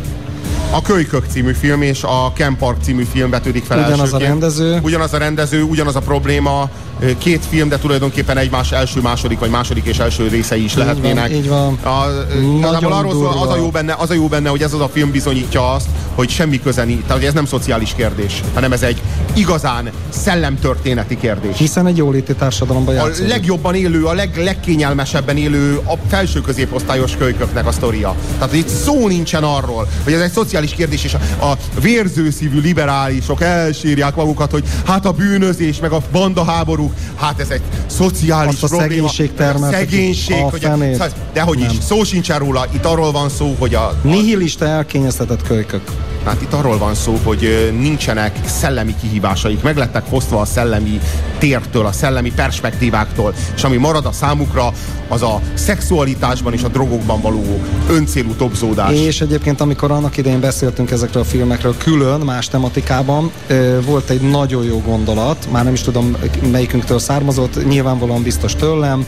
A 0.71 0.81
Kölykök 0.81 1.25
című 1.29 1.51
film 1.53 1.81
és 1.81 2.03
a 2.03 2.31
Ken 2.35 2.57
Park 2.57 2.77
című 2.83 3.03
film 3.11 3.29
vetődik 3.29 3.63
fel 3.63 3.77
Ugyanaz 3.77 3.99
a 3.99 4.01
elsőként. 4.01 4.29
rendező. 4.29 4.79
Ugyanaz 4.83 5.13
a 5.13 5.17
rendező, 5.17 5.61
ugyanaz 5.63 5.95
a 5.95 5.99
probléma. 5.99 6.69
Két 7.17 7.45
film, 7.49 7.69
de 7.69 7.77
tulajdonképpen 7.77 8.37
egymás 8.37 8.71
első, 8.71 9.01
második, 9.01 9.39
vagy 9.39 9.49
második 9.49 9.85
és 9.85 9.99
első 9.99 10.27
részei 10.27 10.63
is 10.63 10.73
van, 10.73 10.85
lehetnének. 10.85 11.31
így 11.31 11.47
van. 11.47 11.73
A, 11.83 12.05
igazából 12.57 12.93
arról 12.93 13.11
szól, 13.11 13.27
az 13.27 13.49
a, 13.49 13.55
jó 13.55 13.69
benne, 13.69 13.95
az 13.97 14.09
a 14.09 14.13
jó 14.13 14.27
benne, 14.27 14.49
hogy 14.49 14.61
ez 14.61 14.73
az 14.73 14.81
a 14.81 14.89
film 14.93 15.11
bizonyítja 15.11 15.71
azt, 15.71 15.87
hogy 16.15 16.29
semmi 16.29 16.61
köze 16.61 16.83
nincs. 16.83 17.05
Tehát 17.05 17.23
ez 17.23 17.33
nem 17.33 17.45
szociális 17.45 17.93
kérdés, 17.95 18.43
hanem 18.53 18.71
ez 18.71 18.81
egy 18.81 19.01
igazán 19.33 19.91
szellemtörténeti 20.09 21.17
kérdés. 21.17 21.57
Hiszen 21.57 21.87
egy 21.87 21.97
jóléti 21.97 22.33
társadalomban 22.33 22.97
A 22.97 23.05
játszódik. 23.05 23.29
legjobban 23.29 23.75
élő, 23.75 24.05
a 24.05 24.13
leg, 24.13 24.41
legkényelmesebben 24.43 25.37
élő 25.37 25.75
a 25.75 25.93
felső 26.09 26.41
középosztályos 26.41 27.15
kölyköknek 27.15 27.67
a 27.67 27.71
sztoria. 27.71 28.15
Tehát 28.37 28.53
itt 28.53 28.67
szó 28.67 29.07
nincsen 29.07 29.43
arról, 29.43 29.87
hogy 30.03 30.13
ez 30.13 30.21
egy 30.21 30.31
szociális 30.31 30.71
kérdés, 30.71 31.03
és 31.03 31.13
a, 31.13 31.45
a 31.45 31.57
vérzőszívű 31.81 32.59
liberálisok 32.61 33.41
elsírják 33.41 34.15
magukat, 34.15 34.51
hogy 34.51 34.63
hát 34.85 35.05
a 35.05 35.11
bűnözés, 35.11 35.79
meg 35.79 35.91
a 35.91 36.01
bandaháborúk, 36.89 37.19
hát 37.19 37.39
ez 37.39 37.49
egy 37.49 37.61
szociális 37.87 38.53
Azt 38.53 38.63
a 38.63 38.67
probléma. 38.67 38.91
szegénység 38.91 39.33
termelte 39.33 39.85
ki. 39.85 39.89
Szegénység, 39.89 40.35
A 40.43 40.49
hogy 40.49 40.61
fenét. 40.61 41.13
de 41.33 41.41
hogy 41.41 41.59
is, 41.59 41.71
szó 41.87 42.03
sincsen 42.03 42.39
róla, 42.39 42.65
itt 42.73 42.85
arról 42.85 43.11
van 43.11 43.29
szó, 43.29 43.55
hogy 43.59 43.75
a, 43.75 43.99
Nihilista 44.03 44.65
elkényeztetett 44.65 45.41
kölykök. 45.47 45.81
Hát 46.29 46.41
itt 46.41 46.53
arról 46.53 46.77
van 46.77 46.95
szó, 46.95 47.19
hogy 47.23 47.73
nincsenek 47.79 48.39
szellemi 48.45 48.95
kihívásaik, 49.01 49.61
meg 49.61 49.77
lettek 49.77 50.03
fosztva 50.09 50.39
a 50.39 50.45
szellemi 50.45 50.99
tértől, 51.37 51.85
a 51.85 51.91
szellemi 51.91 52.31
perspektíváktól, 52.31 53.33
és 53.55 53.63
ami 53.63 53.77
marad 53.77 54.05
a 54.05 54.11
számukra, 54.11 54.73
az 55.07 55.21
a 55.21 55.41
szexualitásban 55.53 56.53
és 56.53 56.63
a 56.63 56.67
drogokban 56.67 57.21
való 57.21 57.59
öncélú 57.89 58.33
topzódás. 58.33 58.93
És 58.93 59.21
egyébként, 59.21 59.61
amikor 59.61 59.91
annak 59.91 60.17
idején 60.17 60.39
beszéltünk 60.39 60.91
ezekről 60.91 61.21
a 61.21 61.25
filmekről 61.25 61.77
külön, 61.77 62.19
más 62.19 62.47
tematikában, 62.47 63.31
volt 63.85 64.09
egy 64.09 64.21
nagyon 64.21 64.63
jó 64.63 64.81
gondolat, 64.85 65.47
már 65.51 65.63
nem 65.63 65.73
is 65.73 65.81
tudom 65.81 66.15
melyikünktől 66.51 66.99
származott, 66.99 67.67
nyilvánvalóan 67.67 68.23
biztos 68.23 68.55
tőlem, 68.55 69.05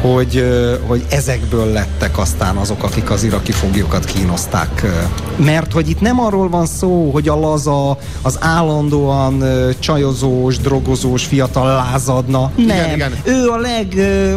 hogy, 0.00 0.44
hogy 0.86 1.04
ezekből 1.08 1.66
lettek 1.66 2.18
aztán 2.18 2.56
azok, 2.56 2.82
akik 2.82 3.10
az 3.10 3.22
iraki 3.22 3.52
foglyokat 3.52 4.04
kínozták. 4.04 4.86
Mert 5.36 5.72
hogy 5.72 5.88
itt 5.88 6.00
nem 6.00 6.20
arról 6.20 6.48
van 6.48 6.61
szó, 6.66 7.10
hogy 7.10 7.28
a 7.28 7.36
laza, 7.40 7.96
az 8.22 8.38
állandóan 8.40 9.44
csajozós, 9.78 10.58
drogozós 10.58 11.24
fiatal 11.24 11.66
lázadna. 11.66 12.50
Igen, 12.56 12.76
nem. 12.76 12.94
igen. 12.94 13.12
Ő 13.24 13.48
a 13.48 13.56
leg, 13.56 13.86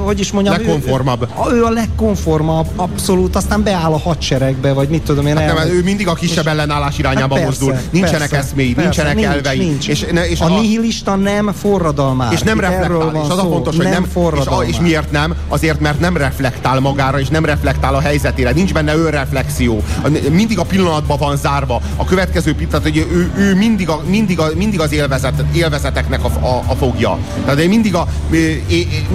hogy 0.03 0.19
is 0.19 0.32
mondjam, 0.32 0.55
ő- 0.55 0.57
Legkonformabb. 0.57 1.28
Ő, 1.51 1.55
ő 1.55 1.63
a 1.63 1.69
legkonformabb, 1.69 2.67
abszolút, 2.76 3.36
aztán 3.36 3.63
beáll 3.63 3.91
a 3.93 3.99
hadseregbe, 3.99 4.73
vagy 4.73 4.89
mit 4.89 5.01
tudom 5.01 5.26
én. 5.26 5.38
Hát 5.38 5.53
nem, 5.55 5.67
ő 5.67 5.84
mindig 5.84 6.07
a 6.07 6.13
kisebb 6.13 6.47
ellenállás 6.47 6.97
irányába 6.97 7.36
Hát 7.36 7.45
mozdul. 7.45 7.76
Nincsenek 7.89 8.19
persze, 8.30 8.38
eszméi, 8.38 8.73
persze, 8.73 8.82
nincsenek 8.82 9.15
nincs, 9.15 9.28
elvei. 9.28 9.57
Nincs. 9.57 9.88
És, 9.88 10.05
ne- 10.11 10.30
és 10.30 10.39
a, 10.39 10.47
nihilista 10.47 11.15
nem 11.15 11.51
forradalmár. 11.61 12.34
és 12.34 12.41
nem 12.41 12.59
reflektál, 12.59 12.97
van 12.97 13.15
és 13.26 13.30
az 13.30 13.38
a 13.38 13.41
fontos, 13.41 13.76
hogy 13.76 13.86
nem, 13.86 14.03
és, 14.03 14.09
a, 14.09 14.19
forradalmár. 14.19 14.67
és 14.67 14.80
miért 14.80 15.11
nem? 15.11 15.34
Azért, 15.47 15.80
mert 15.80 15.99
nem 15.99 16.17
reflektál 16.17 16.80
magára, 16.80 17.19
és 17.19 17.28
nem 17.28 17.45
reflektál 17.45 17.95
a 17.95 17.99
helyzetére, 17.99 18.51
nincs 18.51 18.73
benne 18.73 18.95
önreflexió. 18.95 19.84
A- 20.03 20.09
Mindig 20.32 20.59
a 20.59 20.63
pillanatban 20.63 21.17
van 21.17 21.38
zárva. 21.38 21.82
A 21.95 22.05
következő 22.06 22.56
pillanat, 22.56 22.82
hogy 22.82 22.97
ő, 22.97 23.32
ő 23.38 23.56
mindig, 23.56 23.89
a, 23.89 24.01
mindig, 24.10 24.39
a, 24.39 24.49
mindig 24.56 24.80
az 24.80 24.91
élvezet, 24.91 25.43
élvezeteknek 25.53 26.24
a, 26.24 26.28
a, 26.28 26.64
a 26.68 26.76
fogja. 26.76 27.18
Tehát 27.45 27.68
mindig, 27.68 27.95
a, 27.95 28.08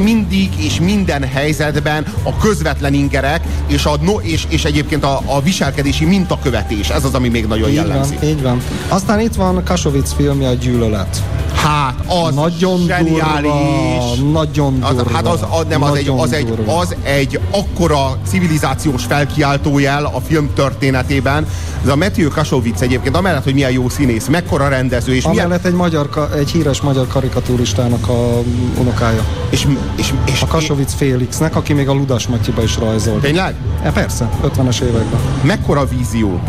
mindig 0.03 0.51
és 0.65 0.81
minden 0.81 1.25
helyzetben 1.25 2.07
a 2.23 2.37
közvetlen 2.37 2.95
ingerek, 2.95 3.45
és, 3.67 3.85
a, 3.85 3.97
no, 4.01 4.13
és, 4.21 4.45
és 4.49 4.65
egyébként 4.65 5.05
a, 5.05 5.21
a 5.25 5.41
viselkedési 5.41 6.05
mintakövetés. 6.05 6.89
Ez 6.89 7.05
az, 7.05 7.15
ami 7.15 7.29
még 7.29 7.47
nagyon 7.47 7.69
Így 7.69 7.75
jellemzi. 7.75 8.15
van, 8.21 8.29
így 8.29 8.43
van. 8.43 8.61
Aztán 8.89 9.21
itt 9.21 9.35
van 9.35 9.65
Kasovic 9.65 10.13
filmje, 10.13 10.49
a 10.49 10.55
gyűlölet. 10.55 11.23
Hát, 11.55 11.95
az 12.07 12.35
Nagyon 12.35 12.79
zseniális. 12.87 13.51
durva, 13.51 14.31
nagyon 14.33 14.83
Az, 14.83 14.95
durva. 14.95 15.11
hát 15.15 15.27
az, 15.27 15.41
az, 15.51 15.65
nem, 15.69 15.83
az, 15.83 15.95
egy, 15.97 16.13
az, 16.17 16.33
egy, 16.33 16.55
az 16.67 16.95
egy 17.03 17.41
akkora 17.51 18.19
civilizációs 18.29 19.05
felkiáltójel 19.05 20.05
a 20.05 20.21
film 20.27 20.51
történetében. 20.55 21.47
Ez 21.83 21.89
a 21.89 21.97
Matthew 21.97 22.29
Kasovic 22.29 22.81
egyébként, 22.81 23.17
amellett, 23.17 23.45
hogy 23.45 23.55
milyen 23.55 23.71
jó 23.71 23.89
színész, 23.89 24.27
mekkora 24.27 24.69
rendező, 24.69 25.15
és 25.15 25.27
milyen, 25.27 25.45
Amellett 25.45 25.65
egy, 25.65 25.73
magyar, 25.73 26.29
egy 26.37 26.51
híres 26.51 26.81
magyar 26.81 27.07
karikaturistának 27.07 28.09
a 28.09 28.41
unokája. 28.79 29.25
és, 29.51 29.67
és, 29.97 30.13
és, 30.27 30.43
A 30.43 30.47
Kasovic 30.47 30.95
Félixnek, 30.95 31.57
aki 31.57 31.73
még 31.73 31.89
a 31.89 31.93
Ludas 31.93 32.27
Matyiba 32.27 32.63
is 32.63 32.77
rajzolt. 32.77 33.21
Tényleg? 33.21 33.55
E, 33.83 33.91
persze, 33.91 34.29
50-es 34.43 34.81
években. 34.81 35.21
mekkora 35.43 35.85
vízió 35.85 36.41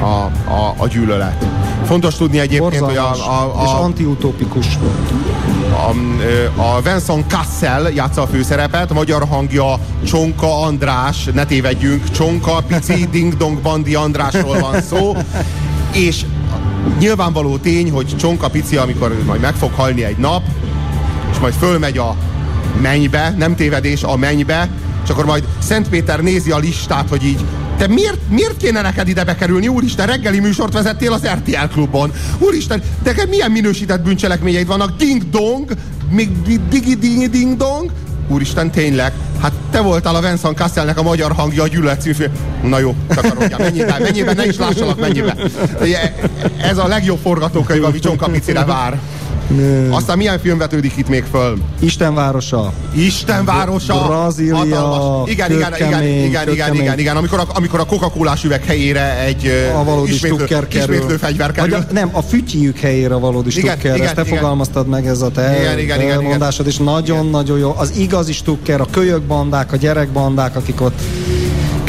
a, 0.00 0.04
a, 0.50 0.74
a 0.76 0.86
gyűlölet. 0.86 1.44
Fontos 1.84 2.14
tudni 2.14 2.38
egyébként, 2.38 2.82
hogy 2.82 2.96
a, 2.96 3.08
Borzalmas 3.08 3.58
a, 3.58 3.62
és 3.62 3.70
a, 3.70 3.82
antiutópikus. 3.82 4.66
A, 5.82 5.94
a 6.60 6.80
Vincent 6.80 7.30
Cassel 7.30 7.90
játsza 7.90 8.22
a 8.22 8.26
főszerepet, 8.26 8.92
magyar 8.92 9.26
hangja 9.28 9.78
Csonka 10.06 10.60
András, 10.60 11.24
ne 11.24 11.44
tévedjünk, 11.44 12.10
Csonka, 12.10 12.62
Pici, 12.66 13.06
Ding 13.12 13.36
Dong 13.36 13.58
Bandi 13.58 13.94
Andrásról 13.94 14.58
van 14.58 14.80
szó, 14.80 15.16
és 15.92 16.24
nyilvánvaló 16.98 17.56
tény, 17.56 17.90
hogy 17.90 18.16
Csonka 18.16 18.48
Pici, 18.48 18.76
amikor 18.76 19.16
majd 19.26 19.40
meg 19.40 19.54
fog 19.54 19.72
halni 19.74 20.04
egy 20.04 20.16
nap, 20.16 20.42
és 21.32 21.38
majd 21.38 21.54
fölmegy 21.54 21.98
a 21.98 22.16
mennybe, 22.80 23.34
nem 23.38 23.56
tévedés, 23.56 24.02
a 24.02 24.16
mennybe, 24.16 24.68
és 25.04 25.10
akkor 25.10 25.24
majd 25.24 25.44
Szent 25.58 25.88
Péter 25.88 26.20
nézi 26.20 26.50
a 26.50 26.58
listát, 26.58 27.08
hogy 27.08 27.24
így 27.24 27.40
te 27.82 27.88
miért, 27.88 28.18
miért 28.28 28.56
kéne 28.56 28.80
neked 28.80 29.08
ide 29.08 29.24
bekerülni? 29.24 29.68
Úristen, 29.68 30.06
reggeli 30.06 30.38
műsort 30.38 30.72
vezettél 30.72 31.12
az 31.12 31.26
RTL 31.26 31.66
klubon. 31.72 32.12
Úristen, 32.38 32.82
neked 33.04 33.28
milyen 33.28 33.50
minősített 33.50 34.02
bűncselekményeid 34.02 34.66
vannak? 34.66 34.96
Ding 34.96 35.22
dong, 35.30 35.70
még 36.10 36.42
digi 36.68 36.94
ding 36.94 37.30
ding 37.30 37.56
dong. 37.56 37.90
Úristen, 38.28 38.70
tényleg, 38.70 39.12
hát 39.40 39.52
te 39.70 39.80
voltál 39.80 40.14
a 40.14 40.20
Vincent 40.20 40.56
Kasselnek 40.56 40.98
a 40.98 41.02
magyar 41.02 41.32
hangja 41.32 41.62
a 41.62 41.66
gyűlölet 41.66 42.00
című 42.00 42.14
film. 42.14 42.32
Na 42.62 42.78
jó, 42.78 42.94
takarodjál, 43.08 43.58
mennyiben, 43.58 44.02
mennyiben, 44.02 44.36
ne 44.36 44.46
is 44.46 44.56
lássalak, 44.56 45.00
mennyiben. 45.00 45.38
Ez 46.60 46.78
a 46.78 46.86
legjobb 46.86 47.18
forgatókönyv, 47.22 47.84
ami 47.84 47.98
Csonka 47.98 48.26
Picire 48.26 48.64
vár. 48.64 48.98
Aztán 49.90 50.16
milyen 50.16 50.38
film 50.38 50.58
vetődik 50.58 50.96
itt 50.96 51.08
még 51.08 51.24
föl? 51.30 51.58
Istenvárosa. 51.80 52.72
Istenvárosa. 52.94 54.06
Brazília. 54.06 54.56
Hatalmas. 54.56 55.30
Igen, 55.30 55.50
igen, 55.50 55.74
igen, 55.74 56.02
igen, 56.02 56.48
igen, 56.48 56.74
igen, 56.74 56.98
igen. 56.98 57.16
Amikor 57.16 57.38
a, 57.38 57.46
amikor 57.54 57.80
a 57.80 57.84
coca 57.84 58.12
üveg 58.44 58.64
helyére 58.64 59.24
egy 59.24 59.70
A 59.76 59.84
valódi 59.84 60.12
ismétlő, 60.12 60.44
kerül. 60.44 60.68
ismétlő 60.70 61.16
fegyver 61.16 61.52
kerül. 61.52 61.70
Vagy 61.70 61.84
a, 61.88 61.92
nem, 61.92 62.08
a 62.12 62.22
fütyjük 62.22 62.78
helyére 62.78 63.14
a 63.14 63.18
valódi 63.18 63.50
Igen, 63.56 63.70
stukker. 63.70 63.94
igen, 63.94 64.06
Ezt 64.06 64.14
te 64.14 64.22
igen. 64.22 64.36
fogalmaztad 64.36 64.86
meg, 64.86 65.06
ez 65.06 65.20
a 65.22 65.28
te 65.30 65.56
Igen, 65.60 65.78
igen, 65.78 66.00
igen, 66.00 66.22
mondásod, 66.22 66.66
és 66.66 66.76
nagyon-nagyon 66.76 67.58
jó. 67.58 67.74
Az 67.76 67.92
igazi 67.96 68.32
stukker, 68.32 68.80
a 68.80 68.86
kölyökbandák, 68.90 69.72
a 69.72 69.76
gyerekbandák, 69.76 70.56
akik 70.56 70.80
ott 70.80 71.00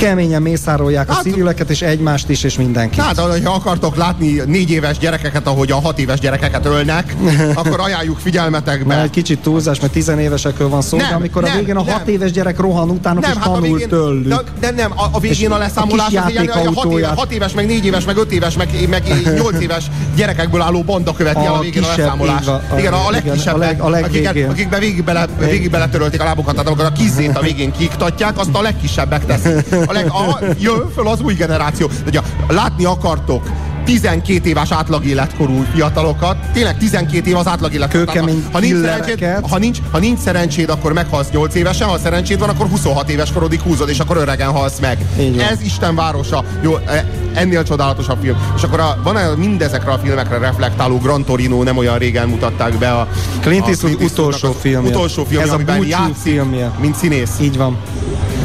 keményen 0.04 0.41
mészárolják 0.41 1.10
a 1.10 1.14
Hát- 1.14 1.24
civileket, 1.24 1.70
és 1.70 1.82
egymást 1.82 2.30
is, 2.30 2.43
és 2.43 2.58
mindenkit. 2.58 3.01
Hát, 3.01 3.20
ha 3.20 3.51
akartok 3.54 3.95
látni 3.95 4.41
négy 4.45 4.70
éves 4.72 4.97
gyerekeket, 4.97 5.47
ahogy 5.47 5.72
a 5.72 5.80
hat 5.82 5.99
éves 5.99 6.20
gyerekeket 6.20 6.66
ölnek, 6.66 7.16
akkor 7.56 7.80
ajánljuk 7.80 8.20
figyelmetekbe. 8.20 8.86
Mert 8.86 9.04
egy 9.04 9.10
kicsit 9.10 9.39
túlzás, 9.39 9.80
mert 9.80 9.93
tizenévesekről 9.93 10.70
van 10.70 10.82
szó, 10.82 10.97
Nem, 10.97 11.08
de 11.10 11.16
amikor 11.16 11.43
a 11.43 11.47
nem, 11.47 11.58
végén 11.58 11.76
a 11.76 11.84
nem. 11.84 11.93
hat 11.93 12.08
éves 12.08 12.32
gyerek 12.32 12.60
rohan 12.60 12.89
utánuk, 12.89 13.24
és 13.24 13.30
hát 13.30 13.38
a 13.47 13.51
tanul 13.51 13.62
végén, 13.62 13.88
tőlük. 13.89 14.28
de, 14.28 14.43
de 14.60 14.72
nem, 14.82 14.91
a, 14.95 15.04
a 15.12 15.20
végén 15.20 15.51
a 15.51 15.58
leszámolás 15.58 16.08
a 16.08 16.30
ilyen, 16.30 16.47
hogy 16.47 16.76
hat, 16.76 16.91
éves, 16.91 17.10
hat 17.16 17.32
éves, 17.32 17.54
meg 17.54 17.66
négy 17.66 17.86
éves, 17.86 18.06
meg 18.06 18.18
öt 18.18 18.32
éves, 18.32 18.58
meg, 18.58 18.70
meg 18.89 19.04
nyolc 19.38 19.62
éves 19.62 19.86
gyerekekből 20.16 20.62
álló 20.62 20.82
banda 20.82 21.14
követi 21.14 21.45
el 21.45 21.54
a 21.54 21.58
A 21.58 21.62
végén 21.62 21.84
a 21.84 21.86
kisebb, 21.86 21.97
leszámolást. 22.06 22.39
így 22.41 22.45
van, 22.47 22.62
a- 22.72 22.80
igen, 22.80 22.93
a 22.93 22.97
igen, 23.10 23.12
legkisebb, 23.24 23.56
a 23.56 23.58
leg- 23.58 23.82
a 23.82 23.86
akiket, 23.88 24.49
akikbe 24.49 24.80
végig, 24.80 25.04
bele, 25.04 25.26
végig 25.39 25.70
beletörölték 25.72 26.22
a 26.22 26.24
lábukat, 26.24 26.51
tehát 26.54 26.68
amikor 26.68 26.86
a 26.86 26.91
kizét 26.91 27.38
a 27.38 27.41
végén 27.41 27.72
kiiktatják, 27.72 28.39
azt 28.39 28.49
a 28.54 28.62
legkisebbek 28.62 29.26
teszik. 29.26 29.66
A 29.88 29.93
leg, 29.94 30.08
a, 30.08 30.39
jön 30.60 30.89
föl 30.96 31.08
az 31.08 31.22
új 31.22 31.34
generáció. 31.34 31.89
Ugye, 32.08 32.20
látni 32.48 32.86
akartok 32.86 33.50
12 33.86 34.50
éves 34.50 34.72
átlag 34.72 35.06
életkorú 35.06 35.66
fiatalokat, 35.74 36.38
tényleg 36.54 36.78
12 36.78 37.30
év 37.30 37.38
az 37.38 37.48
átlag 37.48 37.74
életkor. 37.74 38.04
Tehát, 38.04 38.14
Kőkemény 38.14 38.46
ha, 38.52 38.60
nincs 38.60 38.82
szerencséd, 38.82 39.50
ha, 39.50 39.58
nincs, 39.58 39.78
ha 39.91 39.98
nincs 39.98 40.20
szerencséd, 40.20 40.70
akkor 40.70 40.94
meghalsz 40.94 41.30
8 41.32 41.56
évesen, 41.56 41.88
ha 41.88 41.98
szerencséd 41.98 42.39
van, 42.39 42.50
akkor 42.50 42.68
26 42.68 43.10
éves 43.10 43.32
korodig 43.32 43.62
húzod, 43.62 43.89
és 43.89 44.00
akkor 44.00 44.18
öregen 44.18 44.52
halsz 44.52 44.80
meg. 44.80 44.98
Van. 45.16 45.39
Ez 45.39 45.62
Isten 45.62 45.96
városa. 45.96 46.44
Jó, 46.62 46.76
e- 46.76 47.06
ennél 47.34 47.64
csodálatosabb 47.64 48.18
film. 48.22 48.38
És 48.56 48.64
akkor 48.64 48.80
a, 48.80 49.00
van 49.04 49.18
-e 49.18 49.36
mindezekre 49.36 49.91
a 49.91 49.98
filmekre 49.98 50.38
reflektáló 50.38 50.98
Gran 50.98 51.24
Torino, 51.24 51.64
nem 51.64 51.78
olyan 51.78 51.98
régen 51.98 52.28
mutatták 52.28 52.78
be 52.78 52.91
a 52.91 53.08
Clint 53.41 53.68
Eastwood 53.68 54.02
utolsó 54.04 54.52
filmje. 54.52 54.89
Utolsó 54.89 55.24
filmje, 55.24 55.48
Ez 55.48 55.54
a 55.54 55.84
játszik, 55.84 56.16
filmje. 56.16 56.72
mint 56.80 56.96
színész 56.96 57.38
Így 57.41 57.58
van. 57.58 57.78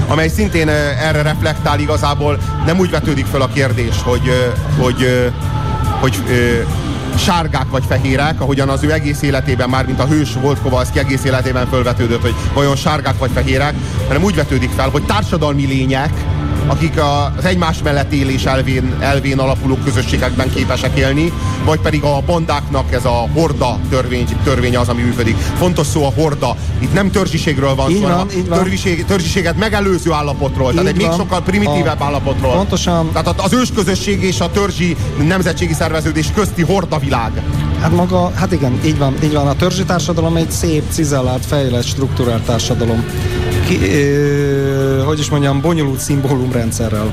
Amely 0.08 0.28
szintén 0.28 0.68
ö, 0.68 0.72
erre 0.98 1.22
reflektál 1.22 1.80
igazából, 1.80 2.38
nem 2.66 2.78
úgy 2.78 2.90
vetődik 2.90 3.26
fel 3.26 3.40
a 3.40 3.48
kérdés, 3.48 4.02
hogy, 4.02 4.28
ö, 4.28 4.48
hogy, 4.82 5.02
ö, 5.02 5.26
hogy 6.00 6.18
ö, 6.28 6.62
sárgák 7.18 7.70
vagy 7.70 7.84
fehérek, 7.88 8.40
ahogyan 8.40 8.68
az 8.68 8.82
ő 8.82 8.92
egész 8.92 9.22
életében 9.22 9.68
már, 9.68 9.86
mint 9.86 10.00
a 10.00 10.06
hős 10.06 10.34
volt 10.40 10.60
Kovalszki 10.60 10.98
egész 10.98 11.24
életében 11.24 11.66
fölvetődött, 11.66 12.20
hogy 12.20 12.34
vajon 12.54 12.76
sárgák 12.76 13.18
vagy 13.18 13.30
fehérek, 13.34 13.74
hanem 14.06 14.22
úgy 14.22 14.34
vetődik 14.34 14.70
fel, 14.70 14.88
hogy 14.88 15.02
társadalmi 15.02 15.66
lények, 15.66 16.12
akik 16.68 17.00
az 17.36 17.44
egymás 17.44 17.82
mellett 17.82 18.12
élés 18.12 18.44
elvén, 18.44 18.96
elvén 19.00 19.38
alapuló 19.38 19.76
közösségekben 19.84 20.50
képesek 20.54 20.98
élni, 20.98 21.32
vagy 21.64 21.80
pedig 21.80 22.02
a 22.02 22.22
bandáknak 22.26 22.92
ez 22.92 23.04
a 23.04 23.28
horda 23.34 23.78
törvény, 23.90 24.26
törvénye 24.44 24.78
az, 24.80 24.88
ami 24.88 25.02
működik. 25.02 25.36
Fontos 25.36 25.86
szó 25.86 26.04
a 26.04 26.12
horda. 26.14 26.56
Itt 26.78 26.92
nem 26.92 27.10
törzsiségről 27.10 27.74
van 27.74 27.90
Így 27.90 27.96
szó, 27.96 28.02
van, 28.02 28.10
hanem 28.10 28.28
törzsiség, 28.48 29.04
törzsiséget 29.04 29.56
megelőző 29.56 30.12
állapotról, 30.12 30.70
tehát 30.70 30.86
egy 30.86 30.96
még 30.96 31.10
sokkal 31.16 31.42
primitívebb 31.42 32.00
A- 32.00 32.04
állapotról. 32.04 32.52
pontosan. 32.52 33.12
Tehát 33.12 33.40
az 33.40 33.52
ősközösség 33.52 34.22
és 34.22 34.40
a 34.40 34.50
törzsi 34.50 34.96
nemzetségi 35.26 35.72
szerveződés 35.72 36.30
közti 36.34 36.62
horda 36.62 36.98
világ. 36.98 37.42
Hát 37.80 37.92
maga, 37.92 38.30
hát 38.34 38.52
igen, 38.52 38.80
így 38.84 38.98
van, 38.98 39.14
így 39.24 39.32
van. 39.32 39.48
A 39.48 39.54
törzsi 39.54 39.84
társadalom 39.84 40.36
egy 40.36 40.50
szép, 40.50 40.82
cizellált, 40.90 41.46
fejlett, 41.46 41.84
struktúrált 41.84 42.42
társadalom. 42.42 43.04
Ki, 43.66 43.78
ö, 43.90 45.02
hogy 45.06 45.18
is 45.18 45.30
mondjam, 45.30 45.60
bonyolult 45.60 45.98
szimbólumrendszerrel. 45.98 47.12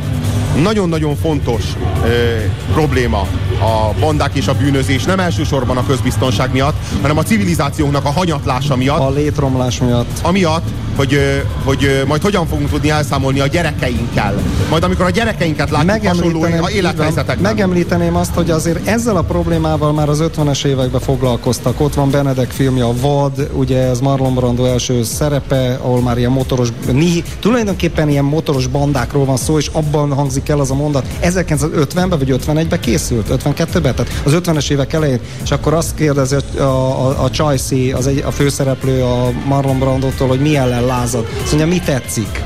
Nagyon-nagyon 0.61 1.15
fontos 1.15 1.63
ö, 2.05 2.37
probléma 2.73 3.27
a 3.65 3.93
bandák 3.99 4.35
és 4.35 4.47
a 4.47 4.53
bűnözés, 4.53 5.03
nem 5.03 5.19
elsősorban 5.19 5.77
a 5.77 5.85
közbiztonság 5.85 6.51
miatt, 6.51 6.75
hanem 7.01 7.17
a 7.17 7.23
civilizációnknak 7.23 8.05
a 8.05 8.11
hanyatlása 8.11 8.75
miatt, 8.75 8.99
A 8.99 9.09
létromlás 9.09 9.79
miatt. 9.79 10.19
amiatt, 10.21 10.63
hogy, 10.95 11.19
hogy 11.63 12.03
majd 12.07 12.21
hogyan 12.21 12.47
fogunk 12.47 12.69
tudni 12.69 12.89
elszámolni 12.89 13.39
a 13.39 13.47
gyerekeinkkel. 13.47 14.33
Majd 14.69 14.83
amikor 14.83 15.05
a 15.05 15.09
gyerekeinket 15.09 15.69
látjuk 15.69 16.07
hasonló 16.07 16.47
élethelyzetekben. 16.75 17.51
megemlíteném 17.51 18.15
azt, 18.15 18.33
hogy 18.33 18.51
azért 18.51 18.87
ezzel 18.87 19.15
a 19.17 19.21
problémával 19.21 19.93
már 19.93 20.09
az 20.09 20.23
50-es 20.35 20.65
években 20.65 21.01
foglalkoztak. 21.01 21.81
Ott 21.81 21.93
van 21.93 22.09
Benedek 22.09 22.49
filmje, 22.49 22.83
a 22.85 22.93
Vad, 23.01 23.49
ugye 23.53 23.77
ez 23.77 23.99
Marlon 23.99 24.33
Brando 24.35 24.65
első 24.65 25.03
szerepe, 25.03 25.79
ahol 25.81 26.01
már 26.01 26.17
ilyen 26.17 26.31
motoros, 26.31 26.69
ni, 26.91 27.23
tulajdonképpen 27.39 28.09
ilyen 28.09 28.23
motoros 28.23 28.67
bandákról 28.67 29.25
van 29.25 29.37
szó, 29.37 29.57
és 29.57 29.69
abban 29.71 30.13
hangzik 30.13 30.49
el 30.49 30.59
az 30.59 30.71
a 30.71 30.75
mondat. 30.75 31.05
1950-ben 31.21 32.09
vagy 32.09 32.35
51-ben 32.45 32.79
készült, 32.79 33.29
52-ben, 33.55 33.95
tehát 33.95 34.21
az 34.23 34.33
50-es 34.35 34.69
évek 34.69 34.93
elején, 34.93 35.19
és 35.43 35.51
akkor 35.51 35.73
azt 35.73 35.95
kérdezi 35.95 36.35
a, 36.57 36.61
a, 36.61 37.23
a 37.23 37.29
Csajci, 37.29 37.91
az 37.91 38.07
egy, 38.07 38.23
a 38.25 38.31
főszereplő 38.31 39.03
a 39.03 39.31
Marlon 39.45 39.79
Brandótól, 39.79 40.27
hogy 40.27 40.39
mi 40.39 40.57
ellen 40.57 40.85
lázad. 40.85 41.27
Azt 41.43 41.51
mondja, 41.51 41.73
mi 41.73 41.79
tetszik? 41.85 42.43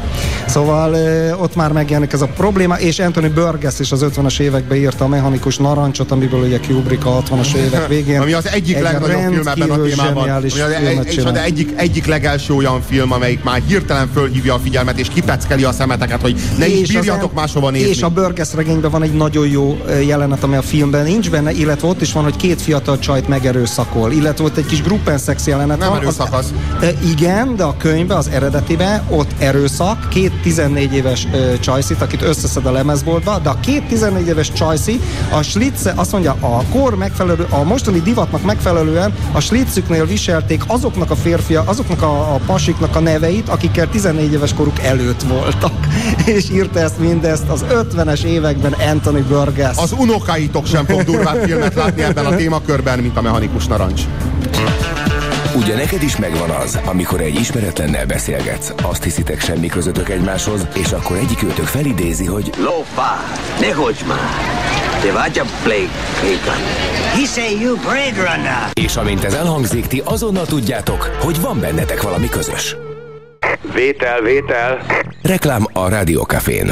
Szóval 0.48 0.96
ott 1.40 1.56
már 1.56 1.72
megjelenik 1.72 2.14
ez 2.14 2.22
a 2.22 2.28
probléma, 2.28 2.76
és 2.76 3.00
Anthony 3.00 3.34
Burgess 3.34 3.80
is 3.80 3.92
az 3.92 4.06
50-es 4.16 4.40
években 4.40 4.78
írta 4.78 5.04
a 5.04 5.08
mechanikus 5.08 5.58
narancsot, 5.58 6.12
amiből 6.12 6.40
ugye 6.40 6.60
Kubrick 6.68 7.06
a 7.06 7.24
60-as 7.24 7.56
évek 7.56 7.88
végén. 7.88 8.22
Ami 8.22 8.34
az 8.34 8.48
egyik 8.48 8.76
egy 8.76 8.82
legnagyobb 8.82 9.34
film 9.34 9.48
ebben 9.48 9.70
a 9.70 9.82
témában. 9.82 10.30
Ami 10.30 10.30
az, 10.30 10.44
és 11.06 11.24
egyik, 11.44 11.72
egyik 11.76 12.06
legelső 12.06 12.54
olyan 12.54 12.82
film, 12.82 13.12
amelyik 13.12 13.44
már 13.44 13.62
hirtelen 13.68 14.10
fölhívja 14.14 14.54
a 14.54 14.60
figyelmet, 14.60 15.00
és 15.00 15.08
kipeckeli 15.08 15.64
a 15.64 15.72
szemeteket, 15.72 16.22
hogy 16.22 16.40
ne 16.58 16.68
is 16.68 16.82
az 16.82 16.96
bírjatok 16.96 17.34
máshova 17.34 17.70
nézni. 17.70 17.90
És 17.90 18.02
a 18.02 18.10
Burgess 18.10 18.54
regényben 18.54 18.92
van 18.92 19.04
egy 19.04 19.14
nagyon 19.14 19.48
jó 19.48 19.78
jelenet, 20.08 20.44
ami 20.44 20.56
a 20.56 20.62
filmben 20.90 21.12
nincs 21.12 21.30
benne, 21.30 21.52
illetve 21.52 21.88
ott 21.88 22.02
is 22.02 22.14
van, 22.14 22.24
hogy 22.24 22.36
két 22.36 22.62
fiatal 22.62 23.00
csajt 23.00 23.28
megerőszakol, 23.28 24.12
illetve 24.12 24.44
ott 24.44 24.58
egy 24.58 24.66
kis 24.66 24.82
gruppenszex 24.82 25.48
jelenet 25.48 25.78
Nem 25.80 25.90
van. 25.90 25.98
erőszak 25.98 26.34
az. 26.34 26.54
Ö, 26.82 26.88
Igen, 27.12 27.56
de 27.56 27.64
a 27.64 27.78
könyvben, 27.78 28.18
az 28.18 28.28
eredetiben 28.28 29.04
ott 29.10 29.30
erőszak, 29.38 30.10
két 30.10 30.42
14 30.42 30.94
éves 30.94 31.28
ö, 31.34 31.60
csajszit, 31.60 32.02
akit 32.02 32.22
összeszed 32.22 32.66
a 32.66 32.72
lemezboltba, 32.72 33.40
de 33.40 33.50
a 33.50 33.60
két 33.60 33.84
14 33.84 34.28
éves 34.28 34.52
csajszi, 34.52 35.00
a 35.32 35.42
slitze, 35.42 35.94
azt 35.96 36.12
mondja, 36.12 36.36
a 36.40 36.64
kor 36.72 36.96
megfelelő, 36.96 37.48
a 37.50 37.64
mostani 37.64 38.00
divatnak 38.00 38.44
megfelelően 38.44 39.14
a 39.32 39.40
slitzüknél 39.40 40.06
viselték 40.06 40.64
azoknak 40.68 41.12
a 41.12 41.16
férfia, 41.16 41.64
azoknak 41.66 42.02
a, 42.02 42.34
a 42.34 42.40
pasiknak 42.46 42.96
a 42.96 43.00
neveit, 43.00 43.50
akikkel 43.50 43.90
14 43.90 44.32
éves 44.32 44.54
koruk 44.54 44.80
előtt 44.80 45.22
voltak. 45.22 45.88
És 46.36 46.50
írta 46.50 46.80
ezt 46.80 47.00
mindezt 47.00 47.50
az 47.50 47.66
50-es 47.70 48.24
években 48.24 48.72
Anthony 48.72 49.26
Burgess. 49.28 49.78
Az 49.78 49.94
unokáitok 49.98 50.66
sem 50.86 50.98
fog 50.98 51.04
durvább 51.04 51.44
filmet 51.44 51.74
látni 51.74 52.04
ebben 52.04 52.26
a 52.26 52.36
témakörben, 52.36 53.00
mint 53.00 53.18
a 53.18 53.22
mechanikus 53.22 53.68
narancs. 53.68 54.02
Ugye 55.56 55.76
neked 55.76 56.04
is 56.04 56.18
megvan 56.18 56.50
az, 56.50 56.80
amikor 56.86 57.22
egy 57.22 57.36
ismeretlennel 57.36 58.06
beszélgetsz, 58.06 58.74
azt 58.84 59.04
hiszitek 59.04 59.42
semmi 59.42 59.68
közöttök 59.68 60.10
egymáshoz, 60.10 60.68
és 60.74 60.92
akkor 60.92 61.18
egyik 61.18 61.44
őtök 61.44 61.66
felidézi, 61.66 62.26
hogy 62.26 62.52
Lófá, 62.58 63.24
ne 63.60 63.74
hogy 63.74 63.98
már! 64.08 64.30
Te 65.02 65.12
vagy 65.12 65.40
a 65.40 65.44
Blake 65.64 65.90
Hagan. 66.22 66.62
He 67.14 67.26
say 67.26 67.62
you 67.62 67.76
Blade 67.76 68.34
Runner. 68.34 68.70
és 68.74 68.96
amint 68.96 69.24
ez 69.24 69.34
elhangzik, 69.34 69.88
ti 69.88 70.02
azonnal 70.06 70.46
tudjátok, 70.46 71.18
hogy 71.20 71.42
van 71.42 71.60
bennetek 71.60 72.02
valami 72.02 72.30
közös. 72.30 72.76
Vétel, 73.74 74.22
vétel. 74.22 74.78
Reklám 75.22 75.66
a 75.74 75.90
Rádiókafén. 75.90 76.72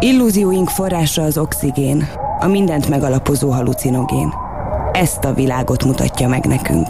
Illúzióink 0.00 0.68
forrása 0.68 1.22
az 1.22 1.38
oxigén, 1.38 2.08
a 2.40 2.46
mindent 2.46 2.88
megalapozó 2.88 3.50
halucinogén. 3.50 4.34
Ezt 4.92 5.24
a 5.24 5.32
világot 5.32 5.84
mutatja 5.84 6.28
meg 6.28 6.46
nekünk. 6.46 6.86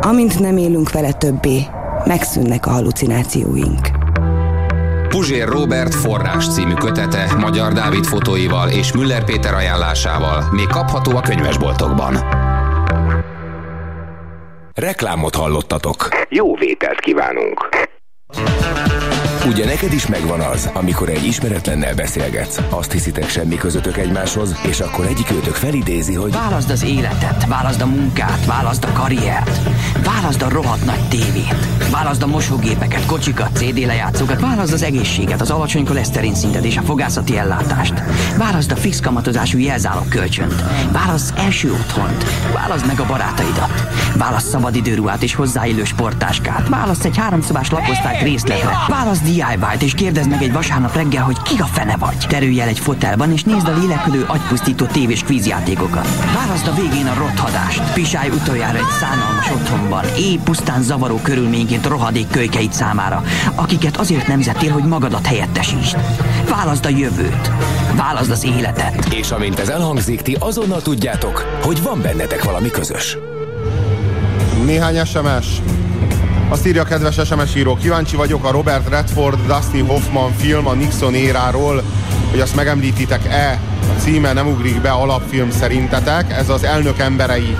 Amint 0.00 0.38
nem 0.38 0.56
élünk 0.56 0.90
vele 0.90 1.12
többé, 1.12 1.66
megszűnnek 2.04 2.66
a 2.66 2.70
halucinációink. 2.70 3.90
Puzsér 5.08 5.48
Robert 5.48 5.94
forrás 5.94 6.48
című 6.48 6.74
kötete 6.74 7.34
Magyar 7.38 7.72
Dávid 7.72 8.04
fotóival 8.04 8.68
és 8.68 8.92
Müller 8.92 9.24
Péter 9.24 9.54
ajánlásával 9.54 10.44
még 10.52 10.66
kapható 10.66 11.16
a 11.16 11.20
könyvesboltokban. 11.20 12.16
Reklámot 14.74 15.34
hallottatok. 15.34 16.08
Jó 16.28 16.54
vételt 16.54 17.00
kívánunk. 17.00 17.68
Ugye 19.48 19.64
neked 19.64 19.92
is 19.92 20.06
megvan 20.06 20.40
az, 20.40 20.70
amikor 20.72 21.08
egy 21.08 21.24
ismeretlennel 21.24 21.94
beszélgetsz, 21.94 22.60
azt 22.70 22.92
hiszitek 22.92 23.28
semmi 23.28 23.56
közöttök 23.56 23.96
egymáshoz, 23.96 24.54
és 24.66 24.80
akkor 24.80 25.06
egyik 25.06 25.30
őtök 25.30 25.54
felidézi, 25.54 26.14
hogy 26.14 26.32
Válaszd 26.32 26.70
az 26.70 26.84
életet, 26.84 27.46
válaszd 27.46 27.80
a 27.80 27.86
munkát, 27.86 28.44
válaszd 28.46 28.84
a 28.84 28.92
karriert, 28.92 29.60
válaszd 30.04 30.42
a 30.42 30.48
rohadt 30.48 30.84
nagy 30.84 31.08
tévét, 31.08 31.66
válaszd 31.90 32.22
a 32.22 32.26
mosógépeket, 32.26 33.06
kocsikat, 33.06 33.56
CD 33.56 33.78
lejátszókat, 33.86 34.40
válaszd 34.40 34.72
az 34.72 34.82
egészséget, 34.82 35.40
az 35.40 35.50
alacsony 35.50 35.84
koleszterin 35.84 36.34
szintet 36.34 36.64
és 36.64 36.76
a 36.76 36.82
fogászati 36.82 37.36
ellátást, 37.36 38.02
válaszd 38.36 38.72
a 38.72 38.76
fix 38.76 39.00
kamatozású 39.00 39.58
jelzálog 39.58 40.08
kölcsönt, 40.08 40.64
válaszd 40.92 41.34
első 41.36 41.72
otthont, 41.72 42.24
válaszd 42.52 42.86
meg 42.86 43.00
a 43.00 43.06
barátaidat, 43.06 43.88
válaszd 44.16 44.46
szabadidőruhát 44.46 45.22
és 45.22 45.34
hozzáillő 45.34 45.84
sporttáskát, 45.84 46.68
válaszd 46.68 47.04
egy 47.04 47.16
háromszobás 47.16 47.70
lakosztályt 47.70 48.22
részletre, 48.22 48.70
válaszd 48.88 49.36
DIY-t 49.38 49.82
és 49.82 49.94
kérdezd 49.94 50.28
meg 50.28 50.42
egy 50.42 50.52
vasárnap 50.52 50.94
reggel, 50.94 51.22
hogy 51.22 51.42
ki 51.42 51.58
a 51.58 51.64
fene 51.64 51.96
vagy. 51.96 52.16
Terülj 52.28 52.60
el 52.60 52.68
egy 52.68 52.78
fotelban 52.78 53.32
és 53.32 53.42
nézd 53.42 53.68
a 53.68 53.78
lélekülő 53.78 54.24
agypusztító 54.26 54.84
tévés 54.84 55.22
kvízjátékokat. 55.22 56.08
Válaszd 56.34 56.66
a 56.66 56.74
végén 56.74 57.06
a 57.06 57.14
rothadást, 57.18 57.92
pisálj 57.92 58.28
utoljára 58.28 58.78
egy 58.78 58.90
szánalmas 59.00 59.50
otthonban, 59.50 60.04
éj 60.16 60.38
pusztán 60.44 60.82
zavaró 60.82 61.16
körülményként 61.16 61.86
rohadék 61.86 62.28
kölykeit 62.30 62.72
számára, 62.72 63.22
akiket 63.54 63.96
azért 63.96 64.26
nemzettél, 64.26 64.72
hogy 64.72 64.84
magadat 64.84 65.26
helyettesítsd. 65.26 65.96
Válaszd 66.48 66.84
a 66.84 66.88
jövőt, 66.88 67.50
válaszd 67.96 68.30
az 68.30 68.44
életet. 68.44 69.14
És 69.14 69.30
amint 69.30 69.58
ez 69.58 69.68
elhangzik, 69.68 70.22
ti 70.22 70.36
azonnal 70.38 70.82
tudjátok, 70.82 71.58
hogy 71.62 71.82
van 71.82 72.00
bennetek 72.02 72.44
valami 72.44 72.70
közös. 72.70 73.16
Néhány 74.64 75.04
SMS. 75.04 75.46
Azt 76.48 76.66
írja 76.66 76.82
a 76.82 76.84
kedves 76.84 77.14
SMS 77.26 77.54
író, 77.56 77.76
kíváncsi 77.76 78.16
vagyok 78.16 78.44
a 78.44 78.50
Robert 78.50 78.88
Redford, 78.88 79.38
Dustin 79.46 79.86
Hoffman 79.86 80.32
film 80.36 80.66
a 80.66 80.72
Nixon 80.72 81.14
éráról, 81.14 81.82
hogy 82.30 82.40
azt 82.40 82.54
megemlítitek-e. 82.54 83.60
A 83.96 84.00
címe 84.00 84.32
nem 84.32 84.46
ugrik 84.46 84.80
be 84.80 84.90
alapfilm 84.90 85.50
szerintetek, 85.50 86.32
ez 86.32 86.48
az 86.48 86.64
elnök 86.64 86.98
emberei. 86.98 87.56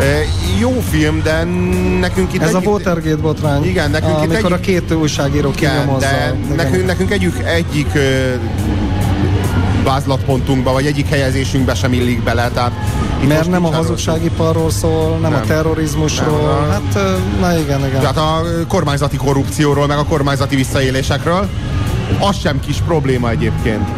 E, 0.00 0.04
jó 0.60 0.80
film, 0.90 1.22
de 1.22 1.44
nekünk 2.00 2.32
itt 2.32 2.42
Ez 2.42 2.54
egy, 2.54 2.66
a 2.66 2.70
Watergate 2.70 3.16
botrány. 3.16 3.64
Igen, 3.64 3.90
nekünk 3.90 4.12
itt 4.22 4.30
amikor 4.30 4.52
egy- 4.52 4.58
a 4.58 4.60
két 4.60 4.92
újságíró 4.92 5.50
kinyomozza. 5.50 6.06
de 6.08 6.34
Igen. 6.44 6.56
nekünk, 6.56 6.86
nekünk 6.86 7.10
egyik, 7.10 7.34
egyik 7.44 7.88
ö, 7.94 8.34
vázlatpontunkba, 9.84 10.72
vagy 10.72 10.86
egyik 10.86 11.08
helyezésünkbe 11.08 11.74
sem 11.74 11.92
illik 11.92 12.22
bele. 12.22 12.48
Tehát 12.54 12.72
itt 13.20 13.28
Mert 13.28 13.50
nem 13.50 13.64
a 13.64 13.72
hazugságiparról 13.72 14.70
szól, 14.70 15.10
nem, 15.10 15.30
Nem. 15.30 15.40
a 15.42 15.44
terrorizmusról. 15.46 16.60
Nem, 16.60 16.70
Hát, 16.70 17.00
na 17.40 17.58
igen, 17.58 17.86
igen. 17.86 18.00
Tehát 18.00 18.16
a 18.16 18.42
kormányzati 18.68 19.16
korrupcióról, 19.16 19.86
meg 19.86 19.98
a 19.98 20.04
kormányzati 20.04 20.56
visszaélésekről. 20.56 21.48
Az 22.20 22.38
sem 22.38 22.60
kis 22.60 22.76
probléma 22.86 23.30
egyébként. 23.30 23.88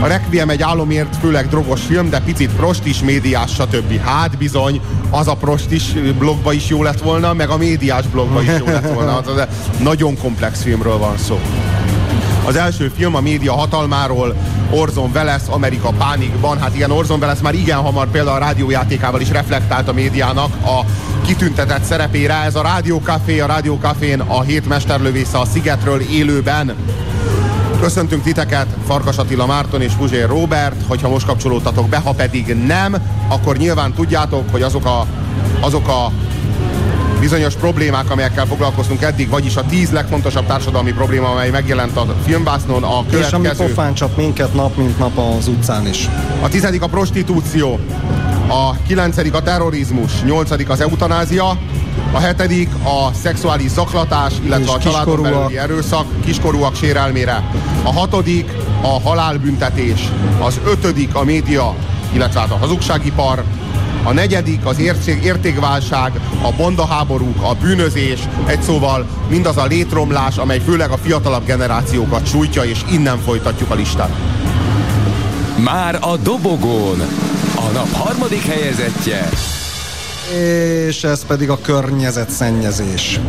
A 0.00 0.06
Requiem 0.06 0.50
egy 0.50 0.62
álomért, 0.62 1.16
főleg 1.16 1.48
drogos 1.48 1.80
film, 1.80 2.10
de 2.10 2.20
picit 2.20 2.50
prostis, 2.50 3.00
médiás, 3.00 3.50
stb. 3.52 4.00
Hát 4.00 4.38
bizony, 4.38 4.80
az 5.10 5.28
a 5.28 5.34
prostis 5.34 5.92
blogba 6.18 6.52
is 6.52 6.68
jó 6.68 6.82
lett 6.82 7.00
volna, 7.00 7.32
meg 7.32 7.48
a 7.48 7.56
médiás 7.56 8.06
blogba 8.06 8.42
is 8.42 8.50
jó 8.58 8.66
lett 8.66 8.92
volna. 8.92 9.16
Az 9.26 9.46
nagyon 9.78 10.18
komplex 10.18 10.62
filmről 10.62 10.98
van 10.98 11.16
szó. 11.18 11.40
Az 12.46 12.56
első 12.56 12.92
film 12.96 13.14
a 13.14 13.20
média 13.20 13.52
hatalmáról, 13.52 14.34
Orson 14.70 15.10
Welles, 15.14 15.42
Amerika 15.48 15.88
pánikban. 15.88 16.58
Hát 16.58 16.74
igen, 16.74 16.90
Orson 16.90 17.20
Welles 17.20 17.38
már 17.38 17.54
igen 17.54 17.78
hamar 17.78 18.10
például 18.10 18.36
a 18.36 18.40
rádiójátékával 18.40 19.20
is 19.20 19.30
reflektált 19.30 19.88
a 19.88 19.92
médiának 19.92 20.54
a 20.64 20.84
kitüntetett 21.26 21.82
szerepére. 21.82 22.34
Ez 22.34 22.54
a 22.54 22.62
Rádiókafé, 22.62 23.40
a 23.40 23.46
Rádiókafén 23.46 24.20
a 24.20 24.42
hét 24.42 24.68
mesterlövésze 24.68 25.38
a 25.38 25.44
Szigetről 25.44 26.00
élőben. 26.00 26.74
Köszöntünk 27.80 28.22
titeket, 28.22 28.66
Farkas 28.86 29.16
Attila 29.16 29.46
Márton 29.46 29.82
és 29.82 29.92
Puzsér 29.92 30.28
Robert, 30.28 30.76
hogyha 30.88 31.08
most 31.08 31.26
kapcsolódtatok 31.26 31.88
be, 31.88 31.96
ha 31.96 32.12
pedig 32.12 32.46
nem, 32.66 32.96
akkor 33.28 33.56
nyilván 33.56 33.92
tudjátok, 33.92 34.50
hogy 34.50 34.62
azok 34.62 34.84
a, 34.84 35.06
azok 35.60 35.88
a 35.88 36.12
bizonyos 37.20 37.54
problémák, 37.54 38.10
amelyekkel 38.10 38.46
foglalkoztunk 38.46 39.02
eddig, 39.02 39.28
vagyis 39.28 39.56
a 39.56 39.64
tíz 39.66 39.90
legfontosabb 39.90 40.46
társadalmi 40.46 40.92
probléma, 40.92 41.30
amely 41.30 41.50
megjelent 41.50 41.96
a 41.96 42.14
filmvásznon, 42.24 42.82
a 42.82 43.04
És 43.10 43.30
ami 43.32 43.42
következő... 43.42 43.68
pofán 43.68 43.94
csap 43.94 44.16
minket 44.16 44.54
nap, 44.54 44.76
mint 44.76 44.98
nap 44.98 45.18
az 45.18 45.48
utcán 45.48 45.86
is. 45.86 46.08
A 46.42 46.48
tizedik 46.48 46.82
a 46.82 46.86
prostitúció, 46.86 47.78
a 48.48 48.76
kilencedik 48.86 49.34
a 49.34 49.42
terrorizmus, 49.42 50.22
nyolcadik 50.22 50.68
az 50.68 50.80
eutanázia, 50.80 51.58
a 52.12 52.18
hetedik 52.18 52.68
a 52.82 53.12
szexuális 53.22 53.70
zaklatás, 53.70 54.32
illetve 54.44 54.72
a 54.72 54.78
családon 54.78 55.22
belüli 55.22 55.58
erőszak, 55.58 56.06
kiskorúak 56.24 56.76
sérelmére. 56.76 57.50
A 57.82 57.92
hatodik 57.92 58.50
a 58.82 59.00
halálbüntetés, 59.08 60.08
az 60.40 60.60
ötödik 60.66 61.14
a 61.14 61.24
média, 61.24 61.74
illetve 62.12 62.40
hát 62.40 62.50
a 62.50 62.56
hazugságipar, 62.56 63.44
a 64.06 64.12
negyedik 64.12 64.66
az 64.66 64.78
érték, 64.78 65.24
értékválság, 65.24 66.12
a 66.42 66.52
bondaháborúk, 66.56 67.42
a 67.42 67.54
bűnözés, 67.60 68.20
egy 68.46 68.62
szóval 68.62 69.06
mindaz 69.28 69.56
a 69.56 69.66
létromlás, 69.66 70.36
amely 70.36 70.60
főleg 70.60 70.90
a 70.90 70.96
fiatalabb 70.96 71.46
generációkat 71.46 72.26
sújtja, 72.26 72.62
és 72.62 72.80
innen 72.90 73.18
folytatjuk 73.18 73.70
a 73.70 73.74
listát. 73.74 74.10
Már 75.64 75.98
a 76.00 76.16
dobogón 76.16 77.00
a 77.54 77.70
nap 77.72 77.92
harmadik 77.92 78.42
helyezettje 78.42 79.28
És 80.86 81.04
ez 81.04 81.26
pedig 81.26 81.50
a 81.50 81.58
környezetszennyezés. 81.60 83.20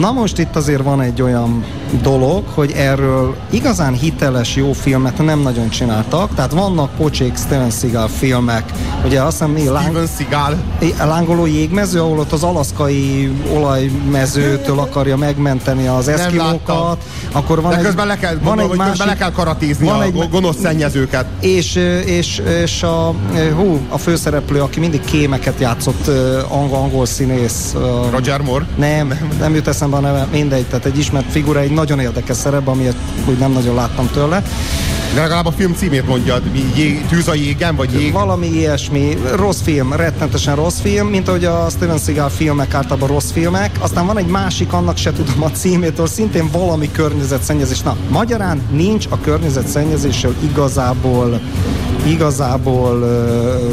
Na 0.00 0.12
most 0.12 0.38
itt 0.38 0.56
azért 0.56 0.82
van 0.82 1.00
egy 1.00 1.22
olyan 1.22 1.64
dolog, 2.02 2.44
hogy 2.54 2.72
erről 2.72 3.36
igazán 3.50 3.92
hiteles 3.92 4.56
jó 4.56 4.72
filmet 4.72 5.24
nem 5.24 5.40
nagyon 5.40 5.68
csináltak, 5.68 6.34
tehát 6.34 6.52
vannak 6.52 6.90
pocsék 6.96 7.36
Steven 7.36 7.70
Seagal 7.70 8.08
filmek, 8.08 8.72
ugye 9.04 9.22
azt 9.22 9.44
hiszem 9.44 9.56
Steven 9.56 10.06
Seagal 10.18 10.58
a 10.98 11.04
lángoló 11.06 11.46
jégmező, 11.46 12.00
ahol 12.00 12.18
ott 12.18 12.32
az 12.32 12.42
alaszkai 12.42 13.32
olajmezőtől 13.54 14.78
akarja 14.78 15.16
megmenteni 15.16 15.86
az 15.86 16.08
eszkimókat, 16.08 17.04
akkor 17.32 17.60
van 17.62 17.70
De 17.70 17.76
egy, 17.76 17.84
közben 17.84 18.06
le 18.06 18.16
kell, 18.16 18.38
van 18.42 18.60
egy 18.60 18.68
másik, 18.68 18.90
közben 18.90 19.06
le 19.06 19.16
kell 19.16 19.32
karatézni 19.32 19.86
van 19.86 19.98
a 19.98 20.02
egy- 20.02 20.12
go- 20.12 20.30
gonosz 20.30 20.56
szennyezőket. 20.62 21.26
és, 21.40 21.74
és, 22.04 22.42
és 22.62 22.82
a, 22.82 23.14
hú, 23.56 23.80
a 23.88 23.98
főszereplő, 23.98 24.60
aki 24.60 24.80
mindig 24.80 25.04
kémeket 25.04 25.60
játszott, 25.60 26.08
angol, 26.48 26.78
angol 26.78 27.06
színész. 27.06 27.74
Roger 28.10 28.40
Moore? 28.40 28.66
Nem, 28.76 29.32
nem 29.38 29.54
jut 29.54 29.68
eszembe 29.68 29.83
a 29.92 30.00
neve, 30.00 30.26
mindegy, 30.32 30.64
tehát 30.64 30.84
egy 30.84 30.98
ismert 30.98 31.30
figura, 31.30 31.60
egy 31.60 31.70
nagyon 31.70 32.00
érdekes 32.00 32.36
szerep, 32.36 32.68
amiért 32.68 32.96
úgy 33.28 33.38
nem 33.38 33.52
nagyon 33.52 33.74
láttam 33.74 34.10
tőle. 34.12 34.42
De 35.14 35.20
legalább 35.20 35.46
a 35.46 35.52
film 35.52 35.74
címét 35.74 36.06
mondjad, 36.06 36.42
jég, 36.76 37.06
tűz 37.06 37.28
a 37.28 37.34
jégen, 37.34 37.76
vagy 37.76 37.92
jég? 37.92 38.12
Valami 38.12 38.46
ilyesmi, 38.46 39.18
rossz 39.34 39.60
film, 39.60 39.92
rettentesen 39.92 40.56
rossz 40.56 40.80
film, 40.80 41.06
mint 41.06 41.28
ahogy 41.28 41.44
a 41.44 41.66
Steven 41.70 41.98
Seagal 41.98 42.28
filmek 42.28 42.74
általában 42.74 43.08
rossz 43.08 43.30
filmek. 43.30 43.70
Aztán 43.80 44.06
van 44.06 44.18
egy 44.18 44.26
másik, 44.26 44.72
annak 44.72 44.96
se 44.96 45.12
tudom 45.12 45.42
a 45.42 45.50
címétől, 45.50 46.06
szintén 46.06 46.48
valami 46.52 46.90
környezetszennyezés. 46.90 47.80
Na, 47.80 47.96
magyarán 48.08 48.62
nincs 48.70 49.06
a 49.08 49.20
környezetszennyezéssel 49.20 50.34
igazából 50.50 51.40
igazából 52.06 53.02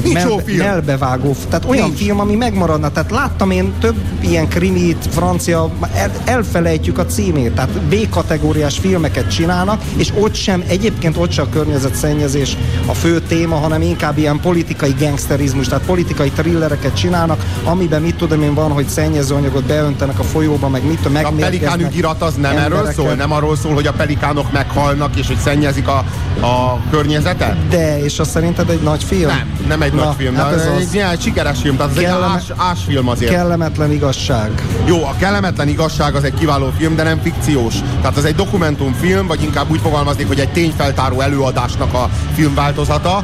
uh, 0.03 0.11
film. 0.45 0.57
melbevágó, 0.57 1.35
tehát 1.49 1.65
olyan 1.65 1.87
Nincs. 1.87 1.99
film, 1.99 2.19
ami 2.19 2.35
megmaradna. 2.35 2.91
Tehát 2.91 3.11
láttam 3.11 3.51
én 3.51 3.73
több 3.79 3.95
ilyen 4.19 4.47
krimit, 4.47 5.07
francia, 5.09 5.69
el, 5.95 6.11
elfelejtjük 6.25 6.97
a 6.97 7.05
címét, 7.05 7.51
tehát 7.53 7.81
B-kategóriás 7.81 8.77
filmeket 8.77 9.31
csinálnak, 9.31 9.81
és 9.95 10.11
ott 10.19 10.33
sem, 10.33 10.63
egyébként 10.67 11.17
ott 11.17 11.31
sem 11.31 11.45
a 11.45 11.53
környezetszennyezés 11.53 12.57
a 12.85 12.93
fő 12.93 13.19
téma, 13.19 13.55
hanem 13.55 13.81
inkább 13.81 14.17
ilyen 14.17 14.39
politikai 14.39 14.95
gangsterizmus, 14.99 15.67
tehát 15.67 15.85
politikai 15.85 16.29
thrillereket 16.29 16.95
csinálnak, 16.95 17.45
amiben 17.63 18.01
mit 18.01 18.15
tudom 18.15 18.41
én 18.41 18.53
van, 18.53 18.71
hogy 18.71 18.87
szennyezőanyagot 18.87 19.63
beöntenek 19.63 20.19
a 20.19 20.23
folyóba, 20.23 20.69
meg 20.69 20.87
mit 20.87 20.99
tudom, 21.01 21.25
A 21.25 21.31
pelikán 21.39 21.79
ügyirat 21.79 22.21
az 22.21 22.33
nem 22.33 22.51
erről 22.51 22.63
embereket. 22.63 22.93
szól? 22.95 23.13
Nem 23.13 23.31
arról 23.31 23.55
szól, 23.55 23.73
hogy 23.73 23.87
a 23.87 23.93
pelikánok 23.93 24.51
meghalnak, 24.51 25.15
és 25.15 25.27
hogy 25.27 25.37
szennyezik 25.37 25.87
a, 25.87 26.05
a 26.45 26.79
környezetet? 26.91 27.67
De, 27.67 28.03
és 28.03 28.19
az 28.21 28.29
szerinted 28.29 28.69
egy 28.69 28.81
nagy 28.81 29.03
film? 29.03 29.27
Nem, 29.27 29.53
nem 29.67 29.81
egy 29.81 29.93
Na, 29.93 30.03
nagy 30.03 30.15
film, 30.17 30.35
hát 30.35 30.53
ez 30.53 30.61
ez 30.61 30.67
az. 30.67 30.79
egy 30.81 30.93
ilyen 30.93 31.15
sikeres 31.17 31.59
film, 31.61 31.75
tehát 31.75 31.91
ez 31.91 31.97
egy 31.97 32.03
Kelleme- 32.03 32.33
ás, 32.35 32.43
ásfilm 32.57 33.07
azért. 33.07 33.31
Kellemetlen 33.31 33.91
igazság. 33.91 34.51
Jó, 34.85 35.03
a 35.03 35.15
kellemetlen 35.19 35.67
igazság 35.67 36.15
az 36.15 36.23
egy 36.23 36.33
kiváló 36.33 36.71
film, 36.77 36.95
de 36.95 37.03
nem 37.03 37.19
fikciós. 37.23 37.75
Tehát 38.01 38.17
ez 38.17 38.23
egy 38.23 38.35
dokumentumfilm, 38.35 39.27
vagy 39.27 39.43
inkább 39.43 39.71
úgy 39.71 39.79
fogalmaznék, 39.83 40.27
hogy 40.27 40.39
egy 40.39 40.51
tényfeltáró 40.51 41.19
előadásnak 41.21 41.93
a 41.93 42.09
filmváltozata. 42.35 43.23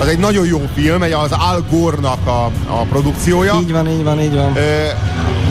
Az 0.00 0.06
egy 0.06 0.18
nagyon 0.18 0.46
jó 0.46 0.68
film, 0.74 1.02
egy 1.02 1.12
az 1.12 1.32
Al 1.32 1.64
Gore-nak 1.70 2.26
a, 2.26 2.44
a 2.66 2.82
produkciója. 2.88 3.58
Így 3.60 3.72
van, 3.72 3.88
így 3.88 4.02
van, 4.04 4.20
így 4.20 4.34
van. 4.34 4.56
Ö, 4.56 4.60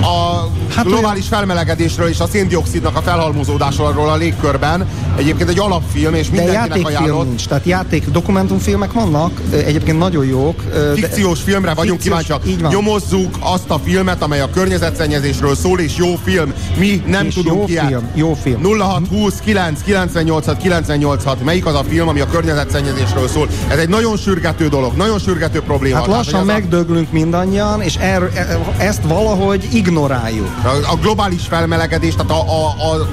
a 0.02 0.48
Hát 0.76 0.86
globális 0.86 1.28
felmelegedésről 1.28 2.08
és 2.08 2.20
a 2.20 2.28
széndiokszidnak 2.28 2.96
a 2.96 3.02
felhalmozódásról 3.02 4.10
a 4.10 4.16
légkörben 4.16 4.88
egyébként 5.18 5.50
egy 5.50 5.60
alapfilm, 5.60 6.14
és 6.14 6.30
De 6.30 6.36
mindenkinek 6.36 6.68
játékfilm 6.68 7.04
ajánlott. 7.04 7.28
nincs, 7.28 7.48
tehát 7.48 7.66
játék, 7.66 8.10
dokumentumfilmek 8.10 8.92
vannak, 8.94 9.42
egyébként 9.66 9.98
nagyon 9.98 10.26
jók. 10.26 10.64
de- 10.72 10.94
Fikciós 10.94 11.40
filmre 11.42 11.74
vagyunk 11.74 12.02
Fikciós- 12.02 12.24
kíváncsiak. 12.24 12.54
Így 12.56 12.62
van. 12.62 12.72
Nyomozzuk 12.72 13.36
azt 13.40 13.70
a 13.70 13.80
filmet, 13.84 14.22
amely 14.24 14.40
a 14.42 14.50
környezetszennyezésről 14.50 15.56
szól, 15.56 15.80
és 15.80 15.96
jó 15.98 16.16
film. 16.24 16.54
Mi 16.78 17.04
nem 17.08 17.26
És 17.26 17.34
tudunk 17.34 17.58
jó 17.58 17.66
ilyet. 17.68 17.86
film, 17.88 18.10
jó 18.14 18.34
film. 18.34 18.62
0620 18.62 19.34
9 19.44 19.82
98 19.82 20.58
98 20.62 21.24
Melyik 21.44 21.66
az 21.66 21.74
a 21.76 21.84
film, 21.90 22.08
ami 22.08 22.20
a 22.20 22.28
környezetszennyezésről 22.28 23.28
szól? 23.28 23.48
Ez 23.68 23.78
egy 23.78 23.90
nagyon 23.90 24.18
sürgető 24.18 24.68
dolog, 24.68 24.94
nagyon 24.96 25.20
sürgető 25.20 25.62
probléma. 25.62 25.96
Hát 25.96 26.06
Tehát, 26.06 26.18
lassan 26.20 26.40
hogy 26.40 26.50
ez 26.50 26.56
a- 26.56 26.60
megdöglünk 26.60 27.12
mindannyian, 27.12 27.82
és 27.82 27.96
er, 27.96 28.22
e- 28.34 28.60
ezt 28.78 29.02
valahogy 29.08 29.68
ignoráljuk. 29.88 30.50
A, 30.64 30.92
a 30.92 30.96
globális 31.02 31.42
felmelegedés, 31.48 32.16
tehát 32.16 32.32
a, 32.32 32.44
a, 32.50 32.76
a, 32.92 33.08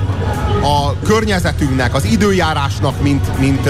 a 0.66 0.94
környezetünknek, 1.04 1.94
az 1.94 2.04
időjárásnak, 2.04 3.02
mint, 3.02 3.38
mint, 3.38 3.68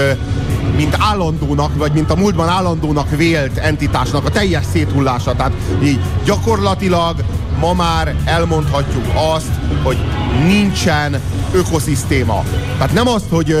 mint 0.75 0.97
állandónak, 0.99 1.77
vagy 1.77 1.91
mint 1.91 2.11
a 2.11 2.15
múltban 2.15 2.49
állandónak 2.49 3.09
vélt 3.09 3.57
entitásnak 3.57 4.25
a 4.25 4.29
teljes 4.29 4.63
széthullása. 4.71 5.35
Tehát 5.35 5.53
így 5.83 5.99
gyakorlatilag 6.25 7.15
ma 7.59 7.73
már 7.73 8.15
elmondhatjuk 8.25 9.05
azt, 9.35 9.51
hogy 9.83 9.97
nincsen 10.45 11.21
ökoszisztéma. 11.53 12.43
Tehát 12.77 12.93
nem 12.93 13.07
azt, 13.07 13.29
hogy 13.29 13.57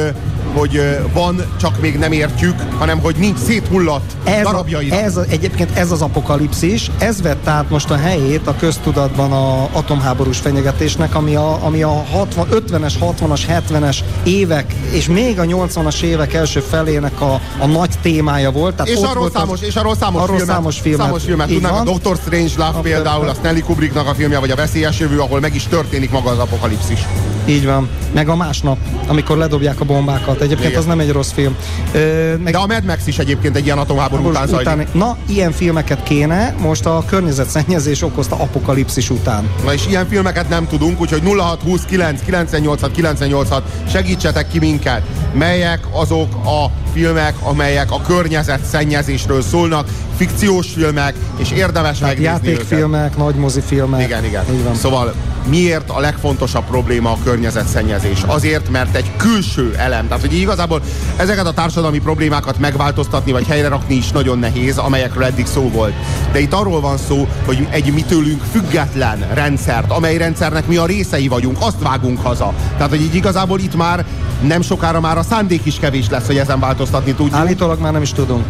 hogy 0.55 0.99
van, 1.13 1.45
csak 1.59 1.79
még 1.81 1.97
nem 1.97 2.11
értjük, 2.11 2.55
hanem 2.77 2.99
hogy 2.99 3.15
nincs 3.15 3.37
széthullott 3.37 4.11
Ez, 4.23 4.45
a, 4.45 4.51
darabjaira. 4.51 4.95
ez 4.95 5.17
a, 5.17 5.23
egyébként 5.29 5.77
ez 5.77 5.91
az 5.91 6.01
apokalipszis, 6.01 6.91
ez 6.97 7.21
vett 7.21 7.47
át 7.47 7.69
most 7.69 7.89
a 7.89 7.95
helyét 7.95 8.47
a 8.47 8.55
köztudatban 8.55 9.31
a 9.31 9.69
atomháborús 9.71 10.37
fenyegetésnek, 10.37 11.15
ami 11.15 11.35
a, 11.35 11.65
ami 11.65 11.81
a 11.83 12.03
60, 12.11 12.47
50-es, 12.51 12.93
60-as, 13.01 13.61
70-es 13.69 13.97
évek, 14.23 14.73
és 14.91 15.07
még 15.07 15.39
a 15.39 15.43
80-as 15.43 16.01
évek 16.01 16.33
első 16.33 16.59
felének 16.59 17.21
a, 17.21 17.41
a 17.59 17.65
nagy 17.65 17.91
témája 18.01 18.51
volt. 18.51 18.75
Tehát 18.75 18.91
és, 18.91 18.97
ott 18.97 19.03
arról 19.03 19.19
volt 19.19 19.33
számos, 19.33 19.61
az, 19.61 19.67
és 19.67 19.75
arról 19.75 19.95
számos 19.95 20.21
arról 20.21 20.35
filmet, 20.37 20.55
számos 20.55 20.79
filmet, 20.79 21.05
számos 21.05 21.23
filmet 21.23 21.47
tudnánk, 21.47 21.73
a 21.73 21.77
van. 21.77 21.85
Doctor 21.85 22.15
Strange 22.15 22.51
Love 22.57 22.77
A- 22.77 22.81
például, 22.81 23.29
a 23.29 23.33
Stanley 23.33 23.63
Kubricknak 23.63 24.07
a 24.07 24.13
filmje, 24.13 24.39
vagy 24.39 24.51
a 24.51 24.55
Veszélyes 24.55 24.99
Jövő, 24.99 25.19
ahol 25.19 25.39
meg 25.39 25.55
is 25.55 25.63
történik 25.63 26.11
maga 26.11 26.29
az 26.29 26.37
apokalipszis. 26.37 26.99
Így 27.45 27.65
van. 27.65 27.89
Meg 28.13 28.29
a 28.29 28.35
másnap, 28.35 28.77
amikor 29.07 29.37
ledobják 29.37 29.79
a 29.79 29.85
bombákat. 29.85 30.41
Egyébként 30.41 30.67
Igen. 30.69 30.79
az 30.79 30.85
nem 30.85 30.99
egy 30.99 31.11
rossz 31.11 31.31
film. 31.31 31.55
Ö, 31.91 32.33
meg 32.43 32.53
De 32.53 32.59
a 32.59 32.67
Mad 32.67 32.83
Max 32.85 33.07
is 33.07 33.17
egyébként 33.17 33.55
egy 33.55 33.65
ilyen 33.65 33.77
atomháború 33.77 34.27
után 34.29 34.47
zajlik. 34.47 34.67
utáni- 34.67 34.87
Na, 34.91 35.17
ilyen 35.27 35.51
filmeket 35.51 36.03
kéne 36.03 36.55
most 36.59 36.85
a 36.85 37.03
környezetszennyezés 37.07 38.01
okozta 38.01 38.35
apokalipszis 38.35 39.09
után. 39.09 39.49
Na 39.65 39.73
és 39.73 39.87
ilyen 39.87 40.07
filmeket 40.07 40.49
nem 40.49 40.67
tudunk, 40.67 41.01
úgyhogy 41.01 41.21
0629 41.23 42.21
986 42.25 42.91
986 42.91 43.63
segítsetek 43.91 44.47
ki 44.47 44.59
minket. 44.59 45.01
Melyek 45.33 45.79
azok 45.91 46.35
a 46.45 46.65
filmek, 46.93 47.33
amelyek 47.41 47.91
a 47.91 48.01
környezetszennyezésről 48.07 49.41
szólnak, 49.41 49.87
fikciós 50.17 50.67
filmek, 50.73 51.13
és 51.37 51.51
érdemes 51.51 51.97
Tehát 51.97 52.13
megnézni 52.17 52.47
őket. 52.47 52.47
játékfilmek, 52.47 53.17
nagy 53.17 53.35
mozifilmek. 53.35 54.01
Igen, 54.03 54.25
igen. 54.25 54.43
Így 54.53 54.63
van. 54.63 54.75
Szóval 54.75 55.13
miért 55.45 55.89
a 55.89 55.99
legfontosabb 55.99 56.63
probléma 56.63 57.11
a 57.11 57.17
környezetszennyezés? 57.23 58.23
Azért, 58.25 58.69
mert 58.69 58.95
egy 58.95 59.11
külső 59.17 59.75
elem. 59.77 60.07
Tehát, 60.07 60.21
hogy 60.21 60.33
igazából 60.33 60.81
ezeket 61.15 61.45
a 61.45 61.53
társadalmi 61.53 61.99
problémákat 61.99 62.59
megváltoztatni 62.59 63.31
vagy 63.31 63.47
helyre 63.47 63.67
rakni 63.67 63.95
is 63.95 64.11
nagyon 64.11 64.39
nehéz, 64.39 64.77
amelyekről 64.77 65.23
eddig 65.23 65.45
szó 65.45 65.69
volt. 65.69 65.93
De 66.31 66.39
itt 66.39 66.53
arról 66.53 66.81
van 66.81 66.97
szó, 66.97 67.27
hogy 67.45 67.67
egy 67.69 67.93
mi 67.93 68.03
tőlünk 68.03 68.41
független 68.51 69.27
rendszert, 69.33 69.91
amely 69.91 70.17
rendszernek 70.17 70.67
mi 70.67 70.77
a 70.77 70.85
részei 70.85 71.27
vagyunk, 71.27 71.57
azt 71.59 71.81
vágunk 71.81 72.21
haza. 72.21 72.53
Tehát, 72.77 72.89
hogy 72.89 73.01
így 73.01 73.15
igazából 73.15 73.59
itt 73.59 73.75
már 73.75 74.05
nem 74.41 74.61
sokára 74.61 74.99
már 74.99 75.17
a 75.17 75.23
szándék 75.23 75.65
is 75.65 75.79
kevés 75.79 76.09
lesz, 76.09 76.25
hogy 76.25 76.37
ezen 76.37 76.59
változtatni 76.59 77.13
tudjuk. 77.13 77.35
Állítólag 77.35 77.79
már 77.79 77.91
nem 77.91 78.01
is 78.01 78.11
tudunk. 78.11 78.45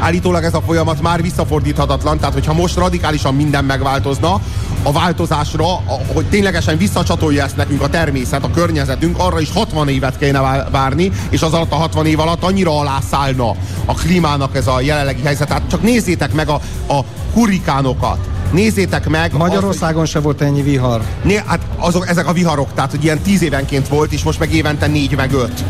Állítólag 0.00 0.44
ez 0.44 0.54
a 0.54 0.60
folyamat 0.60 1.02
már 1.02 1.22
visszafordíthatatlan, 1.22 2.18
tehát 2.18 2.34
hogyha 2.34 2.52
most 2.52 2.76
radikálisan 2.76 3.34
minden 3.34 3.64
megváltozna, 3.64 4.40
a 4.82 4.92
változásra, 4.92 5.74
a, 5.74 6.00
hogy 6.12 6.26
ténylegesen 6.28 6.76
visszacsatolja 6.76 7.44
ezt 7.44 7.56
nekünk 7.56 7.82
a 7.82 7.88
természet, 7.88 8.44
a 8.44 8.50
környezetünk, 8.50 9.18
arra 9.18 9.40
is 9.40 9.52
60 9.52 9.88
évet 9.88 10.18
kéne 10.18 10.40
vá- 10.40 10.70
várni, 10.70 11.10
és 11.30 11.42
az 11.42 11.52
alatt 11.52 11.72
a 11.72 11.76
60 11.76 12.06
év 12.06 12.20
alatt 12.20 12.42
annyira 12.42 12.78
alászállna 12.78 13.54
a 13.84 13.94
klímának 13.94 14.56
ez 14.56 14.66
a 14.66 14.80
jelenlegi 14.80 15.22
helyzet. 15.22 15.48
Tehát 15.48 15.68
csak 15.70 15.82
nézzétek 15.82 16.32
meg 16.32 16.48
a, 16.48 16.60
a 16.88 17.04
hurikánokat, 17.32 18.18
nézzétek 18.52 19.08
meg... 19.08 19.32
Magyarországon 19.36 20.06
se 20.06 20.18
volt 20.20 20.40
ennyi 20.40 20.62
vihar. 20.62 21.00
Né, 21.22 21.40
hát 21.46 21.60
azok, 21.76 22.08
ezek 22.08 22.26
a 22.28 22.32
viharok, 22.32 22.68
tehát 22.74 22.90
hogy 22.90 23.04
ilyen 23.04 23.18
tíz 23.18 23.42
évenként 23.42 23.88
volt, 23.88 24.12
és 24.12 24.22
most 24.22 24.38
meg 24.38 24.54
évente 24.54 24.86
négy 24.86 25.16
meg 25.16 25.32
öt. 25.32 25.64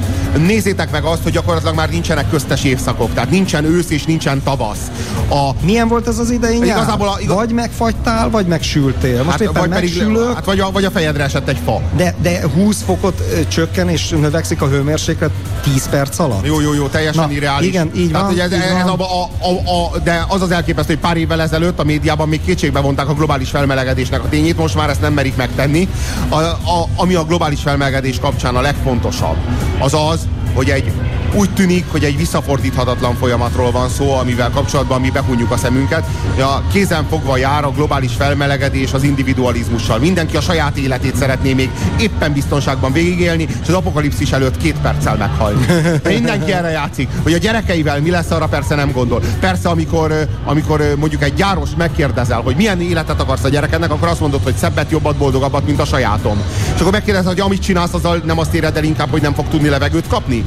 Nézzétek 0.47 0.91
meg 0.91 1.05
azt, 1.05 1.23
hogy 1.23 1.33
gyakorlatilag 1.33 1.75
már 1.75 1.91
nincsenek 1.91 2.31
köztes 2.31 2.65
évszakok, 2.65 3.15
tehát 3.15 3.31
nincsen 3.31 3.65
ősz 3.65 3.91
és 3.91 4.05
nincsen 4.05 4.43
tavasz. 4.43 4.91
A, 5.29 5.51
Milyen 5.65 5.89
volt 5.89 6.09
ez 6.09 6.19
az 6.19 6.31
idei 6.31 6.57
nyár? 6.59 6.77
Igazából 6.77 7.09
a- 7.09 7.17
igaz- 7.21 7.37
Vagy 7.37 7.53
megfagytál, 7.53 8.31
vagy 8.31 8.47
megsültél. 8.47 9.23
Most 9.23 9.41
éppen 9.41 9.53
vagy 9.53 9.69
pedig, 9.69 9.97
megsülök, 9.97 10.35
hát 10.35 10.45
vagy, 10.45 10.61
a, 10.61 10.71
vagy 10.71 10.85
a 10.85 10.91
fejedre 10.91 11.25
esett 11.25 11.49
egy 11.49 11.59
fa. 11.65 11.81
de, 11.97 12.15
de 12.23 12.41
20 12.55 12.83
fokot 12.83 13.23
csökken 13.49 13.89
és 13.89 14.09
növekszik 14.09 14.63
a 14.63 14.67
hőmérséklet 14.69 15.31
10 15.63 15.89
perc 15.89 16.19
alatt. 16.19 16.47
Jó, 16.47 16.61
jó, 16.61 16.75
jó, 16.75 16.87
teljesen 16.87 17.27
Na, 17.29 17.33
irreális. 17.35 17.69
igen, 17.69 17.91
így 17.97 18.11
Tehát, 18.11 18.27
van, 18.27 18.31
hogy 18.31 18.41
ez, 18.41 18.53
így 18.53 18.59
ez 18.59 18.83
van. 18.85 19.01
a, 19.01 19.03
a, 19.03 19.29
a, 19.49 19.95
a, 19.95 19.99
de 19.99 20.25
az 20.29 20.43
az 20.43 20.51
elképesztő, 20.51 20.93
hogy 20.93 21.03
pár 21.03 21.17
évvel 21.17 21.41
ezelőtt 21.43 21.79
a 21.79 21.85
médiában 21.85 22.29
még 22.29 22.41
kétségbe 22.69 22.87
vonták 22.87 23.09
a 23.09 23.15
globális 23.15 23.51
felmelegedésnek 23.51 24.25
a 24.25 24.29
tényét, 24.29 24.57
most 24.57 24.75
már 24.75 24.91
ezt 24.91 25.01
nem 25.01 25.13
merik 25.13 25.37
megtenni. 25.37 25.89
A, 26.29 26.35
a, 26.35 26.89
ami 26.97 27.15
a 27.15 27.25
globális 27.25 27.61
felmelegedés 27.61 28.19
kapcsán 28.19 28.57
a 28.57 28.61
legfontosabb, 28.61 29.37
az 29.79 29.95
az, 29.95 30.29
hogy 30.55 30.71
egy 30.71 30.93
úgy 31.35 31.51
tűnik, 31.51 31.85
hogy 31.91 32.05
egy 32.05 32.17
visszafordíthatatlan 32.17 33.15
folyamatról 33.15 33.71
van 33.71 33.89
szó, 33.89 34.13
amivel 34.13 34.51
kapcsolatban 34.51 35.01
mi 35.01 35.11
behunjuk 35.11 35.51
a 35.51 35.57
szemünket. 35.57 36.07
A 36.39 36.63
kézen 36.73 37.07
fogva 37.09 37.37
jár 37.37 37.65
a 37.65 37.71
globális 37.71 38.13
felmelegedés 38.15 38.93
az 38.93 39.03
individualizmussal. 39.03 39.99
Mindenki 39.99 40.37
a 40.37 40.41
saját 40.41 40.77
életét 40.77 41.17
szeretné 41.17 41.53
még 41.53 41.71
éppen 42.01 42.33
biztonságban 42.33 42.93
végigélni, 42.93 43.47
és 43.63 43.69
az 43.69 43.75
apokalipszis 43.75 44.31
előtt 44.33 44.57
két 44.57 44.77
perccel 44.83 45.17
meghalni. 45.17 45.65
De 46.03 46.09
mindenki 46.19 46.53
erre 46.53 46.71
játszik. 46.71 47.09
Hogy 47.23 47.33
a 47.33 47.39
gyerekeivel 47.39 48.01
mi 48.01 48.11
lesz, 48.11 48.31
arra 48.31 48.47
persze 48.47 48.75
nem 48.75 48.93
gondol. 48.93 49.23
Persze, 49.41 49.69
amikor, 49.69 50.29
amikor 50.45 50.95
mondjuk 50.99 51.23
egy 51.23 51.35
gyáros 51.35 51.71
megkérdezel, 51.77 52.41
hogy 52.41 52.57
milyen 52.57 52.81
életet 52.81 53.21
akarsz 53.21 53.45
a 53.45 53.49
gyerekednek, 53.49 53.91
akkor 53.91 54.09
azt 54.09 54.21
mondod, 54.21 54.41
hogy 54.43 54.55
szebbet, 54.55 54.91
jobbat, 54.91 55.17
boldogabbat, 55.17 55.67
mint 55.67 55.81
a 55.81 55.85
sajátom. 55.85 56.43
És 56.75 56.81
akkor 56.81 56.93
megkérdezed, 56.93 57.29
hogy 57.29 57.41
amit 57.41 57.63
csinálsz, 57.63 57.95
azzal 57.95 58.23
nem 58.25 58.39
azt 58.39 58.55
éred 58.55 58.77
el 58.77 58.85
inkább, 58.85 59.11
hogy 59.11 59.23
nem 59.23 59.35
fog 59.35 59.49
tudni 59.49 59.69
levegőt 59.69 60.07
kapni? 60.07 60.45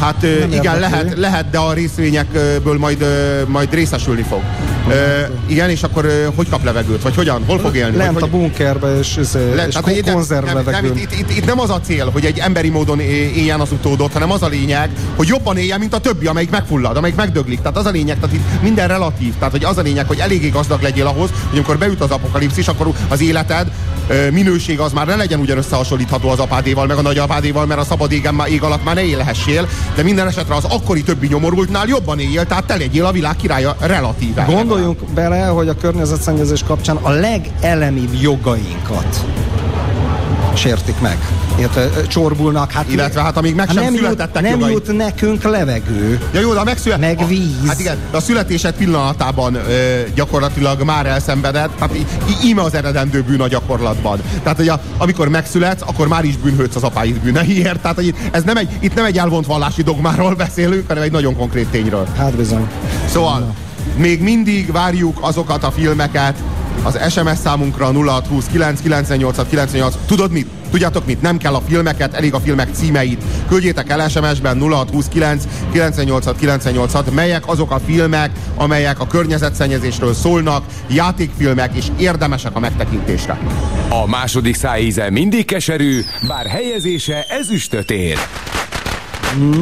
Hát 0.00 0.22
Nem 0.22 0.52
igen, 0.52 0.78
lehet, 0.78 1.18
lehet, 1.18 1.50
de 1.50 1.58
a 1.58 1.72
részvényekből 1.72 2.78
majd, 2.78 3.06
majd 3.46 3.74
részesülni 3.74 4.22
fog. 4.22 4.40
Ö, 4.88 4.92
igen, 5.46 5.70
és 5.70 5.82
akkor 5.82 6.30
hogy 6.36 6.48
kap 6.48 6.64
levegőt? 6.64 7.02
Vagy 7.02 7.14
hogyan? 7.14 7.44
Hol 7.46 7.58
fog 7.58 7.76
élni? 7.76 7.96
Lent 7.96 8.12
Vagy, 8.12 8.22
a 8.22 8.26
bunkerbe, 8.26 8.98
és, 8.98 9.16
és, 9.16 9.32
le, 9.54 9.66
és 9.66 9.74
kon- 9.82 10.04
nem- 10.04 10.14
konzerv 10.14 10.44
nem, 10.44 10.54
nem, 10.54 10.64
levegőn. 10.64 10.96
itt, 10.96 11.12
itt, 11.18 11.30
itt, 11.36 11.44
nem 11.44 11.60
az 11.60 11.70
a 11.70 11.80
cél, 11.80 12.10
hogy 12.10 12.24
egy 12.24 12.38
emberi 12.38 12.68
módon 12.68 13.00
éljen 13.00 13.60
az 13.60 13.72
utódot, 13.72 14.12
hanem 14.12 14.30
az 14.30 14.42
a 14.42 14.46
lényeg, 14.48 14.90
hogy 15.16 15.28
jobban 15.28 15.56
éljen, 15.56 15.78
mint 15.78 15.94
a 15.94 15.98
többi, 15.98 16.26
amelyik 16.26 16.50
megfullad, 16.50 16.96
amelyik 16.96 17.16
megdöglik. 17.16 17.58
Tehát 17.60 17.76
az 17.76 17.86
a 17.86 17.90
lényeg, 17.90 18.18
tehát 18.18 18.34
itt 18.34 18.62
minden 18.62 18.88
relatív. 18.88 19.34
Tehát, 19.38 19.52
hogy 19.52 19.64
az 19.64 19.78
a 19.78 19.82
lényeg, 19.82 20.06
hogy 20.06 20.18
eléggé 20.18 20.48
gazdag 20.48 20.82
legyél 20.82 21.06
ahhoz, 21.06 21.30
hogy 21.30 21.58
amikor 21.58 21.78
beüt 21.78 22.00
az 22.00 22.10
apokalipszis, 22.10 22.68
akkor 22.68 22.88
az 23.08 23.20
életed 23.22 23.66
minőség 24.32 24.80
az 24.80 24.92
már 24.92 25.06
ne 25.06 25.16
legyen 25.16 25.40
ugyan 25.40 25.58
összehasonlítható 25.58 26.28
az 26.28 26.38
apádéval, 26.38 26.86
meg 26.86 26.96
a 26.96 27.02
nagyapádéval, 27.02 27.66
mert 27.66 27.80
a 27.80 27.84
szabad 27.84 28.12
égen, 28.12 28.34
má- 28.34 28.48
ég 28.48 28.62
alatt 28.62 28.84
már 28.84 28.94
ne 28.94 29.04
élhessél, 29.04 29.68
de 29.94 30.02
minden 30.02 30.26
esetre 30.26 30.54
az 30.54 30.64
akkori 30.64 31.02
többi 31.02 31.26
nyomorultnál 31.26 31.86
jobban 31.86 32.18
éljél, 32.18 32.46
tehát 32.46 32.64
te 32.66 32.76
legyél 32.76 33.04
a 33.04 33.12
világ 33.12 33.36
királya 33.36 33.76
relatíve. 33.80 34.44
Gondoljunk 34.44 35.04
bele, 35.14 35.46
hogy 35.46 35.68
a 35.68 35.74
környezetszennyezés 35.74 36.62
kapcsán 36.62 36.96
a 36.96 37.10
legelemibb 37.10 38.14
jogainkat 38.20 39.24
sértik 40.56 41.00
meg. 41.00 41.18
Illetve 41.58 42.06
csorbulnak. 42.06 42.70
Hát 42.72 42.84
Illetve 42.88 43.22
hát 43.22 43.36
amíg 43.36 43.54
meg 43.54 43.70
sem 43.70 43.82
nem 43.82 43.94
születettek 43.94 44.42
jut, 44.42 44.50
nem 44.50 44.60
jogaink. 44.60 44.86
jut 44.86 44.96
nekünk 44.96 45.42
levegő. 45.42 46.20
Ja 46.34 46.40
jó, 46.40 46.52
de 46.52 46.60
a 46.60 46.64
megszület... 46.64 46.98
Meg 46.98 47.26
víz. 47.28 47.56
A, 47.64 47.66
hát 47.66 47.80
igen, 47.80 47.96
de 48.10 48.16
a 48.16 48.20
születésed 48.20 48.74
pillanatában 48.74 49.54
ö, 49.54 50.00
gyakorlatilag 50.14 50.82
már 50.82 51.06
elszenvedett, 51.06 51.70
tehát 51.78 51.96
íme 52.44 52.62
az 52.62 52.74
eredendő 52.74 53.22
bűn 53.22 53.40
a 53.40 53.48
gyakorlatban. 53.48 54.20
Tehát, 54.42 54.56
hogy 54.56 54.68
a, 54.68 54.80
amikor 54.98 55.28
megszületsz, 55.28 55.82
akkor 55.86 56.08
már 56.08 56.24
is 56.24 56.36
bűnhődsz 56.36 56.76
az 56.76 56.82
apáid 56.82 57.18
bűneiért. 57.18 57.80
Tehát, 57.82 57.96
hogy 57.96 58.14
ez 58.30 58.42
nem 58.42 58.56
egy, 58.56 58.68
itt 58.80 58.94
nem 58.94 59.04
egy 59.04 59.18
elvont 59.18 59.46
vallási 59.46 59.82
dogmáról 59.82 60.34
beszélünk, 60.34 60.84
hanem 60.88 61.02
egy 61.02 61.12
nagyon 61.12 61.36
konkrét 61.36 61.68
tényről. 61.68 62.06
Hát 62.16 62.34
bizony. 62.34 62.68
Szóval, 63.08 63.54
még 63.96 64.22
mindig 64.22 64.72
várjuk 64.72 65.18
azokat 65.20 65.64
a 65.64 65.70
filmeket, 65.70 66.34
az 66.82 66.98
SMS 67.10 67.38
számunkra 67.38 67.92
0620 67.92 68.46
998 68.46 69.48
98. 69.48 69.94
Tudod 70.06 70.32
mit? 70.32 70.46
Tudjátok 70.70 71.06
mit? 71.06 71.22
Nem 71.22 71.36
kell 71.36 71.54
a 71.54 71.62
filmeket, 71.66 72.14
elég 72.14 72.34
a 72.34 72.40
filmek 72.40 72.68
címeit. 72.74 73.22
Küldjétek 73.48 73.90
el 73.90 74.08
SMS-ben 74.08 74.58
0629 74.58 75.44
98 75.72 76.36
98 76.38 77.10
melyek 77.14 77.48
azok 77.48 77.70
a 77.70 77.80
filmek, 77.86 78.30
amelyek 78.56 79.00
a 79.00 79.06
környezetszennyezésről 79.06 80.14
szólnak, 80.14 80.64
játékfilmek 80.88 81.74
és 81.74 81.86
érdemesek 81.98 82.56
a 82.56 82.60
megtekintésre. 82.60 83.38
A 83.88 84.06
második 84.06 84.54
szájíze 84.54 85.10
mindig 85.10 85.44
keserű, 85.44 86.00
bár 86.28 86.46
helyezése 86.46 87.22
ezüstöt 87.28 87.90
ér. 87.90 88.18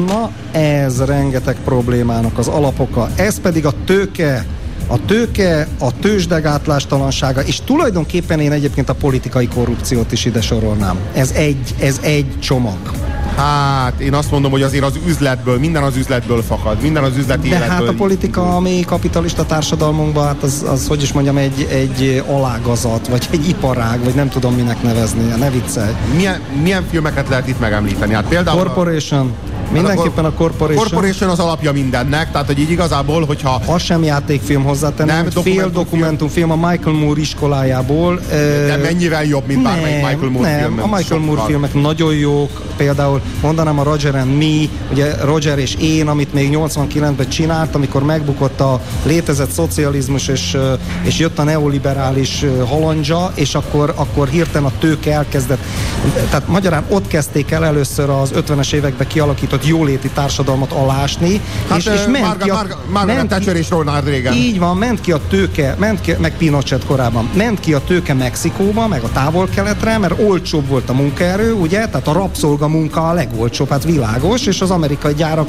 Na, 0.07 0.31
ez 0.51 1.05
rengeteg 1.05 1.55
problémának 1.63 2.37
az 2.37 2.47
alapoka. 2.47 3.09
Ez 3.15 3.39
pedig 3.39 3.65
a 3.65 3.73
tőke, 3.85 4.45
a 4.91 5.05
tőke, 5.05 5.67
a 5.79 5.99
tőzsdegátlástalansága, 5.99 7.41
és 7.41 7.59
tulajdonképpen 7.65 8.39
én 8.39 8.51
egyébként 8.51 8.89
a 8.89 8.93
politikai 8.93 9.47
korrupciót 9.47 10.11
is 10.11 10.25
ide 10.25 10.41
sorolnám. 10.41 10.97
Ez 11.13 11.31
egy, 11.31 11.75
ez 11.79 11.99
egy 12.01 12.39
csomag. 12.39 12.91
Hát, 13.35 13.99
én 13.99 14.13
azt 14.13 14.31
mondom, 14.31 14.51
hogy 14.51 14.61
azért 14.61 14.83
az 14.83 14.99
üzletből, 15.07 15.59
minden 15.59 15.83
az 15.83 15.95
üzletből 15.95 16.41
fakad, 16.41 16.81
minden 16.81 17.03
az 17.03 17.17
üzleti 17.17 17.49
De 17.49 17.55
életből. 17.55 17.75
hát 17.75 17.87
a 17.87 17.93
politika, 17.93 18.55
ami 18.55 18.79
kapitalista 18.85 19.45
társadalmunkban, 19.45 20.25
hát 20.25 20.43
az, 20.43 20.65
az 20.67 20.87
hogy 20.87 21.01
is 21.01 21.11
mondjam, 21.11 21.37
egy, 21.37 21.67
egy 21.69 22.23
alágazat, 22.27 23.07
vagy 23.07 23.27
egy 23.31 23.49
iparág, 23.49 24.03
vagy 24.03 24.13
nem 24.13 24.29
tudom 24.29 24.53
minek 24.55 24.83
nevezni, 24.83 25.23
ne 25.23 25.49
viccelj. 25.49 25.91
Milyen, 26.15 26.41
milyen 26.61 26.83
filmeket 26.89 27.29
lehet 27.29 27.47
itt 27.47 27.59
megemlíteni? 27.59 28.13
Hát 28.13 28.27
például... 28.27 28.63
Corporation, 28.63 29.33
Mindenképpen 29.71 30.25
a 30.25 30.31
Corporation. 30.31 30.83
Corporation 30.83 31.29
az 31.29 31.39
alapja 31.39 31.71
mindennek, 31.71 32.31
tehát 32.31 32.47
hogy 32.47 32.59
így 32.59 32.71
igazából, 32.71 33.25
hogyha... 33.25 33.61
Az 33.65 33.81
sem 33.81 34.03
játékfilm 34.03 34.63
hozzátenni, 34.63 35.11
Nem, 35.11 35.27
nem, 35.33 35.43
fél 35.43 35.69
dokumentumfilm. 35.69 36.51
a 36.51 36.55
Michael 36.69 36.95
Moore 36.95 37.19
iskolájából. 37.19 38.19
De 38.67 38.77
mennyivel 38.81 39.23
jobb, 39.23 39.47
mint 39.47 39.63
bármelyik 39.63 40.05
Michael 40.05 40.29
Moore 40.29 40.49
nem, 40.49 40.59
film. 40.59 40.91
a 40.91 40.95
Michael 40.95 41.19
Moore 41.19 41.31
Sokkal. 41.31 41.45
filmek 41.45 41.73
nagyon 41.73 42.13
jók, 42.13 42.61
például 42.77 43.21
mondanám 43.41 43.79
a 43.79 43.83
Roger 43.83 44.15
and 44.15 44.37
Me, 44.37 44.67
ugye 44.91 45.15
Roger 45.23 45.57
és 45.57 45.75
én, 45.79 46.07
amit 46.07 46.33
még 46.33 46.49
89-ben 46.53 47.29
csinált, 47.29 47.75
amikor 47.75 48.03
megbukott 48.03 48.59
a 48.59 48.81
létezett 49.03 49.51
szocializmus, 49.51 50.27
és, 50.27 50.57
és 51.03 51.19
jött 51.19 51.39
a 51.39 51.43
neoliberális 51.43 52.45
halandzsa, 52.67 53.31
és 53.35 53.55
akkor, 53.55 53.93
akkor 53.95 54.27
hirtelen 54.27 54.67
a 54.67 54.71
tőke 54.79 55.13
elkezdett, 55.13 55.59
tehát 56.29 56.47
magyarán 56.47 56.83
ott 56.89 57.07
kezdték 57.07 57.51
el 57.51 57.65
először 57.65 58.09
az 58.09 58.31
50-es 58.35 58.73
években 58.73 59.07
kialakított 59.07 59.60
jóléti 59.65 60.09
társadalmat 60.09 60.71
alásni, 60.71 61.41
Hát, 61.69 61.77
és, 61.77 61.85
és 61.85 62.05
ment 62.11 62.25
Marga- 62.25 62.43
ki 62.43 62.49
a, 62.49 62.53
Marga- 62.53 62.77
Margaret 62.91 63.15
ment 63.17 63.29
Thatcher 63.29 63.55
és 63.55 63.69
Ronald 63.69 64.07
Reagan. 64.07 64.33
így 64.33 64.59
van, 64.59 64.77
ment 64.77 65.01
ki 65.01 65.11
a 65.11 65.19
tőke, 65.29 65.75
ment 65.79 66.01
ki, 66.01 66.13
meg 66.19 66.37
Pinochet 66.37 66.85
korábban, 66.85 67.29
ment 67.35 67.59
ki 67.59 67.73
a 67.73 67.79
tőke 67.87 68.13
Mexikóba, 68.13 68.87
meg 68.87 69.03
a 69.03 69.09
távol-keletre, 69.13 69.97
mert 69.97 70.19
olcsóbb 70.19 70.67
volt 70.67 70.89
a 70.89 70.93
munkaerő, 70.93 71.53
ugye, 71.53 71.87
tehát 71.87 72.07
a 72.07 72.11
rabszolga 72.11 72.67
munka 72.67 73.07
a 73.09 73.13
legolcsóbb, 73.13 73.69
hát 73.69 73.83
világos, 73.83 74.45
és 74.45 74.61
az 74.61 74.71
amerikai 74.71 75.13
gyárak 75.13 75.47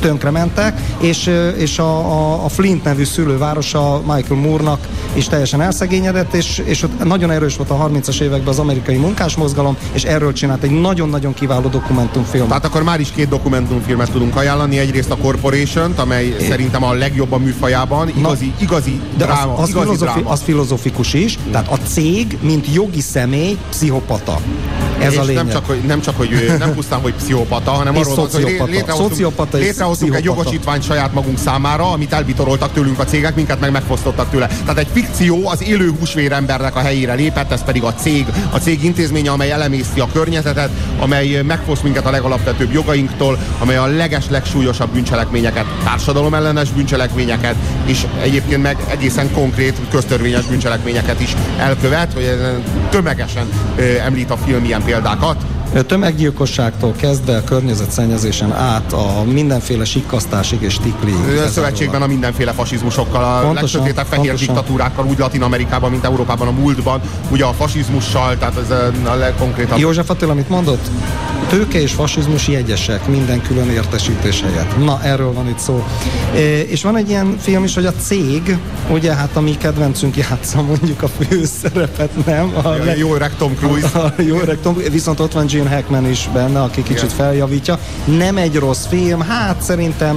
tönkre 0.00 0.30
mentek, 0.30 0.80
és, 1.00 1.30
és 1.56 1.78
a, 1.78 1.98
a, 1.98 2.44
a 2.44 2.48
Flint 2.48 2.84
nevű 2.84 3.04
szülővárosa 3.04 4.00
Michael 4.06 4.40
Moore-nak 4.40 4.86
is 5.12 5.26
teljesen 5.26 5.60
elszegényedett, 5.60 6.34
és, 6.34 6.62
és 6.64 6.82
ott 6.82 7.04
nagyon 7.04 7.30
erős 7.30 7.56
volt 7.56 7.70
a 7.70 7.88
30-as 7.88 8.20
években 8.20 8.48
az 8.48 8.58
amerikai 8.58 8.96
munkásmozgalom, 8.96 9.76
és 9.92 10.02
erről 10.04 10.32
csinált 10.32 10.62
egy 10.62 10.80
nagyon-nagyon 10.80 11.34
kiváló 11.34 11.68
dokumentumfilm. 11.68 12.46
Tehát 12.48 12.64
akkor 12.64 12.82
már 12.82 13.00
is 13.00 13.10
két 13.14 13.28
dokumentumfilmet 13.54 14.10
tudunk 14.10 14.36
ajánlani. 14.36 14.78
Egyrészt 14.78 15.10
a 15.10 15.16
Corporation-t, 15.16 15.98
amely 15.98 16.36
szerintem 16.48 16.84
a 16.84 16.92
legjobb 16.92 17.32
a 17.32 17.38
műfajában. 17.38 18.08
Igazi, 18.08 18.52
igazi 18.60 19.00
De 19.16 19.24
dráma. 19.24 19.52
az, 19.52 19.60
az, 19.62 19.68
igazi 19.68 19.84
filozofi, 19.84 20.12
dráma. 20.12 20.30
az 20.30 20.42
filozofikus 20.42 21.14
is, 21.14 21.38
tehát 21.50 21.68
a 21.68 21.76
cég, 21.76 22.38
mint 22.40 22.74
jogi 22.74 23.00
személy, 23.00 23.58
pszichopata. 23.70 24.40
Ez 24.98 25.16
a 25.16 25.22
lényeg. 25.22 25.44
nem 25.44 25.52
csak, 25.52 25.66
hogy, 25.66 25.80
nem 25.86 26.00
csak, 26.00 26.16
hogy 26.16 26.32
ő 26.32 26.56
nem 26.58 26.74
pusztán, 26.74 27.00
hogy 27.00 27.14
pszichopata, 27.14 27.70
hanem 27.70 27.96
arról 27.96 28.14
van, 28.14 28.28
hogy 28.32 28.42
létrehoztunk, 28.42 29.10
Szociopata 29.10 29.56
létrehoztunk 29.56 30.14
egy 30.14 30.24
jogosítványt 30.24 30.82
saját 30.82 31.12
magunk 31.12 31.38
számára, 31.38 31.90
amit 31.90 32.12
elbitoroltak 32.12 32.72
tőlünk 32.72 32.98
a 32.98 33.04
cégek, 33.04 33.34
minket 33.34 33.60
meg 33.60 33.70
megfosztottak 33.70 34.30
tőle. 34.30 34.46
Tehát 34.46 34.78
egy 34.78 34.88
fikció 34.92 35.48
az 35.48 35.62
élő 35.62 35.92
húsvérembernek 35.98 36.76
a 36.76 36.78
helyére 36.78 37.14
lépett, 37.14 37.52
ez 37.52 37.64
pedig 37.64 37.82
a 37.82 37.94
cég. 37.94 38.26
A 38.50 38.56
cég 38.56 38.84
intézménye, 38.84 39.30
amely 39.30 39.50
elemészti 39.50 40.00
a 40.00 40.08
környezetet, 40.12 40.70
amely 40.98 41.42
megfoszt 41.42 41.82
minket 41.82 42.06
a 42.06 42.10
legalapvetőbb 42.10 42.72
jogainktól, 42.72 43.38
amely 43.58 43.76
a 43.76 43.86
leges, 43.86 44.24
legsúlyosabb 44.30 44.90
bűncselekményeket, 44.90 45.64
társadalomellenes 45.84 46.70
bűncselekményeket, 46.70 47.54
és 47.84 48.06
egyébként 48.22 48.62
meg 48.62 48.76
egészen 48.90 49.32
konkrét 49.32 49.80
köztörvényes 49.90 50.44
bűncselekményeket 50.44 51.20
is 51.20 51.36
elkövet, 51.58 52.12
hogy 52.12 52.38
tömegesen 52.90 53.48
említ 54.04 54.30
a 54.30 54.36
film 54.36 54.64
ilyen 54.64 54.83
példákat. 54.84 55.53
Tömeggyilkosságtól 55.82 56.92
kezdve 56.96 57.36
a 57.36 57.44
környezetszennyezésen 57.44 58.52
át 58.52 58.92
a 58.92 59.22
mindenféle 59.32 59.84
sikkasztásig 59.84 60.62
és 60.62 60.76
tiklig. 60.76 61.14
Ö, 61.28 61.48
Szövetségben 61.48 62.02
a 62.02 62.06
mindenféle 62.06 62.52
fasizmusokkal, 62.52 63.24
a 63.24 63.40
Pontosan, 63.40 63.54
legsötétebb 63.54 64.06
fehér 64.06 64.26
pontosan. 64.26 64.54
diktatúrákkal, 64.54 65.06
úgy 65.06 65.18
Latin 65.18 65.42
Amerikában, 65.42 65.90
mint 65.90 66.04
Európában 66.04 66.48
a 66.48 66.50
múltban, 66.50 67.00
ugye 67.30 67.44
a 67.44 67.52
fasizmussal, 67.52 68.38
tehát 68.38 68.56
ez 68.56 68.70
a 69.04 69.14
legkonkrétabb. 69.14 69.78
József 69.78 70.10
Attila, 70.10 70.32
amit 70.32 70.48
mondott? 70.48 70.90
Tőke 71.48 71.80
és 71.80 71.92
fasizmus 71.92 72.48
jegyesek 72.48 73.06
minden 73.08 73.42
külön 73.42 73.68
értesítés 73.70 74.40
helyett. 74.42 74.84
Na, 74.84 75.02
erről 75.02 75.32
van 75.32 75.48
itt 75.48 75.58
szó. 75.58 75.84
És 76.68 76.82
van 76.82 76.96
egy 76.96 77.08
ilyen 77.08 77.36
film 77.40 77.64
is, 77.64 77.74
hogy 77.74 77.86
a 77.86 77.92
cég, 77.92 78.56
ugye 78.90 79.14
hát 79.14 79.36
a 79.36 79.40
mi 79.40 79.56
kedvencünk 79.56 80.16
játsza 80.16 80.62
mondjuk 80.62 81.02
a 81.02 81.08
főszerepet, 81.08 82.26
nem? 82.26 82.52
A 82.62 82.68
A 82.68 82.76
jó 82.96 83.14
öreg 83.14 83.36
Tom 83.36 83.54
Cruise. 83.54 83.88
A 83.98 84.12
jó 84.22 84.36
öreg 84.40 84.58
Tom, 84.62 84.76
viszont 84.90 85.20
ott 85.20 85.32
van 85.32 85.46
Gene 85.64 85.76
Hackman 85.76 86.10
is 86.10 86.28
benne, 86.32 86.62
aki 86.62 86.82
kicsit 86.82 87.02
Igen. 87.02 87.16
feljavítja. 87.16 87.78
Nem 88.04 88.36
egy 88.36 88.56
rossz 88.56 88.86
film, 88.86 89.20
hát 89.20 89.62
szerintem 89.62 90.16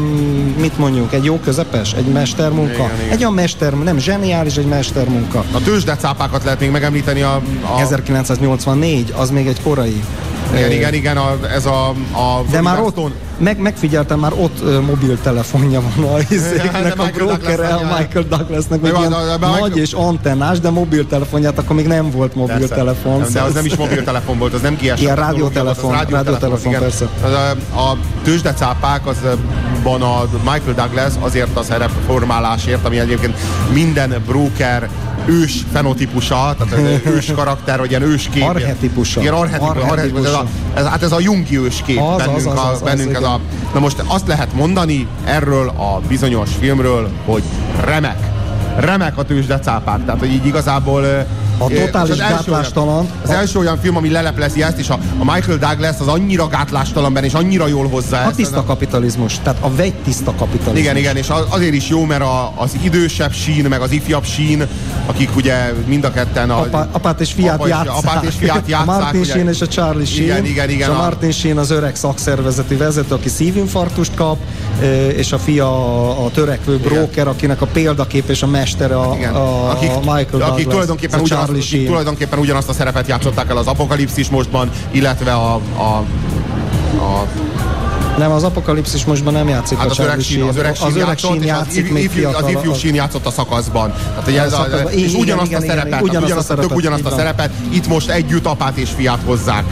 mit 0.59 0.77
mondjuk, 0.77 1.13
egy 1.13 1.23
jó 1.23 1.39
közepes, 1.39 1.93
egy 1.93 2.05
mestermunka. 2.05 2.73
Igen, 2.73 2.95
igen. 2.99 3.11
Egy 3.11 3.19
olyan 3.19 3.33
mester, 3.33 3.73
nem 3.73 3.97
zseniális, 3.97 4.55
egy 4.55 4.65
mestermunka. 4.65 5.43
A 5.51 5.61
tőzsdecápákat 5.63 6.43
lehet 6.43 6.59
még 6.59 6.71
megemlíteni 6.71 7.21
a... 7.21 7.41
a 7.75 7.79
1984, 7.79 9.13
az 9.17 9.29
még 9.29 9.47
egy 9.47 9.61
korai. 9.61 10.03
Igen, 10.55 10.71
igen, 10.71 10.93
igen, 10.93 11.17
a, 11.17 11.37
ez 11.53 11.65
a, 11.65 11.89
a 12.11 12.43
De 12.51 12.61
már 12.61 12.79
ott, 12.79 12.99
meg, 13.37 13.59
megfigyeltem, 13.59 14.19
már 14.19 14.33
ott 14.33 14.61
ö, 14.63 14.79
mobiltelefonja 14.79 15.81
van 15.95 16.09
a 16.13 16.17
izéknek, 16.29 16.75
a 16.75 17.03
Michael 17.03 17.11
brokere, 17.11 17.55
Douglasnak, 17.55 17.91
a 17.91 17.97
Michael 17.97 18.25
Douglasnak, 18.29 18.79
Jó, 18.83 18.95
hogy 18.95 18.99
ilyen 18.99 19.39
de- 19.39 19.47
nagy 19.59 19.77
és 19.77 19.91
antennás, 19.91 20.59
de 20.59 20.69
mobiltelefonját, 20.69 21.57
akkor 21.57 21.75
még 21.75 21.87
nem 21.87 22.11
volt 22.11 22.35
mobiltelefon. 22.35 23.17
Persze. 23.17 23.33
De 23.33 23.41
az 23.41 23.53
nem 23.53 23.65
is 23.65 23.75
mobiltelefon 23.75 24.37
volt, 24.37 24.53
az 24.53 24.61
nem 24.61 24.75
GSM. 24.81 25.01
Ilyen 25.01 25.15
rádiótelefon, 25.15 25.91
rádiótelefon, 25.91 26.71
persze. 26.71 27.07
A, 27.73 27.77
a 27.79 27.97
tőzsdecápák 28.23 29.07
azban 29.07 30.01
a 30.01 30.25
Michael 30.43 30.73
Douglas 30.75 31.13
azért 31.19 31.57
a 31.57 31.63
szerepformálásért, 31.63 32.85
ami 32.85 32.99
egyébként 32.99 33.37
minden 33.73 34.23
broker 34.25 34.89
ős 35.27 35.65
fenotípusa, 35.71 36.55
tehát 36.57 36.73
ez 36.73 36.99
ős 37.13 37.31
karakter, 37.35 37.79
vagy 37.79 37.89
ilyen 37.89 38.01
őskép. 38.01 38.43
Archetipusa. 38.43 39.21
Igen, 39.21 39.33
archetipusa. 39.33 39.69
Archetipusa. 39.69 39.91
archetipusa. 39.91 40.29
Ez, 40.29 40.33
a, 40.33 40.79
ez, 40.79 40.85
hát 40.85 41.03
ez 41.03 41.11
a 41.11 41.19
jungi 41.19 41.57
őskép 41.59 41.99
Az, 41.99 42.13
az, 42.13 42.25
bennünk, 42.25 42.37
az, 42.37 42.45
a, 42.45 42.67
az, 42.67 42.73
az, 42.73 42.81
bennünk 42.81 43.13
ez 43.13 43.19
igen. 43.19 43.31
a... 43.31 43.39
Na 43.73 43.79
most 43.79 44.03
azt 44.07 44.27
lehet 44.27 44.53
mondani 44.53 45.07
erről 45.25 45.67
a 45.67 45.99
bizonyos 46.07 46.49
filmről, 46.59 47.09
hogy 47.25 47.43
remek. 47.83 48.17
Remek 48.77 49.17
a 49.17 49.23
tőzsdecápák. 49.23 50.05
Tehát, 50.05 50.19
hogy 50.19 50.31
így 50.31 50.45
igazából... 50.45 51.25
A 51.57 51.67
totális 51.67 52.11
az 52.11 52.19
első 52.19 52.51
gátlástalan- 52.51 52.89
olyan- 52.95 53.07
Az 53.23 53.29
első 53.29 53.59
olyan 53.59 53.77
film, 53.81 53.95
ami 53.95 54.09
leleplezi 54.09 54.63
ezt, 54.63 54.77
és 54.77 54.89
a, 54.89 54.99
a 55.17 55.33
Michael 55.33 55.57
Douglas 55.57 55.95
az 55.99 56.07
annyira 56.07 56.47
gátlástalan 56.47 57.13
benne, 57.13 57.25
és 57.25 57.33
annyira 57.33 57.67
jól 57.67 57.87
hozza 57.87 58.17
A 58.17 58.19
ezt. 58.19 58.35
tiszta 58.35 58.63
kapitalizmus, 58.63 59.39
tehát 59.43 59.57
a 59.63 59.75
vegy 59.75 59.93
tiszta 59.93 60.31
kapitalizmus. 60.37 60.79
Igen, 60.79 60.97
igen, 60.97 61.15
és 61.15 61.29
az- 61.29 61.45
azért 61.49 61.73
is 61.73 61.87
jó, 61.89 62.03
mert 62.05 62.21
a, 62.21 62.53
az 62.55 62.71
idősebb 62.81 63.31
sín, 63.33 63.65
meg 63.65 63.81
az 63.81 63.91
ifjabb 63.91 64.23
sín, 64.25 64.67
akik 65.05 65.35
ugye 65.35 65.73
mind 65.85 66.03
a 66.03 66.11
ketten 66.11 66.49
a, 66.49 66.59
Apa, 66.59 66.87
apát 66.91 67.19
és 67.19 67.31
fiát 67.31 67.53
apa 67.55 67.67
játszák. 67.67 67.95
apát 67.95 68.23
és 68.23 68.33
fiát 68.37 68.63
játszák. 68.67 68.87
A 68.97 68.99
Martin 68.99 69.19
ugye. 69.21 69.31
Sheen 69.31 69.47
és 69.47 69.61
a 69.61 69.67
Charlie 69.67 70.05
Sheen. 70.05 70.23
Igen, 70.23 70.45
igen, 70.45 70.69
igen. 70.69 70.89
És 70.89 70.95
a 70.95 70.97
a- 70.99 71.01
Martin 71.01 71.31
Sheen 71.31 71.57
az 71.57 71.71
öreg 71.71 71.95
szakszervezeti 71.95 72.75
vezető, 72.75 73.15
aki 73.15 73.29
szívinfarktust 73.29 74.11
kap, 74.15 74.37
és 75.15 75.31
a 75.31 75.37
fia 75.37 75.65
a, 75.65 76.25
a 76.25 76.31
törekvő 76.31 76.77
broker, 76.77 77.27
akinek 77.27 77.61
a 77.61 77.65
példakép 77.65 78.29
és 78.29 78.41
a 78.41 78.47
mestere 78.47 78.95
a, 78.95 79.15
Igen. 79.15 79.33
a, 79.33 79.69
akik, 79.69 79.89
a 79.89 79.99
Michael 79.99 80.25
Douglas. 80.29 80.49
akik, 80.49 80.67
tulajdonképpen 80.67 81.19
a 81.19 81.21
ugyanazt, 81.21 81.49
akik 81.49 81.85
tulajdonképpen 81.87 82.39
ugyanazt 82.39 82.69
a 82.69 82.73
szerepet 82.73 83.07
játszották 83.07 83.49
el 83.49 83.57
az 83.57 83.67
apokalipszis 83.67 84.29
mostban, 84.29 84.69
illetve 84.91 85.33
a, 85.33 85.53
a, 85.77 86.03
a 87.03 87.25
Nem, 88.17 88.31
az 88.31 88.43
apokalipszis 88.43 89.05
mostban 89.05 89.33
nem 89.33 89.47
játszik 89.47 89.77
Hát 89.77 89.87
a 89.87 89.89
az 89.89 89.99
öreg 89.99 90.19
sín, 90.19 90.41
az 90.41 90.57
öreg 90.57 90.75
sín 90.75 90.85
az 90.85 90.95
öreg 90.95 91.07
játszott, 91.07 91.31
sín 91.31 91.43
játszik 91.43 91.85
az, 91.85 91.91
még 91.91 92.03
ifjú, 92.03 92.27
az 92.27 92.49
ifjú 92.49 92.73
sín 92.73 92.93
játszott 92.93 93.25
a 93.25 93.31
szakaszban. 93.31 93.93
Tehát, 94.09 94.27
ugye 94.27 94.41
ez 94.41 94.53
a, 94.53 94.55
szakaszban. 94.55 94.91
és 94.91 95.13
ugyanazt 95.13 95.53
a 95.53 95.61
szerepet, 95.61 96.01
ugyanazt, 96.71 97.05
a 97.05 97.11
szerepet, 97.15 97.51
itt 97.69 97.87
most 97.87 98.09
együtt 98.09 98.45
apát 98.45 98.77
és 98.77 98.89
fiát 98.95 99.19
hozzák. 99.25 99.63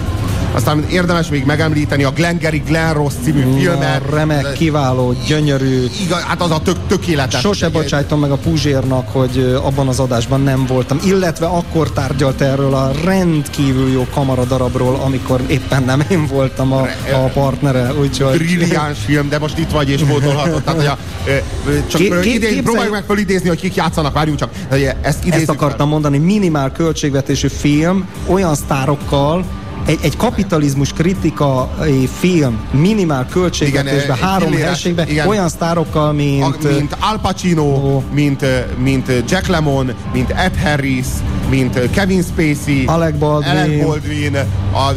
Aztán 0.56 0.86
érdemes 0.90 1.30
még 1.30 1.46
megemlíteni 1.46 2.04
a 2.04 2.12
Glengarry 2.12 2.62
Glen 2.66 2.94
Ross 2.94 3.14
című 3.24 3.44
filmet. 3.58 4.10
Na, 4.10 4.16
remek, 4.16 4.54
kiváló, 4.54 5.14
gyönyörű. 5.28 5.86
Igaz, 6.06 6.22
hát 6.22 6.42
az 6.42 6.52
a 6.52 6.60
tök, 6.60 6.78
tökéletes. 6.88 7.40
Sose 7.40 7.70
bocsájtom 7.70 8.20
meg 8.20 8.32
a 8.32 8.36
Puzsérnak, 8.36 9.08
hogy 9.12 9.60
abban 9.64 9.88
az 9.88 10.00
adásban 10.00 10.42
nem 10.42 10.66
voltam. 10.66 11.00
Illetve 11.06 11.46
akkor 11.46 11.92
tárgyalt 11.92 12.42
erről 12.42 12.74
a 12.74 12.92
rendkívül 13.04 13.92
jó 13.92 14.08
kamaradarabról, 14.14 14.96
amikor 15.04 15.42
éppen 15.48 15.84
nem 15.84 16.04
én 16.10 16.28
voltam 16.28 16.74
a, 16.74 16.88
a 17.14 17.30
partnere. 17.34 17.94
Úgyhogy... 18.00 18.38
Brilliáns 18.38 18.98
film, 19.06 19.30
de 19.30 19.40
most 19.40 19.58
itt 19.58 19.72
vagy 19.72 19.90
és 19.90 20.02
pótolhatod. 20.02 20.64
Tehát, 20.64 20.80
hogy 20.80 20.90
a, 20.90 20.98
csak 21.88 22.02
Ké- 22.02 22.10
ké- 22.10 22.22
képzelj- 22.22 22.62
próbáljuk 22.62 22.94
meg 22.94 23.04
fölidézni, 23.04 23.48
hogy 23.48 23.60
kik 23.60 23.76
játszanak, 23.76 24.14
várjunk 24.14 24.40
csak. 24.40 24.50
Ezt, 25.02 25.26
Ezt 25.30 25.50
akartam 25.50 25.90
mondani, 25.90 26.18
minimál 26.18 26.72
költségvetésű 26.72 27.48
film, 27.48 28.08
olyan 28.28 28.56
sztárokkal, 28.56 29.46
egy, 29.86 30.00
egy 30.02 30.18
kapitalizmus 30.18 30.94
kritikai 30.94 32.10
film, 32.20 32.60
minimál 32.72 33.28
költségvetésben, 33.32 34.16
Igen, 34.18 34.30
három 34.30 34.54
helységben, 34.54 35.08
igen. 35.08 35.28
olyan 35.28 35.50
sztárokkal, 35.50 36.12
mint... 36.14 36.44
A, 36.44 36.68
mint 36.68 36.98
Al 37.00 37.20
Pacino, 37.22 38.02
mint, 38.14 38.46
mint 38.78 39.12
Jack 39.30 39.48
Lemmon, 39.48 39.94
mint 40.14 40.30
Ed 40.30 40.56
Harris, 40.64 41.06
mint 41.50 41.90
Kevin 41.90 42.24
Spacey, 42.24 42.86
Alec 42.86 43.18
Baldwin. 43.18 43.52
Alec 43.52 43.84
Baldwin 43.84 44.36
a 44.74 44.94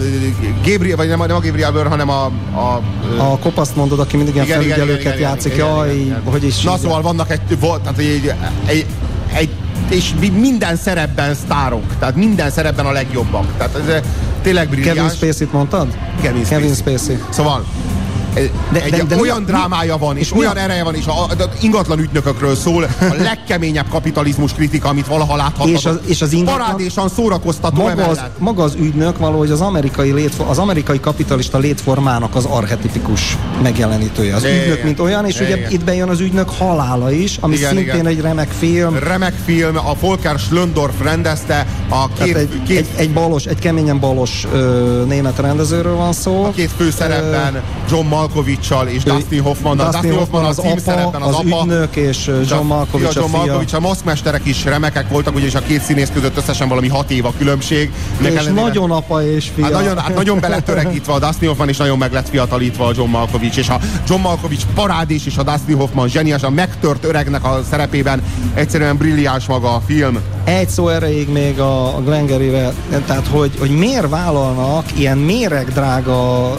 Gabriel, 0.65 0.97
vagy 0.97 1.09
nem, 1.09 1.19
nem 1.19 1.37
a 1.37 1.41
Gabriel 1.41 1.73
Bőr, 1.73 1.87
hanem 1.87 2.09
a, 2.09 2.25
a 2.55 2.83
a 3.19 3.39
kopaszt 3.39 3.77
mondod, 3.77 4.01
aki 4.01 4.17
mindig 4.17 4.35
ilyen 4.35 4.47
Igen, 4.47 4.59
felügyelőket 4.59 5.01
igen, 5.01 5.13
igen, 5.13 5.29
játszik, 5.29 5.53
igen, 5.53 5.67
jaj, 5.67 5.95
igen, 5.95 6.07
igen. 6.07 6.23
hogy 6.25 6.45
is 6.45 6.63
Na 6.63 6.77
szóval 6.77 7.03
vannak 7.03 7.31
egy, 7.31 7.61
volt, 7.61 7.83
tehát 7.83 7.99
egy, 7.99 8.33
egy, 8.67 8.87
egy, 9.33 9.51
és 9.91 10.13
mi- 10.21 10.29
minden 10.29 10.77
szerepben 10.77 11.35
sztárok, 11.35 11.99
tehát 11.99 12.17
minden 12.17 12.51
szerepben 12.51 12.87
a 12.87 12.93
legjobbak. 12.93 13.57
Tehát 13.57 13.77
ez 13.77 13.89
eh, 13.89 14.03
tényleg 14.43 14.69
brilliáns. 14.69 14.97
Kevin 14.97 15.11
Spacey-t 15.11 15.53
mondtad? 15.53 15.99
Kevin 16.23 16.45
Kevin 16.45 16.75
Spacey. 16.75 16.97
Spacey. 16.97 17.19
Szóval 17.31 17.65
de, 18.73 18.83
egy 18.83 18.91
de- 18.91 19.03
de 19.03 19.15
mi 19.15 19.21
olyan 19.21 19.43
a- 19.43 19.47
drámája 19.47 19.99
van, 19.99 20.17
és, 20.17 20.23
és 20.23 20.33
mi 20.33 20.39
olyan 20.39 20.57
a- 20.57 20.61
ereje 20.61 20.85
van, 20.85 20.95
és 20.95 21.07
a, 21.07 21.11
a, 21.13 21.43
a 21.43 21.49
ingatlan 21.61 21.99
ügynökökről 21.99 22.57
szól, 22.57 22.83
a 22.85 22.89
legkeményebb 23.23 23.89
kapitalizmus 23.89 24.53
kritika, 24.53 24.89
amit 24.89 25.07
valaha 25.07 25.37
láthattatok. 25.37 25.73
És 25.79 25.85
az- 25.87 25.99
és 26.07 26.23
az 26.23 26.33
ingatlan- 26.33 26.61
Parádésan 26.67 27.09
szórakoztató 27.09 27.83
Maga 27.83 28.07
az, 28.07 28.21
maga 28.39 28.63
az 28.63 28.75
ügynök 28.75 29.19
valahogy 29.19 29.51
az 29.51 29.61
amerikai, 29.61 30.13
létfor, 30.13 30.47
az 30.49 30.59
amerikai 30.59 31.01
kapitalista 31.01 31.59
létformának 31.59 32.35
az 32.35 32.45
archetipikus 32.45 33.37
megjelenítője. 33.63 34.35
Az 34.35 34.45
Igen, 34.45 34.61
ügynök, 34.63 34.83
mint 34.83 35.01
olyan, 35.01 35.27
és 35.27 35.35
igen, 35.41 35.59
ugye 35.59 35.69
itt 35.71 35.85
bejön 35.85 36.09
az 36.09 36.21
ügynök 36.21 36.51
halála 36.51 37.11
is, 37.13 37.37
ami 37.41 37.55
Igen, 37.55 37.69
szintén 37.69 37.93
igen. 37.95 38.07
egy 38.07 38.21
remek 38.21 38.51
film. 38.59 38.99
Remek 38.99 39.35
film, 39.45 39.77
a 39.77 39.95
Volker 40.01 40.39
Schlöndorf 40.39 40.95
rendezte, 41.03 41.67
a 41.89 42.09
két, 42.09 42.33
Tehát 42.33 42.49
egy, 42.53 42.63
két, 42.67 42.77
egy, 42.79 42.89
egy 42.97 43.13
balos, 43.13 43.45
egy 43.45 43.59
keményen 43.59 44.01
balos 44.01 44.47
ö, 44.53 45.03
német 45.09 45.39
rendezőről 45.39 45.97
van 45.97 46.13
szó. 46.13 46.45
a 46.45 46.51
két 46.51 46.71
főszerepben 46.77 47.63
John 47.91 48.07
Malkovicsal 48.19 48.87
és 48.87 49.03
Ő- 49.07 49.11
Dustin 49.11 49.43
Hoffman. 49.43 49.77
Dustin 49.77 50.15
Hoffman 50.15 50.45
az 50.45 50.59
apa, 50.59 50.69
címszerepben 50.69 51.23
az 51.23 51.35
apa. 51.35 51.63
ügynök, 51.63 51.97
és 51.97 52.31
John 52.49 52.67
Malkovich 52.67 53.15
John 53.17 53.27
a 53.27 53.29
fia. 53.29 53.39
Malkovich, 53.39 53.75
a 53.75 53.81
maszkmesterek 53.81 54.41
is 54.45 54.65
remekek 54.65 55.09
voltak, 55.09 55.35
ugyanis 55.35 55.55
a 55.55 55.61
két 55.61 55.83
színész 55.83 56.11
között 56.15 56.37
összesen 56.37 56.69
valami 56.69 56.89
hat 56.89 57.11
év 57.11 57.25
a 57.25 57.33
különbség. 57.39 57.93
Ennek 58.21 58.33
És 58.33 58.39
ellenére- 58.39 58.67
nagyon 58.67 58.91
apa 58.91 59.27
és 59.27 59.51
fia. 59.55 59.65
Hát 59.65 59.73
nagyon, 59.73 59.99
hát 59.99 60.15
nagyon 60.15 60.41
belettöregítve 60.41 61.13
a 61.13 61.19
Dustin 61.19 61.49
Hoffman, 61.49 61.69
és 61.69 61.77
nagyon 61.77 61.99
meg 61.99 62.13
lett 62.13 62.29
fiatalítva 62.29 62.87
a 62.87 62.93
John 62.97 63.11
Malkovich, 63.11 63.59
és 63.59 63.69
a 63.69 63.79
John 64.09 64.21
Malkovich 64.21 64.65
parádés, 64.75 65.27
és 65.27 65.37
a 65.37 65.43
Dustin 65.43 65.77
Hoffman 65.77 66.09
zseniás, 66.09 66.43
a 66.43 66.51
megtört 66.51 67.05
öregnek 67.05 67.45
a 67.45 67.61
szerepében 67.71 68.23
egyszerűen 68.55 68.97
brilliáns 68.97 69.47
maga 69.47 69.75
a 69.75 69.83
film. 69.87 70.19
Egy 70.45 70.69
szó 70.69 70.89
erejéig 70.89 71.29
még 71.29 71.61
a, 71.61 71.97
a 71.97 72.03
tehát 73.07 73.27
hogy, 73.27 73.51
hogy 73.59 73.71
miért 73.71 74.09
vállalnak 74.09 74.85
ilyen 74.99 75.19
méregdrága 75.19 76.55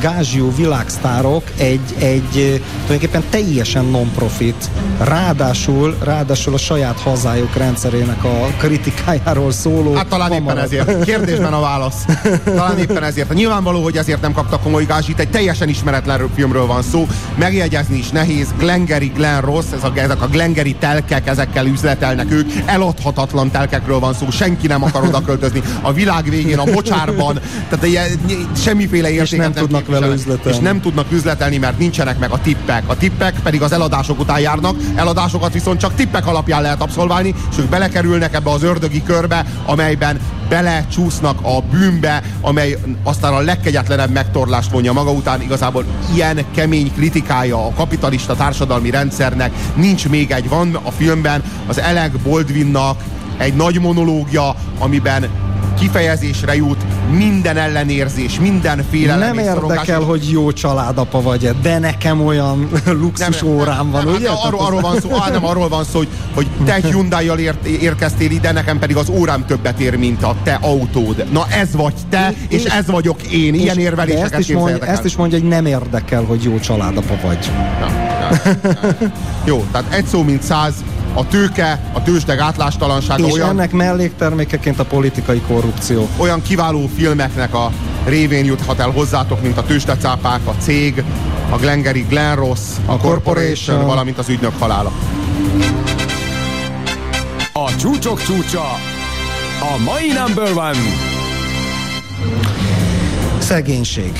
gázsiú 0.00 0.50
világsztárok 0.98 1.42
egy, 1.56 1.94
egy 1.98 2.62
tulajdonképpen 2.86 3.22
teljesen 3.30 3.84
non-profit, 3.84 4.70
ráadásul, 5.00 5.96
ráadásul 6.02 6.54
a 6.54 6.58
saját 6.58 7.00
hazájuk 7.00 7.56
rendszerének 7.56 8.24
a 8.24 8.46
kritikájáról 8.58 9.52
szóló 9.52 9.94
Hát 9.94 10.08
talán 10.08 10.32
éppen 10.32 10.58
ezért. 10.58 11.04
Kérdésben 11.04 11.52
a 11.52 11.60
válasz. 11.60 12.04
Talán 12.44 12.78
éppen 12.78 13.02
ezért. 13.04 13.34
Nyilvánvaló, 13.34 13.82
hogy 13.82 13.96
ezért 13.96 14.20
nem 14.20 14.32
kaptak 14.32 14.62
komoly 14.62 14.84
gázsit. 14.84 15.18
Egy 15.18 15.30
teljesen 15.30 15.68
ismeretlen 15.68 16.28
filmről 16.34 16.66
van 16.66 16.82
szó. 16.82 17.06
Megjegyezni 17.38 17.98
is 17.98 18.08
nehéz. 18.08 18.48
Glengarry, 18.58 19.06
Glen 19.14 19.40
Ross, 19.40 19.64
ez 19.72 19.84
a, 19.84 19.92
ezek 19.94 20.22
a 20.22 20.26
Glengarry 20.26 20.74
telkek, 20.74 21.26
ezekkel 21.26 21.66
üzletelnek 21.66 22.30
ők. 22.30 22.50
Eladhatatlan 22.64 23.50
telkekről 23.50 23.98
van 23.98 24.14
szó. 24.14 24.30
Senki 24.30 24.66
nem 24.66 24.82
akar 24.82 25.02
oda 25.02 25.20
költözni. 25.20 25.62
A 25.80 25.92
világ 25.92 26.30
végén, 26.30 26.58
a 26.58 26.64
mocsárban. 26.64 27.40
Tehát 27.68 27.86
ilyen, 27.86 28.06
semmiféle 28.56 29.10
értéket 29.10 29.38
nem 29.38 29.52
tudnak 29.52 29.86
vele 29.86 30.06
üzletelni. 30.06 30.58
És 30.58 30.62
nem 30.62 30.80
tudnak 30.88 31.12
üzletelni, 31.12 31.56
mert 31.56 31.78
nincsenek 31.78 32.18
meg 32.18 32.30
a 32.30 32.40
tippek. 32.40 32.82
A 32.86 32.96
tippek 32.96 33.40
pedig 33.42 33.62
az 33.62 33.72
eladások 33.72 34.20
után 34.20 34.40
járnak, 34.40 34.76
eladásokat 34.94 35.52
viszont 35.52 35.80
csak 35.80 35.94
tippek 35.94 36.26
alapján 36.26 36.62
lehet 36.62 36.82
abszolválni, 36.82 37.34
és 37.50 37.58
ők 37.58 37.68
belekerülnek 37.68 38.34
ebbe 38.34 38.50
az 38.50 38.62
ördögi 38.62 39.02
körbe, 39.02 39.44
amelyben 39.66 40.20
belecsúsznak 40.48 41.38
a 41.42 41.60
bűnbe, 41.60 42.22
amely 42.40 42.76
aztán 43.02 43.32
a 43.32 43.40
legkegyetlenebb 43.40 44.10
megtorlást 44.10 44.70
vonja 44.70 44.92
maga 44.92 45.10
után. 45.10 45.40
Igazából 45.40 45.84
ilyen 46.14 46.44
kemény 46.54 46.92
kritikája 46.94 47.66
a 47.66 47.72
kapitalista 47.76 48.34
társadalmi 48.34 48.90
rendszernek 48.90 49.52
nincs 49.74 50.08
még 50.08 50.30
egy. 50.30 50.48
Van 50.48 50.74
a 50.82 50.90
filmben 50.90 51.42
az 51.66 51.78
Alec 51.78 52.12
Baldwinnak 52.22 53.02
egy 53.38 53.54
nagy 53.54 53.80
monológia, 53.80 54.54
amiben 54.78 55.28
kifejezésre 55.78 56.54
jut 56.56 56.84
minden 57.10 57.56
ellenérzés, 57.56 58.40
minden 58.40 58.84
félelem 58.90 59.34
Nem 59.34 59.44
érdekel, 59.44 60.00
és- 60.00 60.06
hogy 60.06 60.30
jó 60.30 60.52
családapa 60.52 61.22
vagy 61.22 61.50
de 61.62 61.78
nekem 61.78 62.26
olyan 62.26 62.68
luxus 63.02 63.42
órám 63.42 63.90
van, 63.90 64.04
nem, 64.04 64.14
ugye? 64.14 64.28
hát 64.28 64.38
arról, 64.44 64.60
arról 64.60 64.80
van 64.80 65.00
szó, 65.00 65.10
á, 65.20 65.30
nem 65.30 65.44
arról 65.46 65.68
van 65.68 65.84
szó, 65.84 65.98
hogy, 65.98 66.08
hogy 66.34 66.46
te 66.64 66.74
egy 66.74 66.84
Hyundai-jal 66.84 67.38
ért, 67.38 67.64
érkeztél 67.66 68.30
ide, 68.30 68.52
nekem 68.52 68.78
pedig 68.78 68.96
az 68.96 69.08
órám 69.08 69.44
többet 69.46 69.80
ér, 69.80 69.96
mint 69.96 70.22
a 70.22 70.36
te 70.42 70.58
autód. 70.62 71.24
Na 71.32 71.46
ez 71.48 71.68
vagy 71.76 71.94
te, 72.08 72.32
és, 72.48 72.64
és 72.64 72.72
ez 72.72 72.86
vagyok 72.86 73.22
én. 73.22 73.54
Ilyen 73.54 73.76
És- 73.78 73.82
érveléseket 73.84 74.32
ezt 74.32 74.48
is, 74.48 74.54
mondja, 74.54 74.86
ezt 74.86 75.04
is 75.04 75.16
mondja, 75.16 75.38
hogy 75.38 75.48
nem 75.48 75.66
érdekel, 75.66 76.22
hogy 76.22 76.42
jó 76.42 76.58
családapa 76.58 77.14
vagy. 77.22 77.50
Jó, 79.44 79.64
tehát 79.72 79.92
egy 79.94 80.04
szó, 80.06 80.22
mint 80.22 80.42
száz, 80.42 80.74
a 81.14 81.26
tőke, 81.26 81.90
a 81.92 82.02
tőzsde 82.02 82.34
gátlástalansága 82.34 83.26
És 83.26 83.32
olyan, 83.32 83.48
ennek 83.48 83.72
melléktermékeként 83.72 84.78
a 84.78 84.84
politikai 84.84 85.40
korrupció. 85.40 86.08
olyan 86.16 86.42
kiváló 86.42 86.90
filmeknek 86.96 87.54
a 87.54 87.70
révén 88.04 88.44
juthat 88.44 88.78
el 88.78 88.90
hozzátok, 88.90 89.42
mint 89.42 89.56
a 89.58 89.62
tőzsdecápák, 89.62 90.40
a 90.44 90.54
cég, 90.58 91.04
a 91.50 91.56
Glengarry 91.56 92.04
Glen 92.08 92.36
Ross, 92.36 92.60
a, 92.86 92.92
A 92.92 92.96
Corporation, 92.96 93.00
Corporation. 93.00 93.86
valamint 93.86 94.18
az 94.18 94.28
ügynök 94.28 94.52
halála. 94.58 94.92
A 97.52 97.76
csúcsok 97.76 98.22
csúcsa. 98.22 98.64
A 99.60 99.82
mai 99.84 100.12
number 100.24 100.50
one. 100.56 100.78
Szegénység. 103.38 104.12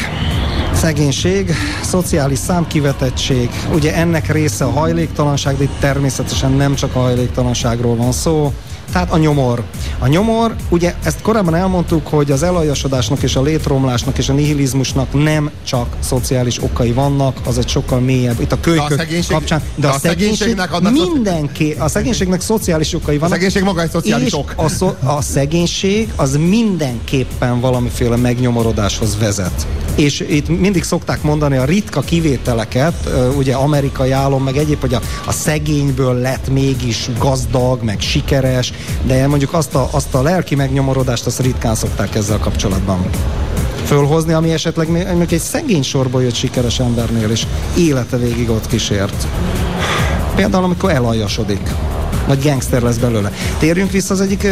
Szegénység, 0.78 1.54
szociális 1.82 2.38
számkivetettség, 2.38 3.50
ugye 3.74 3.94
ennek 3.94 4.32
része 4.32 4.64
a 4.64 4.70
hajléktalanság, 4.70 5.56
de 5.56 5.62
itt 5.62 5.78
természetesen 5.80 6.52
nem 6.52 6.74
csak 6.74 6.94
a 6.94 6.98
hajléktalanságról 6.98 7.96
van 7.96 8.12
szó, 8.12 8.52
tehát 8.92 9.12
a 9.12 9.16
nyomor. 9.16 9.62
A 9.98 10.06
nyomor, 10.06 10.54
ugye 10.68 10.94
ezt 11.04 11.20
korábban 11.22 11.54
elmondtuk, 11.54 12.06
hogy 12.06 12.30
az 12.30 12.42
elajasodásnak 12.42 13.22
és 13.22 13.36
a 13.36 13.42
létromlásnak 13.42 14.18
és 14.18 14.28
a 14.28 14.32
nihilizmusnak 14.32 15.22
nem 15.22 15.50
csak 15.66 15.86
szociális 16.00 16.62
okai 16.62 16.92
vannak, 16.92 17.38
az 17.44 17.58
egy 17.58 17.68
sokkal 17.68 18.00
mélyebb. 18.00 18.40
Itt 18.40 18.52
a 18.52 18.60
kölykök 18.60 18.98
szegénység- 18.98 19.36
kapcsán. 19.36 19.58
De, 19.58 19.80
de 19.80 19.88
a, 19.88 19.94
a 19.94 19.98
szegénység 19.98 20.36
szegénységnek 20.36 20.70
szoci- 20.70 21.10
mindenki, 21.12 21.74
a 21.78 21.88
szegénységnek 21.88 22.40
szociális 22.40 22.94
okai 22.94 23.16
A 23.16 23.18
vannak. 23.18 23.34
szegénység 23.34 23.62
maga 23.62 23.82
egy 23.82 23.90
szociális 23.90 24.34
ok. 24.34 24.52
A, 24.56 24.68
szо, 24.68 24.90
a 25.04 25.22
szegénység 25.22 26.12
az 26.16 26.36
mindenképpen 26.36 27.60
valamiféle 27.60 28.16
megnyomorodáshoz 28.16 29.18
vezet. 29.18 29.66
És 29.94 30.20
itt 30.20 30.48
mindig 30.60 30.82
szokták 30.82 31.22
mondani 31.22 31.56
a 31.56 31.64
ritka 31.64 32.00
kivételeket, 32.00 33.08
ugye 33.36 33.54
amerikai 33.54 34.10
álom, 34.10 34.42
meg 34.42 34.56
egyéb, 34.56 34.80
hogy 34.80 34.94
a, 34.94 35.00
a 35.26 35.32
szegényből 35.32 36.14
lett 36.14 36.48
mégis 36.48 37.08
gazdag, 37.18 37.82
meg 37.82 38.00
sikeres, 38.00 38.72
de 39.02 39.26
mondjuk 39.26 39.52
azt 39.52 39.74
a, 39.74 39.88
azt 39.90 40.14
a 40.14 40.22
lelki 40.22 40.54
megnyomorodást 40.54 41.26
azt 41.26 41.40
ritkán 41.40 41.74
szokták 41.74 42.14
ezzel 42.14 42.38
kapcsolatban 42.38 43.10
fölhozni, 43.84 44.32
ami 44.32 44.52
esetleg 44.52 44.88
mondjuk 44.88 45.32
egy 45.32 45.40
szegény 45.40 45.82
sorból 45.82 46.22
jött 46.22 46.34
sikeres 46.34 46.80
embernél 46.80 47.30
is 47.30 47.46
élete 47.76 48.16
végig 48.16 48.50
ott 48.50 48.66
kísért. 48.66 49.26
Például, 50.34 50.64
amikor 50.64 50.90
elajasodik 50.90 51.70
vagy 52.28 52.42
gangster 52.42 52.82
lesz 52.82 52.96
belőle. 52.96 53.32
Térjünk 53.58 53.90
vissza 53.90 54.14
az 54.14 54.20
egyik, 54.20 54.46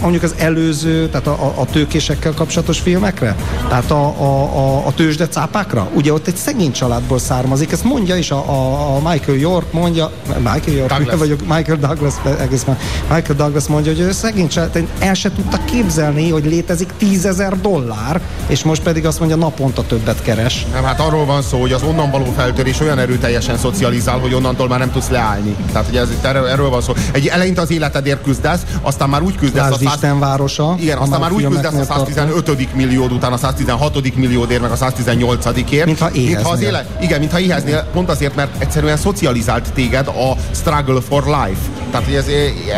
mondjuk 0.00 0.22
az 0.22 0.34
előző, 0.38 1.08
tehát 1.08 1.26
a, 1.26 1.52
a, 1.56 1.66
tőkésekkel 1.66 2.32
kapcsolatos 2.34 2.78
filmekre? 2.78 3.36
Tehát 3.68 3.90
a, 3.90 4.04
a, 4.04 4.56
a, 4.56 4.86
a 4.86 4.92
tőzsde 4.94 5.28
cápákra? 5.28 5.88
Ugye 5.94 6.12
ott 6.12 6.26
egy 6.26 6.36
szegény 6.36 6.72
családból 6.72 7.18
származik, 7.18 7.72
ezt 7.72 7.84
mondja 7.84 8.16
is 8.16 8.30
a, 8.30 8.50
a, 8.50 8.94
a 8.96 9.10
Michael 9.10 9.38
York, 9.38 9.72
mondja, 9.72 10.10
Michael 10.36 10.76
York, 10.76 10.88
Douglas. 10.88 11.18
vagyok, 11.18 11.40
Michael 11.40 11.78
Douglas, 11.78 12.14
egész 12.40 12.64
már, 12.64 12.78
Michael 13.08 13.36
Douglas 13.36 13.66
mondja, 13.66 13.92
hogy 13.92 14.00
ő 14.00 14.12
szegény 14.12 14.48
család, 14.48 14.86
el 14.98 15.14
se 15.14 15.32
tudta 15.32 15.58
képzelni, 15.64 16.30
hogy 16.30 16.44
létezik 16.44 16.92
tízezer 16.98 17.60
dollár, 17.60 18.20
és 18.46 18.62
most 18.62 18.82
pedig 18.82 19.06
azt 19.06 19.18
mondja, 19.18 19.36
naponta 19.36 19.82
többet 19.82 20.22
keres. 20.22 20.66
Nem, 20.72 20.84
hát 20.84 21.00
arról 21.00 21.24
van 21.24 21.42
szó, 21.42 21.60
hogy 21.60 21.72
az 21.72 21.82
onnan 21.82 22.10
való 22.10 22.24
feltörés 22.36 22.80
olyan 22.80 22.98
erőteljesen 22.98 23.56
szocializál, 23.56 24.18
hogy 24.18 24.34
onnantól 24.34 24.68
már 24.68 24.78
nem 24.78 24.90
tudsz 24.90 25.08
leállni. 25.08 25.56
Tehát 25.72 25.88
ugye 25.88 26.00
ez, 26.00 26.08
erről, 26.22 26.46
erről 26.46 26.68
van 26.68 26.80
szó. 26.80 26.92
Egy 27.12 27.26
eleinte 27.26 27.60
az 27.60 27.70
életedért 27.70 28.22
küzdesz, 28.22 28.60
aztán 28.82 29.08
már 29.08 29.22
úgy 29.22 29.36
küzdesz 29.36 29.60
Lásd 29.62 29.72
a 29.72 29.84
száz... 29.84 29.94
Isten 29.94 30.18
városa. 30.18 30.76
Igen, 30.80 30.98
aztán 30.98 31.20
már 31.20 31.32
úgy 31.32 31.48
küzdesz 31.48 31.74
a 31.74 31.84
115. 31.84 32.74
milliód 32.74 33.12
után 33.12 33.32
a 33.32 33.36
116. 33.36 34.16
milliódért, 34.16 34.60
meg 34.60 34.70
a 34.70 34.76
118-ért. 34.76 35.84
Mintha 35.84 36.10
éheznél. 36.12 36.52
az 36.52 36.60
élet, 36.60 36.86
igen, 37.00 37.18
mintha 37.18 37.40
éheznél, 37.40 37.86
pont 37.92 38.10
azért, 38.10 38.34
mert 38.34 38.50
egyszerűen 38.58 38.96
szocializált 38.96 39.72
téged 39.72 40.06
a 40.06 40.36
struggle 40.54 41.00
for 41.00 41.24
life. 41.24 41.60
Tehát 41.90 42.06
hogy 42.06 42.14
ez, 42.14 42.26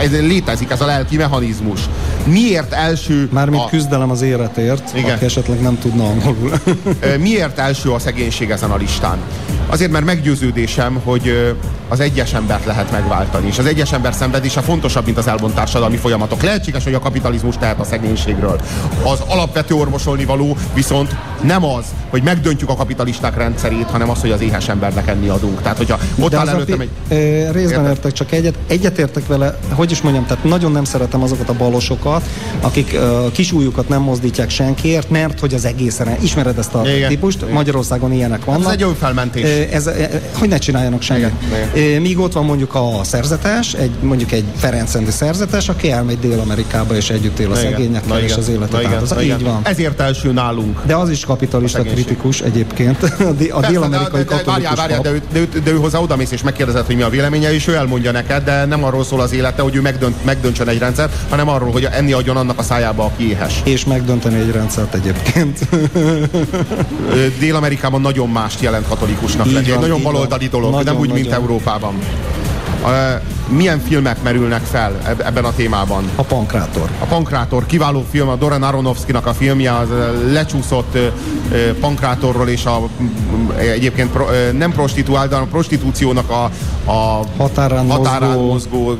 ez 0.02 0.10
létezik, 0.10 0.70
ez 0.70 0.80
a 0.80 0.86
lelki 0.86 1.16
mechanizmus. 1.16 1.80
miért 2.24 2.72
első... 2.72 3.28
Mármint 3.32 3.62
a... 3.62 3.66
küzdelem 3.66 4.10
az 4.10 4.22
életért, 4.22 4.92
Igen. 4.94 5.14
aki 5.14 5.24
esetleg 5.24 5.60
nem 5.60 5.78
tudna 5.78 6.04
angolul. 6.04 6.52
Miért 7.18 7.58
első 7.58 7.90
a 7.90 7.98
szegénység 7.98 8.50
ezen 8.50 8.70
a 8.70 8.76
listán? 8.76 9.18
Azért, 9.66 9.90
mert 9.90 10.04
meggyőződésem, 10.04 11.00
hogy 11.04 11.54
az 11.88 12.00
egyes 12.00 12.32
embert 12.32 12.64
lehet 12.64 12.90
megváltani, 12.90 13.46
és 13.46 13.58
az 13.58 13.66
egyes 13.66 13.92
ember 13.92 14.14
szenvedése 14.14 14.60
fontosabb, 14.60 15.04
mint 15.04 15.18
az 15.18 15.26
elvont 15.26 15.54
társadalmi 15.54 15.96
folyamatok. 15.96 16.42
Lehetséges, 16.42 16.84
hogy 16.84 16.94
a 16.94 16.98
kapitalizmus 16.98 17.56
tehet 17.56 17.80
a 17.80 17.84
szegénységről. 17.84 18.60
Az 19.04 19.18
alapvető 19.26 19.74
orvosolni 19.74 20.24
való 20.24 20.56
viszont 20.74 21.16
nem 21.42 21.64
az, 21.64 21.84
hogy 22.10 22.22
megdöntjük 22.22 22.68
a 22.70 22.74
kapitalisták 22.74 23.36
rendszerét, 23.36 23.90
hanem 23.90 24.10
az, 24.10 24.20
hogy 24.20 24.30
az 24.30 24.40
éhes 24.40 24.68
embernek 24.68 25.08
enni 25.08 25.28
adunk. 25.28 25.62
Tehát, 25.62 25.76
hogyha 25.76 25.98
ott 26.20 26.34
áll 26.34 26.48
előttem 26.48 26.80
egy... 26.80 26.88
ö, 27.08 27.14
részben 27.52 27.80
Érted? 27.80 27.86
értek, 27.86 28.12
csak 28.12 28.32
egyet, 28.32 28.54
egyetértek 28.66 29.26
vele, 29.26 29.58
hogy 29.72 29.90
is 29.90 30.00
mondjam, 30.00 30.26
tehát 30.26 30.44
nagyon 30.44 30.72
nem 30.72 30.84
szeretem 30.84 31.22
azokat 31.22 31.48
a 31.48 31.52
balosokat, 31.52 32.22
akik 32.60 32.92
ö, 32.92 33.26
kisújukat 33.32 33.88
nem 33.88 34.02
mozdítják 34.02 34.50
senkiért, 34.50 35.10
mert 35.10 35.40
hogy 35.40 35.54
az 35.54 35.64
egészen, 35.64 36.16
ismered 36.20 36.58
ezt 36.58 36.74
a 36.74 36.82
Igen. 36.88 37.08
típust, 37.08 37.42
Igen. 37.42 37.54
Magyarországon 37.54 38.12
ilyenek 38.12 38.44
vannak. 38.44 38.66
Ez 38.66 38.72
egy 38.72 38.80
jó 38.80 38.92
felmentés. 38.98 39.44
Ö, 39.44 39.74
Ez, 39.74 39.90
hogy 40.38 40.48
ne 40.48 40.58
csináljanak 40.58 41.02
semmit. 41.02 41.32
Ö, 41.73 41.73
Míg 42.00 42.18
ott 42.18 42.32
van 42.32 42.44
mondjuk 42.44 42.74
a 42.74 43.00
szerzetes, 43.02 43.72
egy, 43.72 43.90
mondjuk 44.00 44.32
egy 44.32 44.44
Ferencrendi 44.56 45.10
szerzetes, 45.10 45.68
aki 45.68 45.90
elmegy 45.90 46.18
Dél-Amerikába 46.18 46.96
és 46.96 47.10
együtt 47.10 47.38
él 47.38 47.50
a 47.50 47.54
szegényekkel, 47.54 48.18
és 48.18 48.34
az 48.36 48.48
életet 48.48 48.86
áldozza. 48.86 49.22
Így 49.22 49.42
van. 49.42 49.60
Ezért 49.62 50.00
első 50.00 50.32
nálunk. 50.32 50.80
De 50.86 50.96
az 50.96 51.10
is 51.10 51.24
kapitalista 51.24 51.82
kritikus 51.82 52.40
egyébként, 52.40 53.02
a, 53.50 53.60
dél-amerikai 53.60 54.22
de, 54.22 54.28
de, 54.28 54.36
de, 54.36 54.42
katolikus 54.42 54.76
várjál, 54.76 55.00
de, 55.00 55.10
ő, 55.10 55.22
de, 55.32 55.38
ő, 55.38 55.48
de 55.64 55.70
ő 55.70 55.76
hozzá 55.76 55.98
odamész 55.98 56.30
és 56.30 56.42
megkérdezed, 56.42 56.86
hogy 56.86 56.96
mi 56.96 57.02
a 57.02 57.08
véleménye, 57.08 57.54
és 57.54 57.66
ő 57.66 57.74
elmondja 57.74 58.10
neked, 58.10 58.44
de 58.44 58.64
nem 58.64 58.84
arról 58.84 59.04
szól 59.04 59.20
az 59.20 59.32
élete, 59.32 59.62
hogy 59.62 59.74
ő 59.74 59.80
megdönt, 59.80 60.24
megdöntsön 60.24 60.68
egy 60.68 60.78
rendszert, 60.78 61.12
hanem 61.28 61.48
arról, 61.48 61.72
hogy 61.72 61.88
enni 61.90 62.12
adjon 62.12 62.36
annak 62.36 62.58
a 62.58 62.62
szájába, 62.62 63.04
aki 63.04 63.28
éhes. 63.28 63.60
És 63.64 63.84
megdönteni 63.84 64.40
egy 64.40 64.50
rendszert 64.50 64.94
egyébként. 64.94 65.68
Dél-Amerikában 67.38 68.00
nagyon 68.00 68.28
mást 68.28 68.60
jelent 68.60 68.88
katolikusnak 68.88 69.46
lenni. 69.52 69.70
Egy 69.70 69.78
nagyon 69.78 70.02
baloldali 70.02 70.48
dolog, 70.48 70.70
Nagyon, 70.70 70.84
nem 70.84 71.02
úgy, 71.02 71.12
mint 71.12 71.28
nagyon. 71.28 71.42
Európában. 71.64 71.98
Milyen 73.48 73.80
filmek 73.80 74.22
merülnek 74.22 74.62
fel 74.62 74.92
eb- 75.04 75.20
ebben 75.20 75.44
a 75.44 75.52
témában? 75.54 76.04
A 76.16 76.22
pankrátor. 76.22 76.88
A 77.00 77.04
Pankrátor, 77.04 77.66
kiváló 77.66 78.04
film, 78.10 78.28
a 78.28 78.36
Doran 78.36 78.62
Aronofskynak 78.62 79.26
a 79.26 79.32
filmje, 79.32 79.76
az 79.76 79.88
lecsúszott 80.32 80.98
pankrátorról 81.80 82.48
és 82.48 82.64
a 82.64 82.80
egyébként 83.56 84.10
pro, 84.10 84.26
nem 84.52 84.72
prostituál, 84.72 85.28
de 85.28 85.36
a 85.36 85.46
prostitúciónak 85.50 86.30
a, 86.30 86.44
a 86.90 87.24
Határán 87.36 87.90
határán 87.90 88.38
mozgó- 88.38 88.52
mozgó 88.52 88.96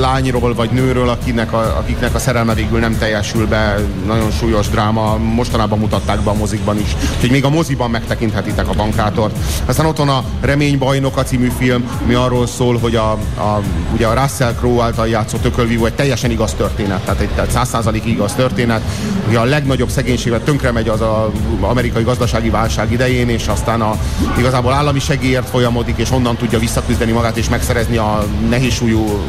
lányról 0.00 0.54
vagy 0.54 0.70
nőről, 0.70 1.08
akinek 1.08 1.52
a, 1.52 1.76
akiknek 1.78 2.14
a 2.14 2.18
szerelme 2.18 2.54
végül 2.54 2.78
nem 2.78 2.98
teljesül 2.98 3.46
be, 3.46 3.78
nagyon 4.06 4.30
súlyos 4.30 4.68
dráma, 4.68 5.16
mostanában 5.16 5.78
mutatták 5.78 6.20
be 6.20 6.30
a 6.30 6.34
mozikban 6.34 6.78
is, 6.78 6.96
úgyhogy 7.14 7.30
még 7.30 7.44
a 7.44 7.48
moziban 7.48 7.90
megtekinthetitek 7.90 8.68
a 8.68 8.72
bankrátort. 8.72 9.36
Aztán 9.66 9.86
ott 9.86 9.96
van 9.96 10.08
a 10.08 10.24
Remény 10.40 10.78
bajnoka 10.78 11.22
című 11.22 11.50
film, 11.58 11.90
ami 12.04 12.14
arról 12.14 12.46
szól, 12.46 12.78
hogy 12.78 12.96
a, 12.96 13.10
a, 13.36 13.60
ugye 13.92 14.06
a 14.06 14.22
Russell 14.22 14.54
Crowe 14.54 14.84
által 14.84 15.08
játszott 15.08 15.44
ökölvívó 15.44 15.86
egy 15.86 15.94
teljesen 15.94 16.30
igaz 16.30 16.52
történet, 16.52 17.00
tehát 17.00 17.20
egy 17.20 17.30
100% 17.54 18.00
igaz 18.04 18.32
történet, 18.32 18.82
hogy 19.26 19.36
a 19.36 19.44
legnagyobb 19.44 19.88
szegénységet 19.88 20.42
tönkre 20.42 20.72
megy 20.72 20.88
az 20.88 21.00
a 21.00 21.30
amerikai 21.60 22.02
gazdasági 22.02 22.50
válság 22.50 22.92
idején, 22.92 23.28
és 23.28 23.46
aztán 23.46 23.80
a, 23.80 23.96
igazából 24.38 24.72
állami 24.72 24.98
segélyért 24.98 25.48
folyamodik, 25.48 25.96
és 25.96 26.10
onnan 26.10 26.36
tudja 26.36 26.58
visszaküzdeni 26.58 27.12
magát, 27.12 27.36
és 27.36 27.48
megszerezni 27.48 27.96
a 27.96 28.24
nehézsúlyú 28.48 29.20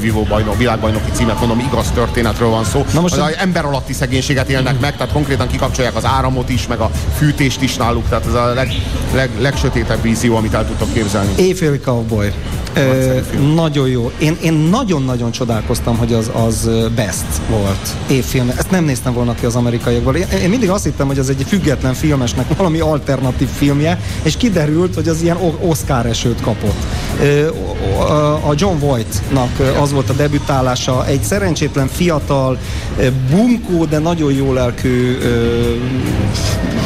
ökölvívó 0.00 0.26
bajnok, 0.28 0.58
világbajnoki 0.58 1.10
címet, 1.12 1.38
mondom, 1.38 1.58
igaz 1.58 1.90
történetről 1.90 2.48
van 2.48 2.64
szó. 2.64 2.84
Na 2.92 3.00
most 3.00 3.14
az 3.16 3.28
ez- 3.28 3.34
ember 3.38 3.64
alatti 3.64 3.92
szegénységet 3.92 4.48
élnek 4.48 4.80
meg, 4.80 4.96
tehát 4.96 5.12
konkrétan 5.12 5.46
kikapcsolják 5.48 5.96
az 5.96 6.04
áramot 6.04 6.48
is, 6.48 6.66
meg 6.66 6.78
a 6.80 6.90
fűtést 7.16 7.62
is 7.62 7.76
náluk, 7.76 8.08
tehát 8.08 8.26
ez 8.26 8.34
a 8.34 8.54
leg, 8.54 8.72
leg, 9.14 9.30
legsötétebb 9.38 10.02
vízió, 10.02 10.36
amit 10.36 10.54
el 10.54 10.66
tudtok 10.66 10.92
képzelni. 10.92 11.32
Éjféli 11.36 11.78
cowboy. 11.78 12.32
Ö, 12.74 13.18
nagyon 13.54 13.88
jó. 13.88 14.10
Én, 14.18 14.36
én 14.42 14.52
nagyon-nagyon 14.52 15.30
csodálkoztam, 15.30 15.96
hogy 15.96 16.12
az, 16.12 16.30
az 16.46 16.70
best 16.94 17.24
volt 17.48 17.88
évfilm. 18.08 18.52
Ezt 18.56 18.70
nem 18.70 18.84
néztem 18.84 19.12
volna 19.12 19.34
ki 19.34 19.44
az 19.46 19.56
amerikaiakból. 19.56 20.14
Én, 20.16 20.26
én 20.42 20.48
mindig 20.48 20.70
azt 20.70 20.84
hittem, 20.84 21.06
hogy 21.06 21.18
az 21.18 21.28
egy 21.28 21.44
független 21.48 21.94
filmesnek 21.94 22.56
valami 22.56 22.78
alternatív 22.78 23.48
filmje, 23.48 24.00
és 24.22 24.36
kiderült, 24.36 24.94
hogy 24.94 25.08
az 25.08 25.22
ilyen 25.22 25.36
Oscar 25.60 26.06
esőt 26.06 26.40
kapott. 26.40 26.84
Ö, 27.22 27.48
A 28.46 28.52
John 28.54 28.78
Voight-nak 28.78 29.48
ö, 29.58 29.76
az 29.90 29.96
volt 29.96 30.10
a 30.10 30.12
debütálása, 30.12 31.06
egy 31.06 31.22
szerencsétlen 31.22 31.86
fiatal, 31.86 32.58
ö, 32.98 33.08
bunkó, 33.30 33.84
de 33.84 33.98
nagyon 33.98 34.32
jó 34.32 34.52
lelkű 34.52 35.18
ö, 35.18 35.74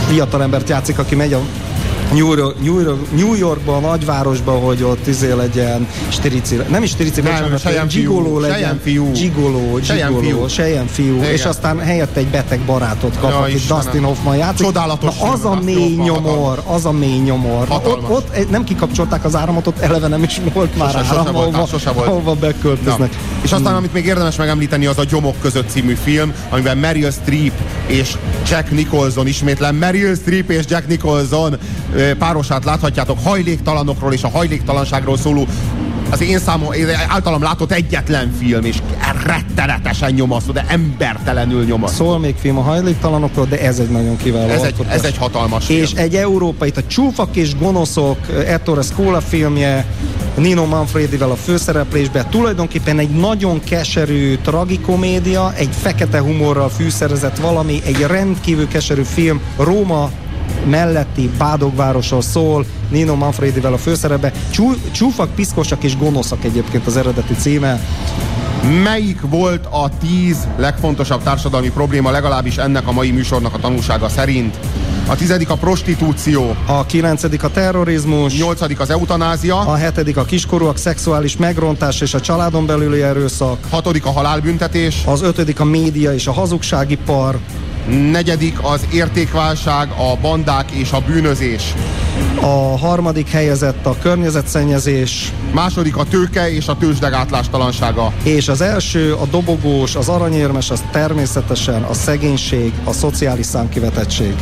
fiatalembert 0.08 0.68
játszik, 0.68 0.98
aki 0.98 1.14
megy 1.14 1.32
a 1.32 1.40
New, 2.12 2.34
New, 2.62 2.96
New 3.16 3.34
Yorkba, 3.34 3.76
a 3.76 3.80
nagyvárosba, 3.80 4.52
hogy 4.52 4.82
ott 4.82 5.06
izé 5.06 5.32
legyen 5.32 5.86
stirici, 6.08 6.56
nem 6.68 6.82
is 6.82 6.90
stirici, 6.90 7.20
Nem, 7.20 7.32
bocsánat, 7.50 7.60
fiú, 7.92 8.00
gigoló 8.02 8.38
legyen, 8.38 8.80
fiú. 8.82 9.12
gigoló, 9.12 9.78
gigoló, 10.20 10.48
selyem 10.48 10.86
fiú, 10.86 11.22
és 11.22 11.44
aztán 11.44 11.78
helyett 11.78 12.16
egy 12.16 12.26
beteg 12.26 12.60
barátot 12.60 13.18
kap, 13.20 13.30
Ja, 13.30 13.38
akit. 13.38 13.66
Dustin 13.66 14.02
Hoffman 14.02 14.36
játszik. 14.36 14.66
Csodálatos 14.66 15.18
Na, 15.18 15.30
az 15.32 15.44
a 15.44 15.58
mély 15.64 15.94
nyomor, 15.94 16.62
az 16.66 16.84
a 16.86 16.92
mély 16.92 17.18
nyomor. 17.18 17.66
Ott, 17.70 18.10
ott 18.10 18.50
nem 18.50 18.64
kikapcsolták 18.64 19.24
az 19.24 19.36
áramot, 19.36 19.66
ott 19.66 19.78
eleve 19.78 20.08
nem 20.08 20.22
is 20.22 20.40
volt 20.52 20.76
már 20.78 20.90
Sose- 20.90 21.06
sose 21.06 21.18
áram, 21.20 21.32
volt, 21.32 21.52
ahova, 21.52 21.66
sose 21.66 21.90
volt. 21.90 22.06
ahova 22.08 22.34
beköltöznek. 22.34 23.10
Na. 23.10 23.18
És 23.42 23.52
aztán, 23.52 23.74
amit 23.74 23.92
még 23.92 24.06
érdemes 24.06 24.36
megemlíteni, 24.36 24.86
az 24.86 24.98
a 24.98 25.04
Gyomok 25.04 25.34
között 25.40 25.68
című 25.70 25.94
film, 26.04 26.32
amiben 26.50 26.78
Meryl 26.78 27.10
Streep 27.10 27.52
és 27.86 28.16
Jack 28.50 28.70
Nicholson, 28.70 29.26
ismétlen 29.26 29.74
Meryl 29.74 30.14
Streep 30.14 30.50
és 30.50 30.64
Jack 30.68 30.86
Nicholson 30.88 31.56
párosát 32.18 32.64
láthatjátok 32.64 33.18
hajléktalanokról 33.24 34.12
és 34.12 34.22
a 34.22 34.28
hajléktalanságról 34.28 35.16
szóló 35.16 35.46
az 36.10 36.20
én 36.20 36.38
számom, 36.38 36.72
én 36.72 36.86
általam 37.08 37.42
látott 37.42 37.72
egyetlen 37.72 38.32
film, 38.38 38.64
és 38.64 38.76
rettenetesen 39.24 40.12
nyomasztó, 40.12 40.52
de 40.52 40.64
embertelenül 40.68 41.64
nyomasztó. 41.64 42.04
Szól 42.04 42.18
még 42.18 42.34
film 42.40 42.58
a 42.58 42.62
hajléktalanokról, 42.62 43.46
de 43.46 43.60
ez 43.60 43.78
egy 43.78 43.90
nagyon 43.90 44.16
kiváló 44.16 44.48
Ez 44.48 44.62
egy, 44.62 44.74
ez 44.88 45.04
egy 45.04 45.16
hatalmas 45.16 45.68
És 45.68 45.88
film. 45.88 46.04
egy 46.04 46.14
európai, 46.14 46.72
a 46.76 46.86
Csúfak 46.86 47.36
és 47.36 47.56
Gonoszok, 47.56 48.18
Ettore 48.46 48.82
Scola 48.82 49.20
filmje, 49.20 49.86
Nino 50.34 50.66
Manfredivel 50.66 51.30
a 51.30 51.36
főszereplésben, 51.36 52.30
tulajdonképpen 52.30 52.98
egy 52.98 53.10
nagyon 53.10 53.60
keserű 53.64 54.36
tragikomédia, 54.36 55.52
egy 55.56 55.70
fekete 55.80 56.20
humorral 56.20 56.68
fűszerezett 56.68 57.38
valami, 57.38 57.80
egy 57.84 58.00
rendkívül 58.00 58.68
keserű 58.68 59.02
film, 59.02 59.40
Róma 59.56 60.10
melletti 60.64 61.30
Bádogvárosról 61.38 62.22
szól, 62.22 62.66
Nino 62.90 63.14
Manfredivel 63.14 63.72
a 63.72 63.78
főszerepbe. 63.78 64.32
Csú, 64.50 64.74
csúfak, 64.92 65.34
piszkosak 65.34 65.82
és 65.82 65.96
gonoszak 65.98 66.44
egyébként 66.44 66.86
az 66.86 66.96
eredeti 66.96 67.34
címe. 67.34 67.80
Melyik 68.82 69.20
volt 69.20 69.66
a 69.66 69.90
tíz 70.00 70.48
legfontosabb 70.56 71.22
társadalmi 71.22 71.70
probléma, 71.70 72.10
legalábbis 72.10 72.56
ennek 72.56 72.88
a 72.88 72.92
mai 72.92 73.10
műsornak 73.10 73.54
a 73.54 73.58
tanulsága 73.58 74.08
szerint? 74.08 74.58
A 75.06 75.16
tizedik 75.16 75.50
a 75.50 75.54
prostitúció. 75.54 76.56
A 76.66 76.86
kilencedik 76.86 77.42
a 77.42 77.50
terrorizmus. 77.50 78.38
Nyolcadik 78.38 78.80
az 78.80 78.90
eutanázia. 78.90 79.58
A 79.58 79.74
hetedik 79.74 80.16
a 80.16 80.24
kiskorúak 80.24 80.76
szexuális 80.76 81.36
megrontás 81.36 82.00
és 82.00 82.14
a 82.14 82.20
családon 82.20 82.66
belüli 82.66 83.02
erőszak. 83.02 83.58
Hatodik 83.70 84.06
a 84.06 84.10
halálbüntetés. 84.10 85.02
Az 85.06 85.22
ötödik 85.22 85.60
a 85.60 85.64
média 85.64 86.14
és 86.14 86.26
a 86.26 86.32
hazugságipar. 86.32 87.38
Negyedik 87.88 88.58
az 88.62 88.86
értékválság, 88.92 89.88
a 89.90 90.16
bandák 90.20 90.70
és 90.70 90.92
a 90.92 91.00
bűnözés. 91.00 91.74
A 92.40 92.78
harmadik 92.78 93.28
helyezett 93.28 93.86
a 93.86 93.96
környezetszennyezés. 94.02 95.32
Második 95.52 95.96
a 95.96 96.04
tőke 96.04 96.52
és 96.52 96.66
a 96.66 96.76
tőzsdeg 96.76 97.12
átlástalansága. 97.12 98.12
És 98.22 98.48
az 98.48 98.60
első, 98.60 99.12
a 99.12 99.26
dobogós, 99.26 99.94
az 99.94 100.08
aranyérmes, 100.08 100.70
az 100.70 100.82
természetesen 100.92 101.82
a 101.82 101.94
szegénység, 101.94 102.72
a 102.84 102.92
szociális 102.92 103.46
számkivetettség. 103.46 104.34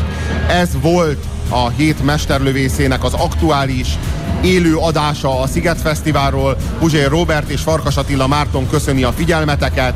Ez 0.49 0.69
volt 0.81 1.25
a 1.49 1.69
hét 1.69 2.05
mesterlövészének 2.05 3.05
az 3.05 3.13
aktuális 3.13 3.99
élő 4.43 4.77
adása 4.77 5.41
a 5.41 5.47
Sziget 5.47 5.81
Fesztiválról. 5.81 6.57
Puzsér 6.79 7.09
Robert 7.09 7.51
és 7.51 7.61
Farkas 7.61 7.97
Attila 7.97 8.27
Márton 8.27 8.69
köszöni 8.69 9.03
a 9.03 9.13
figyelmeteket. 9.13 9.95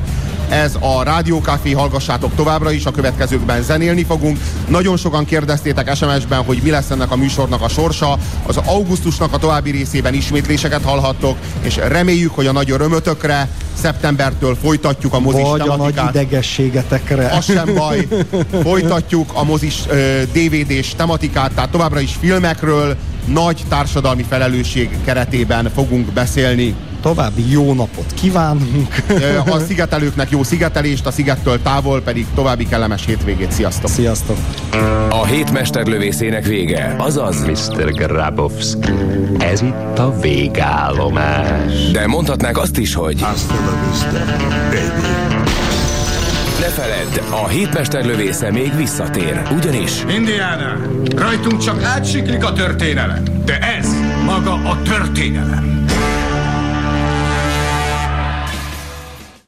Ez 0.48 0.74
a 0.80 1.02
Rádiókafé, 1.02 1.72
hallgassátok 1.72 2.34
továbbra 2.34 2.70
is, 2.70 2.84
a 2.84 2.90
következőkben 2.90 3.62
zenélni 3.62 4.04
fogunk. 4.04 4.38
Nagyon 4.68 4.96
sokan 4.96 5.24
kérdeztétek 5.24 5.94
SMS-ben, 5.96 6.44
hogy 6.44 6.60
mi 6.62 6.70
lesz 6.70 6.90
ennek 6.90 7.10
a 7.10 7.16
műsornak 7.16 7.62
a 7.62 7.68
sorsa. 7.68 8.18
Az 8.46 8.56
augusztusnak 8.56 9.32
a 9.32 9.38
további 9.38 9.70
részében 9.70 10.14
ismétléseket 10.14 10.82
hallhattok, 10.82 11.36
és 11.62 11.76
reméljük, 11.76 12.34
hogy 12.34 12.46
a 12.46 12.52
nagy 12.52 12.70
örömötökre 12.70 13.48
szeptembertől 13.80 14.56
folytatjuk 14.62 15.12
a 15.14 15.20
mozis 15.20 15.42
Vagy 15.42 15.60
a 15.60 15.64
nagy 15.64 15.76
tematikát. 15.76 16.14
idegességetekre. 16.14 17.26
Az 17.28 17.44
sem 17.44 17.74
baj. 17.74 18.08
Folytatjuk 18.62 19.30
a 19.34 19.44
mozis 19.44 19.82
ö, 19.88 20.22
DVD-s 20.32 20.94
tematikát, 20.96 21.52
tehát 21.52 21.70
továbbra 21.70 22.00
is 22.00 22.16
filmekről, 22.20 22.96
nagy 23.24 23.64
társadalmi 23.68 24.24
felelősség 24.28 24.98
keretében 25.04 25.70
fogunk 25.74 26.12
beszélni. 26.12 26.74
További 27.06 27.50
jó 27.50 27.74
napot 27.74 28.12
kívánunk. 28.14 28.94
A 29.54 29.58
szigetelőknek 29.58 30.30
jó 30.30 30.42
szigetelést, 30.42 31.06
a 31.06 31.10
szigettől 31.10 31.62
távol 31.62 32.02
pedig 32.02 32.26
további 32.34 32.66
kellemes 32.66 33.04
hétvégét. 33.04 33.52
Sziasztok! 33.52 33.90
Sziasztok! 33.90 34.36
A 35.08 35.24
hétmesterlövészének 35.24 36.44
vége, 36.44 36.94
azaz 36.98 37.44
Mr. 37.44 37.92
Grabowski, 37.92 38.92
ez 39.38 39.62
itt 39.62 39.98
a 39.98 40.20
végállomás. 40.20 41.90
De 41.92 42.06
mondhatnák 42.06 42.58
azt 42.58 42.78
is, 42.78 42.94
hogy 42.94 43.22
Hasta 43.22 43.54
la 43.54 43.88
vista, 43.88 44.24
baby. 44.70 45.06
Ne 46.60 46.66
feledd, 46.66 47.42
a 47.44 47.48
hétmesterlövésze 47.48 48.50
még 48.50 48.76
visszatér, 48.76 49.42
ugyanis 49.56 49.92
Indiana, 50.08 50.76
rajtunk 51.16 51.58
csak 51.58 51.82
átsiklik 51.82 52.44
a 52.44 52.52
történelem, 52.52 53.22
de 53.44 53.58
ez 53.58 53.88
maga 54.24 54.52
a 54.52 54.82
történelem. 54.82 55.85